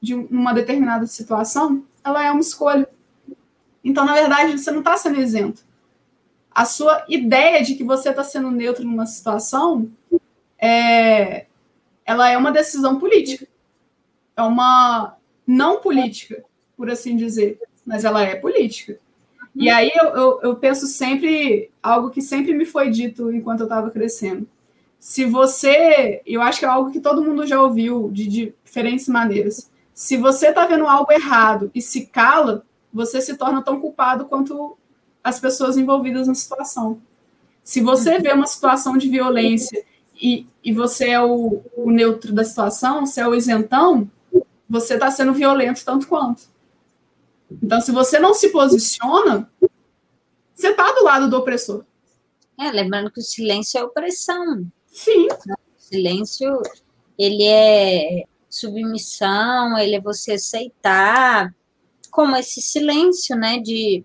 de 0.00 0.16
uma 0.16 0.52
determinada 0.52 1.06
situação, 1.06 1.84
ela 2.02 2.26
é 2.26 2.30
uma 2.32 2.40
escolha. 2.40 2.88
Então, 3.84 4.04
na 4.04 4.14
verdade, 4.14 4.58
você 4.58 4.72
não 4.72 4.80
está 4.80 4.96
sendo 4.96 5.20
isento 5.20 5.62
a 6.50 6.64
sua 6.64 7.04
ideia 7.08 7.62
de 7.62 7.76
que 7.76 7.84
você 7.84 8.10
está 8.10 8.24
sendo 8.24 8.50
neutro 8.50 8.84
numa 8.84 9.06
situação 9.06 9.88
é, 10.60 11.46
ela 12.04 12.28
é 12.28 12.36
uma 12.36 12.52
decisão 12.52 12.98
política. 12.98 13.46
É 14.36 14.42
uma 14.42 15.16
não 15.46 15.80
política, 15.80 16.44
por 16.76 16.90
assim 16.90 17.16
dizer, 17.16 17.58
mas 17.84 18.04
ela 18.04 18.22
é 18.22 18.34
política. 18.34 18.98
E 19.54 19.68
aí 19.68 19.90
eu, 19.94 20.06
eu, 20.10 20.40
eu 20.42 20.56
penso 20.56 20.86
sempre 20.86 21.70
algo 21.82 22.10
que 22.10 22.22
sempre 22.22 22.54
me 22.54 22.64
foi 22.64 22.90
dito 22.90 23.32
enquanto 23.32 23.60
eu 23.60 23.64
estava 23.64 23.90
crescendo. 23.90 24.48
Se 24.98 25.24
você, 25.24 26.22
eu 26.26 26.42
acho 26.42 26.60
que 26.60 26.64
é 26.64 26.68
algo 26.68 26.90
que 26.90 27.00
todo 27.00 27.24
mundo 27.24 27.46
já 27.46 27.60
ouviu 27.60 28.10
de, 28.12 28.26
de 28.26 28.54
diferentes 28.64 29.08
maneiras. 29.08 29.70
Se 29.94 30.16
você 30.16 30.48
está 30.48 30.66
vendo 30.66 30.86
algo 30.86 31.10
errado 31.10 31.70
e 31.74 31.80
se 31.80 32.06
cala, 32.06 32.64
você 32.92 33.20
se 33.20 33.36
torna 33.36 33.62
tão 33.62 33.80
culpado 33.80 34.26
quanto 34.26 34.76
as 35.22 35.40
pessoas 35.40 35.76
envolvidas 35.76 36.28
na 36.28 36.34
situação. 36.34 37.00
Se 37.64 37.80
você 37.80 38.18
vê 38.18 38.32
uma 38.32 38.46
situação 38.46 38.96
de 38.96 39.08
violência 39.08 39.84
e, 40.20 40.46
e 40.62 40.72
você 40.72 41.10
é 41.10 41.22
o, 41.22 41.62
o 41.76 41.90
neutro 41.90 42.32
da 42.32 42.44
situação, 42.44 43.06
você 43.06 43.20
é 43.20 43.28
o 43.28 43.34
isentão, 43.34 44.10
você 44.68 44.94
está 44.94 45.10
sendo 45.10 45.32
violento 45.32 45.84
tanto 45.84 46.06
quanto. 46.06 46.42
Então, 47.62 47.80
se 47.80 47.90
você 47.90 48.18
não 48.18 48.34
se 48.34 48.50
posiciona, 48.50 49.50
você 50.54 50.68
está 50.68 50.92
do 50.92 51.02
lado 51.02 51.28
do 51.28 51.36
opressor. 51.36 51.84
É, 52.58 52.70
lembrando 52.70 53.10
que 53.10 53.20
o 53.20 53.24
silêncio 53.24 53.80
é 53.80 53.84
opressão. 53.84 54.70
Sim. 54.86 55.26
O 55.26 55.58
silêncio, 55.78 56.62
ele 57.18 57.44
é 57.46 58.24
submissão, 58.48 59.78
ele 59.78 59.96
é 59.96 60.00
você 60.00 60.32
aceitar, 60.32 61.54
como 62.10 62.36
esse 62.36 62.60
silêncio, 62.60 63.36
né, 63.36 63.58
de 63.58 64.04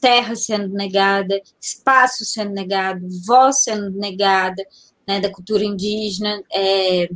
terra 0.00 0.36
sendo 0.36 0.68
negada, 0.68 1.40
espaço 1.60 2.24
sendo 2.24 2.52
negado, 2.52 3.06
voz 3.26 3.64
sendo 3.64 3.90
negada, 3.90 4.62
né, 5.08 5.20
da 5.20 5.30
cultura 5.30 5.64
indígena. 5.64 6.42
É, 6.52 7.10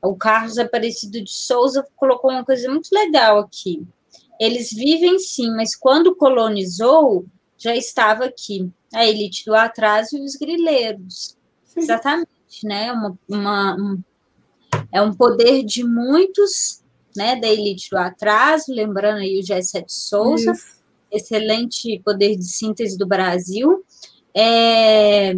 o 0.00 0.14
Carlos 0.14 0.56
Aparecido 0.58 1.20
de 1.20 1.30
Souza 1.30 1.84
colocou 1.96 2.30
uma 2.30 2.44
coisa 2.44 2.70
muito 2.70 2.88
legal 2.92 3.40
aqui. 3.40 3.84
Eles 4.40 4.70
vivem 4.72 5.18
sim, 5.18 5.50
mas 5.50 5.74
quando 5.74 6.14
colonizou, 6.14 7.26
já 7.58 7.76
estava 7.76 8.26
aqui 8.26 8.70
a 8.94 9.04
elite 9.04 9.44
do 9.44 9.54
atraso 9.54 10.16
e 10.16 10.24
os 10.24 10.36
grileiros. 10.36 11.36
Sim. 11.64 11.80
Exatamente, 11.80 12.28
né? 12.64 12.90
Uma, 12.92 13.18
uma, 13.28 13.76
um, 13.76 14.02
é 14.90 15.02
um 15.02 15.12
poder 15.12 15.62
de 15.64 15.84
muitos, 15.84 16.82
né, 17.14 17.36
da 17.36 17.48
elite 17.48 17.90
do 17.90 17.98
atraso, 17.98 18.72
lembrando 18.72 19.18
aí 19.18 19.38
o 19.38 19.42
G7 19.42 19.84
Souza, 19.88 20.52
Isso 20.52 20.80
excelente 21.10 22.00
poder 22.04 22.36
de 22.36 22.44
síntese 22.44 22.96
do 22.96 23.06
Brasil, 23.06 23.84
é, 24.34 25.36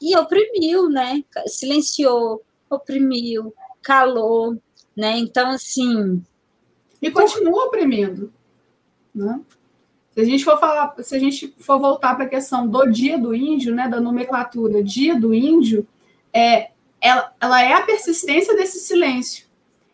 e 0.00 0.16
oprimiu, 0.16 0.88
né? 0.88 1.22
Silenciou, 1.46 2.42
oprimiu, 2.70 3.54
calou, 3.82 4.56
né? 4.96 5.18
Então, 5.18 5.50
assim. 5.50 6.22
E 7.00 7.10
continua 7.10 7.66
oprimindo, 7.66 8.32
né? 9.14 9.40
Se 10.12 10.20
a 10.20 10.24
gente 10.24 10.44
for 10.44 10.58
falar, 10.58 10.94
se 11.00 11.14
a 11.14 11.18
gente 11.18 11.54
for 11.58 11.78
voltar 11.78 12.16
para 12.16 12.24
a 12.24 12.28
questão 12.28 12.66
do 12.66 12.90
dia 12.90 13.16
do 13.16 13.32
índio, 13.32 13.72
né, 13.72 13.86
da 13.86 14.00
nomenclatura 14.00 14.82
dia 14.82 15.14
do 15.14 15.32
índio, 15.32 15.86
é, 16.32 16.70
ela, 17.00 17.32
ela 17.40 17.62
é 17.62 17.72
a 17.72 17.82
persistência 17.82 18.56
desse 18.56 18.80
silêncio. 18.80 19.46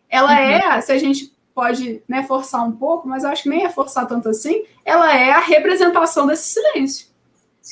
Ela 0.09 0.31
uhum. 0.31 0.35
é, 0.35 0.81
se 0.81 0.91
a 0.91 0.97
gente 0.97 1.31
pode 1.53 2.01
né, 2.07 2.23
forçar 2.23 2.67
um 2.67 2.71
pouco, 2.71 3.07
mas 3.07 3.23
eu 3.23 3.29
acho 3.29 3.43
que 3.43 3.49
nem 3.49 3.65
é 3.65 3.69
forçar 3.69 4.07
tanto 4.07 4.27
assim, 4.27 4.65
ela 4.83 5.15
é 5.15 5.31
a 5.31 5.39
representação 5.39 6.25
desse 6.25 6.49
silêncio. 6.49 7.07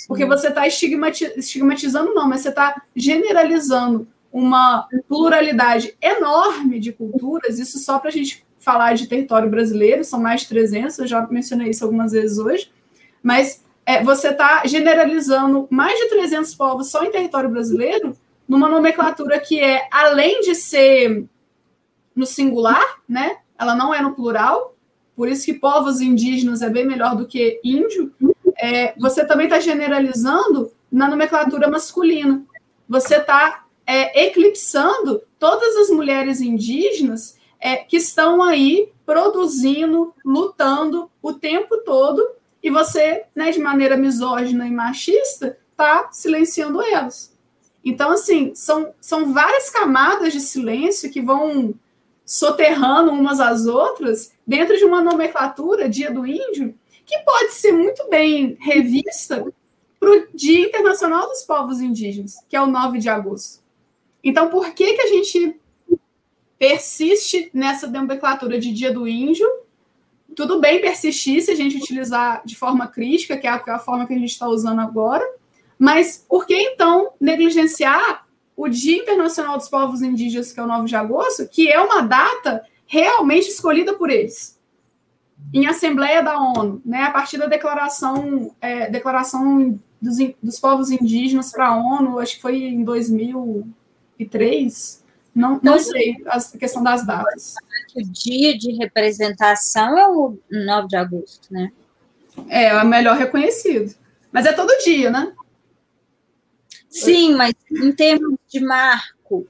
Porque 0.07 0.25
você 0.25 0.47
está 0.47 0.65
estigmatizando, 0.67 2.13
não, 2.13 2.27
mas 2.27 2.41
você 2.41 2.49
está 2.49 2.81
generalizando 2.95 4.07
uma 4.31 4.87
pluralidade 5.07 5.95
enorme 6.01 6.79
de 6.79 6.91
culturas, 6.91 7.59
isso 7.59 7.77
só 7.77 7.99
para 7.99 8.09
a 8.09 8.11
gente 8.11 8.43
falar 8.57 8.93
de 8.93 9.07
território 9.07 9.49
brasileiro, 9.49 10.03
são 10.03 10.19
mais 10.19 10.41
de 10.41 10.47
300, 10.47 10.97
eu 10.97 11.07
já 11.07 11.27
mencionei 11.27 11.69
isso 11.69 11.83
algumas 11.83 12.13
vezes 12.13 12.39
hoje, 12.39 12.71
mas 13.21 13.63
é, 13.85 14.03
você 14.03 14.29
está 14.29 14.65
generalizando 14.65 15.67
mais 15.69 15.99
de 15.99 16.09
300 16.09 16.55
povos 16.55 16.89
só 16.89 17.03
em 17.03 17.11
território 17.11 17.49
brasileiro, 17.49 18.17
numa 18.47 18.67
nomenclatura 18.67 19.39
que 19.39 19.59
é, 19.59 19.87
além 19.91 20.41
de 20.41 20.55
ser 20.55 21.25
no 22.15 22.25
singular, 22.25 23.01
né, 23.07 23.37
ela 23.59 23.75
não 23.75 23.93
é 23.93 24.01
no 24.01 24.15
plural, 24.15 24.75
por 25.15 25.27
isso 25.27 25.45
que 25.45 25.53
povos 25.53 26.01
indígenas 26.01 26.61
é 26.61 26.69
bem 26.69 26.85
melhor 26.85 27.15
do 27.15 27.27
que 27.27 27.59
índio, 27.63 28.11
é, 28.63 28.93
você 28.97 29.25
também 29.25 29.47
está 29.47 29.59
generalizando 29.59 30.71
na 30.89 31.09
nomenclatura 31.09 31.69
masculina. 31.69 32.45
Você 32.87 33.17
está 33.17 33.65
é, 33.85 34.23
eclipsando 34.23 35.21
todas 35.37 35.75
as 35.75 35.89
mulheres 35.89 36.39
indígenas 36.39 37.37
é, 37.59 37.75
que 37.75 37.97
estão 37.97 38.41
aí 38.41 38.89
produzindo, 39.05 40.13
lutando 40.23 41.11
o 41.21 41.33
tempo 41.33 41.79
todo, 41.79 42.25
e 42.63 42.69
você, 42.69 43.25
né, 43.35 43.51
de 43.51 43.59
maneira 43.59 43.97
misógina 43.97 44.65
e 44.65 44.71
machista, 44.71 45.57
está 45.71 46.07
silenciando 46.13 46.81
elas. 46.81 47.37
Então, 47.83 48.11
assim, 48.11 48.55
são, 48.55 48.93
são 49.01 49.33
várias 49.33 49.69
camadas 49.69 50.31
de 50.31 50.39
silêncio 50.39 51.11
que 51.11 51.21
vão 51.21 51.75
soterrando 52.25 53.11
umas 53.11 53.41
às 53.41 53.65
outras 53.65 54.31
dentro 54.47 54.77
de 54.77 54.85
uma 54.85 55.01
nomenclatura, 55.01 55.89
Dia 55.89 56.09
do 56.09 56.25
Índio, 56.25 56.73
que 57.05 57.17
pode 57.19 57.53
ser 57.53 57.71
muito 57.71 58.07
bem 58.09 58.57
revista 58.59 59.45
para 59.99 60.11
o 60.11 60.27
Dia 60.33 60.67
Internacional 60.67 61.27
dos 61.27 61.43
Povos 61.43 61.79
Indígenas, 61.79 62.35
que 62.49 62.55
é 62.55 62.61
o 62.61 62.67
9 62.67 62.99
de 62.99 63.09
agosto. 63.09 63.63
Então, 64.23 64.49
por 64.49 64.73
que, 64.73 64.93
que 64.93 65.01
a 65.01 65.07
gente 65.07 65.59
persiste 66.57 67.49
nessa 67.53 67.87
nomenclatura 67.87 68.57
de 68.57 68.71
Dia 68.71 68.91
do 68.91 69.07
Índio? 69.07 69.47
Tudo 70.35 70.59
bem 70.59 70.81
persistir 70.81 71.41
se 71.41 71.51
a 71.51 71.55
gente 71.55 71.77
utilizar 71.77 72.41
de 72.45 72.55
forma 72.55 72.87
crítica, 72.87 73.37
que 73.37 73.45
é 73.45 73.49
a, 73.49 73.79
forma 73.79 74.07
que 74.07 74.13
a 74.13 74.17
gente 74.17 74.31
está 74.31 74.47
usando 74.47 74.79
agora, 74.79 75.25
mas 75.77 76.25
por 76.27 76.45
que 76.45 76.55
então 76.55 77.13
negligenciar 77.19 78.25
o 78.55 78.69
Dia 78.69 78.97
Internacional 78.97 79.57
dos 79.57 79.67
Povos 79.67 80.01
Indígenas, 80.01 80.53
que 80.53 80.59
é 80.59 80.63
o 80.63 80.67
9 80.67 80.85
de 80.85 80.95
agosto, 80.95 81.47
que 81.49 81.69
é 81.69 81.79
uma 81.79 82.01
data 82.01 82.63
realmente 82.85 83.49
escolhida 83.49 83.93
por 83.93 84.09
eles? 84.09 84.59
Em 85.51 85.65
Assembleia 85.67 86.21
da 86.21 86.39
ONU, 86.39 86.81
né, 86.85 87.03
a 87.03 87.11
partir 87.11 87.37
da 87.37 87.47
declaração, 87.47 88.55
é, 88.61 88.89
declaração 88.89 89.79
dos, 90.01 90.17
dos 90.41 90.59
povos 90.59 90.89
indígenas 90.91 91.51
para 91.51 91.67
a 91.67 91.77
ONU, 91.77 92.19
acho 92.19 92.35
que 92.35 92.41
foi 92.41 92.63
em 92.63 92.83
2003, 92.83 95.03
não, 95.35 95.59
não 95.63 95.79
sei 95.79 96.17
a 96.27 96.39
questão 96.57 96.83
das 96.83 97.05
datas. 97.05 97.55
O 97.95 98.03
dia 98.03 98.57
de 98.57 98.71
representação 98.73 99.97
é 99.97 100.07
o 100.07 100.37
9 100.49 100.87
de 100.87 100.95
agosto, 100.95 101.51
né? 101.51 101.71
É, 102.47 102.65
é 102.65 102.81
o 102.81 102.85
melhor 102.85 103.17
reconhecido. 103.17 103.95
Mas 104.31 104.45
é 104.45 104.53
todo 104.53 104.77
dia, 104.83 105.09
né? 105.09 105.33
Sim, 106.89 107.33
mas 107.33 107.53
em 107.71 107.91
termos 107.91 108.37
de 108.47 108.59
marco. 108.59 109.47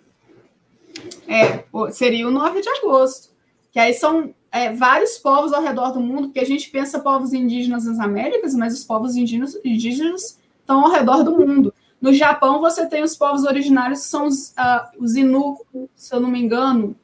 É, 1.27 1.65
seria 1.91 2.27
o 2.27 2.31
9 2.31 2.61
de 2.61 2.69
agosto. 2.69 3.33
Que 3.71 3.79
aí 3.79 3.93
são 3.93 4.33
é, 4.53 4.71
vários 4.71 5.17
povos 5.17 5.51
ao 5.51 5.63
redor 5.63 5.91
do 5.91 5.99
mundo, 5.99 6.27
porque 6.27 6.39
a 6.39 6.45
gente 6.45 6.69
pensa 6.69 6.99
povos 6.99 7.33
indígenas 7.33 7.85
nas 7.85 7.99
Américas, 7.99 8.53
mas 8.53 8.71
os 8.71 8.83
povos 8.83 9.15
indígenas, 9.15 9.59
indígenas 9.65 10.39
estão 10.59 10.85
ao 10.85 10.91
redor 10.91 11.23
do 11.23 11.31
mundo. 11.31 11.73
No 11.99 12.13
Japão, 12.13 12.61
você 12.61 12.85
tem 12.85 13.01
os 13.01 13.17
povos 13.17 13.45
originários, 13.45 14.01
que 14.01 14.07
são 14.09 14.27
os, 14.27 14.49
uh, 14.51 14.85
os 14.99 15.15
Inu, 15.15 15.57
se 15.95 16.13
eu 16.13 16.19
não 16.19 16.29
me 16.29 16.39
engano. 16.39 16.95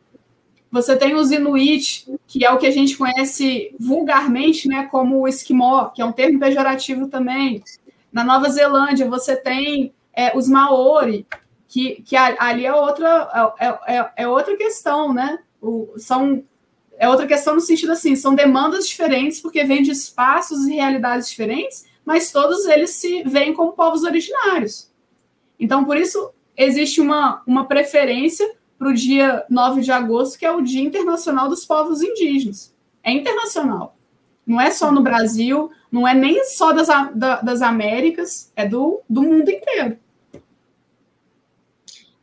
Você 0.72 0.96
tem 0.96 1.16
os 1.16 1.32
Inuit, 1.32 2.08
que 2.28 2.46
é 2.46 2.52
o 2.52 2.60
que 2.60 2.68
a 2.68 2.72
gente 2.72 2.96
conhece 2.96 3.74
vulgarmente 3.80 4.68
né, 4.68 4.84
como 4.86 5.22
o 5.22 5.28
Esquimó, 5.28 5.86
que 5.86 6.04
é 6.04 6.06
um 6.06 6.12
termo 6.12 6.40
pejorativo 6.40 7.08
também. 7.08 7.64
Na 8.14 8.24
Nova 8.24 8.48
Zelândia, 8.50 9.10
você 9.10 9.36
tem 9.36 9.92
é, 10.14 10.38
os 10.38 10.48
Maori, 10.48 11.26
que, 11.68 12.04
que 12.04 12.16
ali 12.16 12.64
é 12.68 12.74
outra, 12.76 13.56
é, 13.60 13.96
é, 13.96 14.12
é 14.18 14.28
outra 14.28 14.56
questão, 14.56 15.12
né? 15.12 15.40
O, 15.60 15.94
são, 15.98 16.44
é 17.00 17.08
outra 17.08 17.26
questão 17.26 17.56
no 17.56 17.62
sentido 17.62 17.94
assim, 17.94 18.14
são 18.14 18.36
demandas 18.36 18.86
diferentes, 18.86 19.40
porque 19.40 19.64
vêm 19.64 19.82
de 19.82 19.92
espaços 19.92 20.68
e 20.68 20.76
realidades 20.76 21.30
diferentes, 21.30 21.86
mas 22.04 22.30
todos 22.30 22.66
eles 22.66 22.90
se 22.90 23.24
veem 23.24 23.54
como 23.54 23.72
povos 23.72 24.04
originários. 24.04 24.92
Então, 25.58 25.86
por 25.86 25.96
isso, 25.96 26.34
existe 26.58 27.00
uma, 27.00 27.42
uma 27.48 27.66
preferência 27.66 28.54
para 28.78 28.90
o 28.90 28.94
dia 28.94 29.46
9 29.50 29.80
de 29.80 29.92
agosto, 29.94 30.38
que 30.38 30.46
é 30.46 30.52
o 30.52 30.62
Dia 30.62 30.82
Internacional 30.82 31.48
dos 31.48 31.66
Povos 31.66 32.02
Indígenas. 32.02 32.76
É 33.02 33.12
internacional. 33.14 33.96
Não 34.46 34.60
é 34.60 34.70
só 34.70 34.92
no 34.92 35.02
Brasil, 35.02 35.72
não 35.90 36.06
é 36.06 36.14
nem 36.14 36.44
só 36.44 36.74
das, 36.74 36.88
da, 37.14 37.42
das 37.42 37.62
Américas, 37.62 38.52
é 38.58 38.68
do, 38.68 39.02
do 39.10 39.22
mundo 39.22 39.50
inteiro. 39.50 39.98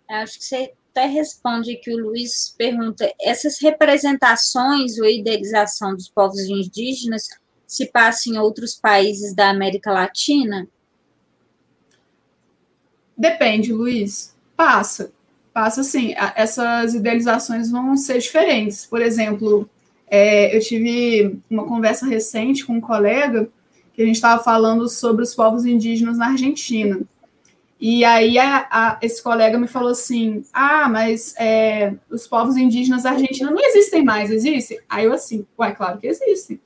Acho 0.09 0.39
que 0.39 0.45
você 0.45 0.73
até 0.97 1.05
responde 1.05 1.77
que 1.77 1.93
o 1.95 1.99
Luiz 1.99 2.55
pergunta: 2.57 3.13
essas 3.21 3.61
representações 3.61 4.99
ou 4.99 5.05
idealização 5.05 5.95
dos 5.95 6.09
povos 6.09 6.41
indígenas 6.41 7.29
se 7.67 7.87
passa 7.87 8.31
em 8.31 8.39
outros 8.39 8.75
países 8.75 9.35
da 9.35 9.51
América 9.51 9.93
Latina? 9.93 10.67
Depende, 13.17 13.75
Luiz. 13.75 14.35
Passa. 14.57 15.13
Passa 15.53 15.83
sim. 15.83 16.15
Essas 16.35 16.95
idealizações 16.95 17.71
vão 17.71 17.95
ser 17.97 18.19
diferentes. 18.19 18.87
Por 18.87 19.03
exemplo, 19.03 19.69
é, 20.07 20.57
eu 20.57 20.61
tive 20.61 21.39
uma 21.51 21.67
conversa 21.67 22.07
recente 22.07 22.65
com 22.65 22.75
um 22.75 22.81
colega 22.81 23.49
que 23.93 24.03
a 24.03 24.07
gente 24.07 24.17
estava 24.17 24.43
falando 24.43 24.89
sobre 24.89 25.23
os 25.23 25.35
povos 25.35 25.65
indígenas 25.67 26.19
na 26.19 26.29
Argentina. 26.29 27.01
E 27.79 28.05
aí 28.05 28.39
a, 28.39 28.67
a, 28.71 28.99
esse 29.03 29.23
colega 29.23 29.59
me 29.59 29.69
falou 29.69 29.91
assim: 29.91 30.45
ah, 30.53 30.89
mas 30.89 31.35
é, 31.39 31.95
os 32.11 32.27
povos 32.27 32.57
indígenas 32.57 33.03
da 33.03 33.11
Argentina 33.11 33.51
não 33.51 33.63
existem 33.63 34.03
mais, 34.03 34.31
existem? 34.31 34.79
Aí 34.89 35.05
eu 35.05 35.13
assim, 35.13 35.47
ué, 35.59 35.73
claro 35.73 35.99
que 35.99 36.07
existem. 36.07 36.61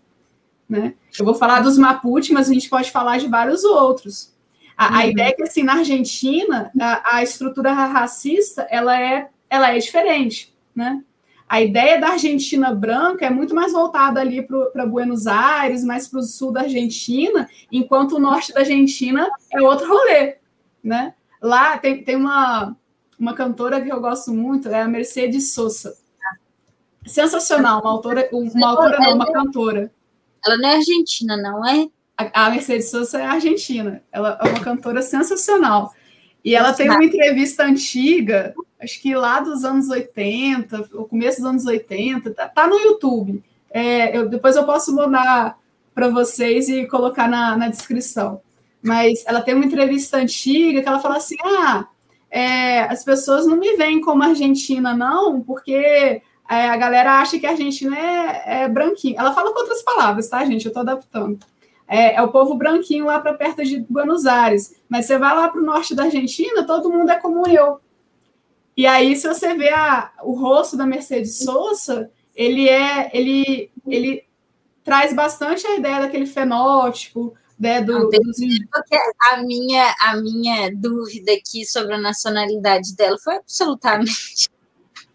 Né? 0.69 0.95
Eu 1.19 1.24
vou 1.24 1.35
falar 1.35 1.61
dos 1.61 1.77
Mapuche, 1.77 2.32
mas 2.32 2.49
a 2.49 2.55
gente 2.55 2.69
pode 2.69 2.93
falar 2.93 3.19
de 3.19 3.27
vários 3.27 3.65
outros. 3.65 4.32
A, 4.77 4.89
uhum. 4.89 4.97
a 4.97 5.07
ideia 5.07 5.28
é 5.31 5.32
que 5.32 5.43
assim, 5.43 5.65
na 5.65 5.74
Argentina, 5.74 6.70
a, 6.81 7.16
a, 7.16 7.23
estrutura 7.24 7.73
racista 7.73 8.62
ela 8.70 8.99
é, 8.99 9.28
ela 9.49 9.74
é 9.74 9.78
diferente. 9.78 10.55
Né? 10.73 11.03
A 11.49 11.61
ideia 11.61 12.01
da 12.01 12.11
Argentina 12.11 12.73
branca 12.73 13.27
é 13.27 13.31
muito 13.31 13.53
mais 13.53 13.73
voltada 13.73 14.20
ali 14.20 14.47
para 14.73 14.87
Buenos 14.87 15.27
Aires, 15.27 15.82
mais 15.82 16.07
para 16.07 16.20
o 16.20 16.23
sul 16.23 16.53
da 16.53 16.61
Argentina, 16.61 17.51
enquanto 17.73 18.12
o 18.12 18.20
norte 18.20 18.53
da 18.53 18.61
Argentina 18.61 19.28
é 19.53 19.61
outro 19.61 19.89
rolê 19.89 20.40
né? 20.82 21.15
Lá 21.40 21.78
tem, 21.78 22.02
tem 22.05 22.16
uma, 22.16 22.77
uma 23.19 23.35
cantora 23.35 23.81
que 23.81 23.90
eu 23.90 24.01
gosto 24.01 24.32
muito, 24.32 24.69
é 24.69 24.82
a 24.82 24.89
Mercedes 24.89 25.52
Sosa. 25.52 25.97
Sensacional, 27.07 27.81
uma 27.81 27.90
autora, 27.90 28.28
uma 28.32 28.69
autora 28.69 28.98
não, 28.98 29.15
uma 29.15 29.32
cantora. 29.32 29.90
Ela 30.44 30.57
não 30.59 30.69
é 30.69 30.74
argentina, 30.77 31.36
não 31.36 31.66
é? 31.66 31.89
A, 32.16 32.47
a 32.47 32.51
Mercedes 32.51 32.90
Sosa 32.90 33.20
é 33.20 33.27
argentina. 33.27 34.02
Ela 34.12 34.39
é 34.43 34.48
uma 34.48 34.61
cantora 34.61 35.01
sensacional. 35.01 35.94
E 36.44 36.55
ela 36.55 36.73
tem 36.73 36.89
uma 36.89 37.05
entrevista 37.05 37.65
antiga, 37.65 38.55
acho 38.81 39.01
que 39.01 39.15
lá 39.15 39.40
dos 39.40 39.62
anos 39.62 39.90
80, 39.90 40.89
o 40.94 41.05
começo 41.05 41.39
dos 41.39 41.51
anos 41.51 41.66
80, 41.66 42.31
tá, 42.32 42.48
tá 42.48 42.66
no 42.66 42.78
YouTube. 42.78 43.43
É, 43.70 44.16
eu, 44.16 44.28
depois 44.28 44.57
eu 44.57 44.65
posso 44.65 44.94
mandar 44.94 45.59
para 45.94 46.09
vocês 46.09 46.69
e 46.69 46.86
colocar 46.86 47.28
na, 47.28 47.57
na 47.57 47.69
descrição 47.69 48.40
mas 48.82 49.24
ela 49.27 49.43
tem 49.43 49.55
uma 49.55 49.65
entrevista 49.65 50.16
antiga 50.16 50.82
que 50.82 50.89
ela 50.89 51.01
fala 51.01 51.16
assim: 51.16 51.36
ah, 51.43 51.86
é, 52.31 52.81
as 52.82 53.05
pessoas 53.05 53.47
não 53.47 53.57
me 53.57 53.77
veem 53.77 54.01
como 54.01 54.23
argentina, 54.23 54.94
não, 54.94 55.40
porque 55.40 56.23
é, 56.48 56.69
a 56.69 56.77
galera 56.77 57.20
acha 57.20 57.39
que 57.39 57.47
a 57.47 57.51
Argentina 57.51 57.97
é, 57.97 58.62
é 58.62 58.69
branquinho. 58.69 59.19
Ela 59.19 59.32
fala 59.32 59.52
com 59.52 59.61
outras 59.61 59.82
palavras, 59.82 60.28
tá, 60.28 60.44
gente? 60.44 60.65
Eu 60.65 60.70
estou 60.70 60.82
adaptando. 60.82 61.39
É, 61.86 62.15
é, 62.15 62.23
o 62.23 62.28
povo 62.28 62.55
branquinho 62.55 63.07
lá 63.07 63.19
para 63.19 63.35
perto 63.35 63.65
de 63.65 63.81
Buenos 63.89 64.27
Aires. 64.27 64.77
Mas 64.89 65.07
você 65.07 65.19
vai 65.19 65.35
lá 65.35 65.48
para 65.48 65.61
o 65.61 65.65
norte 65.65 65.94
da 65.94 66.05
Argentina, 66.05 66.65
todo 66.65 66.90
mundo 66.90 67.11
é 67.11 67.16
como 67.16 67.48
eu. 67.48 67.81
E 68.77 68.86
aí, 68.86 69.15
se 69.16 69.28
você 69.28 69.55
vê 69.55 69.70
a, 69.70 70.11
o 70.23 70.32
rosto 70.32 70.77
da 70.77 70.86
Mercedes 70.86 71.39
Sosa, 71.39 72.11
ele 72.35 72.69
é, 72.69 73.11
ele, 73.12 73.70
ele 73.86 74.24
traz 74.82 75.12
bastante 75.12 75.66
a 75.66 75.77
ideia 75.77 76.01
daquele 76.01 76.27
fenótipo, 76.27 77.35
né, 77.61 77.82
do, 77.82 78.09
a 79.31 79.43
minha 79.43 79.95
a 80.01 80.16
minha 80.16 80.74
dúvida 80.74 81.32
aqui 81.32 81.66
sobre 81.66 81.95
a 81.95 82.01
nacionalidade 82.01 82.97
dela 82.97 83.19
foi 83.23 83.37
absolutamente 83.37 84.49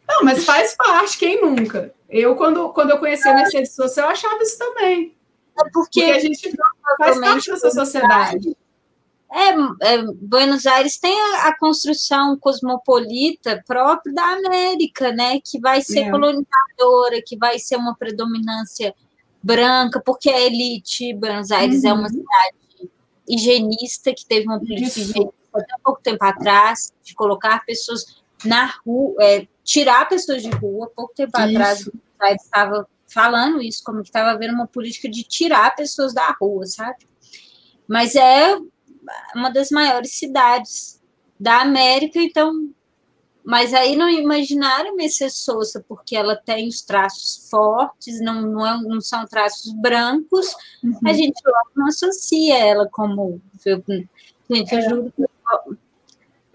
não, 0.08 0.24
mas 0.24 0.46
faz 0.46 0.76
parte, 0.76 1.18
quem 1.18 1.42
nunca? 1.42 1.94
Eu, 2.08 2.36
quando, 2.36 2.70
quando 2.70 2.92
eu 2.92 3.00
conheci 3.00 3.28
a 3.28 3.34
Mercedes 3.34 3.74
Sosa, 3.74 4.02
eu 4.02 4.08
achava 4.08 4.42
isso 4.42 4.58
também. 4.58 5.16
É 5.58 5.64
porque, 5.72 6.02
porque 6.02 6.04
a 6.04 6.20
gente 6.20 6.56
faz 6.98 7.20
parte 7.20 7.52
dessa 7.52 7.72
sociedade. 7.72 8.56
É, 9.32 9.94
é, 9.94 10.04
Buenos 10.22 10.66
Aires 10.66 10.98
tem 10.98 11.20
a, 11.20 11.48
a, 11.48 11.58
construção 11.58 12.38
cosmopolita 12.40 13.62
própria 13.68 14.14
da 14.14 14.24
América, 14.24 15.12
né? 15.12 15.40
Que 15.44 15.60
vai 15.60 15.82
ser 15.82 16.02
é. 16.02 16.12
colonizadora, 16.12 17.22
que 17.26 17.36
vai 17.38 17.58
ser 17.58 17.76
uma 17.76 17.96
predominância 17.96 18.94
branca, 19.46 20.02
porque 20.04 20.28
a 20.28 20.40
elite, 20.42 21.14
Buenos 21.14 21.52
Aires 21.52 21.84
uhum. 21.84 21.90
é 21.90 21.94
uma 21.94 22.02
uhum. 22.02 22.10
cidade 22.10 22.92
higienista 23.30 24.12
que 24.12 24.26
teve 24.26 24.48
uma 24.48 24.58
política 24.58 25.00
higienista 25.00 25.34
até 25.54 25.76
pouco 25.84 26.02
tempo 26.02 26.26
atrás, 26.26 26.92
de 27.04 27.14
colocar 27.14 27.64
pessoas 27.64 28.24
na 28.44 28.74
rua, 28.86 29.16
é, 29.22 29.48
tirar 29.64 30.10
pessoas 30.10 30.42
de 30.42 30.50
rua. 30.50 30.92
Pouco 30.96 31.14
tempo 31.14 31.32
Isso. 31.38 31.50
atrás, 31.50 31.84
Buenos 31.84 32.20
Aires 32.20 32.44
estava 32.44 32.88
falando 33.08 33.62
isso, 33.62 33.84
como 33.84 34.02
que 34.02 34.10
estava 34.10 34.32
havendo 34.32 34.56
uma 34.56 34.68
política 34.68 35.08
de 35.08 35.24
tirar 35.24 35.74
pessoas 35.76 36.14
da 36.14 36.36
rua, 36.42 36.66
sabe? 36.66 37.06
Mas 37.88 38.16
é 38.16 38.58
uma 39.34 39.50
das 39.50 39.70
maiores 39.70 40.12
cidades 40.12 41.00
da 41.40 41.62
América, 41.62 42.20
então. 42.20 42.74
Mas 43.46 43.74
aí 43.74 43.96
não 43.96 44.10
imaginaram 44.10 44.96
Mercedes 44.96 45.38
Souza, 45.38 45.86
porque 45.88 46.16
ela 46.16 46.36
tem 46.36 46.68
os 46.68 46.82
traços 46.82 47.48
fortes, 47.50 48.20
não, 48.20 48.42
não, 48.42 48.66
é, 48.66 48.82
não 48.82 49.00
são 49.00 49.26
traços 49.26 49.72
brancos, 49.74 50.56
uhum. 50.84 50.98
a 51.06 51.14
gente 51.14 51.40
logo 51.46 51.70
não 51.76 51.88
associa 51.88 52.58
ela 52.58 52.90
como. 52.92 53.40
Gente, 54.50 54.74
eu 54.74 54.80
é. 54.80 54.90
juro 54.90 55.14
que 55.16 55.26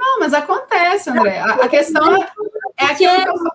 não, 0.01 0.19
mas 0.19 0.33
acontece, 0.33 1.11
André. 1.11 1.39
A, 1.41 1.53
a 1.57 1.69
questão 1.69 2.17
é, 2.17 2.33
é 2.79 2.85
aquilo 2.87 3.51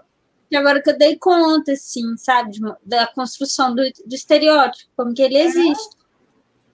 que 0.47 0.55
agora 0.55 0.79
que 0.79 0.91
eu 0.91 0.97
dei 0.97 1.17
conta, 1.17 1.71
assim, 1.71 2.15
sabe, 2.17 2.59
da 2.85 3.07
construção 3.07 3.73
do, 3.73 3.81
do 4.05 4.13
estereótipo, 4.13 4.91
como 4.95 5.11
que 5.11 5.23
ele 5.23 5.39
existe. 5.39 5.97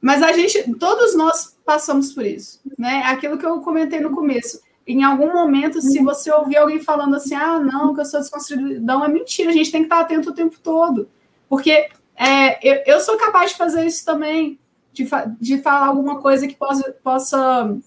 Mas 0.02 0.22
a 0.22 0.34
gente, 0.34 0.76
todos 0.78 1.16
nós 1.16 1.56
passamos 1.64 2.12
por 2.12 2.26
isso, 2.26 2.60
né? 2.78 3.04
Aquilo 3.06 3.38
que 3.38 3.46
eu 3.46 3.62
comentei 3.62 4.02
no 4.02 4.12
começo. 4.12 4.60
Em 4.92 5.04
algum 5.04 5.32
momento, 5.34 5.82
se 5.82 6.00
uhum. 6.00 6.06
você 6.06 6.32
ouvir 6.32 6.58
alguém 6.58 6.80
falando 6.80 7.16
assim, 7.16 7.36
ah, 7.36 7.60
não, 7.60 7.94
que 7.94 8.02
eu 8.02 8.06
sou 8.06 8.20
desconstruidão, 8.20 9.04
é 9.04 9.08
mentira, 9.08 9.50
a 9.50 9.54
gente 9.54 9.72
tem 9.72 9.82
que 9.82 9.86
estar 9.86 10.00
atento 10.00 10.30
o 10.30 10.34
tempo 10.34 10.60
todo. 10.62 11.10
Porque 11.48 11.90
é, 12.16 12.60
eu, 12.62 12.84
eu 12.86 13.00
sou 13.00 13.18
capaz 13.18 13.52
de 13.52 13.58
fazer 13.58 13.86
isso 13.86 14.06
também, 14.06 14.60
de, 14.94 15.08
de 15.40 15.62
falar 15.62 15.88
alguma 15.88 16.22
coisa 16.22 16.48
que 16.48 16.56
possa, 16.56 16.92
possa 17.04 17.78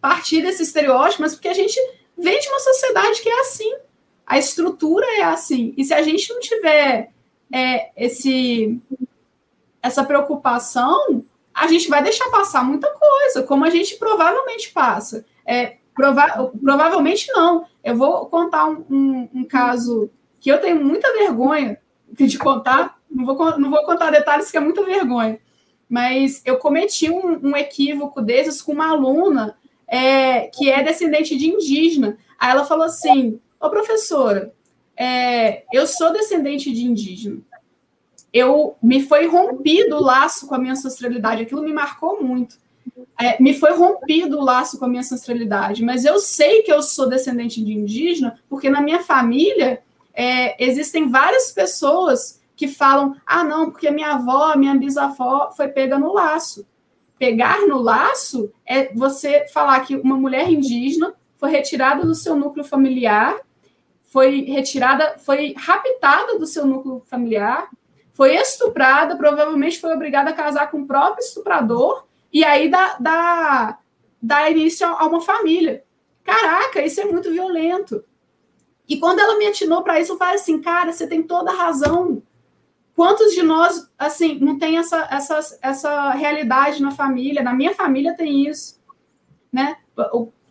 partir 0.00 0.42
desse 0.42 0.62
estereótipo, 0.62 1.22
mas 1.22 1.34
porque 1.34 1.48
a 1.48 1.54
gente 1.54 1.78
vem 2.16 2.38
de 2.38 2.48
uma 2.48 2.60
sociedade 2.60 3.20
que 3.20 3.28
é 3.28 3.40
assim. 3.40 3.76
A 4.26 4.38
estrutura 4.38 5.06
é 5.18 5.22
assim. 5.22 5.74
E 5.76 5.84
se 5.84 5.94
a 5.94 6.02
gente 6.02 6.32
não 6.32 6.40
tiver 6.40 7.10
é, 7.52 7.90
esse, 7.96 8.80
essa 9.82 10.04
preocupação, 10.04 11.24
a 11.54 11.66
gente 11.66 11.88
vai 11.88 12.02
deixar 12.02 12.30
passar 12.30 12.64
muita 12.64 12.88
coisa, 12.92 13.42
como 13.42 13.64
a 13.64 13.70
gente 13.70 13.96
provavelmente 13.96 14.70
passa. 14.70 15.24
É, 15.46 15.78
prova 15.98 16.52
provavelmente 16.62 17.26
não. 17.32 17.66
Eu 17.82 17.96
vou 17.96 18.26
contar 18.26 18.66
um, 18.66 18.84
um, 18.88 19.28
um, 19.34 19.44
caso 19.44 20.08
que 20.40 20.48
eu 20.48 20.60
tenho 20.60 20.82
muita 20.82 21.12
vergonha 21.12 21.78
de 22.12 22.38
contar. 22.38 22.96
Não 23.10 23.26
vou, 23.26 23.58
não 23.58 23.68
vou 23.68 23.84
contar 23.84 24.10
detalhes, 24.10 24.50
que 24.50 24.56
é 24.56 24.60
muita 24.60 24.84
vergonha. 24.84 25.40
Mas 25.88 26.40
eu 26.44 26.56
cometi 26.58 27.10
um, 27.10 27.48
um 27.48 27.56
equívoco 27.56 28.22
desses 28.22 28.62
com 28.62 28.72
uma 28.72 28.90
aluna 28.90 29.56
é, 29.88 30.42
que 30.46 30.70
é 30.70 30.82
descendente 30.84 31.36
de 31.36 31.48
indígena. 31.48 32.16
Aí 32.38 32.50
ela 32.50 32.64
falou 32.64 32.84
assim: 32.84 33.40
Ô 33.60 33.68
professora, 33.68 34.54
é, 34.96 35.64
eu 35.72 35.86
sou 35.86 36.12
descendente 36.12 36.72
de 36.72 36.84
indígena. 36.84 37.40
Eu 38.32 38.76
me 38.80 39.02
foi 39.02 39.26
rompido 39.26 39.96
o 39.96 40.02
laço 40.02 40.46
com 40.46 40.54
a 40.54 40.58
minha 40.58 40.72
ancestralidade. 40.74 41.42
Aquilo 41.42 41.62
me 41.62 41.72
marcou 41.72 42.22
muito. 42.22 42.56
É, 43.20 43.42
me 43.42 43.54
foi 43.54 43.72
rompido 43.72 44.38
o 44.38 44.44
laço 44.44 44.78
com 44.78 44.84
a 44.84 44.88
minha 44.88 45.00
ancestralidade, 45.00 45.84
mas 45.84 46.04
eu 46.04 46.18
sei 46.18 46.62
que 46.62 46.72
eu 46.72 46.82
sou 46.82 47.08
descendente 47.08 47.62
de 47.62 47.72
indígena 47.72 48.38
porque 48.48 48.70
na 48.70 48.80
minha 48.80 49.00
família 49.00 49.82
é, 50.14 50.62
existem 50.64 51.08
várias 51.08 51.52
pessoas 51.52 52.40
que 52.56 52.66
falam: 52.66 53.14
ah, 53.24 53.44
não, 53.44 53.70
porque 53.70 53.90
minha 53.90 54.12
avó, 54.14 54.54
minha 54.56 54.74
bisavó 54.74 55.50
foi 55.52 55.68
pega 55.68 55.98
no 55.98 56.12
laço. 56.12 56.66
Pegar 57.18 57.66
no 57.66 57.78
laço 57.80 58.52
é 58.66 58.92
você 58.94 59.46
falar 59.48 59.80
que 59.80 59.96
uma 59.96 60.16
mulher 60.16 60.50
indígena 60.50 61.14
foi 61.36 61.50
retirada 61.50 62.04
do 62.04 62.14
seu 62.14 62.34
núcleo 62.34 62.64
familiar, 62.64 63.36
foi 64.02 64.42
retirada, 64.42 65.18
foi 65.18 65.54
raptada 65.56 66.38
do 66.38 66.46
seu 66.46 66.66
núcleo 66.66 67.02
familiar, 67.06 67.68
foi 68.12 68.34
estuprada, 68.34 69.16
provavelmente 69.16 69.80
foi 69.80 69.94
obrigada 69.94 70.30
a 70.30 70.32
casar 70.32 70.70
com 70.70 70.80
o 70.80 70.86
próprio 70.86 71.22
estuprador, 71.22 72.07
e 72.32 72.44
aí 72.44 72.68
dá, 72.70 72.96
dá, 73.00 73.78
dá 74.20 74.50
início 74.50 74.86
a 74.86 75.06
uma 75.06 75.20
família. 75.20 75.84
Caraca, 76.22 76.84
isso 76.84 77.00
é 77.00 77.04
muito 77.04 77.30
violento. 77.30 78.04
E 78.88 78.98
quando 78.98 79.18
ela 79.18 79.38
me 79.38 79.46
atinou 79.46 79.82
para 79.82 80.00
isso, 80.00 80.12
eu 80.12 80.18
falei 80.18 80.36
assim, 80.36 80.60
cara, 80.60 80.92
você 80.92 81.06
tem 81.06 81.22
toda 81.22 81.50
a 81.50 81.54
razão. 81.54 82.22
Quantos 82.94 83.32
de 83.32 83.42
nós, 83.42 83.88
assim, 83.98 84.38
não 84.38 84.58
tem 84.58 84.78
essa, 84.78 85.06
essa, 85.10 85.58
essa 85.62 86.10
realidade 86.12 86.82
na 86.82 86.90
família? 86.90 87.42
Na 87.42 87.54
minha 87.54 87.74
família 87.74 88.16
tem 88.16 88.48
isso, 88.48 88.80
né? 89.52 89.76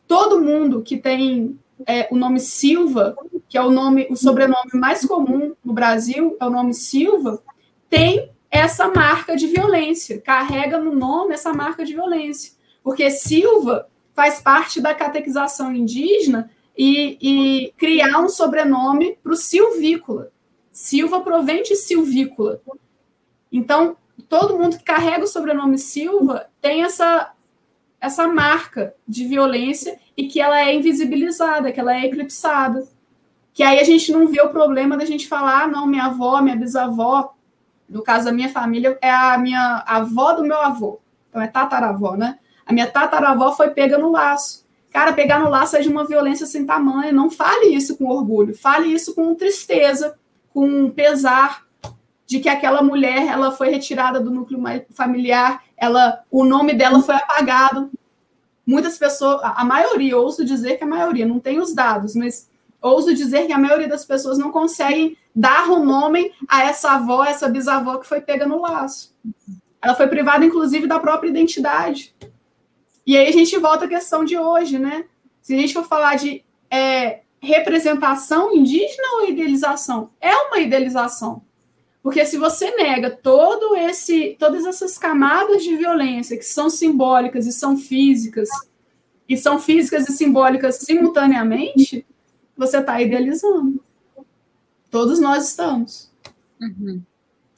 Todo 0.08 0.41
mundo 0.41 0.82
que 0.82 0.98
tem 0.98 1.60
é, 1.86 2.08
o 2.12 2.16
nome 2.16 2.40
Silva, 2.40 3.16
que 3.49 3.58
é 3.58 3.62
o 3.62 3.72
nome, 3.72 4.08
o 4.10 4.16
sobrenome 4.16 4.72
mais 4.74 5.06
comum 5.06 5.56
no 5.64 5.74
Brasil, 5.74 6.38
é 6.40 6.45
o 6.45 6.49
nome 6.49 6.74
Silva, 6.74 7.41
tem 7.90 8.32
essa 8.58 8.88
marca 8.90 9.36
de 9.36 9.48
violência, 9.48 10.20
carrega 10.20 10.80
no 10.80 10.94
nome 10.94 11.34
essa 11.34 11.54
marca 11.54 11.86
de 11.86 11.94
violência, 11.94 12.54
porque 12.84 13.10
Silva 13.10 13.88
faz 14.14 14.42
parte 14.42 14.82
da 14.82 14.96
catequização 14.96 15.74
indígena 15.74 16.50
e, 16.78 17.18
e 17.22 17.74
criar 17.78 18.20
um 18.20 18.30
sobrenome 18.30 19.18
para 19.22 19.32
o 19.32 19.36
silvícola. 19.36 20.32
Silva 20.72 21.22
provém 21.22 21.64
de 21.64 21.76
silvícola. 21.76 22.62
Então, 23.52 23.98
todo 24.30 24.58
mundo 24.58 24.78
que 24.78 24.84
carrega 24.84 25.24
o 25.24 25.28
sobrenome 25.28 25.78
Silva 25.78 26.48
tem 26.62 26.84
essa, 26.84 27.32
essa 28.00 28.28
marca 28.28 28.94
de 29.08 29.26
violência 29.28 30.00
e 30.16 30.28
que 30.28 30.42
ela 30.42 30.60
é 30.60 30.74
invisibilizada, 30.74 31.72
que 31.72 31.80
ela 31.80 31.96
é 31.96 32.06
eclipsada. 32.06 32.88
Que 33.54 33.64
aí 33.64 33.80
a 33.80 33.84
gente 33.84 34.12
não 34.12 34.28
vê 34.28 34.42
o 34.42 34.50
problema 34.50 34.98
da 34.98 35.06
gente 35.06 35.28
falar, 35.28 35.64
ah, 35.64 35.68
não, 35.68 35.88
minha 35.88 36.06
avó, 36.06 36.42
minha 36.42 36.56
bisavó, 36.56 37.36
no 37.90 38.02
caso 38.02 38.26
da 38.26 38.32
minha 38.32 38.50
família, 38.50 38.98
é 39.02 39.10
a 39.10 39.38
minha 39.38 39.84
avó 39.88 40.34
do 40.34 40.44
meu 40.44 40.60
avô. 40.62 41.00
Então 41.30 41.42
é 41.42 41.48
tataravó, 41.48 42.16
né? 42.16 42.38
A 42.66 42.74
minha 42.74 42.88
tataravó 42.88 43.54
foi 43.54 43.70
pega 43.70 43.98
no 43.98 44.12
laço. 44.12 44.66
Cara, 44.92 45.14
pegar 45.14 45.40
no 45.40 45.50
laço 45.50 45.78
é 45.78 45.82
de 45.82 45.90
uma 45.90 46.06
violência 46.06 46.46
sem 46.46 46.66
tamanho. 46.66 47.14
Não 47.14 47.30
fale 47.30 47.68
isso 47.68 47.98
com 47.98 48.08
orgulho, 48.08 48.58
fale 48.58 48.88
isso 48.88 49.14
com 49.14 49.36
tristeza, 49.36 50.18
com 50.54 50.90
pesar 50.90 51.66
de 52.26 52.40
que 52.40 52.50
aquela 52.50 52.82
mulher 52.82 53.26
ela 53.26 53.52
foi 53.52 53.70
retirada 53.70 54.20
do 54.20 54.30
núcleo 54.30 54.62
familiar, 54.92 55.64
ela, 55.78 56.24
o 56.30 56.44
nome 56.44 56.74
dela 56.74 57.02
foi 57.02 57.16
apagado. 57.16 57.90
Muitas 58.66 58.98
pessoas, 58.98 59.40
a 59.44 59.64
maioria, 59.64 60.18
ouso 60.18 60.44
dizer 60.44 60.78
que 60.78 60.84
a 60.84 60.88
maioria, 60.88 61.26
não 61.26 61.40
tem 61.40 61.58
os 61.60 61.74
dados, 61.74 62.16
mas 62.16 62.50
ouso 62.82 63.14
dizer 63.14 63.48
que 63.48 63.54
a 63.54 63.58
maioria 63.58 63.88
das 63.88 64.06
pessoas 64.06 64.38
não 64.38 64.52
conseguem 64.52 65.18
dar 65.36 65.70
um 65.70 65.86
nome 65.86 66.32
a 66.48 66.64
essa 66.64 66.91
avó, 66.91 67.24
essa 67.24 67.49
bisavó 67.49 67.98
que 67.98 68.08
foi 68.08 68.22
pega 68.22 68.45
no 68.45 68.62
laço. 68.62 69.16
Ela 69.82 69.95
foi 69.95 70.08
privada, 70.08 70.45
inclusive, 70.45 70.88
da 70.88 70.99
própria 70.99 71.30
identidade. 71.30 72.16
E 73.06 73.16
aí 73.16 73.28
a 73.28 73.32
gente 73.32 73.58
volta 73.58 73.86
à 73.86 73.88
questão 73.88 74.26
de 74.26 74.38
hoje, 74.38 74.80
né? 74.80 75.06
Se 75.41 75.54
a 75.54 75.58
gente 75.58 75.74
for 75.74 75.86
falar 75.86 76.16
de 76.16 76.44
é, 76.70 77.22
representação 77.40 78.54
indígena 78.54 79.08
ou 79.16 79.30
idealização? 79.30 80.10
É 80.20 80.36
uma 80.36 80.60
idealização. 80.60 81.41
Porque 82.02 82.26
se 82.26 82.38
você 82.38 82.72
nega 82.72 83.10
todo 83.12 83.76
esse, 83.76 84.36
todas 84.40 84.66
essas 84.66 84.98
camadas 84.98 85.64
de 85.64 85.76
violência 85.76 86.38
que 86.38 86.45
são 86.45 86.70
simbólicas 86.70 87.45
e 87.45 87.52
são 87.52 87.78
físicas, 87.78 88.49
e 89.28 89.36
são 89.36 89.60
físicas 89.60 90.08
e 90.08 90.14
simbólicas 90.14 90.78
simultaneamente, 90.78 92.06
você 92.58 92.78
está 92.78 93.02
idealizando. 93.02 93.84
Todos 94.90 95.20
nós 95.20 95.50
estamos. 95.50 96.12
Uhum. 96.60 97.02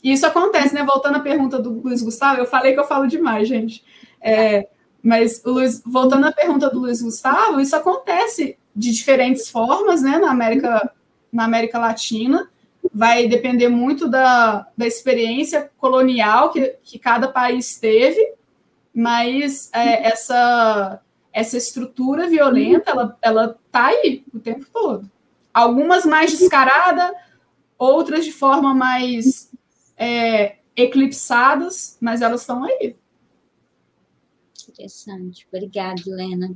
E 0.03 0.11
isso 0.13 0.25
acontece, 0.25 0.73
né? 0.73 0.83
Voltando 0.83 1.17
à 1.17 1.19
pergunta 1.19 1.59
do 1.59 1.81
Luiz 1.81 2.01
Gustavo, 2.01 2.39
eu 2.39 2.45
falei 2.45 2.73
que 2.73 2.79
eu 2.79 2.87
falo 2.87 3.07
demais, 3.07 3.47
gente. 3.47 3.83
É, 4.21 4.67
mas, 5.01 5.41
Luiz, 5.45 5.81
voltando 5.85 6.25
à 6.25 6.31
pergunta 6.31 6.69
do 6.69 6.79
Luiz 6.79 7.01
Gustavo, 7.01 7.59
isso 7.59 7.75
acontece 7.75 8.57
de 8.75 8.91
diferentes 8.91 9.49
formas, 9.49 10.01
né, 10.01 10.17
na 10.17 10.31
América, 10.31 10.91
na 11.31 11.45
América 11.45 11.79
Latina. 11.79 12.49
Vai 12.93 13.27
depender 13.27 13.67
muito 13.67 14.07
da, 14.07 14.67
da 14.75 14.87
experiência 14.87 15.69
colonial 15.77 16.51
que, 16.51 16.75
que 16.83 16.97
cada 16.97 17.27
país 17.27 17.77
teve, 17.77 18.33
mas 18.93 19.69
é, 19.73 20.07
essa, 20.07 21.01
essa 21.39 21.57
estrutura 21.57 22.27
violenta, 22.27 22.91
ela, 22.91 23.17
ela 23.21 23.59
tá 23.71 23.87
aí 23.87 24.25
o 24.33 24.39
tempo 24.39 24.65
todo. 24.71 25.09
Algumas 25.53 26.05
mais 26.05 26.37
descarada, 26.37 27.13
outras 27.77 28.25
de 28.25 28.31
forma 28.31 28.73
mais 28.73 29.49
é, 29.97 30.57
eclipsadas, 30.75 31.97
mas 32.01 32.21
elas 32.21 32.41
estão 32.41 32.63
aí. 32.65 32.95
Interessante. 34.67 35.47
Obrigada, 35.51 36.01
Helena. 36.05 36.51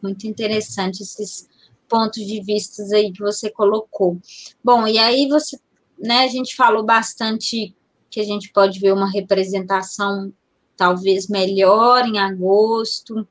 Muito 0.00 0.26
interessante 0.26 1.02
esses 1.02 1.48
pontos 1.88 2.24
de 2.24 2.40
vista 2.40 2.82
aí 2.94 3.12
que 3.12 3.20
você 3.20 3.50
colocou. 3.50 4.18
Bom, 4.62 4.86
e 4.86 4.98
aí 4.98 5.28
você, 5.28 5.58
né, 5.98 6.20
a 6.20 6.28
gente 6.28 6.54
falou 6.54 6.84
bastante 6.84 7.74
que 8.08 8.20
a 8.20 8.24
gente 8.24 8.52
pode 8.52 8.78
ver 8.78 8.92
uma 8.92 9.10
representação 9.10 10.32
talvez 10.76 11.26
melhor 11.26 12.06
em 12.06 12.18
agosto. 12.18 13.26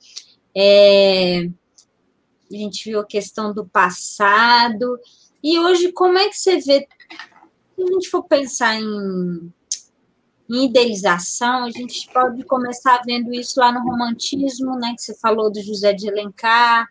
É, 0.59 1.41
a 2.51 2.55
gente 2.55 2.89
viu 2.89 2.99
a 2.99 3.05
questão 3.05 3.53
do 3.53 3.63
passado. 3.63 4.99
E 5.43 5.59
hoje, 5.59 5.91
como 5.91 6.17
é 6.17 6.27
que 6.29 6.35
você 6.35 6.57
vê 6.57 6.87
Se 7.75 7.83
a 7.83 7.85
gente 7.85 8.09
for 8.09 8.23
pensar 8.23 8.81
em, 8.81 9.53
em 10.49 10.65
idealização, 10.65 11.65
a 11.65 11.69
gente 11.69 12.11
pode 12.11 12.43
começar 12.45 13.03
vendo 13.05 13.31
isso 13.31 13.59
lá 13.59 13.71
no 13.71 13.83
romantismo, 13.83 14.75
né? 14.79 14.95
Que 14.95 15.03
você 15.03 15.13
falou 15.19 15.51
do 15.51 15.61
José 15.61 15.93
de 15.93 16.09
Alencar, 16.09 16.89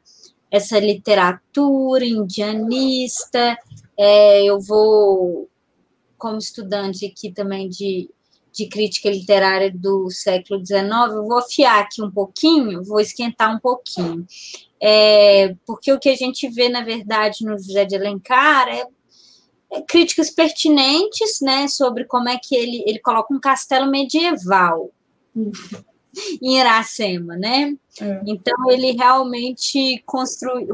essa 0.49 0.79
literatura 0.79 2.05
indianista. 2.05 3.59
É, 3.99 4.45
eu 4.45 4.61
vou, 4.61 5.49
como 6.17 6.39
estudante 6.39 7.05
aqui 7.05 7.33
também 7.33 7.69
de, 7.69 8.09
de 8.57 8.67
crítica 8.69 9.11
literária 9.11 9.71
do 9.71 10.11
século 10.11 10.65
XIX, 10.65 10.81
eu 11.11 11.27
vou 11.27 11.39
afiar 11.39 11.81
aqui 11.81 12.03
um 12.03 12.11
pouquinho, 12.11 12.83
vou 12.83 12.99
esquentar 12.99 13.55
um 13.55 13.61
pouquinho. 13.61 14.27
É, 14.83 15.55
porque 15.67 15.93
o 15.93 15.99
que 15.99 16.09
a 16.09 16.17
gente 16.17 16.49
vê, 16.49 16.69
na 16.69 16.83
verdade, 16.83 17.45
no 17.45 17.59
José 17.59 17.85
de 17.85 17.97
Alencar 17.97 18.69
é, 18.69 18.87
é 19.73 19.83
críticas 19.83 20.31
pertinentes 20.31 21.41
né, 21.43 21.69
sobre 21.69 22.05
como 22.07 22.31
é 22.31 22.39
que 22.43 22.57
ele, 22.57 22.83
ele 22.87 22.99
coloca 22.99 23.35
um 23.35 23.41
castelo 23.41 23.91
medieval. 23.91 24.91
Em 26.43 26.59
Iracema, 26.59 27.37
né? 27.37 27.75
É. 28.01 28.23
Então 28.27 28.71
ele 28.71 28.93
realmente 28.93 30.03
construiu, 30.07 30.69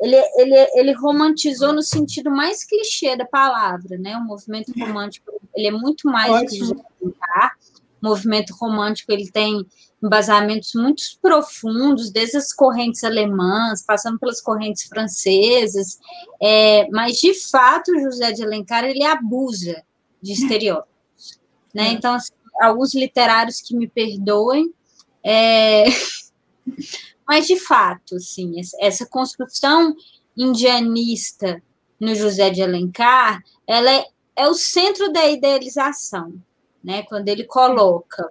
ele, 0.00 0.16
ele, 0.36 0.70
ele 0.74 0.92
romantizou 0.92 1.72
no 1.72 1.82
sentido 1.82 2.30
mais 2.30 2.64
clichê 2.64 3.16
da 3.16 3.24
palavra, 3.24 3.98
né? 3.98 4.16
O 4.16 4.24
movimento 4.24 4.72
romântico 4.78 5.32
ele 5.54 5.68
é 5.68 5.70
muito 5.70 6.08
mais 6.08 6.30
Ótimo. 6.30 6.74
que 6.74 7.04
o 7.04 7.14
movimento 8.02 8.54
romântico 8.54 9.12
ele 9.12 9.30
tem 9.30 9.66
embasamentos 10.02 10.74
muito 10.74 11.02
profundos, 11.20 12.10
desde 12.10 12.38
as 12.38 12.52
correntes 12.52 13.04
alemãs, 13.04 13.84
passando 13.84 14.18
pelas 14.18 14.40
correntes 14.40 14.84
francesas, 14.84 15.98
é, 16.40 16.88
mas 16.90 17.18
de 17.18 17.34
fato 17.50 17.92
José 18.00 18.32
de 18.32 18.42
Alencar 18.42 18.84
ele 18.84 19.04
abusa 19.04 19.82
de 20.22 20.32
estereótipos, 20.32 21.38
né? 21.74 21.88
É. 21.88 21.92
Então 21.92 22.14
assim, 22.14 22.32
alguns 22.60 22.94
literários 22.94 23.60
que 23.60 23.74
me 23.74 23.88
perdoem, 23.88 24.72
é... 25.24 25.84
mas 27.26 27.46
de 27.46 27.58
fato, 27.58 28.16
assim, 28.16 28.60
essa 28.80 29.06
construção 29.06 29.94
indianista 30.36 31.62
no 31.98 32.14
José 32.14 32.50
de 32.50 32.62
Alencar, 32.62 33.42
ela 33.66 33.90
é, 33.90 34.04
é 34.36 34.48
o 34.48 34.54
centro 34.54 35.12
da 35.12 35.26
idealização, 35.28 36.34
né? 36.82 37.02
Quando 37.02 37.28
ele 37.28 37.44
coloca 37.44 38.30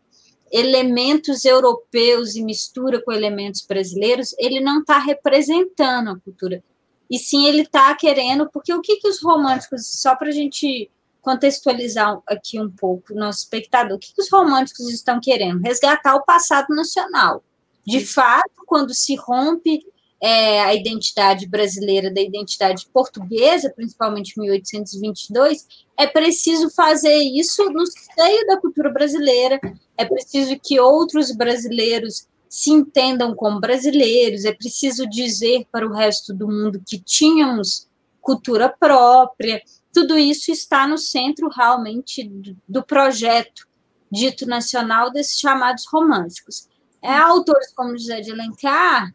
elementos 0.52 1.46
europeus 1.46 2.36
e 2.36 2.44
mistura 2.44 3.02
com 3.02 3.12
elementos 3.12 3.62
brasileiros, 3.62 4.34
ele 4.40 4.60
não 4.60 4.80
está 4.80 4.98
representando 4.98 6.10
a 6.10 6.20
cultura. 6.20 6.64
E 7.10 7.18
sim, 7.18 7.46
ele 7.46 7.62
está 7.62 7.94
querendo, 7.96 8.50
porque 8.52 8.74
o 8.74 8.82
que, 8.82 8.98
que 8.98 9.08
os 9.08 9.22
românticos, 9.22 9.86
só 9.86 10.16
para 10.16 10.30
a 10.30 10.32
gente 10.32 10.90
contextualizar 11.22 12.20
aqui 12.28 12.60
um 12.60 12.70
pouco 12.70 13.14
o 13.14 13.16
nosso 13.16 13.40
espectador. 13.40 13.98
O 13.98 14.00
que, 14.00 14.14
os 14.18 14.30
românticos 14.32 14.90
estão 14.90 15.20
querendo? 15.20 15.62
Resgatar 15.62 16.16
o 16.16 16.24
passado 16.24 16.74
nacional. 16.74 17.44
De 17.86 18.06
fato, 18.06 18.64
quando 18.66 18.94
se 18.94 19.16
rompe 19.16 19.82
é, 20.22 20.62
a 20.62 20.74
identidade 20.76 21.48
brasileira 21.48 22.14
da 22.14 22.22
identidade 22.22 22.88
portuguesa, 22.94 23.72
principalmente 23.74 24.34
em 24.38 24.42
1822, 24.42 25.66
é 25.98 26.06
preciso 26.06 26.70
fazer 26.70 27.18
isso 27.18 27.70
no 27.70 27.86
seio 27.86 28.46
da 28.48 28.60
cultura 28.60 28.92
brasileira, 28.92 29.60
é 29.98 30.06
preciso 30.06 30.60
que 30.60 30.80
outros 30.80 31.32
brasileiros 31.32 32.28
se 32.50 32.72
entendam 32.72 33.36
como 33.36 33.60
brasileiros, 33.60 34.44
é 34.44 34.52
preciso 34.52 35.08
dizer 35.08 35.66
para 35.72 35.88
o 35.88 35.94
resto 35.94 36.34
do 36.34 36.48
mundo 36.48 36.82
que 36.86 37.00
tínhamos 37.00 37.88
cultura 38.20 38.68
própria, 38.70 39.62
tudo 39.92 40.18
isso 40.18 40.52
está 40.52 40.88
no 40.88 40.98
centro 40.98 41.50
realmente 41.50 42.30
do 42.68 42.84
projeto 42.84 43.68
dito 44.12 44.46
nacional 44.46 45.12
desses 45.12 45.40
chamados 45.40 45.86
românticos. 45.86 46.68
É, 47.02 47.16
autores 47.16 47.74
como 47.74 47.98
José 47.98 48.22
de 48.22 48.32
Alencar 48.32 49.14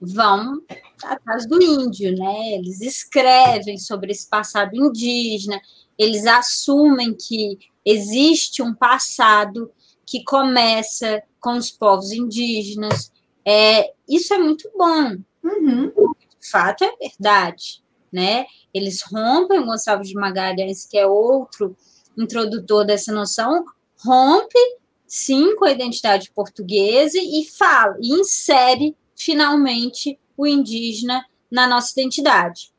vão 0.00 0.62
atrás 1.02 1.46
do 1.46 1.62
índio, 1.62 2.16
né? 2.16 2.52
Eles 2.52 2.80
escrevem 2.80 3.78
sobre 3.78 4.12
esse 4.12 4.28
passado 4.28 4.74
indígena, 4.74 5.60
eles 5.98 6.26
assumem 6.26 7.14
que 7.14 7.58
existe 7.84 8.62
um 8.62 8.74
passado 8.74 9.70
que 10.04 10.22
começa 10.22 11.22
com 11.40 11.56
os 11.56 11.70
povos 11.70 12.12
indígenas. 12.12 13.10
É, 13.44 13.92
isso 14.08 14.32
é 14.34 14.38
muito 14.38 14.70
bom. 14.76 15.16
Uhum. 15.42 15.92
De 16.40 16.50
fato, 16.50 16.84
é 16.84 16.92
verdade 17.00 17.82
né? 18.16 18.46
Eles 18.72 19.02
rompem, 19.02 19.60
o 19.60 19.66
Gonçalves 19.66 20.08
de 20.08 20.14
Magalhães, 20.14 20.86
que 20.86 20.96
é 20.96 21.06
outro 21.06 21.76
introdutor 22.16 22.86
dessa 22.86 23.12
noção, 23.12 23.62
rompe 24.02 24.58
sim 25.06 25.54
com 25.54 25.66
a 25.66 25.70
identidade 25.70 26.32
portuguesa 26.34 27.18
e 27.18 27.44
fala, 27.44 27.94
e 28.00 28.18
insere 28.18 28.96
finalmente 29.14 30.18
o 30.34 30.46
indígena 30.46 31.26
na 31.50 31.68
nossa 31.68 31.92
identidade. 31.92 32.72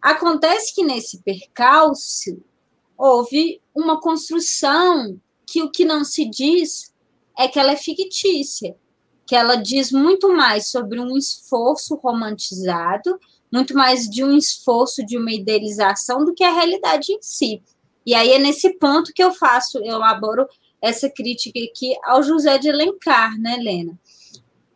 Acontece 0.00 0.74
que 0.74 0.84
nesse 0.84 1.22
percalço 1.22 2.42
houve 2.96 3.62
uma 3.74 3.98
construção 3.98 5.18
que 5.46 5.62
o 5.62 5.70
que 5.70 5.86
não 5.86 6.04
se 6.04 6.28
diz 6.28 6.92
é 7.38 7.48
que 7.48 7.58
ela 7.58 7.72
é 7.72 7.76
fictícia, 7.76 8.76
que 9.26 9.34
ela 9.34 9.56
diz 9.56 9.90
muito 9.90 10.28
mais 10.28 10.66
sobre 10.66 11.00
um 11.00 11.16
esforço 11.16 11.94
romantizado 11.94 13.18
muito 13.52 13.74
mais 13.74 14.08
de 14.08 14.24
um 14.24 14.36
esforço, 14.36 15.04
de 15.04 15.18
uma 15.18 15.30
idealização 15.30 16.24
do 16.24 16.34
que 16.34 16.42
a 16.42 16.52
realidade 16.52 17.12
em 17.12 17.18
si. 17.20 17.62
E 18.04 18.14
aí 18.14 18.32
é 18.32 18.38
nesse 18.38 18.70
ponto 18.78 19.12
que 19.12 19.22
eu 19.22 19.32
faço, 19.32 19.78
eu 19.78 19.94
elaboro 19.94 20.46
essa 20.80 21.08
crítica 21.08 21.60
aqui 21.60 21.94
ao 22.04 22.22
José 22.22 22.58
de 22.58 22.70
Alencar, 22.70 23.38
né, 23.38 23.54
Helena? 23.58 23.98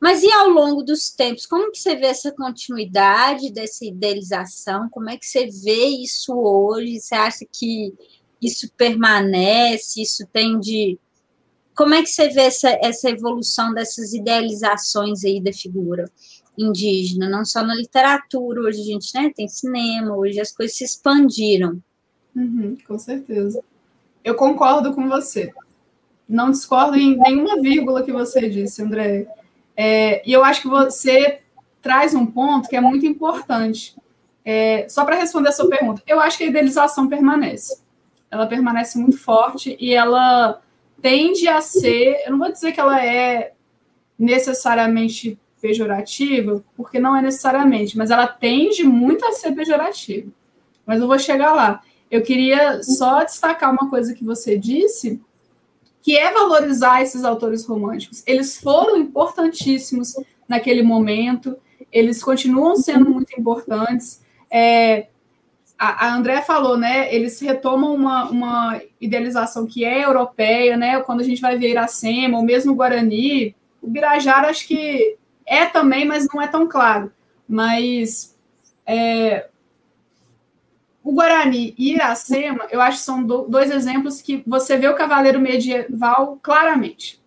Mas 0.01 0.23
e 0.23 0.31
ao 0.31 0.49
longo 0.51 0.83
dos 0.83 1.11
tempos, 1.11 1.47
como 1.47 1.73
que 1.73 1.79
você 1.79 1.97
vê 1.97 2.07
essa 2.07 2.31
continuidade 2.31 3.51
dessa 3.51 3.85
idealização? 3.85 4.89
Como 4.91 5.09
é 5.09 5.17
que 5.17 5.27
você 5.27 5.47
vê 5.47 5.87
isso 5.87 6.35
hoje? 6.35 7.01
Você 7.01 7.15
acha 7.15 7.47
que 7.51 7.95
isso 8.41 8.71
permanece? 8.77 10.03
Isso 10.03 10.27
tem 10.33 10.61
de 10.61 10.99
como 11.75 11.95
é 11.95 12.03
que 12.03 12.09
você 12.09 12.29
vê 12.29 12.43
essa, 12.43 12.71
essa 12.83 13.11
evolução 13.11 13.75
dessas 13.75 14.13
idealizações 14.13 15.25
aí 15.25 15.41
da 15.41 15.53
figura? 15.53 16.11
Indígena, 16.59 17.29
não 17.29 17.45
só 17.45 17.63
na 17.63 17.75
literatura, 17.75 18.61
hoje 18.61 18.81
a 18.81 18.85
gente 18.85 19.15
né, 19.15 19.33
tem 19.35 19.49
cinema, 19.49 20.17
hoje 20.17 20.41
as 20.41 20.53
coisas 20.53 20.77
se 20.77 20.85
expandiram. 20.85 21.81
Uhum, 22.35 22.77
com 22.87 22.99
certeza. 22.99 23.63
Eu 24.25 24.35
concordo 24.35 24.95
com 24.95 25.09
você. 25.09 25.53
Não 26.29 26.51
discordo 26.51 26.97
em 26.97 27.17
nenhuma 27.17 27.61
vírgula 27.61 28.03
que 28.03 28.13
você 28.13 28.49
disse, 28.49 28.83
André. 28.83 29.27
É, 29.77 30.29
e 30.29 30.33
eu 30.33 30.45
acho 30.45 30.63
que 30.63 30.69
você 30.69 31.41
traz 31.81 32.15
um 32.15 32.27
ponto 32.27 32.69
que 32.69 32.77
é 32.77 32.81
muito 32.81 33.07
importante. 33.07 33.97
É, 34.45 34.89
só 34.89 35.05
para 35.05 35.17
responder 35.17 35.49
a 35.49 35.53
sua 35.53 35.69
pergunta, 35.69 36.03
eu 36.07 36.21
acho 36.21 36.39
que 36.39 36.45
a 36.45 36.49
idealização 36.49 37.09
permanece. 37.09 37.81
Ela 38.31 38.47
permanece 38.47 38.99
muito 38.99 39.19
forte 39.19 39.77
e 39.79 39.95
ela 39.95 40.61
tende 41.01 41.47
a 41.47 41.61
ser, 41.61 42.23
eu 42.25 42.33
não 42.33 42.39
vou 42.39 42.51
dizer 42.51 42.73
que 42.73 42.81
ela 42.81 43.05
é 43.05 43.53
necessariamente 44.19 45.39
pejorativa, 45.67 46.65
porque 46.77 47.01
não 47.01 47.17
é 47.17 47.21
necessariamente, 47.21 47.99
mas 47.99 48.11
ela 48.11 48.29
tende 48.29 48.85
muito 48.85 49.25
a 49.27 49.33
ser 49.33 49.53
pejorativa. 49.53 50.31
Mas 50.87 51.01
eu 51.01 51.09
vou 51.09 51.19
chegar 51.19 51.53
lá. 51.53 51.83
Eu 52.09 52.23
queria 52.23 52.81
só 52.85 53.25
destacar 53.25 53.73
uma 53.73 53.91
coisa 53.91 54.15
que 54.15 54.25
você 54.25 54.57
disse, 54.57 55.21
que 56.01 56.17
é 56.17 56.33
valorizar 56.33 57.03
esses 57.03 57.25
autores 57.25 57.67
românticos. 57.67 58.23
Eles 58.27 58.57
foram 58.61 58.97
importantíssimos 58.97 60.15
naquele 60.49 60.85
momento, 60.85 61.57
eles 61.91 62.23
continuam 62.23 62.77
sendo 62.77 63.11
muito 63.11 63.33
importantes. 63.37 64.23
É, 64.49 65.09
a, 65.77 66.07
a 66.07 66.15
André 66.15 66.43
falou, 66.43 66.79
né? 66.79 67.13
Eles 67.13 67.41
retomam 67.41 67.93
uma, 67.93 68.31
uma 68.31 68.81
idealização 69.01 69.67
que 69.67 69.85
é 69.85 70.05
europeia, 70.05 70.77
né? 70.77 71.01
Quando 71.01 71.23
a 71.23 71.25
gente 71.25 71.41
vai 71.41 71.59
ver 71.59 71.71
Iracema, 71.71 72.39
ou 72.39 72.45
mesmo 72.45 72.77
Guarani, 72.77 73.57
o 73.83 73.89
Birajara, 73.89 74.49
acho 74.49 74.69
que 74.69 75.17
é 75.47 75.67
também, 75.67 76.05
mas 76.05 76.27
não 76.33 76.43
é 76.43 76.49
tão 76.49 76.67
claro. 76.69 77.13
Mas 77.49 78.37
é, 78.85 79.49
o 81.07 81.13
Guarani 81.13 81.73
e 81.79 81.95
Iracema, 81.95 82.67
eu 82.69 82.81
acho 82.81 82.99
que 82.99 83.05
são 83.05 83.23
do, 83.23 83.43
dois 83.43 83.71
exemplos 83.71 84.21
que 84.21 84.43
você 84.45 84.77
vê 84.77 84.89
o 84.89 84.97
cavaleiro 84.97 85.41
medieval 85.41 86.37
claramente. 86.43 87.23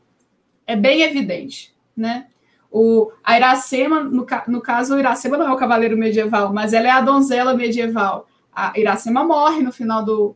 É 0.68 0.76
bem 0.76 1.02
evidente, 1.02 1.74
né? 1.96 2.28
O, 2.70 3.10
a 3.24 3.38
Iracema, 3.38 4.04
no, 4.04 4.28
no 4.48 4.62
caso, 4.62 4.96
o 4.96 5.00
Iracema 5.00 5.38
não 5.38 5.48
é 5.48 5.54
o 5.54 5.58
cavaleiro 5.58 5.98
medieval, 5.98 6.54
mas 6.54 6.74
ela 6.74 6.88
é 6.88 6.92
a 6.92 7.00
donzela 7.00 7.54
medieval. 7.54 8.28
A 8.54 8.74
Iracema 8.78 9.24
morre 9.24 9.64
no 9.64 9.72
final 9.72 10.04
do. 10.04 10.36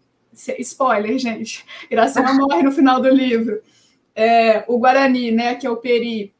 Spoiler, 0.59 1.19
gente. 1.19 1.65
Iracema 1.91 2.33
morre 2.39 2.63
no 2.63 2.71
final 2.71 3.01
do 3.01 3.09
livro. 3.09 3.61
É, 4.15 4.63
o 4.69 4.79
Guarani, 4.79 5.31
né, 5.31 5.55
que 5.55 5.67
é 5.67 5.69
o 5.69 5.77
Peri, 5.77 6.33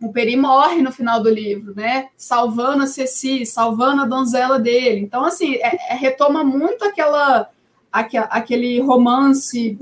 o 0.00 0.12
Peri 0.12 0.36
morre 0.36 0.80
no 0.80 0.90
final 0.90 1.22
do 1.22 1.28
livro, 1.28 1.74
né? 1.74 2.08
Salvando 2.16 2.84
a 2.84 2.86
Ceci, 2.86 3.44
salvando 3.44 4.02
a 4.02 4.06
donzela 4.06 4.58
dele. 4.58 5.00
Então, 5.00 5.24
assim, 5.24 5.56
é, 5.56 5.92
é, 5.92 5.94
retoma 5.94 6.42
muito 6.42 6.84
aquela 6.84 7.50
aquele 7.92 8.80
romance 8.80 9.76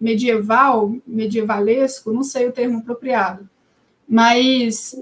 medieval, 0.00 0.96
medievalesco, 1.06 2.12
não 2.12 2.24
sei 2.24 2.48
o 2.48 2.52
termo 2.52 2.78
apropriado, 2.78 3.48
mas 4.06 5.00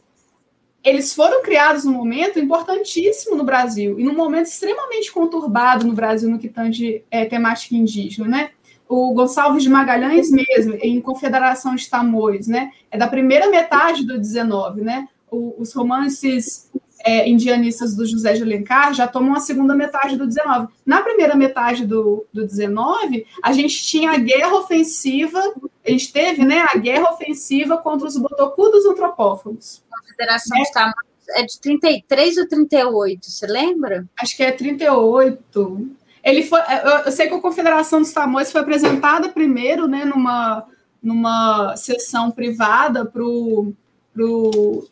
eles 0.85 1.15
foram 1.15 1.43
criados 1.43 1.85
num 1.85 1.93
momento 1.93 2.39
importantíssimo 2.39 3.35
no 3.35 3.45
Brasil 3.45 3.99
e 3.99 4.05
num 4.05 4.15
momento 4.15 4.47
extremamente 4.47 5.11
conturbado 5.11 5.87
no 5.87 5.95
Brasil 5.95 6.29
no 6.29 6.39
que 6.39 6.51
tange 6.51 7.03
é, 7.11 7.25
temática 7.25 7.75
indígena, 7.75 8.29
né? 8.29 8.51
O 8.93 9.15
Gonçalves 9.15 9.63
de 9.63 9.71
Magalhães 9.71 10.31
mesmo, 10.31 10.75
em 10.75 11.01
Confederação 11.01 11.75
de 11.75 11.89
Tamoios, 11.89 12.47
né? 12.47 12.71
É 12.91 12.99
da 12.99 13.09
primeira 13.09 13.49
metade 13.49 14.05
do 14.05 14.19
19, 14.19 14.83
né? 14.83 15.09
O, 15.31 15.55
os 15.59 15.73
romances 15.73 16.71
é, 17.03 17.27
indianistas 17.27 17.97
do 17.97 18.05
José 18.05 18.35
de 18.35 18.43
Alencar 18.43 18.93
já 18.93 19.09
tomam 19.09 19.35
a 19.35 19.41
segunda 19.41 19.75
metade 19.75 20.15
do 20.19 20.27
19. 20.27 20.69
Na 20.85 21.01
primeira 21.01 21.35
metade 21.35 21.87
do, 21.87 22.27
do 22.31 22.45
19, 22.45 23.27
a 23.43 23.51
gente 23.55 23.83
tinha 23.83 24.11
a 24.11 24.19
guerra 24.19 24.55
ofensiva, 24.57 25.41
a 25.87 25.91
gente 25.91 26.13
teve 26.13 26.45
né, 26.45 26.67
a 26.69 26.77
guerra 26.77 27.15
ofensiva 27.15 27.79
contra 27.79 28.07
os 28.07 28.19
botocudos 28.19 28.85
antropófagos. 28.85 29.83
Confederação 29.89 30.59
é. 30.59 30.61
está 30.61 30.93
é 31.31 31.45
de 31.45 31.59
33 31.61 32.37
ou 32.37 32.47
38, 32.47 33.31
você 33.31 33.47
lembra? 33.47 34.07
Acho 34.21 34.37
que 34.37 34.43
é 34.43 34.53
38. 34.53 35.91
Ele 36.23 36.43
foi, 36.43 36.61
eu, 37.05 37.11
sei 37.11 37.29
que 37.29 37.35
a 37.35 37.41
Confederação 37.41 38.01
dos 38.01 38.13
Tamoios 38.13 38.53
foi 38.53 38.61
apresentada 38.61 39.29
primeiro, 39.29 39.89
né, 39.89 40.05
numa, 40.05 40.67
numa 41.03 41.77
sessão 41.77 42.31
privada 42.31 43.05
para 43.05 43.23
o 43.23 43.75
pro, 44.15 44.89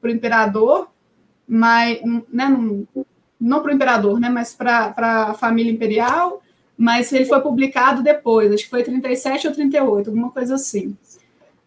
pro 0.00 0.10
imperador, 0.10 0.88
mas 1.48 2.00
né, 2.32 2.48
não, 3.40 3.60
para 3.60 3.72
o 3.72 3.74
imperador, 3.74 4.20
né, 4.20 4.28
mas 4.28 4.54
para 4.54 4.94
a 4.98 5.34
família 5.34 5.72
imperial, 5.72 6.42
mas 6.76 7.12
ele 7.12 7.24
foi 7.24 7.40
publicado 7.40 8.02
depois, 8.02 8.52
acho 8.52 8.64
que 8.64 8.70
foi 8.70 8.82
37 8.82 9.48
ou 9.48 9.54
38, 9.54 10.10
alguma 10.10 10.30
coisa 10.30 10.54
assim 10.54 10.96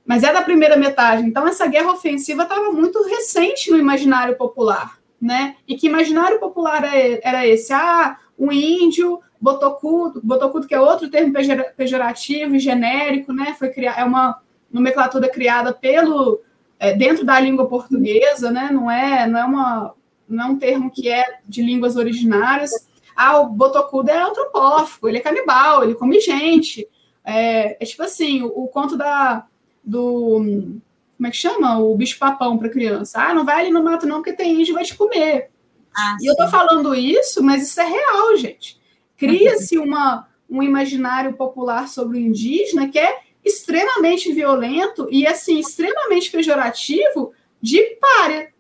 mas 0.06 0.24
é 0.24 0.32
da 0.32 0.44
primeira 0.44 0.78
metade. 0.78 1.24
Então, 1.24 1.48
essa 1.48 1.66
guerra 1.66 1.92
ofensiva 1.92 2.44
estava 2.44 2.72
muito 2.72 3.02
recente 3.04 3.72
no 3.72 3.78
imaginário 3.78 4.38
popular, 4.38 5.00
né? 5.20 5.56
E 5.68 5.76
que 5.76 5.88
imaginário 5.88 6.40
popular 6.40 6.84
é, 6.84 7.20
era 7.24 7.48
esse? 7.48 7.74
Ah, 7.74 8.18
o 8.38 8.52
índio, 8.52 9.20
botocudo, 9.40 10.22
botocudo 10.24 10.68
que 10.68 10.76
é 10.76 10.80
outro 10.80 11.10
termo 11.10 11.34
pejorativo 11.76 12.56
e 12.56 12.60
genérico, 12.60 13.32
né? 13.34 13.56
Foi 13.58 13.70
criar, 13.70 14.00
é 14.00 14.04
uma 14.04 14.42
nomenclatura 14.72 15.30
criada 15.30 15.74
pelo 15.74 16.42
é, 16.80 16.94
dentro 16.94 17.26
da 17.26 17.40
língua 17.40 17.68
portuguesa, 17.68 18.52
né? 18.52 18.70
Não 18.72 18.90
é, 18.90 19.28
não 19.28 19.40
é 19.40 19.46
uma, 19.46 19.94
não 20.28 20.44
é 20.44 20.48
um 20.48 20.58
termo 20.58 20.92
que 20.92 21.10
é 21.10 21.40
de 21.48 21.62
línguas 21.62 21.96
originárias. 21.96 22.72
Ah, 23.16 23.40
o 23.40 23.50
botocudo 23.50 24.12
é 24.12 24.22
antropófago, 24.22 25.08
ele 25.08 25.20
é 25.20 25.22
canibal, 25.22 25.84
ele 25.84 25.96
come 25.96 26.20
gente. 26.20 26.88
É, 27.24 27.82
é 27.82 27.86
tipo 27.86 28.04
assim, 28.04 28.42
o, 28.42 28.48
o 28.48 28.68
conto 28.68 28.98
da 28.98 29.46
do. 29.84 30.82
Como 31.18 31.28
é 31.28 31.32
que 31.32 31.38
chama? 31.38 31.80
O 31.80 31.96
bicho-papão 31.96 32.58
para 32.58 32.70
criança. 32.70 33.22
Ah, 33.22 33.34
não 33.34 33.46
vai 33.46 33.62
ali 33.62 33.72
no 33.72 33.84
mato, 33.84 34.06
não, 34.06 34.18
porque 34.18 34.34
tem 34.34 34.60
índio 34.60 34.74
vai 34.74 34.84
te 34.84 34.96
comer. 34.96 35.50
Ah, 35.98 36.18
e 36.22 36.30
eu 36.30 36.36
tô 36.36 36.48
falando 36.50 36.94
isso, 36.94 37.42
mas 37.44 37.64
isso 37.64 37.80
é 37.80 37.86
real, 37.86 38.36
gente. 38.36 38.80
Cria-se 39.18 39.78
uma, 39.80 40.28
um 40.50 40.62
imaginário 40.62 41.34
popular 41.34 41.88
sobre 41.88 42.18
o 42.18 42.22
indígena 42.22 42.90
que 42.90 43.00
é 43.00 43.20
extremamente 43.44 44.32
violento 44.34 45.08
e, 45.12 45.26
assim, 45.28 45.60
extremamente 45.60 46.32
pejorativo 46.32 47.34
de 47.62 47.82
párea. 48.02 48.52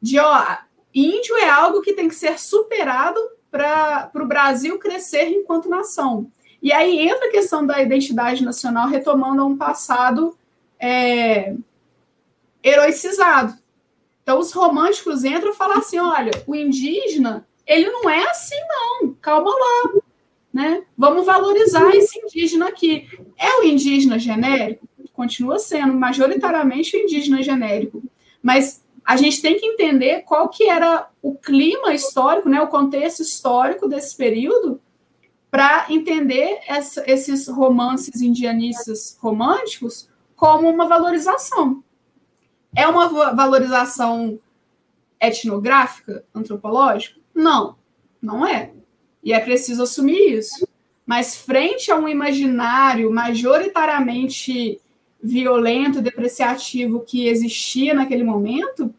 De, 0.00 0.18
ó, 0.18 0.42
índio 0.94 1.36
é 1.36 1.48
algo 1.48 1.82
que 1.82 1.92
tem 1.92 2.08
que 2.08 2.14
ser 2.14 2.38
superado 2.38 3.20
para 3.50 4.10
o 4.14 4.26
Brasil 4.26 4.78
crescer 4.78 5.28
enquanto 5.28 5.68
nação. 5.68 6.30
E 6.60 6.72
aí 6.72 6.98
entra 6.98 7.28
a 7.28 7.30
questão 7.30 7.64
da 7.64 7.80
identidade 7.82 8.42
nacional 8.42 8.88
retomando 8.88 9.46
um 9.46 9.56
passado 9.56 10.36
é, 10.80 11.54
heroicizado. 12.62 13.54
Então, 14.24 14.38
os 14.38 14.52
românticos 14.52 15.22
entram 15.22 15.52
e 15.52 15.54
falam 15.54 15.78
assim: 15.78 15.98
olha, 15.98 16.32
o 16.46 16.54
indígena, 16.56 17.46
ele 17.66 17.90
não 17.90 18.08
é 18.08 18.24
assim, 18.30 18.56
não, 18.66 19.14
calma 19.20 19.50
lá. 19.50 20.00
Né? 20.52 20.84
Vamos 20.96 21.26
valorizar 21.26 21.94
esse 21.94 22.18
indígena 22.18 22.68
aqui. 22.68 23.06
É 23.38 23.60
o 23.60 23.64
indígena 23.64 24.18
genérico? 24.18 24.88
Continua 25.12 25.58
sendo 25.58 25.92
majoritariamente 25.94 26.96
o 26.96 27.00
indígena 27.00 27.42
genérico. 27.42 28.02
Mas 28.42 28.82
a 29.04 29.16
gente 29.16 29.42
tem 29.42 29.58
que 29.58 29.66
entender 29.66 30.22
qual 30.22 30.48
que 30.48 30.68
era 30.68 31.08
o 31.20 31.34
clima 31.34 31.92
histórico, 31.92 32.48
né, 32.48 32.60
o 32.62 32.68
contexto 32.68 33.20
histórico 33.20 33.86
desse 33.86 34.16
período, 34.16 34.80
para 35.50 35.86
entender 35.90 36.60
essa, 36.66 37.04
esses 37.06 37.46
romances 37.46 38.22
indianistas 38.22 39.16
românticos 39.20 40.08
como 40.34 40.68
uma 40.68 40.88
valorização. 40.88 41.82
É 42.74 42.86
uma 42.86 43.34
valorização 43.34 44.38
etnográfica, 45.20 46.24
antropológica? 46.34 47.18
Não, 47.34 47.76
não 48.20 48.46
é. 48.46 48.72
E 49.22 49.32
é 49.32 49.40
preciso 49.40 49.82
assumir 49.82 50.38
isso. 50.38 50.66
Mas 51.06 51.36
frente 51.36 51.90
a 51.90 51.96
um 51.96 52.08
imaginário 52.08 53.10
majoritariamente 53.10 54.80
violento, 55.22 56.02
depreciativo 56.02 57.00
que 57.00 57.28
existia 57.28 57.94
naquele 57.94 58.24
momento, 58.24 58.94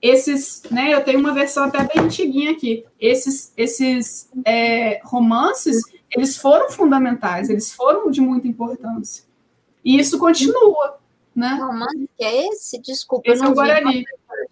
esses, 0.00 0.62
né, 0.70 0.94
eu 0.94 1.02
tenho 1.02 1.18
uma 1.18 1.32
versão 1.32 1.64
até 1.64 1.78
bem 1.84 2.04
antiguinha 2.04 2.52
aqui, 2.52 2.84
esses, 2.98 3.52
esses 3.56 4.30
é, 4.44 5.00
romances, 5.04 5.82
eles 6.10 6.36
foram 6.36 6.70
fundamentais, 6.70 7.50
eles 7.50 7.72
foram 7.72 8.10
de 8.10 8.20
muita 8.20 8.48
importância. 8.48 9.24
E 9.84 9.98
isso 9.98 10.18
continua, 10.18 10.98
né? 11.40 11.54
Romance 11.54 12.08
que 12.16 12.24
é 12.24 12.48
esse? 12.48 12.78
Desculpa, 12.80 13.30
esse 13.30 13.42
é 13.42 13.48
o 13.48 13.54
Guarani. 13.54 14.04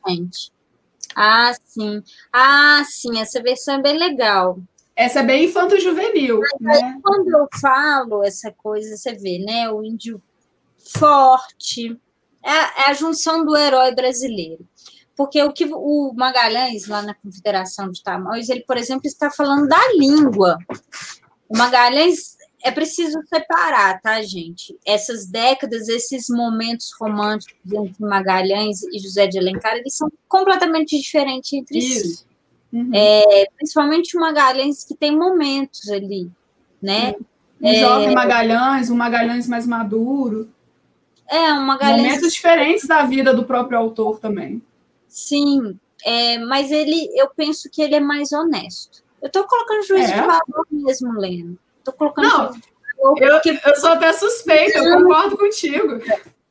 Gente. 0.08 0.50
Ah, 1.14 1.52
sim. 1.64 2.02
Ah, 2.32 2.82
sim, 2.88 3.20
essa 3.20 3.42
versão 3.42 3.74
é 3.74 3.82
bem 3.82 3.98
legal. 3.98 4.58
Essa 4.96 5.20
é 5.20 5.22
bem 5.22 5.44
infanto-juvenil. 5.44 6.40
Né? 6.60 6.98
quando 7.02 7.28
eu 7.28 7.46
falo 7.60 8.24
essa 8.24 8.50
coisa, 8.50 8.96
você 8.96 9.12
vê, 9.12 9.38
né? 9.38 9.70
O 9.70 9.84
índio 9.84 10.20
forte. 10.78 11.96
É, 12.42 12.50
é 12.50 12.90
a 12.90 12.94
junção 12.94 13.44
do 13.44 13.56
herói 13.56 13.94
brasileiro. 13.94 14.66
Porque 15.14 15.42
o 15.42 15.52
que 15.52 15.68
o 15.70 16.12
Magalhães, 16.16 16.86
lá 16.86 17.02
na 17.02 17.14
Confederação 17.14 17.90
de 17.90 18.02
Tamoios, 18.02 18.48
ele, 18.48 18.62
por 18.62 18.76
exemplo, 18.76 19.06
está 19.06 19.30
falando 19.30 19.68
da 19.68 19.80
língua. 19.94 20.56
O 21.48 21.56
Magalhães 21.56 22.37
é 22.62 22.70
preciso 22.70 23.20
separar, 23.26 24.00
tá, 24.00 24.20
gente? 24.22 24.76
Essas 24.84 25.26
décadas, 25.26 25.88
esses 25.88 26.26
momentos 26.28 26.90
românticos 26.98 27.72
entre 27.72 28.04
Magalhães 28.04 28.82
e 28.82 28.98
José 28.98 29.26
de 29.26 29.38
Alencar, 29.38 29.76
eles 29.76 29.96
são 29.96 30.10
completamente 30.28 30.98
diferentes 30.98 31.52
entre 31.52 31.78
Isso. 31.78 32.18
si. 32.18 32.28
Uhum. 32.72 32.90
É, 32.92 33.46
principalmente 33.56 34.16
o 34.16 34.20
Magalhães, 34.20 34.84
que 34.84 34.94
tem 34.94 35.16
momentos 35.16 35.88
ali, 35.88 36.30
né? 36.82 37.14
Um 37.60 37.68
é, 37.68 37.74
jovem 37.76 38.14
Magalhães, 38.14 38.90
um 38.90 38.96
Magalhães 38.96 39.48
mais 39.48 39.66
maduro. 39.66 40.50
É, 41.30 41.52
um 41.52 41.64
Magalhães... 41.64 42.02
Momentos 42.02 42.32
diferentes 42.32 42.86
da 42.86 43.04
vida 43.04 43.32
do 43.32 43.44
próprio 43.44 43.78
autor 43.78 44.18
também. 44.18 44.62
Sim, 45.08 45.78
é, 46.04 46.38
mas 46.38 46.70
ele, 46.70 47.08
eu 47.14 47.28
penso 47.34 47.70
que 47.70 47.80
ele 47.80 47.94
é 47.94 48.00
mais 48.00 48.32
honesto. 48.32 49.02
Eu 49.20 49.28
estou 49.28 49.44
colocando 49.44 49.86
juízo 49.86 50.12
é? 50.12 50.20
de 50.20 50.26
valor 50.26 50.66
mesmo, 50.70 51.12
Leno. 51.12 51.58
Tô 51.88 51.92
colocando. 51.92 52.28
Não, 52.98 53.16
eu, 53.18 53.32
porque... 53.32 53.58
eu 53.64 53.76
sou 53.76 53.90
até 53.90 54.12
suspeita, 54.12 54.78
eu 54.78 54.98
concordo 54.98 55.38
contigo. 55.38 56.00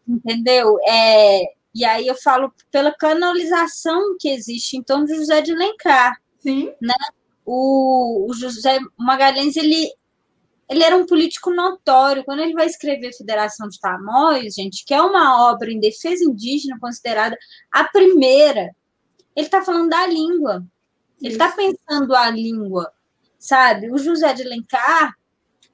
Entendeu? 0.08 0.78
É, 0.88 1.44
e 1.76 1.86
aí 1.86 2.08
eu 2.08 2.16
falo 2.16 2.52
pela 2.72 2.92
canalização 2.92 4.16
que 4.20 4.30
existe 4.30 4.78
em 4.78 4.82
torno 4.82 5.06
de 5.06 5.16
José 5.16 5.42
de 5.42 5.52
Alencar. 5.52 6.20
Sim. 6.40 6.74
Né? 6.82 6.96
O, 7.46 8.28
o 8.30 8.34
José 8.34 8.80
Magalhães, 8.98 9.56
ele, 9.56 9.92
ele 10.70 10.84
era 10.84 10.96
um 10.96 11.06
político 11.06 11.52
notório. 11.52 12.24
Quando 12.24 12.40
ele 12.40 12.54
vai 12.54 12.66
escrever 12.66 13.14
Federação 13.14 13.68
de 13.68 13.80
Tamoios, 13.80 14.56
gente, 14.56 14.86
que 14.86 14.94
é 14.94 15.02
uma 15.02 15.52
obra 15.52 15.72
em 15.72 15.80
defesa 15.80 16.24
indígena, 16.24 16.80
considerada 16.80 17.38
a 17.72 17.84
primeira, 17.84 18.72
ele 19.36 19.46
está 19.46 19.62
falando 19.62 19.90
da 19.90 20.08
língua. 20.08 20.66
Ele 21.22 21.34
está 21.34 21.52
pensando 21.52 22.16
a 22.16 22.30
língua, 22.30 22.92
sabe? 23.38 23.92
O 23.92 23.98
José 23.98 24.34
de 24.34 24.44
Alencar, 24.44 25.16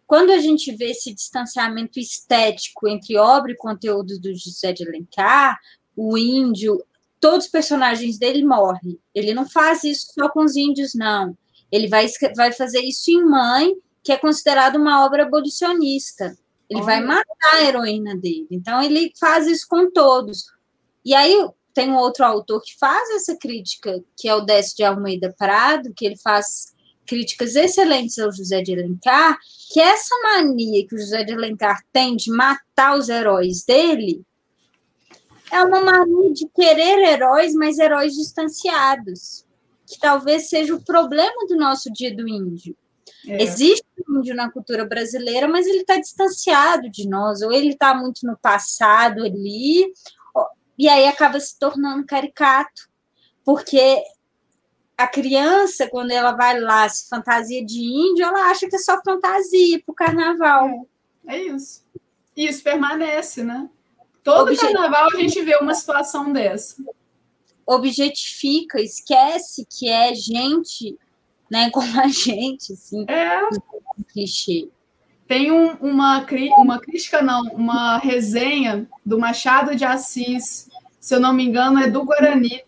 quando 0.05 0.31
a 0.31 0.39
gente 0.39 0.75
vê 0.75 0.91
esse 0.91 1.13
distanciamento 1.13 1.99
estético 1.99 2.88
entre 2.88 3.17
obra 3.17 3.51
e 3.51 3.57
conteúdo 3.57 4.19
do 4.19 4.34
José 4.35 4.73
de 4.73 4.88
Alencar, 4.88 5.57
o 5.95 6.17
índio, 6.17 6.84
todos 7.19 7.45
os 7.45 7.51
personagens 7.51 8.17
dele 8.17 8.45
morrem. 8.45 8.99
Ele 9.13 9.34
não 9.34 9.49
faz 9.49 9.84
isso 9.84 10.07
só 10.13 10.30
com 10.30 10.43
os 10.43 10.55
índios, 10.55 10.93
não. 10.93 11.38
Ele 11.71 11.88
vai, 11.88 12.07
vai 12.35 12.51
fazer 12.51 12.81
isso 12.81 13.09
em 13.09 13.23
Mãe, 13.23 13.73
que 14.03 14.11
é 14.11 14.17
considerado 14.17 14.75
uma 14.75 15.05
obra 15.05 15.23
abolicionista. 15.23 16.38
Ele 16.69 16.81
vai 16.81 17.01
matar 17.01 17.53
a 17.53 17.63
heroína 17.63 18.15
dele. 18.15 18.47
Então, 18.51 18.81
ele 18.81 19.11
faz 19.19 19.47
isso 19.47 19.65
com 19.67 19.91
todos. 19.91 20.45
E 21.05 21.13
aí, 21.13 21.35
tem 21.73 21.89
um 21.89 21.97
outro 21.97 22.25
autor 22.25 22.61
que 22.61 22.77
faz 22.77 23.09
essa 23.11 23.38
crítica, 23.38 24.03
que 24.17 24.27
é 24.27 24.35
o 24.35 24.41
Décio 24.41 24.75
de 24.77 24.84
Almeida 24.84 25.34
Prado, 25.38 25.93
que 25.95 26.05
ele 26.05 26.17
faz 26.17 26.73
críticas 27.05 27.55
excelentes 27.55 28.17
ao 28.19 28.31
José 28.31 28.61
de 28.61 28.73
Alencar, 28.73 29.38
que 29.71 29.80
essa 29.80 30.15
mania 30.23 30.85
que 30.88 30.95
o 30.95 30.99
José 30.99 31.23
de 31.23 31.34
Alencar 31.34 31.84
tem 31.91 32.15
de 32.15 32.31
matar 32.31 32.97
os 32.97 33.09
heróis 33.09 33.63
dele 33.63 34.25
é 35.53 35.63
uma 35.63 35.81
mania 35.81 36.34
de 36.34 36.47
querer 36.47 36.97
heróis, 36.99 37.53
mas 37.53 37.77
heróis 37.77 38.15
distanciados, 38.15 39.45
que 39.85 39.99
talvez 39.99 40.49
seja 40.49 40.73
o 40.73 40.81
problema 40.81 41.45
do 41.47 41.55
nosso 41.55 41.93
dia 41.93 42.15
do 42.15 42.27
índio. 42.27 42.75
É. 43.27 43.43
Existe 43.43 43.85
um 44.09 44.19
índio 44.19 44.35
na 44.35 44.51
cultura 44.51 44.84
brasileira, 44.84 45.47
mas 45.47 45.67
ele 45.67 45.81
está 45.81 45.97
distanciado 45.97 46.89
de 46.89 47.07
nós, 47.07 47.43
ou 47.43 47.51
ele 47.51 47.69
está 47.69 47.93
muito 47.93 48.25
no 48.25 48.35
passado 48.35 49.23
ali, 49.23 49.93
e 50.77 50.89
aí 50.89 51.05
acaba 51.05 51.39
se 51.39 51.57
tornando 51.59 52.03
caricato, 52.05 52.89
porque 53.45 54.01
a 54.97 55.07
criança, 55.07 55.87
quando 55.87 56.11
ela 56.11 56.33
vai 56.33 56.59
lá 56.59 56.87
se 56.87 57.09
fantasia 57.09 57.65
de 57.65 57.79
índio, 57.81 58.25
ela 58.25 58.49
acha 58.49 58.67
que 58.67 58.75
é 58.75 58.79
só 58.79 59.01
fantasia 59.03 59.81
para 59.83 59.91
o 59.91 59.95
carnaval. 59.95 60.87
É, 61.27 61.35
é 61.37 61.43
isso. 61.47 61.83
Isso 62.35 62.63
permanece, 62.63 63.43
né? 63.43 63.69
Todo 64.23 64.49
Objet... 64.49 64.61
carnaval 64.61 65.09
a 65.13 65.17
gente 65.17 65.41
vê 65.41 65.57
uma 65.57 65.73
situação 65.73 66.31
dessa. 66.31 66.75
Objetifica, 67.65 68.81
esquece 68.81 69.65
que 69.69 69.89
é 69.89 70.13
gente, 70.13 70.97
né, 71.49 71.69
como 71.71 71.99
a 71.99 72.07
gente, 72.07 72.73
assim. 72.73 73.05
É. 73.07 73.41
Clichê. 74.11 74.69
Tem 75.27 75.51
um, 75.51 75.73
uma, 75.75 76.25
uma 76.57 76.79
crítica, 76.79 77.21
não, 77.21 77.43
uma 77.53 77.97
resenha 77.97 78.87
do 79.05 79.17
Machado 79.17 79.75
de 79.75 79.85
Assis, 79.85 80.69
se 80.99 81.15
eu 81.15 81.19
não 81.19 81.33
me 81.33 81.43
engano, 81.43 81.79
é 81.79 81.89
do 81.89 82.03
Guarani, 82.03 82.61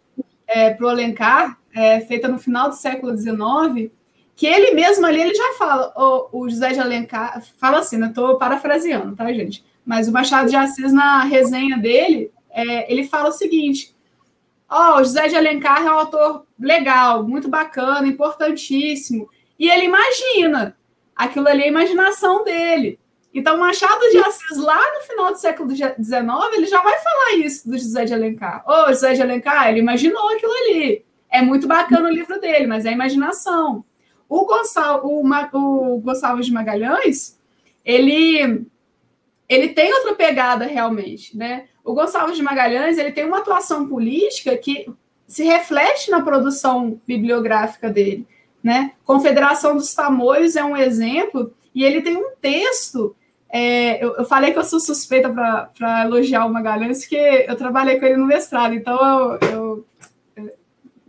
é, 0.47 0.73
para 0.73 0.85
o 0.85 0.89
Alencar, 0.89 1.60
é, 1.76 1.99
feita 1.99 2.30
no 2.30 2.39
final 2.39 2.69
do 2.69 2.76
século 2.76 3.15
XIX, 3.15 3.91
que 4.35 4.47
ele 4.47 4.72
mesmo 4.72 5.06
ali, 5.06 5.22
ele 5.22 5.35
já 5.35 5.53
fala, 5.57 5.93
o, 5.95 6.30
o 6.31 6.49
José 6.49 6.72
de 6.72 6.80
Alencar, 6.80 7.43
fala 7.57 7.80
assim, 7.80 7.97
né, 7.97 8.07
estou 8.07 8.38
parafraseando, 8.38 9.15
tá, 9.15 9.31
gente? 9.34 9.64
Mas 9.85 10.07
o 10.07 10.11
Machado 10.11 10.49
de 10.49 10.56
Assis, 10.56 10.93
na 10.93 11.23
resenha 11.23 11.77
dele, 11.77 12.31
é, 12.49 12.91
ele 12.91 13.03
fala 13.03 13.30
o 13.30 13.34
seguinte, 13.34 13.93
ó, 14.69 14.93
oh, 14.93 15.02
o 15.02 15.03
José 15.03 15.27
de 15.27 15.35
Alencar 15.35 15.81
é 15.81 15.91
um 15.91 15.99
autor 15.99 16.45
legal, 16.57 17.23
muito 17.23 17.49
bacana, 17.49 18.07
importantíssimo, 18.07 19.30
e 19.60 19.69
ele 19.69 19.85
imagina, 19.85 20.77
aquilo 21.15 21.47
ali 21.47 21.64
é 21.64 21.65
a 21.65 21.69
imaginação 21.69 22.43
dele. 22.43 22.99
Então, 23.34 23.57
Machado 23.57 23.99
de 24.11 24.18
Assis, 24.18 24.57
lá 24.57 24.80
no 24.95 25.02
final 25.02 25.31
do 25.31 25.38
século 25.38 25.69
XIX, 25.69 25.93
ele 26.53 26.68
já 26.68 26.81
vai 26.81 26.97
falar 26.99 27.35
isso 27.35 27.69
do 27.69 27.77
José 27.77 28.06
de 28.06 28.14
Alencar. 28.14 28.64
Ô, 28.65 28.72
oh, 28.72 28.88
José 28.88 29.14
de 29.14 29.22
Alencar, 29.22 29.68
ele 29.68 29.80
imaginou 29.80 30.30
aquilo 30.30 30.53
ali. 30.53 31.06
É 31.36 31.41
muito 31.41 31.68
bacana 31.68 32.07
o 32.07 32.14
livro 32.14 32.40
dele, 32.40 32.66
mas 32.66 32.86
é 32.86 32.94
imaginação. 32.94 33.84
O, 34.30 34.45
Gonçalo, 34.45 35.06
o, 35.06 35.22
o 35.22 35.99
Gonçalves 35.99 36.45
de 36.45 36.53
Magalhães, 36.53 37.38
ele, 37.84 38.66
ele 39.49 39.68
tem 39.70 39.94
outra 39.94 40.16
pegada 40.16 40.64
realmente, 40.66 41.36
né? 41.36 41.66
O 41.84 41.94
Gonçalves 41.94 42.38
de 42.38 42.41
Magalhães, 42.41 42.98
ele 42.98 43.12
tem 43.12 43.26
uma 43.26 43.40
atuação 43.40 43.86
política 43.86 44.56
que 44.56 44.90
se 45.28 45.44
reflete 45.44 46.10
na 46.10 46.22
produção 46.22 47.02
bibliográfica 47.06 47.90
dele, 47.90 48.26
né? 48.64 48.94
Confederação 49.03 49.76
dos 49.76 49.94
Tamoios 49.94 50.56
é 50.56 50.64
um 50.64 50.78
exemplo, 50.78 51.53
e 51.74 51.84
ele 51.84 52.02
tem 52.02 52.16
um 52.16 52.32
texto 52.41 53.14
é, 53.57 54.03
eu, 54.03 54.16
eu, 54.16 54.26
falei 54.26 54.52
que 54.52 54.60
eu 54.60 54.64
sou 54.66 54.82
suspeita 54.82 55.30
para 55.30 56.03
elogiar 56.03 56.45
o 56.45 56.52
Magalhães, 56.52 57.02
porque 57.02 57.45
eu 57.48 57.56
trabalhei 57.56 57.98
com 57.98 58.06
ele 58.06 58.18
no 58.18 58.26
mestrado, 58.26 58.74
então 58.74 58.98
eu, 58.98 59.49
eu 59.49 59.86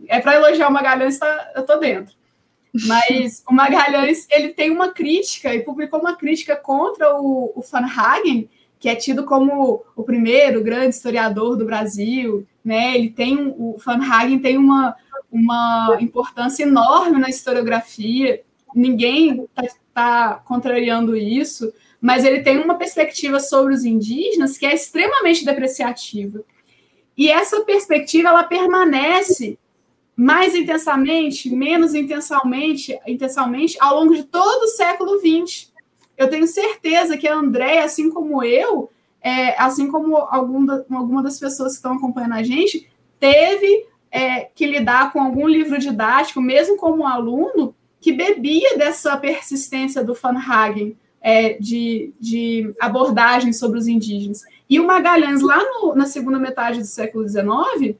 é 0.07 0.19
para 0.19 0.35
elogiar 0.35 0.67
o 0.67 0.73
Magalhães, 0.73 1.17
tá, 1.17 1.51
eu 1.55 1.65
tô 1.65 1.77
dentro. 1.77 2.15
Mas 2.85 3.43
o 3.49 3.53
Magalhães, 3.53 4.27
ele 4.29 4.49
tem 4.49 4.69
uma 4.69 4.89
crítica, 4.91 5.53
e 5.53 5.63
publicou 5.63 5.99
uma 5.99 6.15
crítica 6.15 6.55
contra 6.55 7.15
o, 7.15 7.53
o 7.55 7.61
Van 7.61 7.85
Hagen, 7.85 8.49
que 8.79 8.89
é 8.89 8.95
tido 8.95 9.23
como 9.23 9.83
o 9.95 10.03
primeiro 10.03 10.63
grande 10.63 10.95
historiador 10.95 11.55
do 11.55 11.65
Brasil, 11.65 12.45
né? 12.63 12.95
Ele 12.95 13.09
tem 13.09 13.53
o 13.57 13.77
Van 13.83 13.99
Hagen 14.01 14.39
tem 14.39 14.57
uma, 14.57 14.95
uma 15.31 15.97
importância 15.99 16.63
enorme 16.63 17.19
na 17.19 17.29
historiografia. 17.29 18.41
Ninguém 18.75 19.47
está 19.57 19.77
tá 19.93 20.33
contrariando 20.45 21.15
isso, 21.15 21.73
mas 21.99 22.23
ele 22.23 22.41
tem 22.41 22.59
uma 22.59 22.75
perspectiva 22.75 23.39
sobre 23.39 23.73
os 23.73 23.83
indígenas 23.83 24.57
que 24.57 24.65
é 24.65 24.75
extremamente 24.75 25.43
depreciativa. 25.43 26.43
E 27.17 27.31
essa 27.31 27.61
perspectiva 27.61 28.29
ela 28.29 28.43
permanece 28.43 29.57
mais 30.17 30.55
intensamente, 30.55 31.47
menos 31.55 31.93
intensamente, 31.93 32.99
intensamente 33.05 33.77
ao 33.79 33.99
longo 33.99 34.15
de 34.15 34.23
todo 34.23 34.63
o 34.63 34.67
século 34.69 35.19
XX. 35.19 35.71
Eu 36.17 36.27
tenho 36.27 36.47
certeza 36.47 37.15
que 37.15 37.27
a 37.27 37.35
Andréia, 37.35 37.83
assim 37.83 38.09
como 38.09 38.43
eu, 38.43 38.89
é, 39.21 39.61
assim 39.61 39.91
como 39.91 40.17
algum 40.17 40.65
da, 40.65 40.83
alguma 40.89 41.21
das 41.21 41.39
pessoas 41.39 41.73
que 41.73 41.75
estão 41.77 41.93
acompanhando 41.93 42.33
a 42.33 42.41
gente, 42.41 42.89
teve 43.19 43.85
é, 44.09 44.45
que 44.55 44.65
lidar 44.65 45.13
com 45.13 45.21
algum 45.21 45.47
livro 45.47 45.77
didático, 45.77 46.41
mesmo 46.41 46.77
como 46.77 47.05
aluno, 47.05 47.75
que 48.01 48.11
bebia 48.11 48.75
dessa 48.75 49.15
persistência 49.17 50.03
do 50.03 50.15
Van 50.15 50.39
Hagen, 50.39 50.97
é, 51.21 51.53
de, 51.59 52.11
de 52.19 52.73
abordagem 52.79 53.53
sobre 53.53 53.77
os 53.77 53.87
indígenas. 53.87 54.43
E 54.67 54.79
o 54.79 54.87
Magalhães, 54.87 55.41
lá 55.41 55.63
no, 55.63 55.93
na 55.93 56.07
segunda 56.07 56.39
metade 56.39 56.79
do 56.79 56.85
século 56.85 57.27
XIX, 57.27 57.95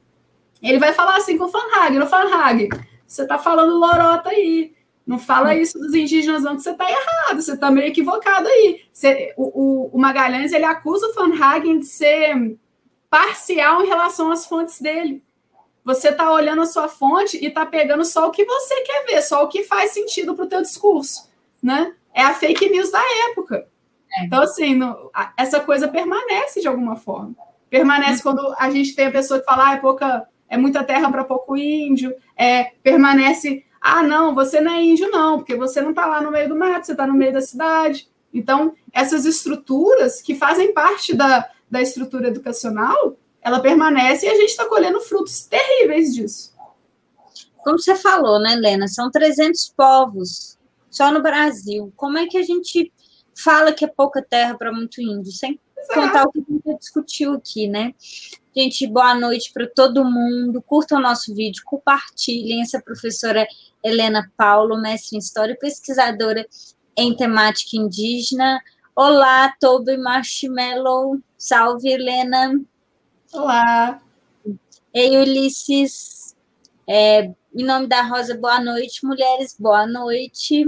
ele 0.61 0.79
vai 0.79 0.93
falar 0.93 1.17
assim 1.17 1.37
com 1.37 1.45
o 1.45 1.49
Fanhag, 1.49 1.97
no 1.97 2.07
Fanhag, 2.07 2.69
você 3.07 3.23
está 3.23 3.37
falando 3.37 3.77
lorota 3.77 4.29
aí. 4.29 4.75
Não 5.05 5.17
fala 5.17 5.55
isso 5.55 5.79
dos 5.79 5.93
indígenas, 5.93 6.43
não, 6.43 6.57
que 6.57 6.63
você 6.63 6.71
está 6.71 6.89
errado, 6.89 7.41
você 7.41 7.53
está 7.53 7.71
meio 7.71 7.87
equivocado 7.87 8.45
aí. 8.45 8.81
Você, 8.91 9.33
o, 9.37 9.89
o, 9.95 9.97
Magalhães 9.97 10.51
ele 10.51 10.65
acusa 10.65 11.07
o 11.07 11.13
Fanhagen 11.13 11.79
de 11.79 11.85
ser 11.85 12.57
parcial 13.09 13.81
em 13.81 13.87
relação 13.87 14.29
às 14.29 14.45
fontes 14.45 14.81
dele. 14.81 15.23
Você 15.85 16.09
está 16.09 16.29
olhando 16.29 16.61
a 16.61 16.65
sua 16.65 16.89
fonte 16.89 17.37
e 17.41 17.47
está 17.47 17.65
pegando 17.65 18.03
só 18.03 18.27
o 18.27 18.31
que 18.31 18.43
você 18.43 18.81
quer 18.81 19.05
ver, 19.05 19.21
só 19.21 19.45
o 19.45 19.47
que 19.47 19.63
faz 19.63 19.91
sentido 19.91 20.35
para 20.35 20.43
o 20.43 20.49
teu 20.49 20.61
discurso, 20.61 21.31
né? 21.63 21.95
É 22.13 22.23
a 22.23 22.33
fake 22.33 22.69
news 22.69 22.91
da 22.91 23.01
época. 23.29 23.65
É. 24.11 24.25
Então, 24.25 24.41
assim, 24.41 24.75
no, 24.75 25.09
essa 25.37 25.61
coisa 25.61 25.87
permanece 25.87 26.59
de 26.59 26.67
alguma 26.67 26.97
forma. 26.97 27.33
Permanece 27.69 28.27
uhum. 28.27 28.35
quando 28.35 28.55
a 28.59 28.69
gente 28.69 28.93
tem 28.93 29.07
a 29.07 29.11
pessoa 29.11 29.39
que 29.39 29.45
fala, 29.45 29.69
ah, 29.69 29.73
é 29.75 29.77
pouca 29.77 30.27
é 30.49 30.57
muita 30.57 30.83
terra 30.83 31.11
para 31.11 31.23
pouco 31.23 31.57
índio, 31.57 32.15
é, 32.35 32.71
permanece, 32.83 33.65
ah, 33.81 34.03
não, 34.03 34.33
você 34.33 34.59
não 34.59 34.71
é 34.71 34.83
índio, 34.83 35.09
não, 35.09 35.37
porque 35.37 35.55
você 35.55 35.81
não 35.81 35.91
está 35.91 36.05
lá 36.05 36.21
no 36.21 36.31
meio 36.31 36.49
do 36.49 36.55
mato, 36.55 36.85
você 36.85 36.91
está 36.93 37.05
no 37.05 37.13
meio 37.13 37.33
da 37.33 37.41
cidade. 37.41 38.09
Então, 38.33 38.73
essas 38.91 39.25
estruturas 39.25 40.21
que 40.21 40.35
fazem 40.35 40.73
parte 40.73 41.13
da, 41.13 41.49
da 41.69 41.81
estrutura 41.81 42.27
educacional, 42.27 43.17
ela 43.41 43.59
permanece 43.59 44.25
e 44.25 44.29
a 44.29 44.35
gente 44.35 44.49
está 44.49 44.65
colhendo 44.65 44.99
frutos 44.99 45.45
terríveis 45.45 46.13
disso. 46.13 46.53
Como 47.63 47.79
você 47.79 47.95
falou, 47.95 48.39
né, 48.39 48.53
Helena? 48.53 48.87
São 48.87 49.11
300 49.11 49.73
povos 49.75 50.57
só 50.89 51.11
no 51.11 51.21
Brasil. 51.21 51.91
Como 51.95 52.17
é 52.17 52.25
que 52.25 52.37
a 52.37 52.43
gente 52.43 52.91
fala 53.35 53.71
que 53.71 53.85
é 53.85 53.87
pouca 53.87 54.21
terra 54.21 54.57
para 54.57 54.71
muito 54.71 55.01
índio, 55.01 55.31
sem 55.31 55.59
contar 55.93 56.23
o 56.25 56.31
que 56.31 56.39
a 56.39 56.43
gente 56.51 56.79
discutiu 56.79 57.33
aqui, 57.33 57.67
né? 57.67 57.93
Gente, 58.59 58.87
boa 58.87 59.13
noite 59.13 59.51
para 59.53 59.67
todo 59.67 60.03
mundo. 60.03 60.63
Curtam 60.63 60.97
o 60.97 61.01
nosso 61.01 61.31
vídeo, 61.35 61.61
compartilhem. 61.63 62.63
Essa 62.63 62.81
professora 62.81 63.45
Helena 63.83 64.31
Paulo, 64.35 64.81
mestre 64.81 65.15
em 65.15 65.19
História 65.19 65.53
e 65.53 65.59
pesquisadora 65.59 66.43
em 66.97 67.15
temática 67.15 67.77
indígena. 67.77 68.59
Olá, 68.95 69.53
Toby 69.59 69.95
Marshmallow. 69.97 71.19
Salve, 71.37 71.87
Helena. 71.87 72.59
Olá. 73.31 74.01
Ei, 74.91 75.17
Ulisses. 75.17 76.35
É, 76.89 77.31
em 77.57 77.65
nome 77.65 77.87
da 77.87 78.03
Rosa, 78.03 78.37
boa 78.37 78.63
noite. 78.63 79.03
Mulheres, 79.03 79.55
boa 79.59 79.87
noite. 79.87 80.63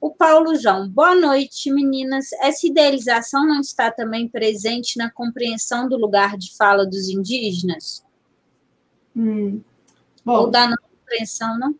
O 0.00 0.10
Paulo 0.12 0.56
João, 0.56 0.88
boa 0.88 1.14
noite, 1.14 1.70
meninas. 1.70 2.32
Essa 2.40 2.66
idealização 2.66 3.46
não 3.46 3.60
está 3.60 3.90
também 3.90 4.26
presente 4.26 4.96
na 4.96 5.10
compreensão 5.10 5.86
do 5.86 5.98
lugar 5.98 6.38
de 6.38 6.56
fala 6.56 6.86
dos 6.86 7.10
indígenas? 7.10 8.02
Hum. 9.14 9.60
Bom, 10.24 10.38
Ou 10.38 10.50
da 10.50 10.66
não 10.68 10.76
compreensão, 11.00 11.58
não? 11.58 11.74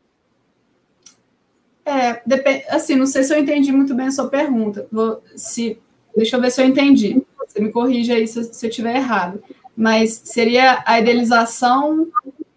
É, 1.87 2.21
depende, 2.27 2.67
assim, 2.69 2.95
não 2.95 3.07
sei 3.07 3.23
se 3.23 3.35
eu 3.35 3.41
entendi 3.41 3.73
muito 3.73 3.95
bem 3.95 4.09
a 4.09 4.13
sua 4.13 4.29
pergunta. 4.29 4.87
Vou, 4.93 5.23
se, 5.35 5.81
deixa 6.15 6.37
eu 6.37 6.41
ver 6.43 6.51
se 6.51 6.61
eu 6.61 6.67
entendi. 6.67 7.23
Você 7.39 7.59
me 7.59 7.73
corrija 7.73 8.13
aí 8.13 8.29
se, 8.29 8.45
se 8.53 8.67
eu 8.67 8.69
estiver 8.69 8.97
errado. 8.97 9.43
Mas 9.75 10.21
seria 10.27 10.85
a 10.85 11.01
idealização 11.01 12.07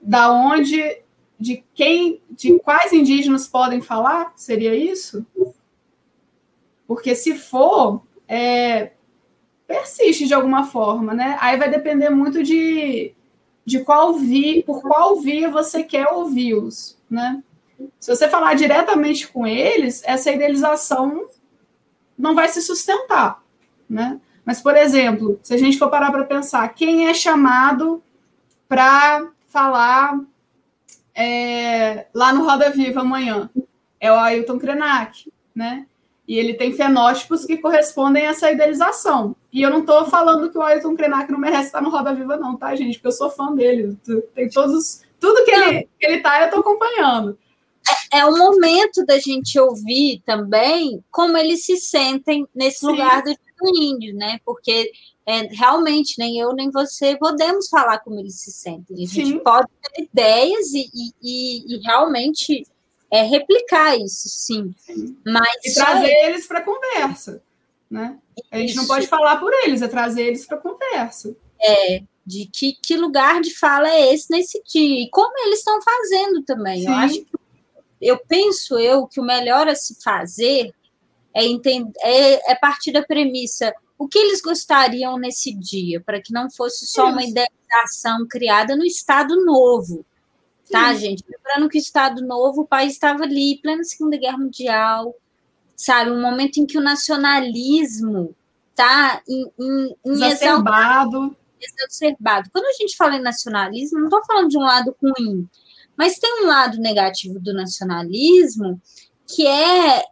da 0.02 0.30
onde 0.34 1.05
de 1.40 1.64
quem, 1.74 2.22
de 2.30 2.58
quais 2.60 2.94
indígenas 2.94 3.48
podem 3.48 3.82
falar? 3.82 4.34
Seria 4.36 4.74
isso? 4.76 5.26
Porque 6.88 7.16
se 7.16 7.36
for, 7.36 8.02
é, 8.28 8.92
persiste 9.68 10.28
de 10.28 10.34
alguma 10.34 10.66
forma, 10.66 11.14
né? 11.14 11.38
Aí 11.42 11.58
vai 11.58 11.70
depender 11.70 12.10
muito 12.10 12.44
de, 12.44 13.14
de 13.66 13.80
qual 13.84 14.14
via, 14.14 14.64
por 14.64 14.82
qual 14.82 15.20
via 15.20 15.50
você 15.50 15.84
quer 15.84 16.08
ouvi-los, 16.12 16.98
né? 17.10 17.44
Se 18.00 18.16
você 18.16 18.30
falar 18.30 18.54
diretamente 18.54 19.28
com 19.28 19.46
eles, 19.46 20.02
essa 20.06 20.32
idealização 20.32 21.28
não 22.18 22.34
vai 22.34 22.48
se 22.48 22.62
sustentar, 22.62 23.44
né? 23.90 24.20
Mas, 24.46 24.62
por 24.62 24.78
exemplo, 24.78 25.40
se 25.42 25.54
a 25.54 25.58
gente 25.58 25.78
for 25.78 25.90
parar 25.90 26.12
para 26.12 26.24
pensar, 26.24 26.68
quem 26.70 27.08
é 27.08 27.14
chamado 27.14 28.02
para 28.68 29.28
falar 29.48 30.20
é, 31.16 32.08
lá 32.14 32.34
no 32.34 32.44
Roda 32.44 32.70
Viva 32.70 33.02
amanhã? 33.02 33.50
É 34.00 34.12
o 34.12 34.16
Ailton 34.16 34.60
Krenak, 34.60 35.32
né? 35.56 35.86
E 36.28 36.38
ele 36.38 36.56
tem 36.56 36.74
fenótipos 36.74 37.46
que 37.46 37.58
correspondem 37.58 38.26
a 38.26 38.32
essa 38.32 38.52
idealização. 38.52 39.36
E 39.54 39.62
eu 39.62 39.70
não 39.70 39.80
estou 39.80 40.06
falando 40.06 40.50
que 40.50 40.58
o 40.58 40.62
Ailton 40.62 40.96
Krenak 40.96 41.32
não 41.32 41.40
merece 41.40 41.68
estar 41.68 41.82
no 41.82 41.90
Roda 41.90 42.14
Viva, 42.14 42.36
não, 42.36 42.58
tá, 42.58 42.76
gente? 42.76 42.96
Porque 42.96 43.08
eu 43.08 43.12
sou 43.12 43.30
fã 43.30 43.54
dele. 43.54 43.96
Tem 44.34 44.50
todos, 44.50 45.04
tudo 45.20 45.46
que 45.46 45.52
ele, 45.52 45.88
que 46.00 46.06
ele 46.06 46.20
tá, 46.20 46.42
eu 46.42 46.46
estou 46.46 46.60
acompanhando. 46.60 47.38
É, 48.12 48.20
é, 48.20 48.26
o 48.26 48.36
momento 48.36 49.06
da 49.06 49.20
gente 49.20 49.60
ouvir 49.60 50.22
também 50.26 51.04
como 51.12 51.38
eles 51.38 51.64
se 51.64 51.78
sentem 51.78 52.48
nesse 52.54 52.80
Sim. 52.80 52.88
lugar 52.88 53.22
do 53.24 53.36
índio, 53.80 54.16
né? 54.16 54.40
Porque 54.44 54.92
é, 55.28 55.42
realmente 55.48 56.20
nem 56.20 56.40
eu 56.40 56.54
nem 56.54 56.70
você 56.70 57.18
podemos 57.18 57.68
falar 57.68 58.00
como 58.00 58.20
eles 58.20 58.40
se 58.40 58.52
sentem. 58.52 58.96
A 58.96 59.00
gente 59.00 59.28
Sim. 59.28 59.40
pode 59.40 59.68
ter 59.82 60.04
ideias 60.04 60.74
e, 60.74 60.90
e, 61.22 61.76
e 61.76 61.82
realmente 61.84 62.66
é, 63.12 63.24
replicar 63.24 63.98
isso, 63.98 64.30
sim. 64.30 64.74
sim. 64.78 65.18
Mas 65.26 65.66
e 65.66 65.74
trazer 65.74 66.12
é... 66.12 66.30
eles 66.30 66.48
para 66.48 66.62
conversa, 66.62 67.42
né? 67.90 68.20
A 68.52 68.58
gente 68.60 68.70
isso. 68.70 68.78
não 68.78 68.88
pode 68.88 69.08
falar 69.08 69.38
por 69.38 69.52
eles, 69.64 69.82
é 69.82 69.88
trazer 69.88 70.24
eles 70.24 70.46
para 70.46 70.58
conversa. 70.58 71.36
É, 71.60 72.04
de 72.26 72.50
que, 72.52 72.74
que 72.82 72.98
lugar 72.98 73.42
de 73.42 73.58
fala 73.58 73.90
é 73.90 74.14
esse 74.14 74.30
nesse 74.30 74.62
dia 74.64 75.04
e 75.04 75.10
como 75.10 75.38
eles 75.46 75.60
estão 75.60 75.80
fazendo 75.82 76.44
também. 76.44 76.82
Sim. 76.82 76.88
Eu 76.88 76.94
acho 76.94 77.22
que, 77.22 77.28
eu 78.02 78.20
penso 78.28 78.78
eu 78.78 79.08
que 79.08 79.20
o 79.20 79.24
melhor 79.24 79.68
a 79.68 79.76
se 79.76 79.96
fazer 80.04 80.72
é, 81.34 81.46
entender, 81.46 81.94
é, 82.02 82.52
é 82.52 82.56
partir 82.56 82.92
da 82.92 83.04
premissa 83.04 83.74
o 83.98 84.08
que 84.08 84.20
eles 84.20 84.42
gostariam 84.42 85.18
nesse 85.18 85.54
dia, 85.54 86.02
para 86.02 86.22
que 86.22 86.34
não 86.34 86.50
fosse 86.50 86.86
só 86.86 87.10
uma 87.10 87.24
idealização 87.24 88.28
criada 88.28 88.76
no 88.76 88.84
Estado 88.84 89.44
Novo. 89.46 90.06
Tá, 90.70 90.94
Sim. 90.94 91.00
gente? 91.00 91.24
Lembrando 91.30 91.70
que 91.70 91.78
o 91.78 91.80
Estado 91.80 92.22
Novo, 92.26 92.62
o 92.62 92.68
país 92.68 92.94
estava 92.94 93.24
ali, 93.24 93.60
plena 93.62 93.84
Segunda 93.84 94.18
Guerra 94.18 94.38
Mundial, 94.38 95.16
sabe? 95.76 96.12
Um 96.12 96.22
momento 96.22 96.58
em 96.58 96.66
que 96.66 96.78
o 96.78 96.82
nacionalismo 96.82 98.36
tá 98.74 99.22
em, 99.28 99.52
em, 99.60 99.96
em 100.06 100.12
exacerbado. 100.12 101.36
exacerbado. 101.62 102.50
Quando 102.52 102.66
a 102.66 102.74
gente 102.74 102.98
fala 102.98 103.16
em 103.16 103.22
nacionalismo, 103.22 104.00
não 104.00 104.06
estou 104.06 104.26
falando 104.26 104.50
de 104.50 104.58
um 104.58 104.62
lado 104.62 104.96
ruim, 105.02 105.48
mas 105.96 106.20
tem 106.20 106.44
um 106.44 106.48
lado 106.48 106.78
negativo 106.80 107.40
do 107.40 107.54
nacionalismo 107.54 108.82
que 109.28 109.48
é 109.48 110.04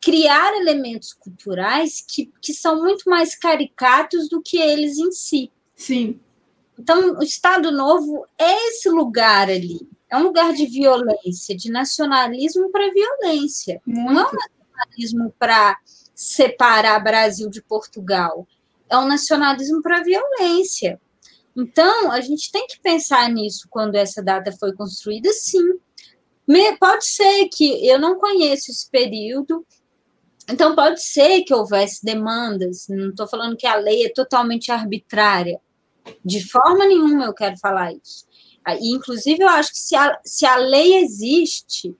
criar 0.00 0.54
elementos 0.56 1.12
culturais 1.12 2.04
que, 2.06 2.32
que 2.40 2.52
são 2.52 2.80
muito 2.82 3.08
mais 3.08 3.34
caricatos 3.34 4.28
do 4.28 4.40
que 4.42 4.58
eles 4.58 4.98
em 4.98 5.12
si. 5.12 5.50
Sim. 5.74 6.20
Então, 6.78 7.18
o 7.18 7.22
Estado 7.22 7.72
Novo 7.72 8.24
é 8.38 8.68
esse 8.68 8.88
lugar 8.88 9.48
ali. 9.48 9.88
É 10.10 10.16
um 10.16 10.22
lugar 10.22 10.52
de 10.52 10.66
violência, 10.66 11.56
de 11.56 11.70
nacionalismo 11.70 12.70
para 12.70 12.90
violência. 12.92 13.80
Muito. 13.84 14.12
Não 14.12 14.20
é 14.20 14.26
um 14.26 14.32
nacionalismo 14.32 15.34
para 15.38 15.76
separar 16.14 16.98
Brasil 17.00 17.50
de 17.50 17.62
Portugal. 17.62 18.46
É 18.88 18.96
um 18.96 19.06
nacionalismo 19.06 19.82
para 19.82 20.02
violência. 20.02 21.00
Então, 21.54 22.10
a 22.12 22.20
gente 22.20 22.50
tem 22.52 22.66
que 22.66 22.80
pensar 22.80 23.28
nisso 23.28 23.66
quando 23.68 23.96
essa 23.96 24.22
data 24.22 24.52
foi 24.52 24.72
construída, 24.72 25.32
sim. 25.32 25.78
Pode 26.78 27.06
ser 27.06 27.48
que 27.48 27.86
eu 27.86 27.98
não 27.98 28.18
conheço 28.18 28.70
esse 28.70 28.88
período, 28.88 29.66
então 30.48 30.74
pode 30.74 31.02
ser 31.02 31.42
que 31.42 31.52
houvesse 31.52 32.04
demandas, 32.04 32.86
não 32.88 33.10
estou 33.10 33.28
falando 33.28 33.56
que 33.56 33.66
a 33.66 33.76
lei 33.76 34.06
é 34.06 34.12
totalmente 34.12 34.72
arbitrária, 34.72 35.60
de 36.24 36.48
forma 36.48 36.86
nenhuma 36.86 37.26
eu 37.26 37.34
quero 37.34 37.58
falar 37.58 37.92
isso. 37.92 38.26
Ah, 38.64 38.74
e, 38.74 38.90
inclusive, 38.90 39.42
eu 39.42 39.48
acho 39.48 39.70
que 39.70 39.78
se 39.78 39.96
a, 39.96 40.18
se 40.24 40.44
a 40.44 40.56
lei 40.56 40.96
existe, 40.96 41.96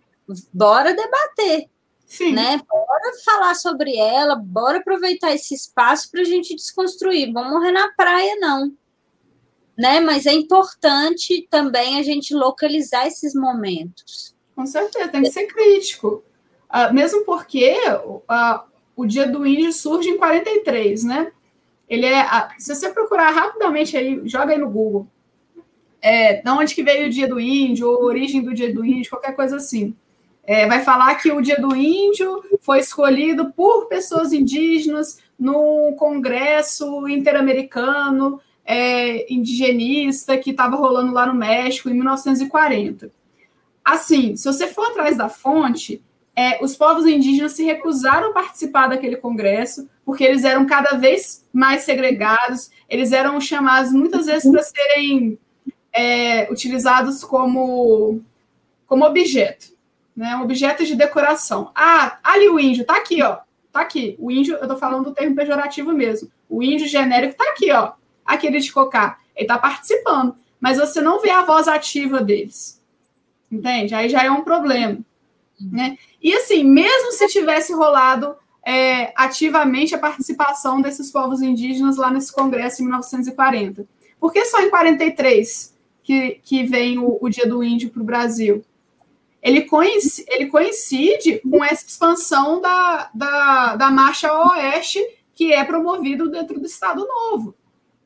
bora 0.52 0.94
debater. 0.94 1.68
Sim. 2.06 2.32
Né? 2.32 2.60
Bora 2.68 3.12
falar 3.24 3.54
sobre 3.54 3.96
ela, 3.96 4.34
bora 4.34 4.78
aproveitar 4.78 5.32
esse 5.34 5.54
espaço 5.54 6.10
para 6.10 6.22
a 6.22 6.24
gente 6.24 6.54
desconstruir. 6.54 7.32
Vamos 7.32 7.52
morrer 7.52 7.72
na 7.72 7.92
praia, 7.92 8.36
não. 8.38 8.74
Né? 9.76 10.00
Mas 10.00 10.26
é 10.26 10.32
importante 10.32 11.46
também 11.50 11.98
a 11.98 12.02
gente 12.02 12.34
localizar 12.34 13.06
esses 13.06 13.34
momentos. 13.34 14.34
Com 14.54 14.66
certeza, 14.66 15.08
tem 15.08 15.22
que 15.22 15.30
ser 15.30 15.46
crítico. 15.46 16.24
Uh, 16.70 16.92
mesmo 16.92 17.24
porque 17.24 17.74
uh, 17.96 18.60
o 18.94 19.06
Dia 19.06 19.26
do 19.26 19.46
Índio 19.46 19.72
surge 19.72 20.10
em 20.10 20.18
43, 20.18 21.04
né? 21.04 21.32
Ele 21.88 22.04
é. 22.04 22.26
Se 22.58 22.74
você 22.74 22.90
procurar 22.90 23.30
rapidamente 23.30 23.96
aí, 23.96 24.20
joga 24.24 24.52
aí 24.52 24.58
no 24.58 24.68
Google. 24.68 25.06
É, 26.00 26.42
de 26.42 26.50
onde 26.50 26.74
que 26.74 26.82
veio 26.82 27.06
o 27.06 27.10
dia 27.10 27.26
do 27.26 27.40
índio, 27.40 27.88
ou 27.88 28.04
origem 28.04 28.40
do 28.42 28.54
dia 28.54 28.72
do 28.72 28.84
índio, 28.84 29.10
qualquer 29.10 29.34
coisa 29.34 29.56
assim. 29.56 29.96
É, 30.44 30.66
vai 30.66 30.82
falar 30.82 31.16
que 31.16 31.30
o 31.32 31.40
dia 31.40 31.60
do 31.60 31.74
índio 31.74 32.42
foi 32.60 32.78
escolhido 32.78 33.52
por 33.52 33.86
pessoas 33.86 34.32
indígenas 34.32 35.18
no 35.38 35.94
Congresso 35.98 37.08
Interamericano 37.08 38.40
é, 38.64 39.32
Indigenista 39.32 40.38
que 40.38 40.50
estava 40.50 40.76
rolando 40.76 41.12
lá 41.12 41.26
no 41.26 41.34
México 41.34 41.88
em 41.88 41.94
1940. 41.94 43.10
Assim, 43.84 44.36
se 44.36 44.44
você 44.44 44.66
for 44.68 44.90
atrás 44.90 45.16
da 45.16 45.28
fonte, 45.28 46.02
é, 46.38 46.62
os 46.62 46.76
povos 46.76 47.04
indígenas 47.04 47.50
se 47.50 47.64
recusaram 47.64 48.30
a 48.30 48.32
participar 48.32 48.86
daquele 48.86 49.16
congresso, 49.16 49.90
porque 50.04 50.22
eles 50.22 50.44
eram 50.44 50.64
cada 50.66 50.96
vez 50.96 51.44
mais 51.52 51.82
segregados, 51.82 52.70
eles 52.88 53.10
eram 53.10 53.40
chamados 53.40 53.90
muitas 53.90 54.26
vezes 54.26 54.48
para 54.48 54.62
serem 54.62 55.36
é, 55.92 56.48
utilizados 56.48 57.24
como, 57.24 58.20
como 58.86 59.04
objeto, 59.04 59.74
né? 60.14 60.36
Um 60.36 60.42
objeto 60.42 60.84
de 60.84 60.94
decoração. 60.94 61.72
Ah, 61.74 62.18
ali 62.22 62.48
o 62.48 62.60
índio, 62.60 62.84
tá 62.84 62.98
aqui, 62.98 63.20
ó. 63.20 63.38
Tá 63.72 63.80
aqui. 63.80 64.14
O 64.20 64.30
índio, 64.30 64.54
eu 64.58 64.68
tô 64.68 64.76
falando 64.76 65.06
do 65.06 65.14
termo 65.14 65.34
pejorativo 65.34 65.92
mesmo. 65.92 66.30
O 66.48 66.62
índio 66.62 66.86
genérico 66.86 67.34
tá 67.36 67.50
aqui, 67.50 67.72
ó. 67.72 67.94
Aquele 68.24 68.60
de 68.60 68.70
cocar. 68.70 69.18
Ele 69.34 69.48
tá 69.48 69.58
participando. 69.58 70.36
Mas 70.60 70.78
você 70.78 71.00
não 71.00 71.20
vê 71.20 71.30
a 71.30 71.42
voz 71.42 71.66
ativa 71.66 72.20
deles. 72.20 72.80
Entende? 73.50 73.92
Aí 73.92 74.08
já 74.08 74.22
é 74.22 74.30
um 74.30 74.44
problema. 74.44 75.00
Né? 75.60 75.98
E 76.22 76.32
assim, 76.34 76.64
mesmo 76.64 77.12
se 77.12 77.26
tivesse 77.28 77.72
rolado 77.72 78.36
é, 78.64 79.12
ativamente 79.16 79.94
a 79.94 79.98
participação 79.98 80.80
desses 80.80 81.10
povos 81.10 81.40
indígenas 81.42 81.96
lá 81.96 82.10
nesse 82.10 82.32
congresso 82.32 82.82
em 82.82 82.84
1940, 82.86 83.86
por 84.20 84.32
que 84.32 84.44
só 84.44 84.60
em 84.60 84.70
43 84.70 85.74
que, 86.02 86.40
que 86.42 86.64
vem 86.64 86.98
o, 86.98 87.18
o 87.20 87.28
Dia 87.28 87.46
do 87.46 87.62
Índio 87.62 87.90
para 87.90 88.02
o 88.02 88.04
Brasil? 88.04 88.64
Ele 89.42 89.62
coincide, 89.62 90.28
ele 90.30 90.46
coincide 90.46 91.40
com 91.48 91.64
essa 91.64 91.86
expansão 91.86 92.60
da, 92.60 93.10
da, 93.14 93.76
da 93.76 93.90
Marcha 93.90 94.32
Oeste 94.32 95.00
que 95.34 95.52
é 95.52 95.64
promovido 95.64 96.28
dentro 96.28 96.58
do 96.58 96.66
Estado 96.66 97.06
Novo, 97.06 97.54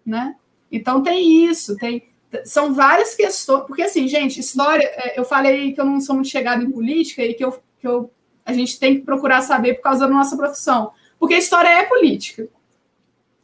né? 0.04 0.36
Então 0.70 1.02
tem 1.02 1.46
isso, 1.46 1.76
tem 1.76 2.11
são 2.44 2.72
várias 2.72 3.14
questões, 3.14 3.64
porque 3.66 3.82
assim, 3.82 4.08
gente, 4.08 4.40
história, 4.40 4.84
é, 4.84 5.18
eu 5.18 5.24
falei 5.24 5.72
que 5.72 5.80
eu 5.80 5.84
não 5.84 6.00
sou 6.00 6.14
muito 6.14 6.28
chegada 6.28 6.62
em 6.62 6.70
política 6.70 7.22
e 7.22 7.34
que, 7.34 7.44
eu, 7.44 7.52
que 7.78 7.86
eu, 7.86 8.10
a 8.44 8.52
gente 8.52 8.78
tem 8.78 8.96
que 8.96 9.02
procurar 9.02 9.42
saber 9.42 9.74
por 9.74 9.82
causa 9.82 10.06
da 10.06 10.12
nossa 10.12 10.36
profissão, 10.36 10.92
porque 11.18 11.36
história 11.36 11.68
é 11.68 11.84
política. 11.84 12.48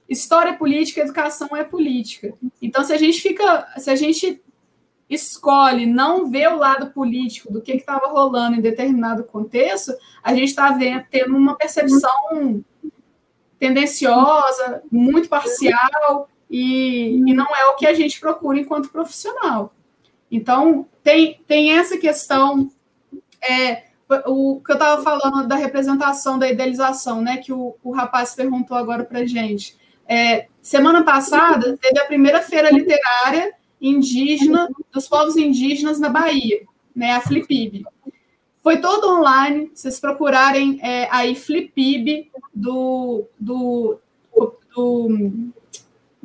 História 0.08 0.50
é 0.50 0.56
política, 0.56 1.02
educação 1.02 1.54
é 1.54 1.64
política. 1.64 2.32
Então, 2.62 2.82
se 2.82 2.92
a 2.94 2.96
gente 2.96 3.20
fica, 3.20 3.68
se 3.76 3.90
a 3.90 3.94
gente 3.94 4.42
escolhe 5.08 5.86
não 5.86 6.30
ver 6.30 6.48
o 6.48 6.56
lado 6.56 6.90
político 6.92 7.52
do 7.52 7.60
que 7.60 7.72
estava 7.72 8.08
rolando 8.08 8.56
em 8.56 8.60
determinado 8.60 9.24
contexto, 9.24 9.92
a 10.22 10.34
gente 10.34 10.48
está 10.48 10.76
tendo 11.10 11.36
uma 11.36 11.56
percepção 11.56 12.64
tendenciosa, 13.58 14.82
muito 14.90 15.28
parcial, 15.28 16.28
e, 16.50 17.22
e 17.26 17.34
não 17.34 17.46
é 17.46 17.66
o 17.66 17.76
que 17.76 17.86
a 17.86 17.94
gente 17.94 18.18
procura 18.20 18.58
enquanto 18.58 18.90
profissional. 18.90 19.74
Então, 20.30 20.86
tem, 21.02 21.40
tem 21.46 21.72
essa 21.72 21.96
questão, 21.96 22.70
é, 23.42 23.84
o 24.26 24.60
que 24.60 24.72
eu 24.72 24.74
estava 24.74 25.02
falando 25.02 25.46
da 25.46 25.56
representação, 25.56 26.38
da 26.38 26.48
idealização, 26.48 27.20
né, 27.20 27.38
que 27.38 27.52
o, 27.52 27.74
o 27.82 27.90
rapaz 27.92 28.34
perguntou 28.34 28.76
agora 28.76 29.04
para 29.04 29.26
gente. 29.26 29.76
É, 30.06 30.48
semana 30.62 31.02
passada, 31.02 31.76
teve 31.78 31.98
a 31.98 32.06
primeira 32.06 32.40
feira 32.40 32.70
literária 32.70 33.54
indígena, 33.80 34.68
dos 34.92 35.08
povos 35.08 35.36
indígenas 35.36 36.00
na 36.00 36.08
Bahia, 36.08 36.62
né, 36.94 37.12
a 37.12 37.20
Flipib. 37.20 37.84
Foi 38.62 38.78
todo 38.78 39.08
online, 39.08 39.70
vocês 39.72 40.00
procurarem 40.00 40.78
é, 40.82 41.08
aí 41.10 41.34
Flipib 41.34 42.30
do, 42.52 43.24
do, 43.38 43.98
do 44.74 45.52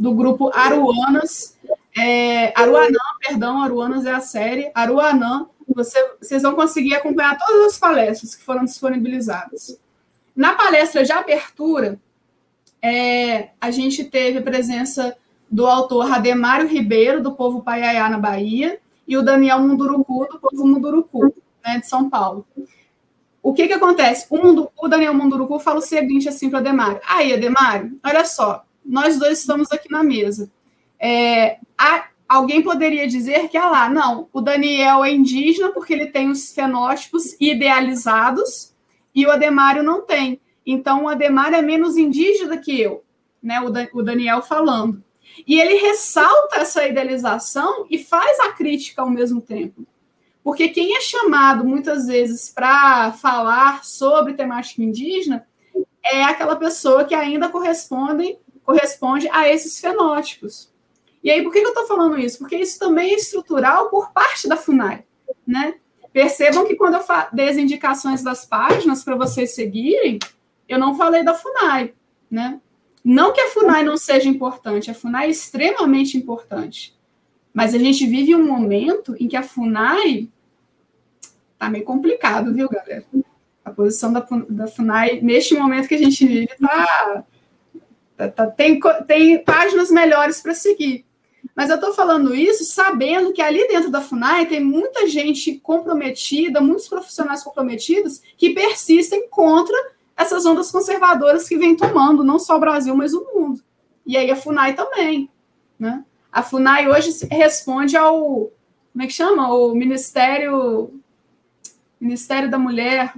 do 0.04 0.14
grupo 0.14 0.52
Aruanas. 0.54 1.58
É, 1.98 2.52
Aruanã, 2.60 3.00
perdão, 3.26 3.62
Aruanas 3.64 4.06
é 4.06 4.12
a 4.12 4.20
série. 4.20 4.70
Aruanã 4.76 5.48
Você, 5.74 5.98
vocês 6.22 6.44
vão 6.44 6.56
conseguir 6.56 6.94
acompanhar 6.96 7.38
todas 7.38 7.68
as 7.68 7.78
palestras 7.78 8.36
que 8.36 8.44
foram 8.44 8.66
disponibilizadas. 8.66 9.80
Na 10.36 10.56
palestra 10.56 11.06
de 11.06 11.12
abertura, 11.14 11.98
é, 12.82 13.52
a 13.62 13.72
gente 13.72 14.04
teve 14.04 14.40
a 14.40 14.42
presença 14.42 15.16
do 15.50 15.66
autor 15.66 16.06
Rademário 16.06 16.68
Ribeiro, 16.68 17.24
do 17.24 17.32
povo 17.32 17.62
Paiaiá, 17.62 18.10
na 18.10 18.18
Bahia, 18.18 18.80
e 19.08 19.16
o 19.16 19.24
Daniel 19.24 19.60
Munduruku, 19.60 20.28
do 20.30 20.38
povo 20.38 20.68
Munduruku, 20.68 21.34
né, 21.64 21.80
de 21.80 21.88
São 21.88 22.10
Paulo. 22.10 22.46
O 23.42 23.54
que 23.54 23.68
que 23.68 23.74
acontece? 23.74 24.28
O, 24.30 24.70
o 24.76 24.88
Daniel 24.90 25.14
Munduruku 25.14 25.60
fala 25.60 25.80
o 25.80 25.82
seguinte 25.82 26.28
assim 26.28 26.50
para 26.50 26.60
Ademário. 26.60 27.00
Aí, 27.08 27.32
Ademário, 27.32 27.98
olha 28.04 28.26
só, 28.26 28.66
nós 28.85 29.18
dois 29.18 29.39
estamos 29.39 29.72
aqui 29.72 29.89
na 29.91 30.03
mesa. 30.03 30.51
É, 30.99 31.57
a, 31.77 32.07
alguém 32.27 32.61
poderia 32.61 33.07
dizer 33.07 33.49
que, 33.49 33.57
ah 33.57 33.69
lá, 33.69 33.89
não, 33.89 34.27
o 34.31 34.41
Daniel 34.41 35.03
é 35.03 35.11
indígena 35.11 35.72
porque 35.72 35.93
ele 35.93 36.07
tem 36.07 36.30
os 36.30 36.53
fenótipos 36.53 37.35
idealizados 37.39 38.73
e 39.14 39.26
o 39.26 39.31
Ademário 39.31 39.84
não 39.84 40.01
tem. 40.01 40.39
Então, 40.65 41.03
o 41.03 41.10
Ademário 41.10 41.57
é 41.57 41.61
menos 41.61 41.97
indígena 41.97 42.57
que 42.57 42.80
eu, 42.80 43.03
né? 43.41 43.60
O, 43.61 43.99
o 43.99 44.03
Daniel 44.03 44.41
falando. 44.41 45.03
E 45.47 45.60
ele 45.60 45.76
ressalta 45.76 46.57
essa 46.57 46.88
idealização 46.88 47.85
e 47.89 47.97
faz 47.97 48.39
a 48.39 48.51
crítica 48.51 49.01
ao 49.01 49.10
mesmo 49.10 49.41
tempo. 49.41 49.85
Porque 50.43 50.69
quem 50.69 50.95
é 50.95 51.01
chamado 51.01 51.64
muitas 51.64 52.07
vezes 52.07 52.49
para 52.49 53.14
falar 53.14 53.84
sobre 53.84 54.34
temática 54.34 54.84
indígena 54.84 55.47
é 56.03 56.23
aquela 56.23 56.55
pessoa 56.57 57.05
que 57.05 57.15
ainda 57.15 57.49
corresponde, 57.49 58.38
corresponde 58.64 59.30
a 59.31 59.48
esses 59.49 59.80
fenótipos. 59.80 60.72
E 61.23 61.31
aí, 61.31 61.41
por 61.41 61.53
que 61.53 61.60
eu 61.60 61.69
estou 61.69 61.88
falando 61.88 62.19
isso? 62.19 62.40
Porque 62.40 62.57
isso 62.57 62.77
também 62.77 63.11
é 63.11 63.15
estrutural 63.15 63.90
por 63.90 64.11
parte 64.11 64.48
da 64.48 64.57
FUNAI. 64.57 65.06
Né? 65.48 65.76
Percebam 66.11 66.65
que 66.65 66.76
quando 66.76 66.95
eu 66.95 67.03
dei 67.31 67.49
as 67.49 67.57
indicações 67.57 68.22
das 68.22 68.45
páginas 68.45 69.03
para 69.03 69.15
vocês 69.15 69.56
seguirem, 69.56 70.19
eu 70.68 70.77
não 70.77 70.95
falei 70.95 71.23
da 71.23 71.34
FUNAI. 71.34 71.94
Né? 72.30 72.60
Não 73.03 73.31
que 73.31 73.40
a 73.40 73.49
FUNAI 73.52 73.84
não 73.84 73.95
seja 73.95 74.27
importante, 74.27 74.91
a 74.91 74.94
FUNAI 74.94 75.27
é 75.27 75.31
extremamente 75.31 76.18
importante. 76.18 76.94
Mas 77.53 77.73
a 77.73 77.77
gente 77.77 78.06
vive 78.06 78.35
um 78.35 78.45
momento 78.45 79.15
em 79.19 79.27
que 79.27 79.38
a 79.38 79.44
FUNAI 79.44 80.30
tá 81.57 81.69
meio 81.69 81.85
complicado, 81.85 82.53
viu, 82.53 82.68
galera? 82.68 83.06
A 83.64 83.72
posição 83.72 84.11
da, 84.11 84.26
da 84.49 84.68
FUNAI, 84.68 85.22
neste 85.22 85.53
momento 85.53 85.88
que 85.88 85.95
a 85.95 85.99
gente 85.99 86.26
vive, 86.26 86.48
tá, 86.60 86.68
tá, 86.68 86.85
tá 87.15 87.23
tem, 88.56 88.80
tem 89.07 89.44
páginas 89.44 89.90
melhores 89.90 90.41
para 90.41 90.53
seguir. 90.53 91.06
Mas 91.56 91.69
eu 91.69 91.76
estou 91.76 91.94
falando 91.94 92.34
isso 92.34 92.64
sabendo 92.64 93.34
que 93.34 93.41
ali 93.41 93.68
dentro 93.68 93.91
da 93.91 94.02
FUNAI 94.02 94.48
tem 94.48 94.64
muita 94.64 95.07
gente 95.07 95.60
comprometida, 95.60 96.61
muitos 96.61 96.88
profissionais 96.88 97.44
comprometidos 97.44 98.22
que 98.38 98.52
persistem 98.52 99.27
contra 99.30 99.76
essas 100.15 100.45
ondas 100.45 100.72
conservadoras 100.72 101.48
que 101.48 101.57
vem 101.57 101.76
tomando, 101.76 102.23
não 102.23 102.40
só 102.40 102.56
o 102.56 102.60
Brasil, 102.60 102.95
mas 102.95 103.14
o 103.14 103.26
mundo. 103.34 103.61
E 104.06 104.18
aí 104.18 104.31
a 104.31 104.35
FUNAI 104.35 104.73
também. 104.73 105.30
Né? 105.77 106.03
A 106.31 106.41
FUNAI 106.41 106.88
hoje 106.88 107.11
responde 107.30 107.95
ao. 107.95 108.52
Como 108.91 109.03
é 109.03 109.07
que 109.07 109.14
chama? 109.14 109.53
O 109.53 109.76
Ministério. 109.76 110.99
Ministério 111.99 112.49
da 112.49 112.57
Mulher. 112.57 113.14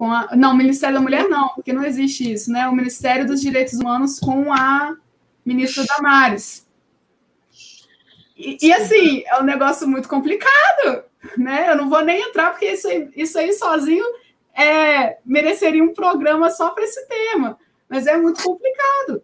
Com 0.00 0.10
a, 0.10 0.30
não, 0.34 0.56
Ministério 0.56 0.94
da 0.94 1.02
Mulher 1.02 1.28
não, 1.28 1.50
porque 1.50 1.74
não 1.74 1.84
existe 1.84 2.32
isso, 2.32 2.50
né? 2.50 2.66
O 2.66 2.74
Ministério 2.74 3.26
dos 3.26 3.38
Direitos 3.38 3.74
Humanos 3.74 4.18
com 4.18 4.50
a 4.50 4.96
ministra 5.44 5.84
Damares. 5.84 6.66
E, 8.34 8.56
e, 8.62 8.72
assim, 8.72 9.22
é 9.26 9.38
um 9.38 9.44
negócio 9.44 9.86
muito 9.86 10.08
complicado, 10.08 11.04
né? 11.36 11.70
Eu 11.70 11.76
não 11.76 11.90
vou 11.90 12.02
nem 12.02 12.22
entrar, 12.22 12.52
porque 12.52 12.72
isso 12.72 12.88
aí, 12.88 13.10
isso 13.14 13.38
aí 13.38 13.52
sozinho 13.52 14.06
é, 14.54 15.18
mereceria 15.22 15.84
um 15.84 15.92
programa 15.92 16.48
só 16.48 16.70
para 16.70 16.84
esse 16.84 17.06
tema, 17.06 17.58
mas 17.86 18.06
é 18.06 18.16
muito 18.16 18.42
complicado. 18.42 19.22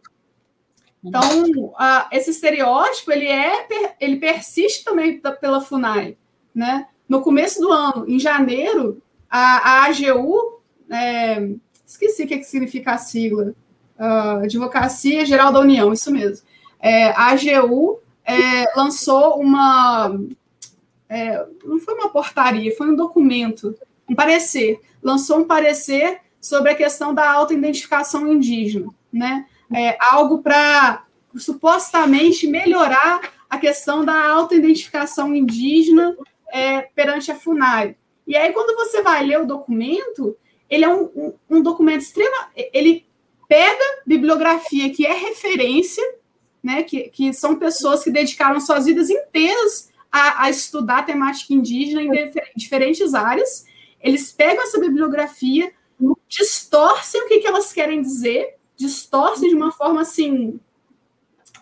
Então, 1.03 1.73
a, 1.79 2.07
esse 2.13 2.33
estereótipo 2.33 3.13
ele 3.13 3.29
é 3.29 3.97
ele 3.99 4.17
persiste 4.17 4.85
também 4.85 5.23
pela 5.41 5.63
Funai, 5.63 6.19
né? 6.55 6.87
No 7.09 7.23
começo 7.23 7.63
do 7.63 7.73
ano, 7.73 8.05
em 8.07 8.19
janeiro, 8.19 9.03
a, 9.31 9.71
a 9.71 9.85
AGU, 9.87 10.56
é, 10.91 11.49
esqueci 11.87 12.25
o 12.25 12.27
que, 12.27 12.35
é 12.35 12.39
que 12.39 12.45
significa 12.45 12.93
a 12.93 12.99
sigla, 12.99 13.55
uh, 13.99 14.45
Advocacia 14.45 15.25
Geral 15.25 15.53
da 15.53 15.61
União, 15.61 15.93
isso 15.93 16.11
mesmo. 16.11 16.47
É, 16.81 17.11
a 17.11 17.31
AGU 17.31 18.01
é, 18.25 18.77
lançou 18.77 19.41
uma. 19.41 20.19
É, 21.09 21.47
não 21.65 21.79
foi 21.79 21.95
uma 21.95 22.11
portaria, 22.11 22.77
foi 22.77 22.89
um 22.89 22.97
documento, 22.97 23.75
um 24.09 24.15
parecer. 24.15 24.81
Lançou 25.03 25.39
um 25.39 25.45
parecer 25.45 26.21
sobre 26.41 26.73
a 26.73 26.75
questão 26.75 27.15
da 27.15 27.31
autoidentificação 27.31 28.33
indígena, 28.33 28.89
né? 29.13 29.47
É, 29.75 29.97
algo 30.01 30.43
para 30.43 31.05
supostamente 31.37 32.47
melhorar 32.47 33.21
a 33.49 33.59
questão 33.59 34.05
da 34.05 34.29
autoidentificação 34.29 35.35
indígena 35.35 36.17
é, 36.53 36.83
perante 36.83 37.31
a 37.31 37.35
FUNAI. 37.35 37.97
E 38.27 38.37
aí, 38.37 38.53
quando 38.53 38.77
você 38.77 39.03
vai 39.03 39.25
ler 39.25 39.41
o 39.41 39.47
documento, 39.47 40.37
ele 40.69 40.85
é 40.85 40.89
um, 40.89 41.05
um, 41.15 41.35
um 41.51 41.63
documento 41.63 42.03
extremo. 42.03 42.35
Ele 42.73 43.07
pega 43.49 44.03
bibliografia 44.07 44.91
que 44.91 45.07
é 45.07 45.13
referência 45.13 46.03
né, 46.67 46.83
que, 46.83 47.09
que 47.11 47.33
são 47.33 47.55
pessoas 47.55 48.03
que 48.03 48.11
dedicaram 48.11 48.59
suas 48.59 48.87
vidas 48.87 49.09
inteiras 49.09 49.89
a, 50.11 50.45
a 50.45 50.51
estudar 50.51 50.99
a 50.99 51.03
temática 51.05 51.55
indígena 51.55 52.03
em 52.03 52.33
diferentes 52.57 53.15
áreas. 53.15 53.65
Eles 54.01 54.33
pegam 54.33 54.65
essa 54.65 54.81
bibliografia, 54.81 55.73
distorcem 56.29 57.23
o 57.23 57.29
que, 57.29 57.39
que 57.39 57.47
elas 57.47 57.73
querem 57.73 58.03
dizer, 58.03 58.57
distorcem 58.77 59.49
de 59.49 59.55
uma 59.55 59.71
forma 59.71 60.01
assim 60.01 60.59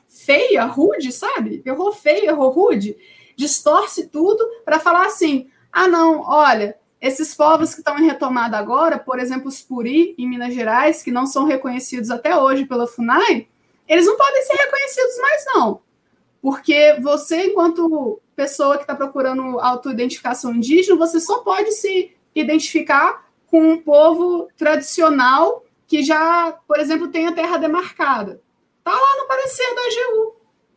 feia, 0.09 0.64
rude, 0.64 1.12
sabe? 1.12 1.62
Errou 1.66 1.93
feio, 1.93 2.31
errou 2.31 2.48
rude, 2.48 2.97
distorce 3.36 4.09
tudo 4.09 4.43
para 4.64 4.81
falar 4.81 5.05
assim: 5.05 5.51
ah, 5.70 5.86
não, 5.86 6.20
olha, 6.22 6.78
esses 7.05 7.35
povos 7.35 7.74
que 7.74 7.81
estão 7.81 7.98
em 7.98 8.06
retomada 8.06 8.56
agora, 8.56 8.98
por 8.98 9.18
exemplo, 9.18 9.48
os 9.48 9.60
Puri, 9.60 10.14
em 10.16 10.26
Minas 10.26 10.55
Gerais, 10.55 11.02
que 11.02 11.12
não 11.12 11.26
são 11.26 11.44
reconhecidos 11.44 12.10
até 12.10 12.35
hoje 12.35 12.64
pela 12.64 12.86
FUNAI, 12.86 13.47
eles 13.86 14.06
não 14.06 14.16
podem 14.16 14.43
ser 14.43 14.55
reconhecidos 14.55 15.18
mais, 15.20 15.44
não. 15.55 15.82
Porque 16.40 16.97
você, 17.02 17.48
enquanto 17.48 18.22
pessoa 18.35 18.76
que 18.76 18.85
está 18.85 18.94
procurando 18.94 19.60
autoidentificação 19.60 20.55
indígena, 20.55 20.97
você 20.97 21.20
só 21.20 21.40
pode 21.40 21.72
se 21.72 22.16
identificar 22.35 23.26
com 23.48 23.60
um 23.72 23.82
povo 23.82 24.48
tradicional 24.56 25.62
que 25.86 26.02
já, 26.02 26.59
por 26.66 26.81
exemplo, 26.81 27.09
tem 27.09 27.26
a 27.26 27.32
terra 27.32 27.59
demarcada. 27.59 28.40
Está 28.78 28.93
lá 28.93 29.16
no 29.18 29.28
parecer 29.28 29.74
da 29.74 29.82
AGU, 29.82 30.36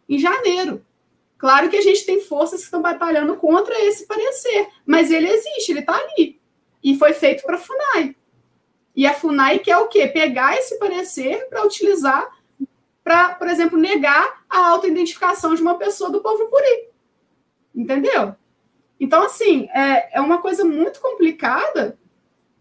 em 0.09 0.19
janeiro. 0.19 0.85
Claro 1.37 1.69
que 1.69 1.77
a 1.77 1.81
gente 1.81 2.05
tem 2.05 2.19
forças 2.21 2.59
que 2.59 2.65
estão 2.65 2.81
batalhando 2.81 3.35
contra 3.35 3.79
esse 3.85 4.07
parecer, 4.07 4.67
mas 4.85 5.11
ele 5.11 5.29
existe, 5.29 5.71
ele 5.71 5.81
está 5.81 5.95
ali. 5.95 6.39
E 6.83 6.97
foi 6.97 7.13
feito 7.13 7.43
para 7.43 7.55
a 7.55 7.59
FUNAI. 7.59 8.15
E 8.95 9.05
a 9.05 9.13
FUNAI 9.13 9.59
quer 9.59 9.77
o 9.77 9.87
quê? 9.87 10.07
Pegar 10.07 10.57
esse 10.57 10.79
parecer 10.79 11.47
para 11.49 11.63
utilizar 11.63 12.27
para, 13.03 13.35
por 13.35 13.47
exemplo, 13.47 13.77
negar 13.77 14.43
a 14.49 14.67
autoidentificação 14.67 15.55
de 15.55 15.61
uma 15.61 15.77
pessoa 15.77 16.09
do 16.09 16.19
povo 16.19 16.47
puri. 16.47 16.89
Entendeu? 17.73 18.35
Então, 18.99 19.23
assim, 19.23 19.69
é, 19.73 20.17
é 20.17 20.21
uma 20.21 20.41
coisa 20.41 20.65
muito 20.65 20.99
complicada 20.99 21.97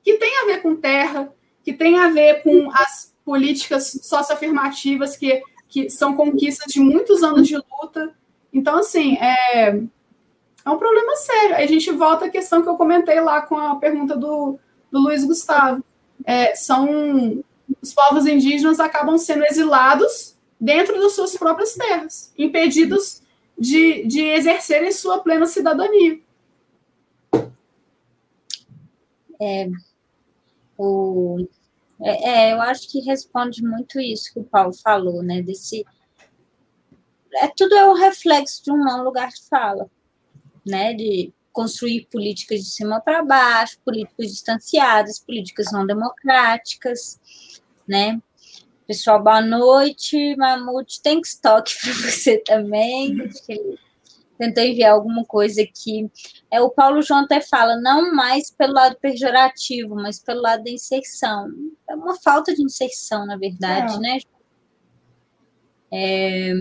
que 0.04 0.18
tem 0.18 0.38
a 0.38 0.44
ver 0.44 0.62
com 0.62 0.76
terra, 0.76 1.34
que 1.64 1.72
tem 1.72 1.98
a 1.98 2.10
ver 2.10 2.42
com 2.44 2.70
as 2.70 3.12
políticas 3.24 3.98
socioafirmativas 4.02 5.16
que, 5.16 5.42
que 5.68 5.90
são 5.90 6.14
conquistas 6.14 6.72
de 6.72 6.78
muitos 6.78 7.24
anos 7.24 7.48
de 7.48 7.56
luta. 7.56 8.14
Então, 8.56 8.78
assim, 8.78 9.18
é, 9.18 9.68
é 9.68 10.70
um 10.70 10.78
problema 10.78 11.14
sério. 11.16 11.56
Aí 11.56 11.64
a 11.64 11.68
gente 11.68 11.90
volta 11.90 12.24
à 12.24 12.30
questão 12.30 12.62
que 12.62 12.68
eu 12.70 12.76
comentei 12.76 13.20
lá 13.20 13.42
com 13.42 13.54
a 13.54 13.76
pergunta 13.76 14.16
do, 14.16 14.58
do 14.90 14.98
Luiz 14.98 15.22
Gustavo. 15.22 15.84
É, 16.24 16.54
são 16.54 17.44
os 17.82 17.92
povos 17.92 18.24
indígenas 18.26 18.80
acabam 18.80 19.18
sendo 19.18 19.44
exilados 19.44 20.34
dentro 20.58 20.98
das 20.98 21.12
suas 21.12 21.36
próprias 21.36 21.74
terras, 21.74 22.32
impedidos 22.38 23.20
de, 23.58 24.06
de 24.06 24.22
exercerem 24.22 24.90
sua 24.90 25.18
plena 25.18 25.44
cidadania. 25.44 26.18
É, 29.38 29.68
o, 30.78 31.46
é, 32.00 32.30
é, 32.30 32.52
eu 32.54 32.62
acho 32.62 32.90
que 32.90 33.00
responde 33.00 33.62
muito 33.62 34.00
isso 34.00 34.32
que 34.32 34.40
o 34.40 34.44
Paulo 34.44 34.72
falou, 34.72 35.22
né? 35.22 35.42
Desse, 35.42 35.84
é, 37.36 37.48
tudo 37.48 37.74
é 37.74 37.88
um 37.88 37.94
reflexo 37.94 38.62
de 38.64 38.70
um 38.70 39.02
lugar 39.02 39.28
de 39.28 39.48
fala, 39.48 39.90
né? 40.66 40.94
De 40.94 41.32
construir 41.52 42.06
políticas 42.10 42.60
de 42.60 42.66
cima 42.66 43.00
para 43.00 43.24
baixo, 43.24 43.78
políticas 43.84 44.30
distanciadas, 44.30 45.18
políticas 45.18 45.72
não 45.72 45.86
democráticas, 45.86 47.18
né? 47.88 48.20
Pessoal, 48.86 49.22
boa 49.22 49.40
noite. 49.40 50.36
Mamute 50.36 51.02
tem 51.02 51.20
estoque 51.20 51.74
para 51.80 51.92
você 52.08 52.38
também. 52.38 53.16
tentou 54.38 54.62
enviar 54.62 54.92
alguma 54.92 55.24
coisa 55.24 55.62
aqui. 55.62 56.08
É, 56.50 56.60
o 56.60 56.70
Paulo 56.70 57.02
João 57.02 57.24
até 57.24 57.40
fala, 57.40 57.80
não 57.80 58.14
mais 58.14 58.50
pelo 58.50 58.74
lado 58.74 58.96
pejorativo, 59.00 59.94
mas 59.94 60.20
pelo 60.20 60.40
lado 60.40 60.62
da 60.62 60.70
inserção. 60.70 61.48
É 61.88 61.94
uma 61.94 62.16
falta 62.20 62.54
de 62.54 62.62
inserção, 62.62 63.26
na 63.26 63.36
verdade, 63.36 63.96
é. 63.96 63.98
né? 63.98 64.18
É, 65.90 66.52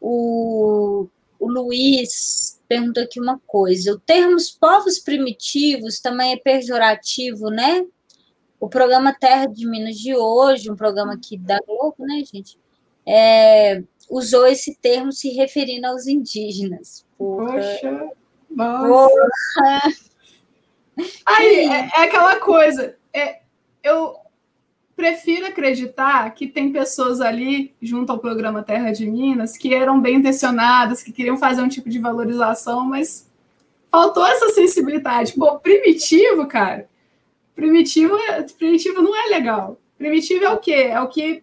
o, 0.00 1.06
o 1.38 1.48
Luiz 1.48 2.60
pergunta 2.68 3.02
aqui 3.02 3.20
uma 3.20 3.38
coisa. 3.46 3.92
O 3.92 3.98
termo 3.98 4.36
povos 4.58 4.98
primitivos 4.98 6.00
também 6.00 6.32
é 6.32 6.36
pejorativo, 6.36 7.50
né? 7.50 7.86
O 8.58 8.68
programa 8.68 9.14
Terra 9.14 9.46
de 9.46 9.66
Minas 9.68 9.96
de 9.96 10.16
hoje, 10.16 10.70
um 10.70 10.76
programa 10.76 11.14
aqui 11.14 11.36
da 11.36 11.58
Globo, 11.66 11.96
né, 11.98 12.22
gente? 12.24 12.58
É, 13.06 13.82
usou 14.10 14.46
esse 14.46 14.74
termo 14.76 15.12
se 15.12 15.30
referindo 15.30 15.86
aos 15.86 16.06
indígenas. 16.06 17.04
Porra. 17.16 17.52
Poxa, 17.52 18.10
nossa. 18.50 18.88
Porra. 18.88 19.82
Aí, 21.26 21.68
é, 21.68 21.90
é, 21.94 22.04
aquela 22.04 22.36
coisa. 22.40 22.96
É, 23.12 23.40
eu 23.82 24.16
prefiro 24.96 25.46
acreditar 25.46 26.34
que 26.34 26.46
tem 26.46 26.72
pessoas 26.72 27.20
ali, 27.20 27.74
junto 27.82 28.10
ao 28.10 28.18
programa 28.18 28.62
Terra 28.62 28.90
de 28.90 29.06
Minas, 29.06 29.56
que 29.56 29.74
eram 29.74 30.00
bem 30.00 30.16
intencionadas, 30.16 31.02
que 31.02 31.12
queriam 31.12 31.36
fazer 31.36 31.60
um 31.60 31.68
tipo 31.68 31.90
de 31.90 31.98
valorização, 31.98 32.86
mas 32.86 33.30
faltou 33.90 34.26
essa 34.26 34.48
sensibilidade. 34.48 35.34
Pô, 35.34 35.58
primitivo, 35.58 36.46
cara. 36.46 36.88
Primitivo, 37.54 38.16
é, 38.16 38.42
primitivo 38.42 39.02
não 39.02 39.14
é 39.14 39.28
legal. 39.28 39.78
Primitivo 39.98 40.44
é 40.44 40.50
o 40.50 40.58
quê? 40.58 40.88
É 40.90 41.00
o 41.00 41.08
que 41.08 41.42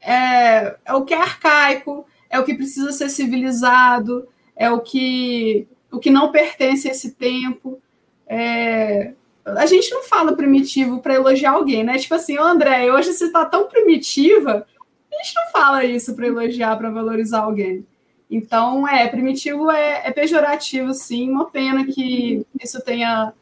é, 0.00 0.76
é 0.84 0.94
o 0.94 1.04
que 1.04 1.14
é 1.14 1.18
arcaico, 1.18 2.06
é 2.28 2.38
o 2.38 2.44
que 2.44 2.54
precisa 2.54 2.92
ser 2.92 3.08
civilizado, 3.08 4.28
é 4.54 4.70
o 4.70 4.80
que, 4.80 5.66
o 5.90 5.98
que 5.98 6.10
não 6.10 6.30
pertence 6.30 6.88
a 6.88 6.90
esse 6.90 7.12
tempo. 7.12 7.80
É, 8.26 9.12
a 9.56 9.66
gente 9.66 9.90
não 9.90 10.02
fala 10.02 10.36
primitivo 10.36 11.00
para 11.00 11.14
elogiar 11.14 11.52
alguém, 11.52 11.84
né? 11.84 11.98
Tipo 11.98 12.14
assim, 12.14 12.38
oh, 12.38 12.42
André, 12.42 12.92
hoje 12.92 13.12
você 13.12 13.26
está 13.26 13.44
tão 13.44 13.68
primitiva, 13.68 14.66
a 15.12 15.16
gente 15.22 15.34
não 15.34 15.50
fala 15.50 15.84
isso 15.84 16.14
para 16.14 16.26
elogiar, 16.26 16.76
para 16.76 16.90
valorizar 16.90 17.40
alguém. 17.40 17.86
Então, 18.30 18.86
é, 18.86 19.08
primitivo 19.08 19.70
é, 19.70 20.02
é, 20.06 20.12
pejorativo, 20.12 20.94
sim. 20.94 21.28
Uma 21.30 21.50
pena 21.50 21.84
que 21.84 22.46
isso 22.62 22.80
tenha 22.80 23.32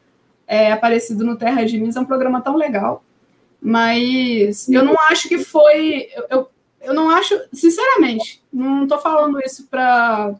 é, 0.47 0.71
aparecido 0.71 1.23
no 1.23 1.37
Terra 1.37 1.63
de 1.63 1.77
Minas, 1.77 1.95
é 1.95 1.99
um 1.99 2.05
programa 2.05 2.41
tão 2.41 2.55
legal. 2.55 3.03
Mas 3.61 4.67
eu 4.69 4.83
não 4.83 4.95
acho 5.09 5.27
que 5.27 5.37
foi. 5.37 6.09
Eu, 6.29 6.49
eu 6.81 6.93
não 6.93 7.09
acho, 7.09 7.39
sinceramente, 7.53 8.41
não 8.51 8.83
estou 8.83 8.99
falando 8.99 9.39
isso 9.41 9.67
para 9.67 10.33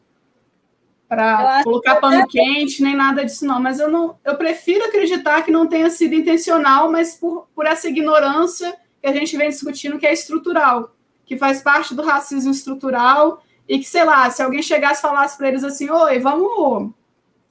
para 1.10 1.64
colocar 1.64 1.96
pano 1.96 2.24
quente 2.28 2.84
nem 2.84 2.94
nada 2.94 3.24
disso 3.24 3.44
não, 3.44 3.60
mas 3.60 3.80
eu 3.80 3.90
não, 3.90 4.16
eu 4.24 4.36
prefiro 4.36 4.84
acreditar 4.84 5.42
que 5.42 5.50
não 5.50 5.66
tenha 5.66 5.90
sido 5.90 6.14
intencional, 6.14 6.88
mas 6.88 7.16
por, 7.16 7.48
por 7.52 7.66
essa 7.66 7.88
ignorância 7.88 8.78
que 9.02 9.08
a 9.08 9.12
gente 9.12 9.36
vem 9.36 9.48
discutindo 9.48 9.98
que 9.98 10.06
é 10.06 10.12
estrutural, 10.12 10.94
que 11.26 11.36
faz 11.36 11.60
parte 11.62 11.96
do 11.96 12.02
racismo 12.02 12.52
estrutural 12.52 13.42
e 13.68 13.80
que 13.80 13.86
sei 13.86 14.04
lá, 14.04 14.30
se 14.30 14.40
alguém 14.40 14.62
chegasse 14.62 15.00
e 15.00 15.02
falasse 15.02 15.36
para 15.36 15.48
eles 15.48 15.64
assim, 15.64 15.90
oi, 15.90 16.20
vamos 16.20 16.92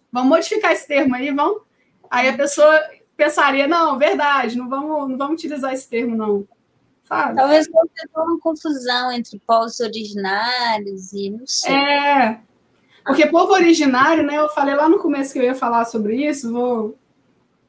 vamos 0.10 0.30
modificar 0.30 0.72
esse 0.72 0.88
termo 0.88 1.14
aí, 1.16 1.30
vamos, 1.30 1.62
aí 2.10 2.30
a 2.30 2.38
pessoa 2.38 2.82
pensaria, 3.18 3.68
não, 3.68 4.00
verdade, 4.00 4.58
não 4.58 4.70
vamos, 4.70 5.10
não 5.10 5.18
vamos 5.18 5.34
utilizar 5.34 5.74
esse 5.74 5.90
termo, 5.90 6.16
não. 6.16 6.48
Sabe? 7.04 7.36
Talvez 7.36 7.68
tenha 7.68 8.26
uma 8.26 8.40
confusão 8.40 9.12
entre 9.12 9.38
povos 9.40 9.82
originários 9.82 11.12
e 11.12 11.32
não 11.32 11.46
sei. 11.46 11.74
É, 11.74 12.40
porque 13.10 13.28
povo 13.28 13.54
originário, 13.54 14.24
né? 14.24 14.38
Eu 14.38 14.50
falei 14.50 14.76
lá 14.76 14.88
no 14.88 15.00
começo 15.00 15.34
que 15.34 15.40
eu 15.40 15.44
ia 15.44 15.56
falar 15.56 15.86
sobre 15.86 16.16
isso, 16.28 16.52
vou, 16.52 16.98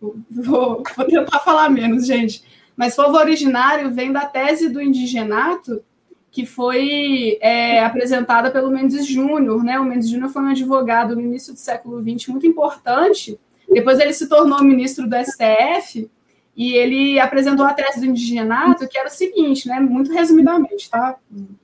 vou, 0.00 0.82
vou 0.96 1.06
tentar 1.06 1.40
falar 1.40 1.68
menos, 1.68 2.06
gente. 2.06 2.42
Mas 2.76 2.96
povo 2.96 3.16
originário 3.16 3.90
vem 3.90 4.12
da 4.12 4.26
tese 4.26 4.68
do 4.68 4.80
indigenato, 4.80 5.82
que 6.30 6.46
foi 6.46 7.38
é, 7.40 7.84
apresentada 7.84 8.50
pelo 8.50 8.70
Mendes 8.70 9.06
Júnior, 9.06 9.64
né? 9.64 9.78
O 9.80 9.84
Mendes 9.84 10.08
Júnior 10.08 10.30
foi 10.30 10.42
um 10.42 10.50
advogado 10.50 11.14
no 11.14 11.22
início 11.22 11.52
do 11.52 11.58
século 11.58 12.00
XX 12.00 12.28
muito 12.28 12.46
importante 12.46 13.38
depois 13.70 14.00
ele 14.00 14.12
se 14.12 14.28
tornou 14.28 14.62
ministro 14.64 15.08
do 15.08 15.16
STF 15.16 16.10
e 16.56 16.72
ele 16.74 17.20
apresentou 17.20 17.64
a 17.64 17.72
tese 17.72 18.00
do 18.00 18.06
indigenato, 18.06 18.88
que 18.88 18.98
era 18.98 19.08
o 19.08 19.12
seguinte, 19.12 19.68
né, 19.68 19.78
muito 19.78 20.12
resumidamente, 20.12 20.90
tá? 20.90 21.16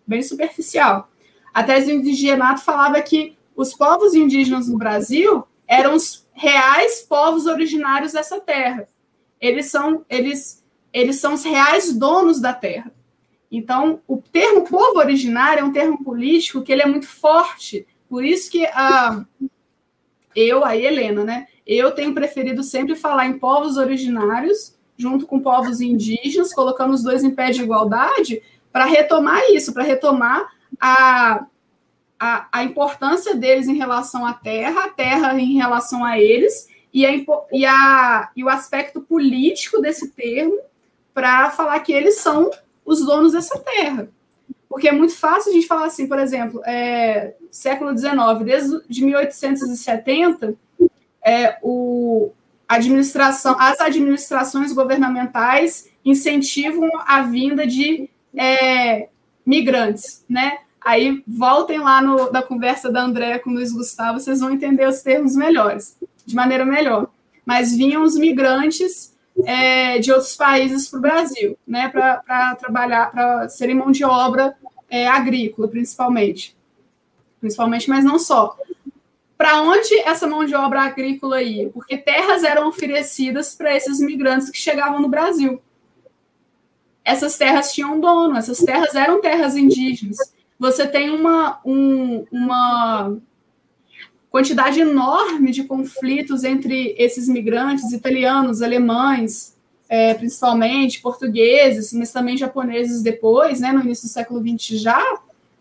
Bem 0.07 0.23
superficial. 0.23 1.11
A 1.53 1.65
tese 1.65 1.87
do 1.87 1.99
indigenato 1.99 2.63
falava 2.63 3.01
que 3.03 3.36
os 3.57 3.75
povos 3.75 4.15
indígenas 4.15 4.69
no 4.69 4.77
Brasil 4.77 5.45
eram 5.67 5.95
os 5.95 6.27
reais 6.33 7.01
povos 7.01 7.47
originários 7.47 8.13
dessa 8.13 8.39
terra. 8.41 8.87
Eles 9.41 9.71
são 9.71 10.05
eles 10.09 10.65
eles 10.93 11.17
são 11.17 11.35
os 11.35 11.45
reais 11.45 11.93
donos 11.93 12.41
da 12.41 12.53
terra. 12.53 12.93
Então, 13.51 14.01
o 14.09 14.19
termo 14.19 14.65
povo 14.65 14.99
originário 14.99 15.61
é 15.61 15.65
um 15.65 15.73
termo 15.73 16.03
político 16.03 16.63
que 16.63 16.73
ele 16.73 16.83
é 16.83 16.87
muito 16.87 17.07
forte. 17.07 17.87
Por 18.09 18.25
isso 18.25 18.51
que 18.51 18.67
a 18.67 19.25
eu, 20.35 20.65
a 20.65 20.77
Helena, 20.77 21.25
né? 21.25 21.47
Eu 21.67 21.93
tenho 21.93 22.15
preferido 22.15 22.63
sempre 22.63 22.95
falar 22.95 23.27
em 23.27 23.39
povos 23.39 23.79
originários, 23.79 24.77
junto 24.97 25.27
com 25.27 25.41
povos 25.41 25.81
indígenas, 25.81 26.53
colocando 26.53 26.93
os 26.93 27.03
dois 27.03 27.25
em 27.25 27.31
pé 27.31 27.51
de 27.51 27.63
igualdade, 27.63 28.43
para 28.71 28.85
retomar 28.85 29.41
isso, 29.51 29.73
para 29.73 29.83
retomar 29.83 30.53
a, 30.79 31.47
a, 32.19 32.49
a, 32.51 32.65
importância 32.65 33.35
deles 33.35 33.69
em 33.69 33.77
relação 33.77 34.25
à 34.25 34.33
terra, 34.33 34.85
a 34.85 34.89
terra 34.89 35.39
em 35.39 35.55
relação 35.55 36.05
a 36.05 36.19
eles, 36.19 36.69
e, 36.93 37.05
a, 37.05 37.11
e, 37.53 37.67
a, 37.67 38.31
e 38.35 38.45
o 38.45 38.49
aspecto 38.49 39.01
político 39.01 39.81
desse 39.81 40.11
termo, 40.11 40.59
para 41.13 41.51
falar 41.51 41.81
que 41.81 41.93
eles 41.93 42.17
são 42.19 42.51
os 42.85 43.05
donos 43.05 43.33
dessa 43.33 43.59
terra. 43.59 44.09
Porque 44.69 44.89
é 44.89 44.93
muito 44.93 45.15
fácil 45.17 45.51
a 45.51 45.55
gente 45.55 45.67
falar 45.67 45.87
assim, 45.87 46.07
por 46.07 46.19
exemplo, 46.19 46.61
é, 46.65 47.35
século 47.51 47.97
XIX, 47.97 48.13
desde 48.45 48.81
de 48.89 49.05
1870, 49.05 50.55
é, 51.25 51.59
o, 51.63 52.33
administração, 52.69 53.57
as 53.59 53.81
administrações 53.81 54.73
governamentais 54.73 55.89
incentivam 56.05 56.91
a 57.07 57.23
vinda 57.23 57.67
de 57.67 58.09
é, 58.35 59.09
migrantes, 59.45 60.25
né? 60.29 60.59
Aí 60.87 61.21
voltem 61.27 61.81
lá 61.81 62.01
no, 62.01 62.31
da 62.31 62.41
conversa 62.41 62.93
da 62.93 63.03
Andréa 63.03 63.41
com 63.41 63.51
o 63.51 63.55
Luiz 63.55 63.73
Gustavo, 63.73 64.21
vocês 64.21 64.39
vão 64.39 64.53
entender 64.53 64.87
os 64.87 65.03
termos 65.03 65.35
melhores, 65.35 65.99
de 66.25 66.33
maneira 66.33 66.65
melhor. 66.65 67.09
Mas 67.45 67.77
vinham 67.77 68.05
os 68.05 68.17
migrantes 68.17 69.13
é, 69.45 69.99
de 69.99 70.13
outros 70.13 70.37
países 70.37 70.87
para 70.87 70.99
o 70.99 71.03
Brasil, 71.03 71.59
né? 71.67 71.89
Para 71.89 72.55
trabalhar, 72.55 73.11
para 73.11 73.49
serem 73.49 73.75
mão 73.75 73.91
de 73.91 74.05
obra 74.05 74.57
é, 74.89 75.09
agrícola, 75.09 75.67
principalmente. 75.67 76.57
Principalmente, 77.41 77.91
mas 77.91 78.05
não 78.05 78.17
só 78.17 78.57
para 79.37 79.61
onde 79.63 79.93
essa 80.03 80.29
mão 80.29 80.45
de 80.45 80.55
obra 80.55 80.83
agrícola 80.83 81.43
ia? 81.43 81.69
Porque 81.71 81.99
terras 81.99 82.45
eram 82.45 82.69
oferecidas 82.69 83.57
para 83.57 83.75
esses 83.77 83.99
imigrantes 83.99 84.51
que 84.51 84.57
chegavam 84.57 85.01
no 85.01 85.09
Brasil. 85.09 85.61
Essas 87.05 87.37
terras 87.37 87.73
tinham 87.73 87.99
dono, 87.99 88.37
essas 88.37 88.59
terras 88.59 88.95
eram 88.95 89.21
terras 89.21 89.57
indígenas. 89.57 90.36
Você 90.59 90.87
tem 90.87 91.11
uma, 91.11 91.61
um, 91.65 92.25
uma 92.31 93.17
quantidade 94.31 94.81
enorme 94.81 95.51
de 95.51 95.65
conflitos 95.65 96.45
entre 96.45 96.95
esses 96.99 97.29
migrantes 97.29 97.93
italianos, 97.93 98.63
alemães, 98.63 99.57
é, 99.89 100.15
principalmente 100.15 101.01
portugueses, 101.01 101.93
mas 101.93 102.13
também 102.13 102.37
japoneses 102.37 103.03
depois, 103.03 103.61
né, 103.61 103.73
no 103.73 103.81
início 103.83 104.09
do 104.09 104.13
século 104.13 104.41
XX 104.41 104.81
já, 104.81 105.03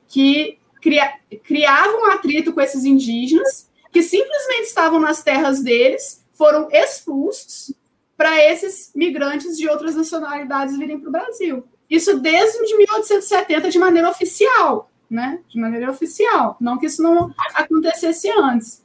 que 0.08 0.58
cria, 0.82 1.14
criavam 1.44 2.12
atrito 2.12 2.54
com 2.54 2.62
esses 2.62 2.86
indígenas, 2.86 3.70
que 3.92 4.02
simplesmente 4.02 4.68
estavam 4.68 5.00
nas 5.00 5.24
terras 5.24 5.62
deles, 5.62 6.24
foram 6.34 6.70
expulsos 6.72 7.74
para 8.18 8.44
esses 8.44 8.92
migrantes 8.96 9.58
de 9.58 9.68
outras 9.68 9.96
nacionalidades 9.96 10.78
virem 10.78 11.00
para 11.00 11.10
o 11.10 11.12
Brasil. 11.12 11.64
Isso 11.90 12.20
desde 12.20 12.60
1870, 12.78 13.70
de 13.70 13.80
maneira 13.80 14.10
oficial, 14.10 14.90
né? 15.10 15.40
De 15.48 15.60
maneira 15.60 15.90
oficial. 15.92 16.58
Não 16.60 16.78
que 16.78 16.88
isso 16.88 17.02
não 17.02 17.34
acontecesse 17.54 18.30
antes. 18.30 18.84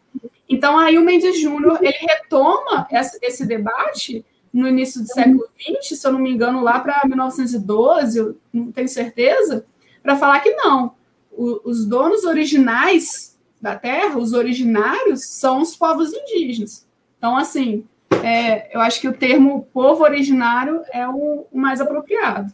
Então, 0.48 0.78
aí 0.78 0.98
o 0.98 1.04
Mendes 1.04 1.40
Júnior, 1.40 1.78
ele 1.80 1.96
retoma 2.00 2.86
essa, 2.90 3.18
esse 3.22 3.46
debate 3.46 4.24
no 4.52 4.66
início 4.66 5.00
do 5.00 5.06
século 5.06 5.48
XX, 5.56 5.98
se 5.98 6.06
eu 6.06 6.12
não 6.12 6.18
me 6.18 6.30
engano, 6.30 6.60
lá 6.60 6.80
para 6.80 7.02
1912, 7.06 8.18
eu 8.18 8.36
não 8.52 8.72
tenho 8.72 8.88
certeza, 8.88 9.64
para 10.02 10.16
falar 10.16 10.40
que 10.40 10.50
não, 10.50 10.94
o, 11.30 11.60
os 11.64 11.86
donos 11.86 12.24
originais 12.24 13.38
da 13.60 13.76
terra, 13.76 14.18
os 14.18 14.32
originários, 14.32 15.24
são 15.24 15.60
os 15.60 15.76
povos 15.76 16.12
indígenas. 16.12 16.86
Então, 17.16 17.36
assim, 17.36 17.84
é, 18.24 18.74
eu 18.74 18.80
acho 18.80 19.00
que 19.00 19.08
o 19.08 19.16
termo 19.16 19.68
povo 19.72 20.02
originário 20.02 20.82
é 20.92 21.06
o, 21.06 21.46
o 21.52 21.58
mais 21.58 21.80
apropriado. 21.80 22.52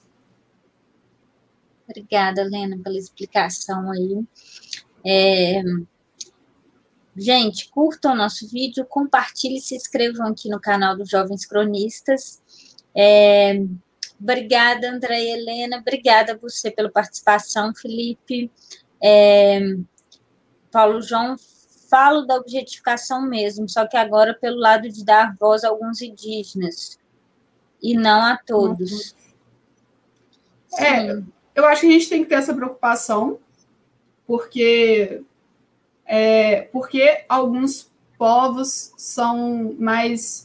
Obrigada, 1.88 2.42
Helena, 2.42 2.78
pela 2.82 2.98
explicação 2.98 3.90
aí. 3.90 4.24
É, 5.04 5.62
Gente, 7.18 7.70
curtam 7.70 8.12
o 8.12 8.16
nosso 8.16 8.46
vídeo, 8.46 8.84
compartilhem, 8.84 9.58
se 9.58 9.74
inscrevam 9.74 10.26
aqui 10.26 10.50
no 10.50 10.60
canal 10.60 10.94
dos 10.94 11.08
Jovens 11.08 11.46
Cronistas. 11.46 12.42
É, 12.94 13.58
obrigada, 14.20 14.90
André 14.90 15.24
e 15.24 15.30
Helena. 15.30 15.78
Obrigada 15.78 16.34
a 16.34 16.36
você 16.36 16.70
pela 16.70 16.90
participação, 16.90 17.74
Felipe. 17.74 18.52
É, 19.02 19.60
Paulo 20.70 21.00
João, 21.00 21.36
falo 21.88 22.26
da 22.26 22.34
objetificação 22.34 23.22
mesmo, 23.22 23.66
só 23.66 23.86
que 23.86 23.96
agora 23.96 24.34
pelo 24.34 24.58
lado 24.58 24.86
de 24.90 25.02
dar 25.02 25.34
voz 25.36 25.64
a 25.64 25.70
alguns 25.70 26.02
indígenas 26.02 26.98
e 27.82 27.96
não 27.96 28.20
a 28.20 28.36
todos. 28.36 29.16
É, 30.78 31.18
eu 31.56 31.64
acho 31.64 31.80
que 31.80 31.86
a 31.88 31.90
gente 31.90 32.08
tem 32.08 32.22
que 32.22 32.28
ter 32.28 32.36
essa 32.36 32.54
preocupação, 32.54 33.38
porque 34.26 35.22
é, 36.04 36.62
porque 36.72 37.24
alguns 37.28 37.90
povos 38.16 38.92
são 38.96 39.74
mais 39.78 40.44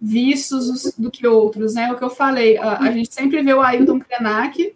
vistos 0.00 0.94
do 0.96 1.10
que 1.10 1.26
outros, 1.26 1.74
né? 1.74 1.92
O 1.92 1.98
que 1.98 2.04
eu 2.04 2.10
falei, 2.10 2.56
a, 2.56 2.78
a 2.78 2.90
gente 2.90 3.12
sempre 3.12 3.42
vê 3.42 3.52
o 3.52 3.60
Ailton 3.60 4.00
Krenak 4.00 4.74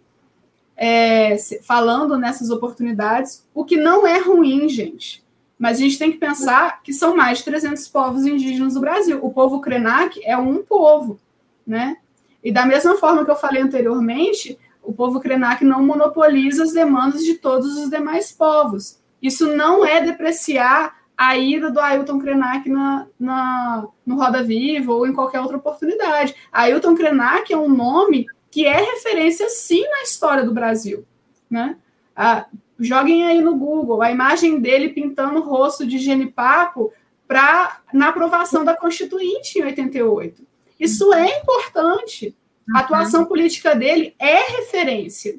é, 0.75 1.35
falando 1.63 2.17
nessas 2.17 2.49
oportunidades, 2.49 3.45
o 3.53 3.65
que 3.65 3.77
não 3.77 4.05
é 4.05 4.19
ruim, 4.19 4.69
gente. 4.69 5.25
Mas 5.57 5.77
a 5.77 5.81
gente 5.81 5.97
tem 5.97 6.11
que 6.11 6.17
pensar 6.17 6.83
que 6.83 6.93
são 6.93 7.15
mais 7.15 7.39
de 7.39 7.45
300 7.45 7.87
povos 7.87 8.25
indígenas 8.25 8.75
no 8.75 8.81
Brasil. 8.81 9.19
O 9.23 9.33
povo 9.33 9.59
Krenak 9.59 10.21
é 10.23 10.37
um 10.37 10.63
povo, 10.63 11.19
né? 11.65 11.97
E 12.43 12.51
da 12.51 12.65
mesma 12.65 12.95
forma 12.95 13.25
que 13.25 13.31
eu 13.31 13.35
falei 13.35 13.61
anteriormente, 13.61 14.57
o 14.87 14.93
povo 14.93 15.19
Krenak 15.19 15.65
não 15.65 15.85
monopoliza 15.85 16.63
as 16.63 16.71
demandas 16.71 17.21
de 17.21 17.33
todos 17.33 17.77
os 17.77 17.89
demais 17.89 18.31
povos. 18.31 18.97
Isso 19.21 19.53
não 19.53 19.85
é 19.85 19.99
depreciar 19.99 20.95
a 21.17 21.35
ida 21.35 21.69
do 21.69 21.81
Ailton 21.81 22.17
Krenak 22.19 22.69
na, 22.69 23.05
na, 23.19 23.85
no 24.05 24.15
Roda 24.15 24.41
Viva 24.41 24.93
ou 24.93 25.05
em 25.05 25.11
qualquer 25.11 25.41
outra 25.41 25.57
oportunidade. 25.57 26.33
Ailton 26.53 26.95
Krenak 26.95 27.51
é 27.51 27.57
um 27.57 27.67
nome 27.67 28.27
que 28.49 28.65
é 28.65 28.77
referência, 28.77 29.49
sim, 29.49 29.83
na 29.89 30.03
história 30.03 30.45
do 30.45 30.53
Brasil. 30.53 31.05
Né? 31.49 31.75
Ah, 32.15 32.45
joguem 32.79 33.25
aí 33.25 33.41
no 33.41 33.57
Google 33.57 34.01
a 34.01 34.09
imagem 34.09 34.57
dele 34.57 34.89
pintando 34.89 35.39
o 35.39 35.43
rosto 35.43 35.85
de 35.85 35.97
Genipapo 35.97 36.93
pra, 37.27 37.81
na 37.91 38.07
aprovação 38.07 38.63
da 38.63 38.73
Constituinte 38.73 39.59
em 39.59 39.63
88. 39.63 40.47
Isso 40.79 41.13
é 41.13 41.39
importante. 41.39 42.33
A 42.75 42.79
atuação 42.79 43.25
política 43.25 43.75
dele 43.75 44.15
é 44.19 44.57
referência. 44.57 45.37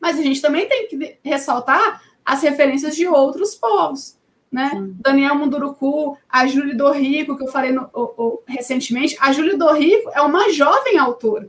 Mas 0.00 0.18
a 0.18 0.22
gente 0.22 0.40
também 0.40 0.68
tem 0.68 0.88
que 0.88 1.18
ressaltar 1.22 2.02
as 2.24 2.42
referências 2.42 2.96
de 2.96 3.06
outros 3.06 3.54
povos. 3.54 4.18
Né? 4.50 4.70
Daniel 5.00 5.36
Munduruku, 5.36 6.16
a 6.28 6.46
Júlia 6.46 6.74
Dorrico, 6.74 7.36
que 7.36 7.44
eu 7.44 7.48
falei 7.48 7.70
no, 7.72 7.88
o, 7.94 8.02
o, 8.16 8.42
recentemente. 8.46 9.16
A 9.20 9.32
Júlia 9.32 9.56
Dorrico 9.56 10.10
é 10.12 10.20
uma 10.20 10.50
jovem 10.52 10.98
autora. 10.98 11.48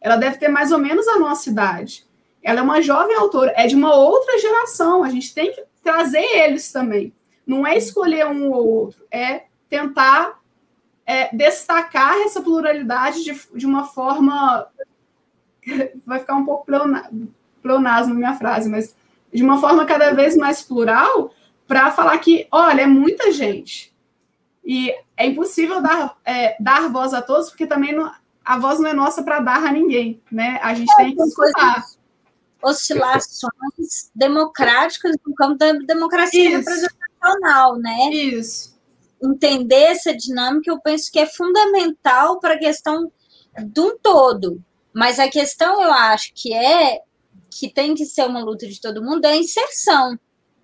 Ela 0.00 0.16
deve 0.16 0.36
ter 0.36 0.48
mais 0.48 0.70
ou 0.70 0.78
menos 0.78 1.08
a 1.08 1.18
nossa 1.18 1.48
idade. 1.48 2.04
Ela 2.42 2.60
é 2.60 2.62
uma 2.62 2.82
jovem 2.82 3.16
autora, 3.16 3.54
é 3.56 3.66
de 3.66 3.74
uma 3.74 3.94
outra 3.94 4.38
geração. 4.38 5.02
A 5.02 5.08
gente 5.08 5.32
tem 5.32 5.52
que 5.52 5.62
trazer 5.82 6.24
eles 6.24 6.70
também. 6.70 7.12
Não 7.46 7.66
é 7.66 7.76
escolher 7.76 8.26
um 8.26 8.50
ou 8.50 8.66
outro, 8.66 9.04
é 9.10 9.44
tentar 9.68 10.41
é, 11.12 11.28
destacar 11.30 12.16
essa 12.22 12.40
pluralidade 12.40 13.22
de, 13.22 13.38
de 13.54 13.66
uma 13.66 13.84
forma. 13.84 14.66
Vai 16.06 16.20
ficar 16.20 16.34
um 16.34 16.44
pouco 16.44 16.66
pleonasmo 17.60 18.14
minha 18.14 18.34
frase, 18.34 18.68
mas 18.68 18.96
de 19.32 19.42
uma 19.42 19.60
forma 19.60 19.84
cada 19.84 20.12
vez 20.12 20.36
mais 20.36 20.62
plural, 20.62 21.32
para 21.66 21.90
falar 21.90 22.18
que, 22.18 22.46
olha, 22.50 22.82
é 22.82 22.86
muita 22.86 23.30
gente. 23.30 23.94
E 24.64 24.94
é 25.16 25.26
impossível 25.26 25.82
dar, 25.82 26.16
é, 26.24 26.56
dar 26.58 26.90
voz 26.90 27.12
a 27.14 27.22
todos, 27.22 27.50
porque 27.50 27.66
também 27.66 27.94
não, 27.94 28.10
a 28.44 28.58
voz 28.58 28.80
não 28.80 28.90
é 28.90 28.92
nossa 28.92 29.22
para 29.22 29.40
dar 29.40 29.64
a 29.64 29.72
ninguém, 29.72 30.20
né? 30.30 30.58
A 30.62 30.74
gente 30.74 30.94
tem 30.96 31.14
que 31.14 31.22
escutar. 31.22 31.84
Oscilações 32.62 34.10
democráticas 34.14 35.16
no 35.26 35.34
campo 35.34 35.56
da 35.56 35.72
democracia 35.72 36.48
Isso. 36.48 36.58
representacional, 36.58 37.76
né? 37.76 38.10
Isso. 38.12 38.71
Entender 39.22 39.82
essa 39.82 40.14
dinâmica, 40.16 40.70
eu 40.70 40.80
penso 40.80 41.10
que 41.10 41.18
é 41.18 41.26
fundamental 41.26 42.40
para 42.40 42.54
a 42.54 42.58
questão 42.58 43.10
de 43.58 43.80
um 43.80 43.96
todo. 43.98 44.62
Mas 44.92 45.18
a 45.18 45.28
questão, 45.28 45.82
eu 45.82 45.92
acho 45.92 46.32
que 46.34 46.52
é 46.52 47.00
que 47.50 47.72
tem 47.72 47.94
que 47.94 48.04
ser 48.04 48.26
uma 48.26 48.42
luta 48.42 48.66
de 48.66 48.80
todo 48.80 49.02
mundo 49.02 49.24
é 49.24 49.32
a 49.32 49.36
inserção. 49.36 50.18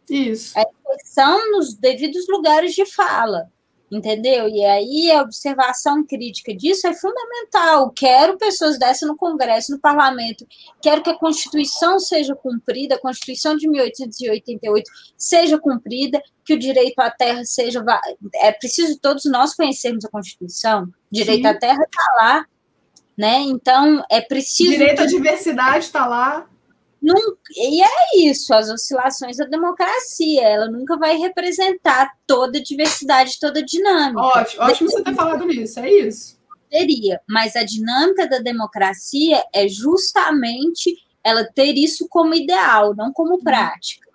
Isso. 0.09 0.59
A 0.59 0.62
inserção 0.62 1.52
nos 1.52 1.74
devidos 1.74 2.26
lugares 2.28 2.74
de 2.74 2.86
fala, 2.86 3.51
entendeu? 3.90 4.48
E 4.48 4.65
aí 4.65 5.10
a 5.10 5.23
observação 5.23 6.05
crítica 6.05 6.55
disso 6.55 6.86
é 6.86 6.94
fundamental. 6.94 7.90
Quero 7.90 8.36
pessoas 8.36 8.78
dessas 8.78 9.09
no 9.09 9.16
Congresso, 9.16 9.73
no 9.73 9.81
Parlamento, 9.81 10.47
quero 10.82 11.02
que 11.02 11.10
a 11.10 11.19
Constituição 11.19 11.98
seja 11.98 12.35
cumprida, 12.35 12.94
a 12.94 13.01
Constituição 13.01 13.56
de 13.56 13.69
1888 13.69 14.90
seja 15.16 15.59
cumprida, 15.59 16.23
que 16.44 16.55
o 16.55 16.59
direito 16.59 16.98
à 17.01 17.10
terra 17.10 17.44
seja. 17.44 17.85
É 18.36 18.52
preciso 18.52 18.98
todos 18.98 19.24
nós 19.24 19.55
conhecermos 19.55 20.05
a 20.05 20.10
Constituição. 20.10 20.89
Direito 21.10 21.43
Sim. 21.43 21.48
à 21.48 21.59
terra 21.59 21.82
está 21.82 22.15
lá. 22.20 22.47
Né? 23.16 23.40
Então, 23.40 24.05
é 24.09 24.20
preciso. 24.20 24.70
Direito 24.70 25.02
à 25.02 25.06
diversidade 25.06 25.86
está 25.86 26.06
lá. 26.06 26.47
Nunca, 27.01 27.39
e 27.57 27.81
é 27.83 28.19
isso, 28.19 28.53
as 28.53 28.69
oscilações 28.69 29.37
da 29.37 29.45
democracia, 29.45 30.43
ela 30.43 30.69
nunca 30.69 30.97
vai 30.97 31.16
representar 31.16 32.12
toda 32.27 32.59
a 32.59 32.62
diversidade, 32.62 33.39
toda 33.39 33.61
a 33.61 33.65
dinâmica. 33.65 34.20
Ótimo, 34.20 34.62
ótimo 34.62 34.91
você 34.91 35.03
ter 35.05 35.15
falado 35.15 35.45
nisso, 35.47 35.79
é 35.79 35.91
isso. 35.91 36.39
Teria, 36.69 37.20
mas 37.27 37.55
a 37.55 37.62
dinâmica 37.62 38.29
da 38.29 38.41
democracia 38.41 39.43
é 39.55 39.69
justamente 39.69 40.97
ela 41.23 41.45
ter 41.45 41.77
isso 41.79 42.07
como 42.09 42.35
ideal, 42.35 42.95
não 42.95 43.12
como 43.12 43.35
uhum. 43.35 43.43
prática. 43.43 44.09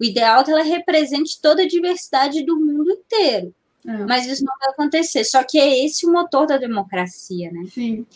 O 0.00 0.04
ideal 0.04 0.40
é 0.40 0.44
que 0.44 0.50
ela 0.50 0.62
represente 0.62 1.40
toda 1.40 1.62
a 1.62 1.68
diversidade 1.68 2.44
do 2.44 2.58
mundo 2.58 2.90
inteiro. 2.90 3.54
É. 3.86 3.92
Mas 4.04 4.26
isso 4.26 4.44
não 4.44 4.52
vai 4.58 4.70
acontecer. 4.70 5.24
Só 5.24 5.42
que 5.44 5.58
é 5.58 5.84
esse 5.84 6.06
o 6.06 6.12
motor 6.12 6.46
da 6.46 6.56
democracia, 6.56 7.50
né? 7.52 7.64
Sim. 7.72 8.06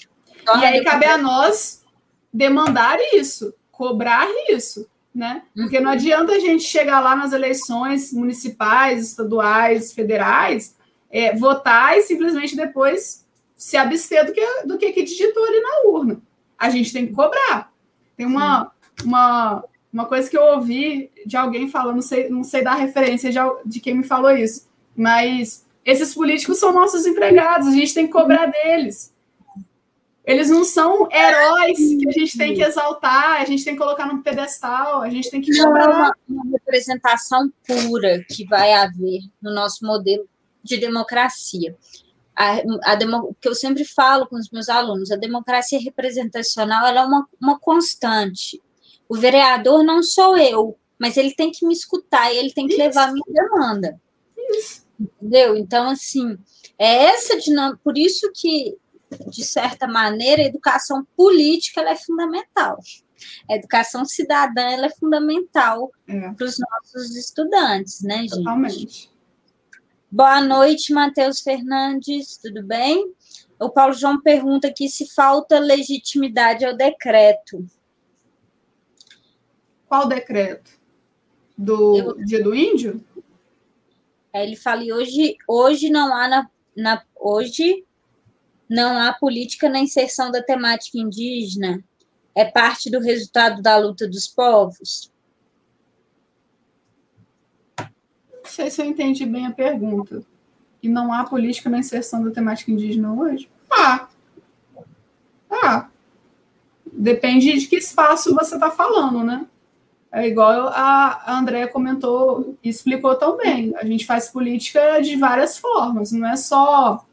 e 0.61 0.65
aí 0.65 0.83
cabe 0.83 1.07
a 1.07 1.19
nós 1.19 1.85
demandar 2.33 2.99
isso 3.13 3.55
cobrar 3.79 4.29
isso, 4.51 4.89
né? 5.15 5.43
Porque 5.55 5.79
não 5.79 5.93
adianta 5.93 6.33
a 6.33 6.39
gente 6.41 6.65
chegar 6.65 6.99
lá 6.99 7.15
nas 7.15 7.33
eleições 7.33 8.13
municipais, 8.13 9.11
estaduais, 9.11 9.93
federais, 9.93 10.77
é, 11.09 11.35
votar 11.37 11.97
e 11.97 12.03
simplesmente 12.03 12.57
depois 12.57 13.25
se 13.57 13.77
abster 13.77 14.27
do 14.27 14.33
que, 14.33 14.63
do 14.67 14.77
que, 14.77 14.93
que 14.93 15.05
digitou 15.05 15.45
ali 15.47 15.61
na 15.61 15.91
urna. 15.91 16.21
A 16.59 16.69
gente 16.71 16.93
tem 16.93 17.07
que 17.07 17.13
cobrar. 17.13 17.73
Tem 18.17 18.27
uma, 18.27 18.73
uma, 19.05 19.65
uma 19.93 20.07
coisa 20.07 20.29
que 20.29 20.37
eu 20.37 20.43
ouvi 20.43 21.13
de 21.25 21.37
alguém 21.37 21.69
falando, 21.69 21.95
não 21.95 22.03
sei, 22.03 22.29
não 22.29 22.43
sei 22.43 22.63
dar 22.63 22.75
referência 22.75 23.31
de, 23.31 23.39
de 23.65 23.79
quem 23.79 23.95
me 23.95 24.03
falou 24.03 24.33
isso, 24.33 24.69
mas 24.97 25.65
esses 25.85 26.13
políticos 26.13 26.59
são 26.59 26.73
nossos 26.73 27.07
empregados, 27.07 27.69
a 27.69 27.73
gente 27.73 27.95
tem 27.95 28.07
que 28.07 28.13
cobrar 28.13 28.47
deles. 28.47 29.15
Eles 30.29 30.51
não 30.51 30.63
são 30.63 31.09
heróis 31.11 31.79
que 31.79 32.07
a 32.07 32.13
gente 32.13 32.37
tem 32.37 32.55
que 32.55 32.61
exaltar, 32.63 33.41
a 33.41 33.47
gente 33.47 33.65
tem 33.65 33.73
que 33.73 33.81
colocar 33.81 34.05
no 34.05 34.23
pedestal, 34.23 35.01
a 35.01 35.09
gente 35.09 35.31
tem 35.31 35.41
que 35.41 35.57
cobrar. 35.57 35.87
Não 35.87 35.95
é 35.95 35.97
uma, 35.97 36.17
uma 36.29 36.45
representação 36.53 37.51
pura 37.67 38.23
que 38.25 38.45
vai 38.45 38.75
haver 38.75 39.23
no 39.41 39.55
nosso 39.55 39.87
modelo 39.87 40.29
de 40.63 40.77
democracia. 40.77 41.75
A, 42.37 42.59
a 42.83 42.95
demo, 42.95 43.35
que 43.41 43.49
eu 43.49 43.55
sempre 43.55 43.87
falo 43.87 44.27
com 44.27 44.37
os 44.37 44.51
meus 44.51 44.69
alunos, 44.69 45.11
a 45.11 45.17
democracia 45.17 45.81
representacional 45.81 46.87
ela 46.87 47.01
é 47.01 47.05
uma, 47.07 47.27
uma 47.41 47.59
constante. 47.59 48.61
O 49.09 49.17
vereador 49.17 49.83
não 49.83 50.03
sou 50.03 50.37
eu, 50.37 50.77
mas 50.99 51.17
ele 51.17 51.35
tem 51.35 51.51
que 51.51 51.67
me 51.67 51.73
escutar, 51.73 52.31
ele 52.35 52.53
tem 52.53 52.67
que 52.67 52.75
Isso. 52.75 52.83
levar 52.83 53.09
a 53.09 53.13
minha 53.13 53.25
demanda. 53.27 53.99
Isso. 54.37 54.87
Entendeu? 55.01 55.57
Então, 55.57 55.89
assim, 55.89 56.37
é 56.79 57.05
essa 57.05 57.39
dinâmica, 57.39 57.81
por 57.83 57.97
isso 57.97 58.31
que 58.35 58.77
de 59.29 59.45
certa 59.45 59.87
maneira, 59.87 60.43
a 60.43 60.47
educação 60.47 61.07
política 61.17 61.81
é 61.83 61.97
fundamental. 61.97 62.79
A 63.51 63.55
educação 63.55 64.05
cidadã 64.05 64.85
é 64.85 64.91
fundamental 64.91 65.91
é. 66.07 66.33
para 66.33 66.47
os 66.47 66.57
nossos 66.59 67.17
estudantes, 67.17 68.03
né, 68.03 68.19
gente? 68.19 68.37
Totalmente. 68.37 69.11
Boa 70.11 70.41
noite, 70.41 70.93
Matheus 70.93 71.41
Fernandes, 71.41 72.39
tudo 72.39 72.63
bem? 72.63 73.13
O 73.59 73.69
Paulo 73.69 73.93
João 73.93 74.21
pergunta 74.21 74.69
aqui 74.69 74.89
se 74.89 75.13
falta 75.13 75.59
legitimidade 75.59 76.65
ao 76.65 76.77
decreto. 76.77 77.67
Qual 79.87 80.07
decreto? 80.07 80.79
Do 81.57 81.97
Eu... 81.97 82.25
dia 82.25 82.43
do 82.43 82.55
índio? 82.55 83.05
ele 84.35 84.57
fala, 84.57 84.83
hoje, 84.83 85.37
hoje 85.47 85.91
não 85.91 86.15
há 86.15 86.29
na, 86.29 86.51
na 86.77 87.03
hoje 87.17 87.85
não 88.69 88.99
há 88.99 89.13
política 89.13 89.69
na 89.69 89.79
inserção 89.79 90.31
da 90.31 90.43
temática 90.43 90.99
indígena? 90.99 91.83
É 92.35 92.45
parte 92.45 92.91
do 92.91 93.01
resultado 93.01 93.63
da 93.63 93.77
luta 93.77 94.07
dos 94.07 94.29
povos? 94.29 95.11
sei 98.49 98.71
se 98.71 98.83
eu 98.83 98.87
entendi 98.87 99.25
bem 99.25 99.47
a 99.47 99.53
pergunta. 99.53 100.23
E 100.83 100.89
não 100.89 101.13
há 101.13 101.25
política 101.25 101.71
na 101.71 101.79
inserção 101.79 102.25
da 102.25 102.31
temática 102.31 102.71
indígena 102.71 103.13
hoje? 103.13 103.49
Ah. 103.71 104.09
Ah. 105.51 105.89
Depende 106.93 107.59
de 107.59 107.67
que 107.67 107.77
espaço 107.77 108.35
você 108.35 108.55
está 108.55 108.71
falando, 108.71 109.23
né? 109.23 109.47
É 110.11 110.27
igual 110.27 110.69
a 110.69 111.39
Andrea 111.39 111.69
comentou 111.69 112.57
e 112.63 112.69
explicou 112.69 113.15
tão 113.15 113.37
bem. 113.37 113.75
A 113.77 113.85
gente 113.85 114.07
faz 114.07 114.29
política 114.29 115.01
de 115.01 115.17
várias 115.17 115.59
formas, 115.59 116.13
não 116.13 116.27
é 116.27 116.37
só 116.37 117.05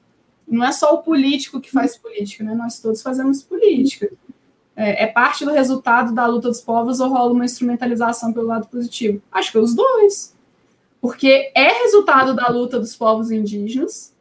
não 0.47 0.65
é 0.65 0.71
só 0.71 0.93
o 0.93 1.03
político 1.03 1.59
que 1.59 1.71
faz 1.71 1.97
política, 1.97 2.43
né? 2.43 2.53
Nós 2.53 2.79
todos 2.79 3.01
fazemos 3.01 3.43
política. 3.43 4.11
É, 4.75 5.03
é 5.03 5.07
parte 5.07 5.45
do 5.45 5.51
resultado 5.51 6.13
da 6.13 6.25
luta 6.25 6.49
dos 6.49 6.61
povos 6.61 6.99
ou 6.99 7.09
rola 7.09 7.33
uma 7.33 7.45
instrumentalização 7.45 8.33
pelo 8.33 8.47
lado 8.47 8.67
positivo? 8.67 9.21
Acho 9.31 9.51
que 9.51 9.57
é 9.57 9.61
os 9.61 9.73
dois. 9.73 10.35
Porque 11.01 11.51
é 11.55 11.83
resultado 11.83 12.33
da 12.33 12.47
luta 12.47 12.79
dos 12.79 12.95
povos 12.95 13.31
indígenas, 13.31 14.13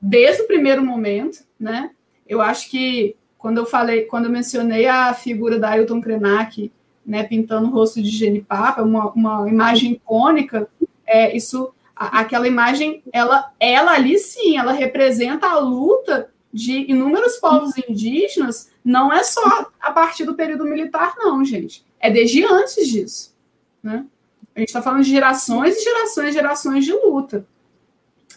desde 0.00 0.42
o 0.42 0.46
primeiro 0.46 0.84
momento, 0.84 1.44
né? 1.58 1.90
Eu 2.28 2.40
acho 2.40 2.70
que 2.70 3.16
quando 3.38 3.58
eu 3.58 3.66
falei, 3.66 4.02
quando 4.02 4.26
eu 4.26 4.30
mencionei 4.30 4.86
a 4.86 5.14
figura 5.14 5.58
da 5.58 5.70
Ailton 5.70 6.00
Krenak 6.00 6.72
né, 7.06 7.22
pintando 7.22 7.68
o 7.68 7.70
rosto 7.70 8.02
de 8.02 8.10
Genipapo, 8.10 8.82
uma, 8.82 9.10
uma 9.12 9.48
imagem 9.48 9.92
icônica, 9.92 10.68
é, 11.06 11.36
isso, 11.36 11.72
a, 11.96 12.20
aquela 12.20 12.46
imagem, 12.46 13.02
ela, 13.12 13.50
ela 13.58 13.92
ali 13.92 14.18
sim, 14.18 14.58
ela 14.58 14.72
representa 14.72 15.48
a 15.48 15.58
luta 15.58 16.30
de 16.52 16.90
inúmeros 16.90 17.36
povos 17.36 17.72
indígenas, 17.88 18.70
não 18.84 19.12
é 19.12 19.22
só 19.24 19.70
a 19.80 19.90
partir 19.90 20.24
do 20.24 20.34
período 20.34 20.64
militar, 20.64 21.14
não, 21.16 21.44
gente. 21.44 21.84
É 21.98 22.10
desde 22.10 22.44
antes 22.44 22.86
disso. 22.86 23.34
Né? 23.82 24.06
A 24.54 24.60
gente 24.60 24.68
está 24.68 24.80
falando 24.80 25.02
de 25.02 25.10
gerações 25.10 25.76
e 25.76 25.82
gerações 25.82 26.28
e 26.30 26.32
gerações 26.32 26.84
de 26.84 26.92
luta. 26.92 27.46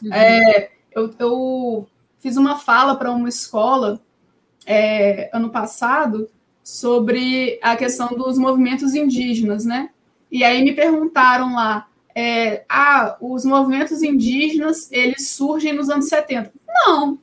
Uhum. 0.01 0.13
É, 0.13 0.71
eu, 0.91 1.13
eu, 1.19 1.87
fiz 2.19 2.35
uma 2.35 2.57
fala 2.57 2.95
para 2.95 3.11
uma 3.11 3.29
escola 3.29 4.01
é, 4.65 5.29
ano 5.33 5.49
passado 5.49 6.29
sobre 6.63 7.57
a 7.61 7.75
questão 7.75 8.09
dos 8.09 8.37
movimentos 8.37 8.93
indígenas, 8.93 9.65
né? 9.65 9.89
E 10.31 10.43
aí 10.43 10.61
me 10.63 10.73
perguntaram 10.73 11.55
lá, 11.55 11.87
é, 12.21 12.65
ah, 12.67 13.15
os 13.21 13.45
movimentos 13.45 14.03
indígenas, 14.03 14.91
eles 14.91 15.29
surgem 15.29 15.71
nos 15.71 15.89
anos 15.89 16.09
70. 16.09 16.51
Não, 16.67 17.17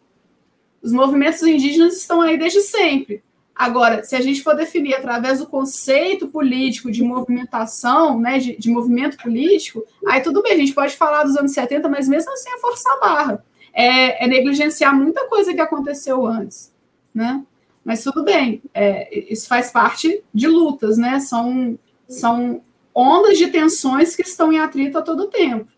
os 0.81 0.91
movimentos 0.91 1.43
indígenas 1.43 1.99
estão 1.99 2.23
aí 2.23 2.39
desde 2.39 2.63
sempre. 2.63 3.23
Agora, 3.55 4.03
se 4.03 4.17
a 4.17 4.23
gente 4.23 4.43
for 4.43 4.57
definir 4.57 4.95
através 4.95 5.39
do 5.39 5.47
conceito 5.47 6.29
político 6.29 6.91
de 6.91 7.03
movimentação, 7.03 8.19
né, 8.19 8.39
de, 8.39 8.57
de, 8.57 8.71
movimento 8.71 9.19
político, 9.19 9.85
aí 10.07 10.23
tudo 10.23 10.43
bem, 10.43 10.55
a 10.55 10.57
gente 10.57 10.73
pode 10.73 10.97
falar 10.97 11.25
dos 11.25 11.37
anos 11.37 11.53
70, 11.53 11.91
mas 11.91 12.09
mesmo 12.09 12.33
assim 12.33 12.49
é 12.49 12.59
forçar 12.59 12.95
a 12.95 13.01
barra. 13.01 13.45
É, 13.75 14.25
é 14.25 14.27
negligenciar 14.27 14.97
muita 14.97 15.27
coisa 15.27 15.53
que 15.53 15.61
aconteceu 15.61 16.25
antes, 16.25 16.73
né? 17.15 17.45
Mas 17.85 18.03
tudo 18.03 18.25
bem, 18.25 18.63
é, 18.73 19.31
isso 19.31 19.47
faz 19.47 19.71
parte 19.71 20.23
de 20.33 20.49
lutas, 20.49 20.97
né? 20.97 21.21
São, 21.21 21.79
são 22.09 22.63
ondas 22.97 23.37
de 23.37 23.49
tensões 23.49 24.17
que 24.17 24.23
estão 24.23 24.51
em 24.51 24.59
atrito 24.59 24.97
a 24.97 25.03
todo 25.03 25.29
tempo. 25.29 25.71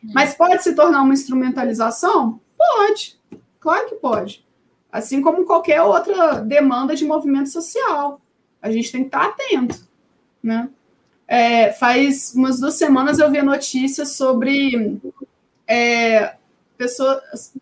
Mas 0.00 0.34
pode 0.34 0.62
se 0.62 0.74
tornar 0.76 1.02
uma 1.02 1.12
instrumentalização? 1.12 2.40
Pode, 2.56 3.18
claro 3.58 3.88
que 3.88 3.96
pode. 3.96 4.46
Assim 4.90 5.20
como 5.20 5.44
qualquer 5.44 5.82
outra 5.82 6.40
demanda 6.40 6.94
de 6.94 7.04
movimento 7.04 7.50
social. 7.50 8.20
A 8.60 8.70
gente 8.70 8.92
tem 8.92 9.00
que 9.02 9.08
estar 9.08 9.26
atento, 9.26 9.88
né? 10.40 10.68
É, 11.26 11.72
faz 11.72 12.32
umas 12.34 12.60
duas 12.60 12.74
semanas 12.74 13.18
eu 13.18 13.30
vi 13.30 13.38
a 13.38 13.44
notícia 13.44 14.04
sobre 14.04 15.00
é, 15.66 16.34
pessoas. 16.76 17.54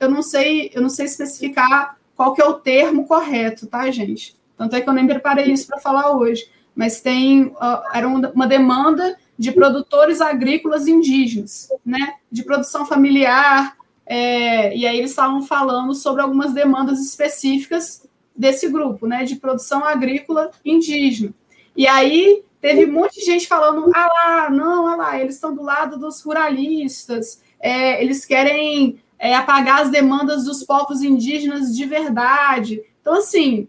Eu 0.00 0.10
não 0.10 0.22
sei, 0.22 0.70
eu 0.74 0.82
não 0.82 0.90
sei 0.90 1.06
especificar 1.06 1.96
qual 2.14 2.34
que 2.34 2.42
é 2.42 2.44
o 2.44 2.54
termo 2.54 3.06
correto, 3.06 3.66
tá, 3.66 3.90
gente? 3.90 4.36
Tanto 4.56 4.76
é 4.76 4.80
que 4.80 4.88
eu 4.88 4.92
nem 4.92 5.06
preparei 5.06 5.46
isso 5.46 5.66
para 5.66 5.78
falar 5.78 6.12
hoje. 6.12 6.50
Mas 6.78 7.00
tem 7.00 7.46
uh, 7.46 7.82
era 7.92 8.06
uma 8.06 8.46
demanda 8.46 9.18
de 9.36 9.50
produtores 9.50 10.20
agrícolas 10.20 10.86
indígenas, 10.86 11.68
né? 11.84 12.14
De 12.30 12.44
produção 12.44 12.86
familiar. 12.86 13.76
É, 14.06 14.76
e 14.76 14.86
aí 14.86 14.96
eles 14.96 15.10
estavam 15.10 15.42
falando 15.42 15.92
sobre 15.92 16.22
algumas 16.22 16.52
demandas 16.52 17.00
específicas 17.00 18.06
desse 18.34 18.68
grupo, 18.68 19.08
né? 19.08 19.24
De 19.24 19.34
produção 19.34 19.84
agrícola 19.84 20.52
indígena. 20.64 21.34
E 21.76 21.84
aí 21.88 22.44
teve 22.60 22.84
um 22.84 22.92
monte 22.92 23.18
de 23.18 23.26
gente 23.26 23.48
falando: 23.48 23.90
ah 23.92 24.06
lá, 24.06 24.48
não, 24.48 24.86
ah 24.86 24.94
lá, 24.94 25.20
eles 25.20 25.34
estão 25.34 25.52
do 25.52 25.64
lado 25.64 25.98
dos 25.98 26.22
ruralistas, 26.22 27.42
é, 27.58 28.00
eles 28.00 28.24
querem 28.24 29.00
é, 29.18 29.34
apagar 29.34 29.82
as 29.82 29.90
demandas 29.90 30.44
dos 30.44 30.62
povos 30.62 31.02
indígenas 31.02 31.74
de 31.74 31.84
verdade. 31.84 32.80
Então, 33.00 33.14
assim, 33.14 33.66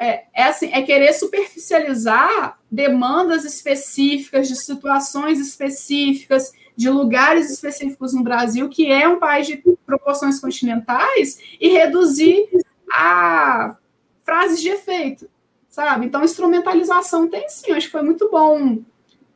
é, 0.00 0.24
é, 0.32 0.44
assim, 0.44 0.70
é 0.72 0.80
querer 0.80 1.12
superficializar 1.12 2.58
demandas 2.70 3.44
específicas, 3.44 4.48
de 4.48 4.56
situações 4.56 5.38
específicas, 5.38 6.52
de 6.74 6.88
lugares 6.88 7.50
específicos 7.50 8.14
no 8.14 8.22
Brasil, 8.22 8.66
que 8.70 8.90
é 8.90 9.06
um 9.06 9.18
país 9.18 9.46
de 9.46 9.62
proporções 9.84 10.40
continentais, 10.40 11.38
e 11.60 11.68
reduzir 11.68 12.48
a 12.90 13.76
frases 14.22 14.62
de 14.62 14.70
efeito, 14.70 15.28
sabe? 15.68 16.06
Então, 16.06 16.24
instrumentalização 16.24 17.28
tem 17.28 17.46
sim, 17.50 17.72
acho 17.72 17.86
que 17.86 17.92
foi 17.92 18.02
muito 18.02 18.30
bom. 18.30 18.78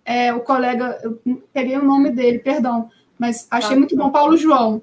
É, 0.03 0.33
o 0.33 0.41
colega, 0.41 0.99
eu 1.03 1.21
peguei 1.53 1.77
o 1.77 1.85
nome 1.85 2.09
dele, 2.09 2.39
perdão, 2.39 2.91
mas 3.19 3.47
achei 3.51 3.71
tá, 3.71 3.77
muito 3.77 3.95
bom, 3.95 4.11
Paulo 4.11 4.35
João 4.35 4.81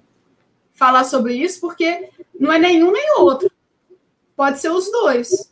falar 0.73 1.05
sobre 1.05 1.33
isso, 1.33 1.59
porque 1.59 2.09
não 2.39 2.53
é 2.53 2.59
nenhum 2.59 2.91
nem 2.91 3.17
outro. 3.17 3.51
Pode 4.35 4.59
ser 4.59 4.69
os 4.69 4.91
dois. 4.91 5.50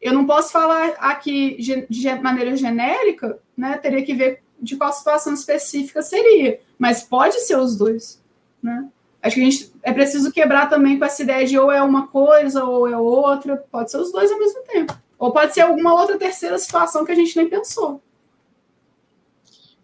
Eu 0.00 0.12
não 0.12 0.26
posso 0.26 0.52
falar 0.52 0.94
aqui 0.98 1.56
de 1.88 2.14
maneira 2.20 2.56
genérica, 2.56 3.38
né? 3.56 3.76
Teria 3.78 4.04
que 4.04 4.14
ver 4.14 4.42
de 4.60 4.76
qual 4.76 4.92
situação 4.92 5.34
específica 5.34 6.02
seria, 6.02 6.60
mas 6.78 7.02
pode 7.02 7.40
ser 7.40 7.56
os 7.56 7.76
dois, 7.76 8.22
né? 8.62 8.88
Acho 9.20 9.34
que 9.34 9.40
a 9.40 9.44
gente 9.44 9.72
é 9.82 9.92
preciso 9.92 10.32
quebrar 10.32 10.68
também 10.68 10.98
com 10.98 11.04
essa 11.04 11.22
ideia 11.22 11.44
de 11.44 11.58
ou 11.58 11.72
é 11.72 11.82
uma 11.82 12.06
coisa 12.06 12.64
ou 12.64 12.88
é 12.88 12.96
outra, 12.96 13.56
pode 13.70 13.90
ser 13.90 13.98
os 13.98 14.12
dois 14.12 14.30
ao 14.30 14.38
mesmo 14.38 14.62
tempo. 14.62 14.96
Ou 15.18 15.32
pode 15.32 15.52
ser 15.52 15.62
alguma 15.62 15.92
outra 15.92 16.16
terceira 16.16 16.56
situação 16.58 17.04
que 17.04 17.10
a 17.10 17.14
gente 17.14 17.36
nem 17.36 17.48
pensou. 17.48 18.00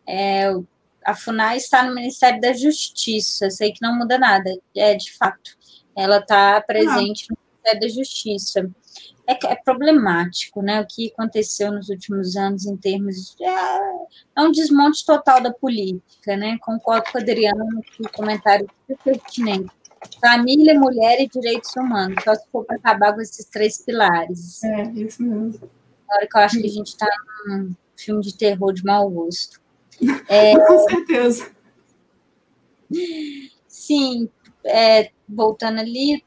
É, 0.07 0.55
a 1.05 1.15
FUNAI 1.15 1.57
está 1.57 1.83
no 1.83 1.95
Ministério 1.95 2.41
da 2.41 2.53
Justiça, 2.53 3.51
sei 3.51 3.73
que 3.73 3.83
não 3.83 3.99
muda 3.99 4.19
nada, 4.19 4.51
é 4.77 4.95
de 4.95 5.13
fato. 5.17 5.57
Ela 5.97 6.19
está 6.19 6.61
presente 6.61 7.27
no 7.29 7.37
Ministério 7.37 7.81
da 7.81 7.89
Justiça. 7.89 8.71
É, 9.27 9.53
é, 9.53 9.57
problemático, 9.57 10.61
né? 10.61 10.81
O 10.81 10.87
que 10.87 11.11
aconteceu 11.13 11.73
nos 11.73 11.89
últimos 11.89 12.37
anos 12.37 12.67
em 12.67 12.77
termos 12.77 13.35
de. 13.35 13.45
É, 13.45 14.07
é 14.37 14.43
um 14.43 14.51
desmonte 14.53 15.05
total 15.05 15.41
da 15.41 15.53
política, 15.53 16.37
né? 16.37 16.59
Concordo 16.61 17.11
com 17.11 17.19
o 17.19 17.21
Adriano 17.21 17.83
no 17.99 18.11
comentário 18.11 18.67
pertinente. 19.03 19.71
Família, 20.21 20.79
mulher 20.79 21.21
e 21.21 21.29
direitos 21.29 21.75
humanos, 21.75 22.23
só 22.23 22.35
se 22.35 22.47
for 22.53 22.65
para 22.67 22.77
acabar 22.77 23.15
com 23.15 23.23
esses 23.23 23.47
três 23.47 23.83
pilares. 23.83 24.63
É, 24.63 24.83
isso 24.91 25.23
mesmo. 25.23 25.71
Na 26.07 26.17
hora 26.17 26.27
que 26.27 26.37
eu 26.37 26.43
acho 26.43 26.61
que 26.61 26.67
a 26.67 26.71
gente 26.71 26.89
está 26.89 27.09
num 27.47 27.75
filme 27.97 28.23
de 28.23 28.37
terror 28.37 28.75
de 28.75 28.85
mau 28.85 29.09
gosto. 29.09 29.59
É, 30.29 30.53
Com 30.67 30.89
certeza. 30.89 31.51
Sim, 33.67 34.29
é, 34.65 35.11
voltando 35.29 35.81
ali, 35.81 36.23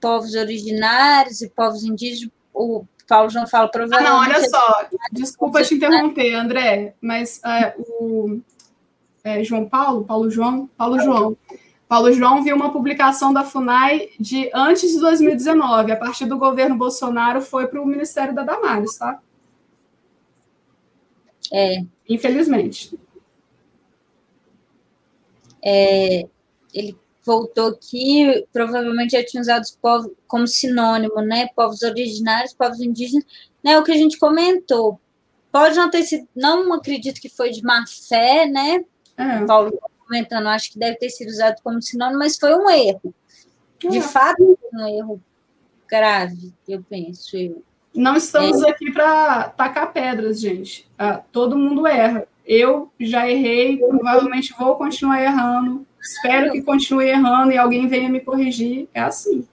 povos 0.00 0.34
originários 0.34 1.42
e 1.42 1.50
povos 1.50 1.82
indígenas, 1.84 2.32
o 2.56 2.86
Paulo 3.06 3.30
João 3.30 3.46
fala 3.46 3.68
provavelmente. 3.68 4.08
Ah, 4.08 4.10
não, 4.10 4.20
olha 4.20 4.48
só, 4.48 4.88
desculpa 5.12 5.62
te 5.62 5.74
interromper, 5.74 6.34
André, 6.34 6.94
mas 7.00 7.40
é, 7.44 7.74
o 7.78 8.40
é, 9.22 9.44
João 9.44 9.68
Paulo, 9.68 10.04
Paulo 10.04 10.30
João, 10.30 10.68
Paulo 10.76 10.98
João. 10.98 11.36
Paulo 11.88 12.12
João 12.12 12.42
viu 12.42 12.56
uma 12.56 12.72
publicação 12.72 13.32
da 13.32 13.44
FUNAI 13.44 14.08
de 14.18 14.50
antes 14.52 14.90
de 14.90 14.98
2019, 14.98 15.92
a 15.92 15.96
partir 15.96 16.24
do 16.24 16.36
governo 16.36 16.76
Bolsonaro 16.76 17.40
foi 17.40 17.68
para 17.68 17.80
o 17.80 17.86
Ministério 17.86 18.34
da 18.34 18.42
Damares, 18.42 18.96
tá? 18.96 19.20
É. 21.52 21.84
Infelizmente 22.08 22.98
é, 25.68 26.28
ele 26.72 26.96
voltou 27.26 27.70
aqui, 27.70 28.46
provavelmente 28.52 29.10
já 29.10 29.24
tinha 29.24 29.40
usado 29.40 29.64
os 29.64 29.72
povos 29.72 30.12
como 30.28 30.46
sinônimo, 30.46 31.20
né? 31.20 31.48
Povos 31.56 31.82
originários, 31.82 32.54
povos 32.54 32.80
indígenas, 32.80 33.26
né? 33.62 33.76
O 33.78 33.82
que 33.82 33.90
a 33.90 33.96
gente 33.96 34.18
comentou. 34.18 35.00
Pode 35.50 35.76
não 35.76 35.90
ter 35.90 36.04
sido, 36.04 36.28
não 36.34 36.72
acredito 36.72 37.20
que 37.20 37.28
foi 37.28 37.50
de 37.50 37.62
má 37.62 37.84
fé, 38.08 38.46
né? 38.46 38.84
É. 39.16 39.44
Paulo 39.44 39.76
comentando, 39.98 40.46
acho 40.46 40.72
que 40.72 40.78
deve 40.78 40.96
ter 40.98 41.10
sido 41.10 41.28
usado 41.28 41.56
como 41.64 41.82
sinônimo, 41.82 42.20
mas 42.20 42.38
foi 42.38 42.54
um 42.54 42.70
erro. 42.70 43.12
De 43.78 43.98
é. 43.98 44.02
fato, 44.02 44.58
um 44.72 44.86
erro 44.86 45.20
grave, 45.88 46.52
eu 46.68 46.84
penso. 46.88 47.36
Eu. 47.36 47.62
Não 47.94 48.16
estamos 48.16 48.62
é. 48.62 48.70
aqui 48.70 48.92
para 48.92 49.48
tacar 49.50 49.92
pedras, 49.92 50.40
gente. 50.40 50.88
Ah, 50.96 51.20
todo 51.32 51.58
mundo 51.58 51.86
erra. 51.86 52.26
Eu 52.46 52.92
já 53.00 53.28
errei, 53.28 53.78
provavelmente 53.78 54.54
vou 54.56 54.76
continuar 54.76 55.20
errando. 55.20 55.84
Espero 56.06 56.52
que 56.52 56.62
continue 56.62 57.08
errando 57.08 57.52
e 57.52 57.58
alguém 57.58 57.88
venha 57.88 58.08
me 58.08 58.20
corrigir. 58.20 58.88
É 58.94 59.00
assim. 59.00 59.46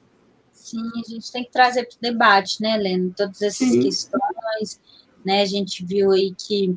Sim, 0.51 0.87
a 0.95 1.09
gente 1.09 1.31
tem 1.31 1.43
que 1.43 1.51
trazer 1.51 1.83
para 1.85 1.95
o 1.95 2.01
debate, 2.01 2.61
né, 2.61 2.75
Helena? 2.75 3.11
Todas 3.17 3.41
essas 3.41 3.69
Sim. 3.69 3.81
questões, 3.81 4.79
né? 5.25 5.41
A 5.41 5.45
gente 5.45 5.83
viu 5.83 6.11
aí 6.11 6.33
que 6.37 6.75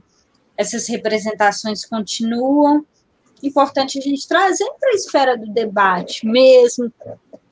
essas 0.56 0.88
representações 0.88 1.84
continuam. 1.84 2.86
Importante 3.42 3.98
a 3.98 4.00
gente 4.00 4.26
trazer 4.26 4.68
para 4.80 4.90
a 4.90 4.94
esfera 4.94 5.36
do 5.36 5.52
debate 5.52 6.26
mesmo, 6.26 6.90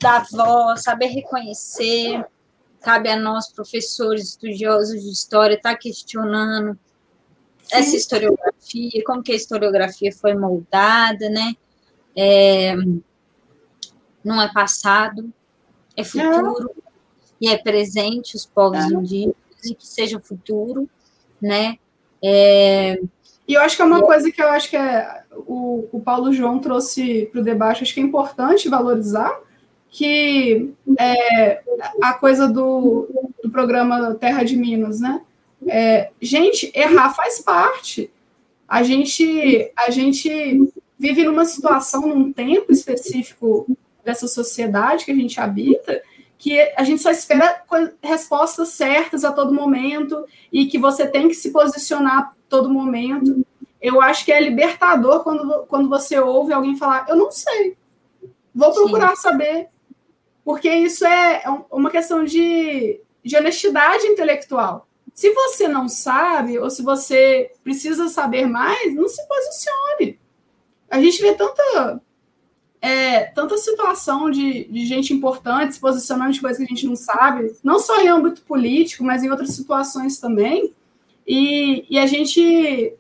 dar 0.01 0.27
voz, 0.33 0.83
saber 0.83 1.09
reconhecer. 1.09 2.25
Cabe 2.81 3.11
a 3.11 3.17
nós, 3.17 3.49
professores, 3.49 4.31
estudiosos 4.31 5.03
de 5.03 5.11
história, 5.11 5.57
estar 5.57 5.73
tá 5.73 5.79
questionando 5.79 6.79
Sim. 7.63 7.77
essa 7.77 7.97
historiografia, 7.97 9.05
como 9.05 9.23
que 9.23 9.33
a 9.33 9.37
historiografia 9.37 10.11
foi 10.11 10.35
moldada, 10.35 11.29
né? 11.29 11.55
É, 12.17 12.75
não 14.25 14.41
é 14.41 14.53
passado, 14.53 15.33
é 15.97 16.05
futuro, 16.05 16.71
é. 16.71 16.83
e 17.41 17.49
é 17.49 17.59
presente 17.59 18.37
os 18.37 18.47
povos 18.47 18.79
é. 18.79 18.89
indígenas, 18.89 19.37
e 19.65 19.75
que 19.75 19.87
seja 19.87 20.21
futuro, 20.21 20.89
né? 21.41 21.79
É, 22.23 23.01
e 23.47 23.55
eu 23.55 23.61
acho 23.61 23.77
que 23.77 23.83
é 23.83 23.85
uma 23.85 24.03
coisa 24.03 24.31
que 24.33 24.43
eu 24.43 24.49
acho 24.49 24.71
que 24.71 24.77
é, 24.77 25.23
o, 25.47 25.87
o 25.93 26.01
Paulo 26.01 26.33
João 26.33 26.59
trouxe 26.59 27.29
para 27.31 27.41
o 27.41 27.45
debate, 27.45 27.83
acho 27.83 27.93
que 27.93 28.01
é 28.01 28.03
importante 28.03 28.69
valorizar, 28.69 29.39
que 29.91 30.73
é, 30.99 31.63
a 32.03 32.15
coisa 32.15 32.49
do, 32.49 33.09
do 33.43 33.51
programa 33.51 34.15
Terra 34.15 34.43
de 34.43 34.57
Minas, 34.57 35.01
né? 35.01 35.21
É, 35.69 36.11
gente, 36.21 36.73
errar 36.75 37.15
faz 37.15 37.41
parte. 37.41 38.11
A 38.67 38.83
gente, 38.83 39.71
a 39.77 39.91
gente 39.91 40.73
vive 40.99 41.25
numa 41.25 41.45
situação, 41.45 42.07
num 42.07 42.33
tempo 42.33 42.73
específico 42.73 43.67
dessa 44.05 44.29
sociedade 44.29 45.05
que 45.05 45.11
a 45.11 45.15
gente 45.15 45.41
habita, 45.41 46.03
que 46.39 46.61
a 46.77 46.85
gente 46.85 47.03
só 47.03 47.11
espera 47.11 47.63
respostas 48.03 48.69
certas 48.69 49.25
a 49.25 49.33
todo 49.33 49.55
momento 49.55 50.25
e 50.53 50.67
que 50.67 50.79
você 50.79 51.07
tem 51.07 51.29
que 51.29 51.35
se 51.35 51.51
posicionar 51.51 52.19
a 52.19 52.33
todo 52.49 52.69
momento. 52.69 53.45
Eu 53.81 54.01
acho 54.01 54.25
que 54.25 54.33
é 54.33 54.41
libertador 54.41 55.23
quando, 55.23 55.65
quando 55.67 55.89
você 55.89 56.19
ouve 56.19 56.53
alguém 56.53 56.77
falar, 56.77 57.07
eu 57.09 57.17
não 57.17 57.31
sei, 57.31 57.77
vou 58.55 58.73
procurar 58.73 59.17
Sim. 59.17 59.23
saber, 59.23 59.69
porque 60.45 60.71
isso 60.71 61.07
é, 61.07 61.43
é 61.45 61.51
uma 61.71 61.91
questão 61.91 62.25
de, 62.25 63.01
de 63.25 63.37
honestidade 63.37 64.07
intelectual. 64.07 64.87
Se 65.15 65.31
você 65.31 65.69
não 65.69 65.89
sabe, 65.89 66.59
ou 66.59 66.69
se 66.69 66.83
você 66.83 67.53
precisa 67.63 68.09
saber 68.09 68.47
mais, 68.47 68.95
não 68.95 69.09
se 69.09 69.27
posicione. 69.27 70.19
A 70.95 71.01
gente 71.01 71.21
vê 71.21 71.35
tanta, 71.35 72.01
é, 72.81 73.25
tanta 73.25 73.59
situação 73.59 74.31
de, 74.31 74.63
de 74.65 74.87
gente 74.87 75.13
importante 75.13 75.75
se 75.75 75.81
posicionando 75.81 76.31
de 76.31 76.41
coisas 76.41 76.57
que 76.57 76.63
a 76.63 76.69
gente 76.69 76.87
não 76.87 76.95
sabe, 76.95 77.53
não 77.65 77.81
só 77.81 78.01
em 78.01 78.07
âmbito 78.07 78.43
político, 78.43 79.03
mas 79.03 79.25
em 79.25 79.29
outras 79.29 79.51
situações 79.51 80.21
também. 80.21 80.73
E, 81.27 81.85
e 81.91 81.99
a 81.99 82.07
gente 82.07 82.95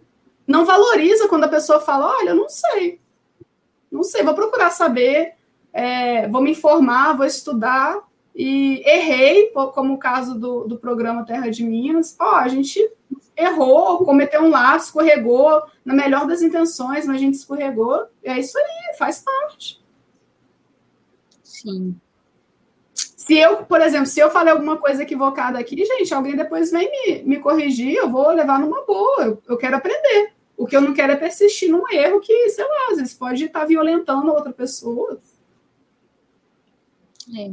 não 0.45 0.65
valoriza 0.65 1.29
quando 1.29 1.45
a 1.45 1.49
pessoa 1.49 1.79
fala: 1.79 2.17
olha, 2.19 2.31
eu 2.31 2.37
não 2.37 2.49
sei. 2.49 2.99
Não 3.93 4.03
sei, 4.03 4.25
vou 4.25 4.35
procurar 4.35 4.71
saber, 4.71 5.35
é, 5.73 6.27
vou 6.27 6.43
me 6.43 6.51
informar, 6.51 7.17
vou 7.17 7.25
estudar 7.25 8.03
e 8.35 8.83
errei, 8.85 9.53
como 9.73 9.95
o 9.95 9.99
caso 9.99 10.37
do, 10.37 10.65
do 10.65 10.79
programa 10.79 11.25
Terra 11.25 11.49
de 11.49 11.63
Minas. 11.63 12.17
Ó, 12.19 12.35
a 12.35 12.49
gente 12.49 12.91
errou, 13.37 14.05
cometeu 14.05 14.43
um 14.43 14.51
lapso, 14.51 14.87
escorregou, 14.87 15.63
na 15.85 15.95
melhor 15.95 16.27
das 16.27 16.43
intenções, 16.43 17.07
mas 17.07 17.17
a 17.17 17.19
gente 17.19 17.35
escorregou. 17.35 18.07
É 18.23 18.39
isso 18.39 18.57
aí, 18.59 18.97
faz 18.99 19.21
parte. 19.21 19.83
Sim. 21.43 21.99
Se 22.93 23.39
eu, 23.39 23.65
por 23.65 23.81
exemplo, 23.81 24.07
se 24.07 24.21
eu 24.21 24.31
falei 24.31 24.53
alguma 24.53 24.77
coisa 24.77 25.03
equivocada 25.03 25.59
aqui, 25.59 25.83
gente, 25.85 26.13
alguém 26.13 26.37
depois 26.37 26.71
vem 26.71 26.91
me, 26.91 27.23
me 27.23 27.39
corrigir, 27.39 27.95
eu 27.95 28.11
vou 28.11 28.31
levar 28.31 28.61
numa 28.61 28.85
boa, 28.85 29.25
eu, 29.25 29.43
eu 29.49 29.57
quero 29.57 29.77
aprender. 29.77 30.33
O 30.57 30.67
que 30.67 30.77
eu 30.77 30.81
não 30.81 30.95
quero 30.95 31.13
é 31.13 31.17
persistir 31.17 31.71
num 31.71 31.91
erro 31.91 32.21
que, 32.21 32.51
sei 32.51 32.65
lá, 32.65 32.89
às 32.91 32.99
vezes 32.99 33.15
pode 33.15 33.45
estar 33.45 33.65
violentando 33.65 34.31
a 34.31 34.35
outra 34.35 34.53
pessoa. 34.53 35.19
É. 37.37 37.53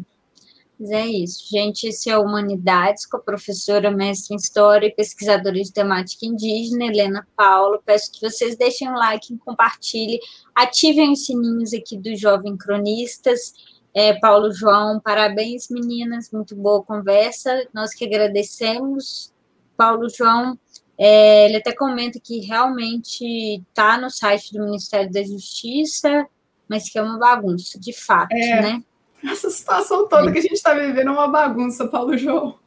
Mas 0.82 0.90
é 0.90 1.06
isso, 1.06 1.48
gente. 1.48 1.88
Esse 1.88 2.10
é 2.10 2.18
Humanidades 2.18 3.06
com 3.06 3.18
a 3.18 3.20
professora, 3.20 3.92
mestre 3.92 4.34
em 4.34 4.38
História 4.38 4.88
e 4.88 4.96
pesquisadora 4.96 5.54
de 5.54 5.72
temática 5.72 6.26
indígena, 6.26 6.86
Helena 6.86 7.28
Paula. 7.36 7.80
Peço 7.86 8.12
que 8.12 8.20
vocês 8.20 8.58
deixem 8.58 8.90
um 8.90 8.96
like, 8.96 9.38
compartilhem, 9.46 10.20
ativem 10.56 11.12
os 11.12 11.24
sininhos 11.28 11.72
aqui 11.72 11.96
do 11.96 12.16
Jovem 12.16 12.58
Cronistas. 12.58 13.54
É, 13.94 14.14
Paulo 14.20 14.52
João, 14.52 15.00
parabéns, 15.00 15.70
meninas, 15.70 16.32
muito 16.32 16.56
boa 16.56 16.82
conversa. 16.82 17.68
Nós 17.72 17.94
que 17.94 18.04
agradecemos. 18.04 19.32
Paulo 19.78 20.10
João, 20.10 20.58
é, 20.98 21.46
ele 21.46 21.58
até 21.58 21.74
comenta 21.74 22.20
que 22.20 22.40
realmente 22.40 23.24
está 23.70 24.00
no 24.00 24.10
site 24.10 24.52
do 24.52 24.66
Ministério 24.66 25.12
da 25.12 25.22
Justiça, 25.22 26.26
mas 26.68 26.90
que 26.90 26.98
é 26.98 27.04
uma 27.04 27.20
bagunça, 27.20 27.80
de 27.80 27.94
fato, 27.94 28.34
é. 28.34 28.62
né? 28.64 28.84
Essa 29.24 29.50
situação 29.50 30.08
toda 30.08 30.32
que 30.32 30.40
a 30.40 30.42
gente 30.42 30.54
está 30.54 30.74
vivendo 30.74 31.10
é 31.10 31.12
uma 31.12 31.28
bagunça, 31.28 31.88
Paulo 31.88 32.18
João. 32.18 32.60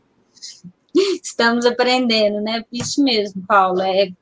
Estamos 1.23 1.67
aprendendo, 1.67 2.41
né? 2.41 2.65
Isso 2.73 3.03
mesmo, 3.03 3.45
Paulo. 3.47 3.83
É, 3.83 4.13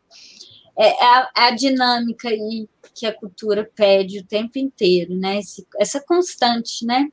é, 0.78 1.04
a, 1.04 1.30
é 1.36 1.40
a 1.48 1.50
dinâmica 1.50 2.28
aí 2.28 2.66
que 2.94 3.06
a 3.06 3.12
cultura 3.12 3.70
pede 3.74 4.20
o 4.20 4.26
tempo 4.26 4.58
inteiro, 4.58 5.14
né? 5.14 5.38
Esse, 5.38 5.66
essa 5.78 6.00
constante, 6.00 6.86
né? 6.86 7.08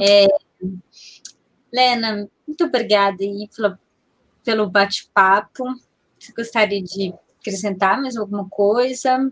É. 0.00 0.24
É, 0.24 0.28
Lena, 1.72 2.28
muito 2.46 2.64
obrigada 2.64 3.22
aí 3.22 3.48
pela, 3.54 3.78
pelo 4.44 4.70
bate-papo. 4.70 5.64
Você 6.18 6.32
gostaria 6.32 6.82
de 6.82 7.12
acrescentar 7.48 8.00
mais 8.00 8.16
alguma 8.16 8.48
coisa? 8.48 9.30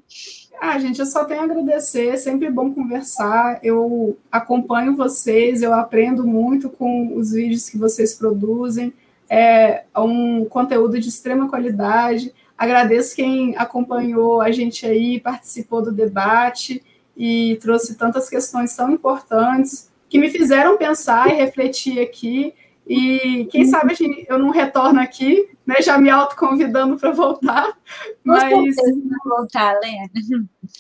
Ah, 0.60 0.78
gente, 0.78 1.00
eu 1.00 1.06
só 1.06 1.24
tenho 1.24 1.42
a 1.42 1.44
agradecer, 1.44 2.08
é 2.08 2.16
sempre 2.16 2.50
bom 2.50 2.72
conversar. 2.72 3.60
Eu 3.62 4.16
acompanho 4.32 4.96
vocês, 4.96 5.62
eu 5.62 5.74
aprendo 5.74 6.26
muito 6.26 6.70
com 6.70 7.14
os 7.16 7.32
vídeos 7.32 7.68
que 7.68 7.76
vocês 7.76 8.14
produzem. 8.14 8.92
É 9.28 9.84
um 9.96 10.44
conteúdo 10.46 10.98
de 10.98 11.08
extrema 11.08 11.48
qualidade. 11.48 12.32
Agradeço 12.56 13.14
quem 13.14 13.54
acompanhou 13.56 14.40
a 14.40 14.50
gente 14.50 14.86
aí, 14.86 15.20
participou 15.20 15.82
do 15.82 15.92
debate 15.92 16.82
e 17.16 17.58
trouxe 17.60 17.96
tantas 17.96 18.28
questões 18.28 18.74
tão 18.74 18.90
importantes 18.90 19.90
que 20.08 20.18
me 20.18 20.30
fizeram 20.30 20.78
pensar 20.78 21.28
e 21.28 21.34
refletir 21.34 22.00
aqui. 22.00 22.54
E 22.86 23.46
quem 23.50 23.64
sabe 23.64 23.96
eu 24.28 24.38
não 24.38 24.50
retorno 24.50 25.00
aqui, 25.00 25.48
né? 25.66 25.82
Já 25.82 25.98
me 25.98 26.08
autoconvidando 26.08 26.96
para 26.96 27.10
voltar. 27.10 27.76
Mas 28.22 28.76
voltar, 29.24 29.76
Lena. 29.80 30.08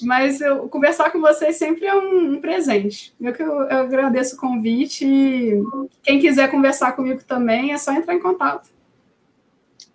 Mas 0.02 0.40
eu, 0.40 0.68
conversar 0.68 1.10
com 1.10 1.20
vocês 1.20 1.56
sempre 1.56 1.84
é 1.84 1.94
um, 1.94 2.34
um 2.34 2.40
presente. 2.40 3.12
Eu, 3.20 3.32
eu, 3.32 3.62
eu 3.62 3.78
agradeço 3.80 4.36
o 4.36 4.38
convite. 4.38 5.04
E 5.04 5.60
quem 6.02 6.20
quiser 6.20 6.48
conversar 6.48 6.92
comigo 6.92 7.24
também, 7.24 7.72
é 7.72 7.78
só 7.78 7.92
entrar 7.92 8.14
em 8.14 8.20
contato. 8.20 8.70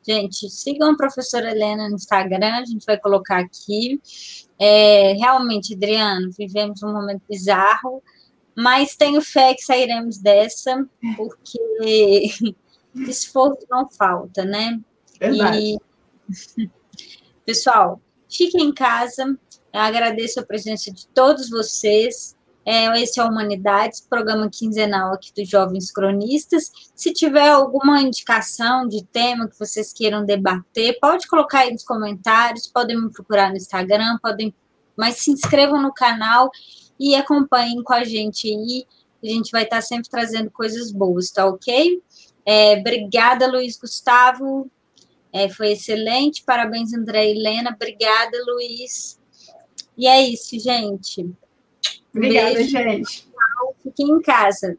Gente, 0.05 0.49
sigam 0.49 0.91
a 0.91 0.97
professora 0.97 1.51
Helena 1.51 1.87
no 1.87 1.95
Instagram, 1.95 2.55
a 2.55 2.65
gente 2.65 2.85
vai 2.85 2.97
colocar 2.97 3.39
aqui. 3.39 4.01
É, 4.59 5.13
realmente, 5.13 5.75
Adriano, 5.75 6.29
vivemos 6.37 6.83
um 6.83 6.91
momento 6.91 7.21
bizarro 7.29 8.03
mas 8.55 8.95
tenho 8.95 9.21
fé 9.21 9.53
que 9.53 9.63
sairemos 9.63 10.17
dessa, 10.17 10.87
porque 11.15 12.31
esforço 13.07 13.65
não 13.69 13.89
falta, 13.89 14.43
né? 14.43 14.79
Verdade. 15.19 15.77
E, 16.59 16.69
pessoal, 17.45 18.01
fiquem 18.29 18.67
em 18.67 18.73
casa. 18.73 19.37
Eu 19.73 19.79
agradeço 19.79 20.39
a 20.39 20.45
presença 20.45 20.91
de 20.91 21.07
todos 21.07 21.49
vocês. 21.49 22.35
É, 22.63 22.85
esse 23.01 23.19
é 23.19 23.23
o 23.23 23.27
Humanidades, 23.27 24.01
programa 24.01 24.47
quinzenal 24.49 25.13
aqui 25.13 25.33
dos 25.35 25.49
Jovens 25.49 25.91
Cronistas. 25.91 26.71
Se 26.95 27.11
tiver 27.11 27.49
alguma 27.49 28.01
indicação 28.01 28.87
de 28.87 29.03
tema 29.05 29.47
que 29.47 29.57
vocês 29.57 29.91
queiram 29.91 30.23
debater, 30.25 30.99
pode 30.99 31.27
colocar 31.27 31.61
aí 31.61 31.71
nos 31.71 31.83
comentários, 31.83 32.67
podem 32.67 33.01
me 33.01 33.11
procurar 33.11 33.49
no 33.49 33.57
Instagram, 33.57 34.19
podem, 34.21 34.53
mas 34.95 35.17
se 35.17 35.31
inscrevam 35.31 35.81
no 35.81 35.91
canal 35.91 36.51
e 37.01 37.15
acompanhem 37.15 37.81
com 37.81 37.93
a 37.93 38.03
gente 38.03 38.47
aí. 38.47 38.85
A 39.23 39.27
gente 39.27 39.51
vai 39.51 39.63
estar 39.63 39.81
sempre 39.81 40.07
trazendo 40.07 40.51
coisas 40.51 40.91
boas, 40.91 41.31
tá 41.31 41.47
ok? 41.47 41.99
É, 42.45 42.77
obrigada, 42.79 43.51
Luiz 43.51 43.75
Gustavo. 43.75 44.69
É, 45.33 45.49
foi 45.49 45.71
excelente. 45.71 46.43
Parabéns, 46.43 46.93
André 46.93 47.27
e 47.27 47.31
Helena. 47.31 47.71
Obrigada, 47.73 48.37
Luiz. 48.45 49.19
E 49.97 50.05
é 50.05 50.21
isso, 50.21 50.59
gente. 50.59 51.27
Obrigada, 52.13 52.53
Beijo. 52.53 52.69
gente. 52.69 53.27
Fiquem 53.81 54.07
em 54.07 54.21
casa. 54.21 54.77